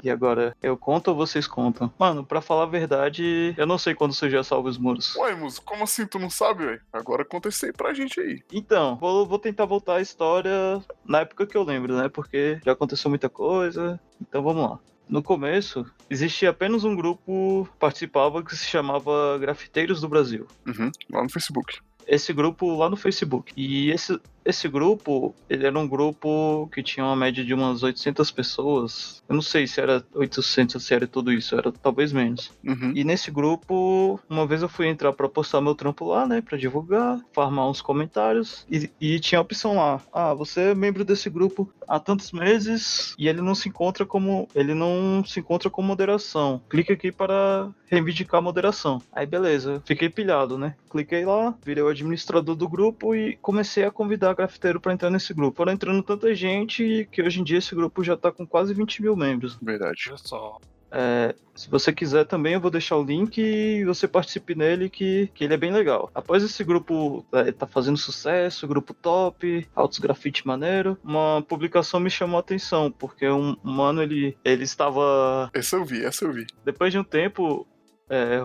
E 0.03 0.09
agora, 0.09 0.55
eu 0.61 0.77
conto 0.77 1.09
ou 1.09 1.15
vocês 1.15 1.47
contam? 1.47 1.91
Mano, 1.97 2.26
pra 2.26 2.41
falar 2.41 2.64
a 2.64 2.68
verdade, 2.68 3.53
eu 3.57 3.65
não 3.65 3.77
sei 3.77 3.93
quando 3.93 4.14
surgiu 4.14 4.39
a 4.39 4.43
Salve 4.43 4.69
os 4.69 4.77
Muros. 4.77 5.15
Ué, 5.15 5.35
Muso, 5.35 5.61
como 5.61 5.84
assim 5.84 6.05
tu 6.05 6.19
não 6.19 6.30
sabe, 6.30 6.65
velho? 6.65 6.81
Agora 6.91 7.26
conta 7.26 7.49
isso 7.49 7.65
aí 7.65 7.73
pra 7.73 7.93
gente 7.93 8.19
aí. 8.19 8.41
Então, 8.51 8.95
vou, 8.97 9.26
vou 9.26 9.39
tentar 9.39 9.65
voltar 9.65 9.95
a 9.95 10.01
história 10.01 10.81
na 11.05 11.22
época 11.22 11.45
que 11.45 11.57
eu 11.57 11.64
lembro, 11.64 11.95
né? 11.95 12.09
Porque 12.09 12.59
já 12.65 12.72
aconteceu 12.72 13.09
muita 13.09 13.30
coisa. 13.30 13.99
Então 14.22 14.41
vamos 14.43 14.69
lá. 14.69 14.80
No 15.09 15.23
começo, 15.23 15.85
existia 16.09 16.49
apenas 16.49 16.84
um 16.84 16.95
grupo 16.95 17.67
que 17.71 17.79
participava 17.79 18.43
que 18.43 18.55
se 18.55 18.65
chamava 18.65 19.38
Grafiteiros 19.39 20.01
do 20.01 20.09
Brasil. 20.09 20.47
Uhum, 20.65 20.91
lá 21.09 21.23
no 21.23 21.29
Facebook. 21.29 21.79
Esse 22.05 22.34
grupo 22.34 22.75
lá 22.75 22.89
no 22.89 22.95
Facebook. 22.95 23.53
E 23.55 23.89
esse, 23.91 24.19
esse 24.47 24.67
grupo, 24.69 25.35
ele 25.49 25.67
era 25.67 25.77
um 25.77 25.87
grupo 25.87 26.69
que 26.73 26.81
tinha 26.81 27.05
uma 27.05 27.15
média 27.15 27.43
de 27.43 27.53
umas 27.53 27.83
800 27.83 28.31
pessoas. 28.31 29.21
Eu 29.27 29.35
não 29.35 29.41
sei 29.41 29.67
se 29.67 29.81
era 29.81 30.03
800 30.13 30.75
ou 30.75 30.81
se 30.81 30.93
era 30.93 31.05
tudo 31.05 31.33
isso, 31.33 31.55
era 31.55 31.71
talvez 31.71 32.13
menos. 32.13 32.51
Uhum. 32.65 32.93
E 32.95 33.03
nesse 33.03 33.29
grupo, 33.29 34.19
uma 34.29 34.47
vez 34.47 34.61
eu 34.61 34.69
fui 34.69 34.87
entrar 34.87 35.11
pra 35.11 35.27
postar 35.27 35.59
meu 35.59 35.75
trampo 35.75 36.05
lá, 36.05 36.25
né, 36.25 36.41
Pra 36.41 36.57
divulgar, 36.57 37.19
farmar 37.33 37.67
uns 37.69 37.81
comentários 37.81 38.65
e, 38.71 38.89
e 39.01 39.19
tinha 39.19 39.39
a 39.39 39.41
opção 39.41 39.75
lá: 39.75 39.99
"Ah, 40.13 40.33
você 40.33 40.71
é 40.71 40.75
membro 40.75 41.03
desse 41.03 41.29
grupo 41.29 41.69
há 41.87 41.99
tantos 41.99 42.31
meses 42.31 43.13
e 43.17 43.27
ele 43.27 43.41
não 43.41 43.53
se 43.53 43.67
encontra 43.67 44.05
como 44.05 44.47
ele 44.55 44.73
não 44.73 45.23
se 45.25 45.39
encontra 45.39 45.69
com 45.69 45.81
moderação. 45.81 46.61
Clique 46.69 46.93
aqui 46.93 47.11
para 47.11 47.69
reivindicar 47.87 48.39
a 48.39 48.41
moderação". 48.41 49.01
Aí 49.11 49.25
beleza, 49.25 49.81
fiquei 49.85 50.09
pilhado, 50.09 50.57
né? 50.57 50.75
Cliquei 50.89 51.25
lá, 51.25 51.53
virei 51.65 51.83
o 51.83 51.89
administrador 51.89 52.55
do 52.55 52.69
grupo 52.69 53.13
e 53.13 53.35
comecei 53.41 53.83
a 53.83 53.91
convidar 53.91 54.36
grafiteiro 54.38 54.80
pra 54.80 54.93
entrar 54.93 55.09
nesse 55.09 55.34
grupo. 55.34 55.57
Foram 55.57 55.73
entrando 55.73 56.01
tanta 56.03 56.34
gente 56.34 57.07
que 57.11 57.22
hoje 57.22 57.41
em 57.41 57.43
dia 57.43 57.57
esse 57.57 57.76
grupo 57.76 58.03
já 58.03 58.15
tá 58.15 58.31
com 58.31 58.45
quase 58.45 58.73
20 58.73 59.01
mil 59.01 59.15
membros. 59.15 59.57
Verdade. 59.61 60.05
Olha 60.07 60.18
só. 60.18 60.57
É, 60.91 61.35
se 61.53 61.69
você 61.69 61.91
quiser 61.91 62.26
também, 62.26 62.53
eu 62.53 62.61
vou 62.61 62.72
deixar 62.72 62.97
o 62.97 63.03
link 63.03 63.38
e 63.39 63.84
você 63.84 64.07
participe 64.07 64.55
nele, 64.55 64.89
que, 64.89 65.30
que 65.34 65.43
ele 65.43 65.53
é 65.53 65.57
bem 65.57 65.72
legal. 65.72 66.09
Após 66.14 66.43
esse 66.43 66.64
grupo 66.64 67.26
é, 67.34 67.51
tá 67.51 67.68
fazendo 67.68 67.97
sucesso, 67.97 68.68
grupo 68.68 68.93
top, 68.93 69.68
altos 69.76 69.99
grafite 69.99 70.47
maneiro, 70.47 70.97
uma 71.03 71.43
publicação 71.47 71.99
me 71.99 72.09
chamou 72.09 72.38
a 72.38 72.41
atenção, 72.41 72.91
porque 72.91 73.27
um, 73.27 73.55
um 73.64 73.72
mano, 73.72 74.01
ele, 74.01 74.38
ele 74.45 74.64
estava... 74.64 75.49
Essa 75.53 75.76
eu 75.76 75.84
vi, 75.84 76.05
essa 76.05 76.26
eu 76.26 76.31
vi. 76.31 76.47
Depois 76.64 76.91
de 76.91 76.99
um 76.99 77.03
tempo, 77.03 77.68
é, 78.09 78.39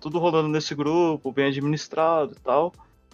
tudo 0.00 0.18
rolando 0.18 0.48
nesse 0.48 0.74
grupo, 0.74 1.32
bem 1.32 1.46
administrado 1.46 2.34
e 2.36 2.40
tal, 2.40 2.72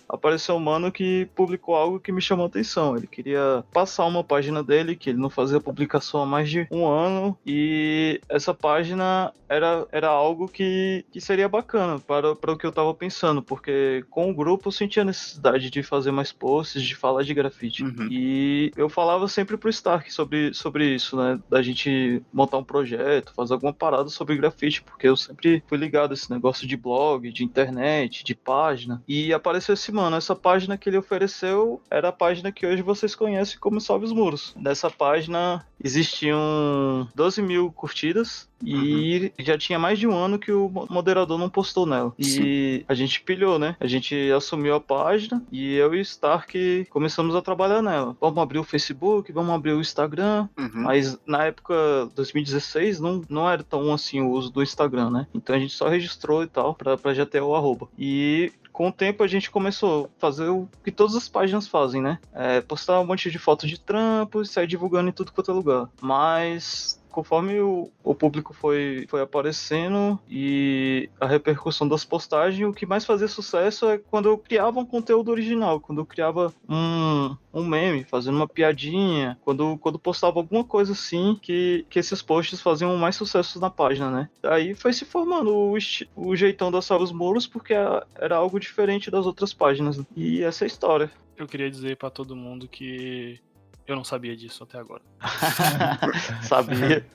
apareceu 0.09 0.55
um 0.55 0.60
mano 0.60 0.93
que 0.93 1.28
publicou 1.35 1.74
algo 1.74 2.01
que 2.01 2.12
me 2.12 2.20
chamou 2.20 2.44
a 2.44 2.48
atenção. 2.48 2.97
Ele 2.97 3.06
queria 3.06 3.64
passar 3.72 4.06
uma 4.06 4.24
página 4.24 4.62
dele, 4.62 4.97
que 4.97 5.10
ele 5.10 5.18
não 5.18 5.31
fazia 5.31 5.60
publicação 5.60 6.22
há 6.22 6.26
mais 6.26 6.48
de 6.48 6.66
um 6.70 6.86
ano, 6.86 7.36
e 7.47 8.20
essa 8.28 8.55
página 8.55 9.32
era, 9.48 9.86
era 9.93 10.09
algo 10.09 10.48
que, 10.48 11.05
que 11.10 11.20
seria 11.20 11.48
bacana 11.48 11.98
para, 11.98 12.35
para 12.35 12.52
o 12.52 12.59
que 12.59 12.66
eu 12.66 12.72
tava 12.72 12.93
pensando, 12.94 13.43
porque 13.43 14.05
com 14.10 14.31
o 14.31 14.35
grupo 14.35 14.68
eu 14.68 14.72
sentia 14.72 15.02
a 15.02 15.06
necessidade 15.06 15.70
de 15.70 15.82
fazer 15.82 16.10
mais 16.10 16.32
posts, 16.32 16.82
de 16.82 16.94
falar 16.94 17.22
de 17.22 17.35
grafite. 17.35 17.85
Uhum. 17.85 18.09
E 18.10 18.72
eu 18.76 18.89
falava 18.89 19.28
sempre 19.28 19.56
pro 19.56 19.70
Stark 19.70 20.12
sobre, 20.12 20.52
sobre 20.55 20.94
isso, 20.94 21.16
né? 21.16 21.39
Da 21.48 21.62
gente 21.62 22.22
montar 22.32 22.59
um 22.59 22.64
projeto, 22.64 23.32
fazer 23.35 23.55
alguma 23.55 23.72
parada 23.72 24.09
sobre 24.09 24.36
grafite, 24.36 24.82
porque 24.82 25.09
eu 25.09 25.16
sempre 25.16 25.62
fui 25.66 25.78
ligado 25.78 26.10
a 26.10 26.14
esse 26.14 26.31
negócio 26.31 26.66
de 26.66 26.76
blog, 26.76 27.31
de 27.31 27.44
internet, 27.44 28.24
de 28.24 28.35
página. 28.35 29.02
E 29.06 29.32
apareceu 29.32 29.74
esse 29.74 29.93
mano, 29.94 30.16
essa 30.16 30.34
página 30.34 30.76
que 30.76 30.88
ele 30.88 30.98
ofereceu 30.98 31.80
era 31.90 32.08
a 32.08 32.12
página 32.12 32.50
que 32.52 32.66
hoje 32.66 32.82
vocês 32.82 33.14
conhecem 33.14 33.58
como 33.58 33.80
Salve 33.80 34.04
os 34.04 34.12
Muros. 34.12 34.52
Nessa 34.56 34.90
página 34.90 35.64
existiam 36.18 37.08
12 37.14 37.42
mil 37.42 37.70
curtidas. 37.72 38.48
E 38.66 39.30
já 39.40 39.58
tinha 39.58 39.78
mais 39.78 39.98
de 39.98 40.06
um 40.06 40.16
ano 40.16 40.38
que 40.38 40.50
o 40.50 40.70
mo- 40.70 40.86
moderador 40.88 41.36
não 41.38 41.50
postou 41.50 41.84
nela. 41.84 42.14
E 42.18 42.82
a 42.88 42.94
gente 42.94 43.20
pilhou, 43.20 43.58
né? 43.58 43.76
A 43.78 43.86
gente 43.86 44.16
assumiu 44.34 44.74
a 44.74 44.80
página 44.80 45.42
e 45.52 45.74
eu 45.74 45.94
e 45.94 45.98
o 45.98 46.00
Stark 46.00 46.86
começamos 46.88 47.34
a 47.36 47.42
trabalhar 47.42 47.82
nela. 47.82 48.16
Vamos 48.18 48.38
abrir 48.42 48.58
o 48.58 48.64
Facebook, 48.64 49.30
vamos 49.32 49.54
abrir 49.54 49.72
o 49.72 49.80
Instagram, 49.82 50.48
Uhum. 50.58 50.70
mas 50.82 51.18
na 51.26 51.44
época 51.44 51.74
2016 52.16 53.00
não, 53.00 53.20
não 53.28 53.50
era 53.50 53.62
tão 53.62 53.92
assim 53.92 54.22
o 54.22 54.30
uso 54.30 54.50
do 54.50 54.62
Instagram, 54.62 55.10
né? 55.10 55.26
Então 55.34 55.54
a 55.54 55.58
gente 55.58 55.74
só 55.74 55.86
registrou 55.88 56.42
e 56.42 56.46
tal 56.46 56.74
pra, 56.74 56.96
pra 56.96 57.12
já 57.12 57.26
ter 57.26 57.42
o 57.42 57.54
arroba. 57.54 57.86
E 57.98 58.50
com 58.74 58.88
o 58.88 58.92
tempo 58.92 59.22
a 59.22 59.28
gente 59.28 59.52
começou 59.52 60.06
a 60.06 60.20
fazer 60.20 60.48
o 60.48 60.68
que 60.82 60.90
todas 60.90 61.14
as 61.14 61.28
páginas 61.28 61.68
fazem, 61.68 62.02
né? 62.02 62.18
É, 62.34 62.60
postar 62.60 63.01
um 63.01 63.06
monte 63.06 63.30
de 63.30 63.38
foto 63.38 63.68
de 63.68 63.78
trampo 63.78 64.42
e 64.42 64.46
sair 64.46 64.66
divulgando 64.66 65.09
em 65.09 65.12
tudo 65.12 65.30
quanto 65.30 65.52
é 65.52 65.55
lugar. 65.55 65.88
Mas 66.02 67.01
conforme 67.15 67.61
o, 67.61 67.93
o 68.03 68.12
público 68.12 68.53
foi, 68.53 69.07
foi 69.09 69.20
aparecendo 69.20 70.19
e 70.28 71.09
a 71.20 71.27
repercussão 71.28 71.86
das 71.86 72.05
postagens, 72.05 72.69
o 72.69 72.73
que 72.73 72.85
mais 72.85 73.05
fazia 73.05 73.28
sucesso 73.28 73.89
é 73.89 73.99
quando 73.99 74.28
eu 74.28 74.36
criava 74.36 74.81
um 74.81 74.85
conteúdo 74.85 75.31
original, 75.31 75.81
quando 75.81 76.01
eu 76.01 76.07
criava 76.07 76.53
um, 76.69 77.36
um 77.53 77.65
meme, 77.65 78.03
fazendo 78.03 78.35
uma 78.35 78.49
piadinha, 78.49 79.39
quando, 79.45 79.78
quando 79.78 79.97
postava 79.97 80.41
alguma 80.41 80.65
coisa 80.65 80.91
assim, 80.91 81.39
que, 81.41 81.86
que 81.89 82.01
esses 82.01 82.20
posts 82.20 82.61
faziam 82.61 82.97
mais 82.97 83.15
sucesso 83.15 83.61
na 83.61 83.70
página, 83.70 84.11
né? 84.11 84.28
Aí 84.43 84.74
foi 84.74 84.93
se 84.93 85.05
formando 85.05 85.55
o, 85.55 85.77
o 86.16 86.35
jeitão 86.35 86.73
da 86.73 86.81
dos 86.81 87.12
Muros, 87.12 87.47
porque 87.47 87.74
era 88.16 88.36
algo 88.36 88.59
diferente 88.59 89.11
das 89.11 89.24
outras 89.24 89.53
páginas. 89.55 90.01
E 90.16 90.43
essa 90.43 90.65
é 90.65 90.66
a 90.66 90.69
história. 90.69 91.11
Eu 91.36 91.47
queria 91.47 91.70
dizer 91.70 91.97
pra 91.97 92.11
todo 92.11 92.35
mundo 92.35 92.66
que 92.66 93.41
eu 93.86 93.97
não 93.97 94.05
sabia 94.05 94.36
disso 94.36 94.65
até 94.65 94.78
agora. 94.78 95.02
Sabia? 96.43 97.06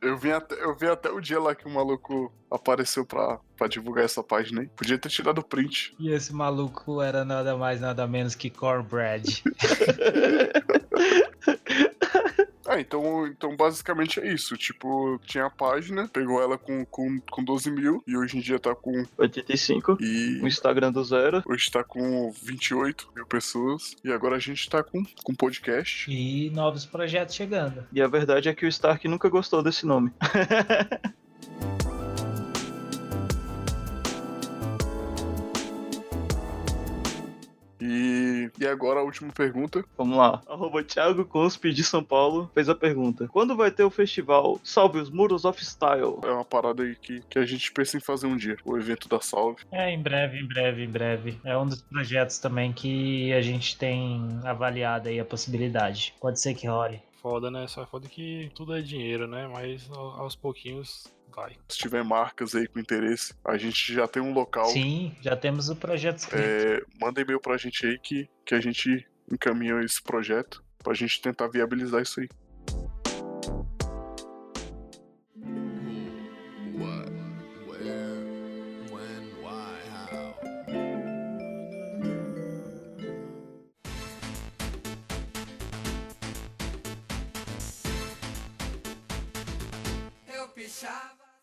Eu 0.00 0.16
vi, 0.16 0.32
até, 0.32 0.62
eu 0.62 0.74
vi 0.76 0.86
até 0.86 1.10
o 1.10 1.20
dia 1.20 1.40
lá 1.40 1.54
que 1.54 1.66
o 1.66 1.70
maluco 1.70 2.32
apareceu 2.50 3.04
pra, 3.04 3.40
pra 3.56 3.66
divulgar 3.66 4.04
essa 4.04 4.22
página 4.22 4.60
aí. 4.60 4.68
Podia 4.68 4.98
ter 4.98 5.08
tirado 5.08 5.38
o 5.38 5.44
print. 5.44 5.94
E 5.98 6.10
esse 6.10 6.32
maluco 6.32 7.02
era 7.02 7.24
nada 7.24 7.56
mais, 7.56 7.80
nada 7.80 8.06
menos 8.06 8.34
que 8.34 8.50
Cornbread. 8.50 9.42
Ah, 12.70 12.80
então, 12.80 13.26
então 13.26 13.56
basicamente 13.56 14.20
é 14.20 14.32
isso. 14.32 14.56
Tipo, 14.56 15.18
tinha 15.24 15.46
a 15.46 15.50
página, 15.50 16.06
pegou 16.06 16.40
ela 16.40 16.56
com, 16.56 16.84
com, 16.86 17.18
com 17.30 17.42
12 17.42 17.68
mil 17.70 18.02
e 18.06 18.16
hoje 18.16 18.38
em 18.38 18.40
dia 18.40 18.60
tá 18.60 18.74
com. 18.76 19.04
85. 19.18 19.98
E 20.00 20.40
O 20.40 20.46
Instagram 20.46 20.92
do 20.92 21.02
zero. 21.02 21.42
hoje 21.46 21.68
tá 21.70 21.82
com 21.82 22.30
28 22.30 23.08
mil 23.16 23.26
pessoas. 23.26 23.96
E 24.04 24.12
agora 24.12 24.36
a 24.36 24.38
gente 24.38 24.70
tá 24.70 24.82
com, 24.84 25.02
com 25.24 25.34
podcast. 25.34 26.08
E 26.10 26.48
novos 26.50 26.86
projetos 26.86 27.34
chegando. 27.34 27.84
E 27.92 28.00
a 28.00 28.06
verdade 28.06 28.48
é 28.48 28.54
que 28.54 28.64
o 28.64 28.68
Stark 28.68 29.06
nunca 29.08 29.28
gostou 29.28 29.62
desse 29.62 29.84
nome. 29.84 30.12
E, 38.60 38.66
agora 38.66 39.00
a 39.00 39.02
última 39.02 39.32
pergunta. 39.32 39.82
Vamos 39.96 40.18
lá. 40.18 40.42
Arroba 40.46 40.84
Thiago 40.84 41.24
Conspe 41.24 41.72
de 41.72 41.82
São 41.82 42.04
Paulo 42.04 42.50
fez 42.54 42.68
a 42.68 42.74
pergunta. 42.74 43.26
Quando 43.28 43.56
vai 43.56 43.70
ter 43.70 43.84
o 43.84 43.90
festival 43.90 44.60
Salve 44.62 44.98
os 44.98 45.10
Muros 45.10 45.46
of 45.46 45.64
Style? 45.64 46.18
É 46.22 46.30
uma 46.30 46.44
parada 46.44 46.82
aí 46.82 46.94
que, 46.94 47.22
que 47.28 47.38
a 47.38 47.46
gente 47.46 47.72
pensa 47.72 47.96
em 47.96 48.00
fazer 48.00 48.26
um 48.26 48.36
dia. 48.36 48.56
O 48.64 48.76
evento 48.76 49.08
da 49.08 49.20
Salve. 49.20 49.64
É, 49.72 49.90
em 49.90 50.00
breve, 50.00 50.38
em 50.38 50.46
breve, 50.46 50.84
em 50.84 50.90
breve. 50.90 51.40
É 51.44 51.56
um 51.56 51.66
dos 51.66 51.80
projetos 51.80 52.38
também 52.38 52.72
que 52.72 53.32
a 53.32 53.40
gente 53.40 53.78
tem 53.78 54.28
avaliado 54.44 55.08
aí 55.08 55.18
a 55.18 55.24
possibilidade. 55.24 56.14
Pode 56.20 56.40
ser 56.40 56.54
que 56.54 56.66
role. 56.66 57.00
Foda, 57.20 57.50
né? 57.50 57.66
Só 57.68 57.82
é 57.82 57.86
foda 57.86 58.08
que 58.08 58.50
tudo 58.54 58.74
é 58.74 58.80
dinheiro, 58.80 59.26
né? 59.26 59.46
Mas 59.46 59.88
ao- 59.90 60.20
aos 60.22 60.34
pouquinhos 60.34 61.04
vai. 61.34 61.56
Se 61.68 61.78
tiver 61.78 62.02
marcas 62.02 62.54
aí 62.54 62.66
com 62.66 62.78
interesse, 62.80 63.34
a 63.44 63.56
gente 63.58 63.92
já 63.92 64.08
tem 64.08 64.22
um 64.22 64.32
local. 64.32 64.66
Sim, 64.66 65.14
já 65.20 65.36
temos 65.36 65.68
o 65.68 65.76
projeto 65.76 66.18
escrito. 66.18 66.42
É, 66.42 66.82
manda 67.00 67.20
e-mail 67.20 67.40
pra 67.40 67.56
gente 67.56 67.86
aí 67.86 67.98
que, 67.98 68.28
que 68.44 68.54
a 68.54 68.60
gente 68.60 69.06
encaminha 69.30 69.80
esse 69.82 70.02
projeto 70.02 70.64
pra 70.82 70.94
gente 70.94 71.20
tentar 71.20 71.48
viabilizar 71.48 72.00
isso 72.02 72.20
aí. 72.20 72.28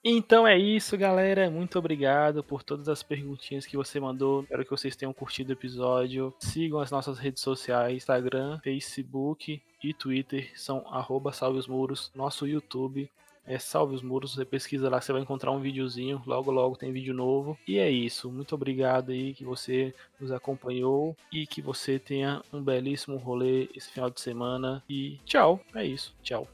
Então 0.03 0.47
é 0.47 0.57
isso, 0.57 0.97
galera. 0.97 1.49
Muito 1.49 1.77
obrigado 1.77 2.43
por 2.43 2.63
todas 2.63 2.87
as 2.87 3.03
perguntinhas 3.03 3.65
que 3.65 3.75
você 3.75 3.99
mandou. 3.99 4.43
Espero 4.43 4.63
que 4.63 4.71
vocês 4.71 4.95
tenham 4.95 5.11
curtido 5.11 5.49
o 5.49 5.53
episódio. 5.53 6.33
Sigam 6.39 6.79
as 6.79 6.91
nossas 6.91 7.17
redes 7.17 7.41
sociais: 7.41 7.97
Instagram, 7.97 8.59
Facebook 8.59 9.61
e 9.83 9.93
Twitter. 9.93 10.51
São 10.55 10.85
arroba 10.87 11.33
Salve 11.33 11.59
os 11.59 11.67
Muros. 11.67 12.11
Nosso 12.15 12.47
YouTube 12.47 13.09
é 13.45 13.57
Salve 13.57 13.95
os 13.95 14.01
Muros. 14.01 14.35
Você 14.35 14.45
pesquisa 14.45 14.89
lá, 14.89 15.01
você 15.01 15.11
vai 15.11 15.21
encontrar 15.21 15.51
um 15.51 15.59
videozinho. 15.59 16.21
Logo, 16.25 16.51
logo 16.51 16.75
tem 16.75 16.91
vídeo 16.91 17.13
novo. 17.13 17.57
E 17.67 17.77
é 17.77 17.89
isso. 17.89 18.31
Muito 18.31 18.55
obrigado 18.55 19.11
aí 19.11 19.33
que 19.33 19.43
você 19.43 19.93
nos 20.19 20.31
acompanhou 20.31 21.17
e 21.31 21.47
que 21.47 21.61
você 21.61 21.97
tenha 21.99 22.41
um 22.53 22.61
belíssimo 22.61 23.17
rolê 23.17 23.69
esse 23.75 23.89
final 23.89 24.09
de 24.09 24.21
semana. 24.21 24.83
E 24.89 25.17
tchau. 25.25 25.59
É 25.73 25.85
isso. 25.85 26.15
Tchau. 26.21 26.47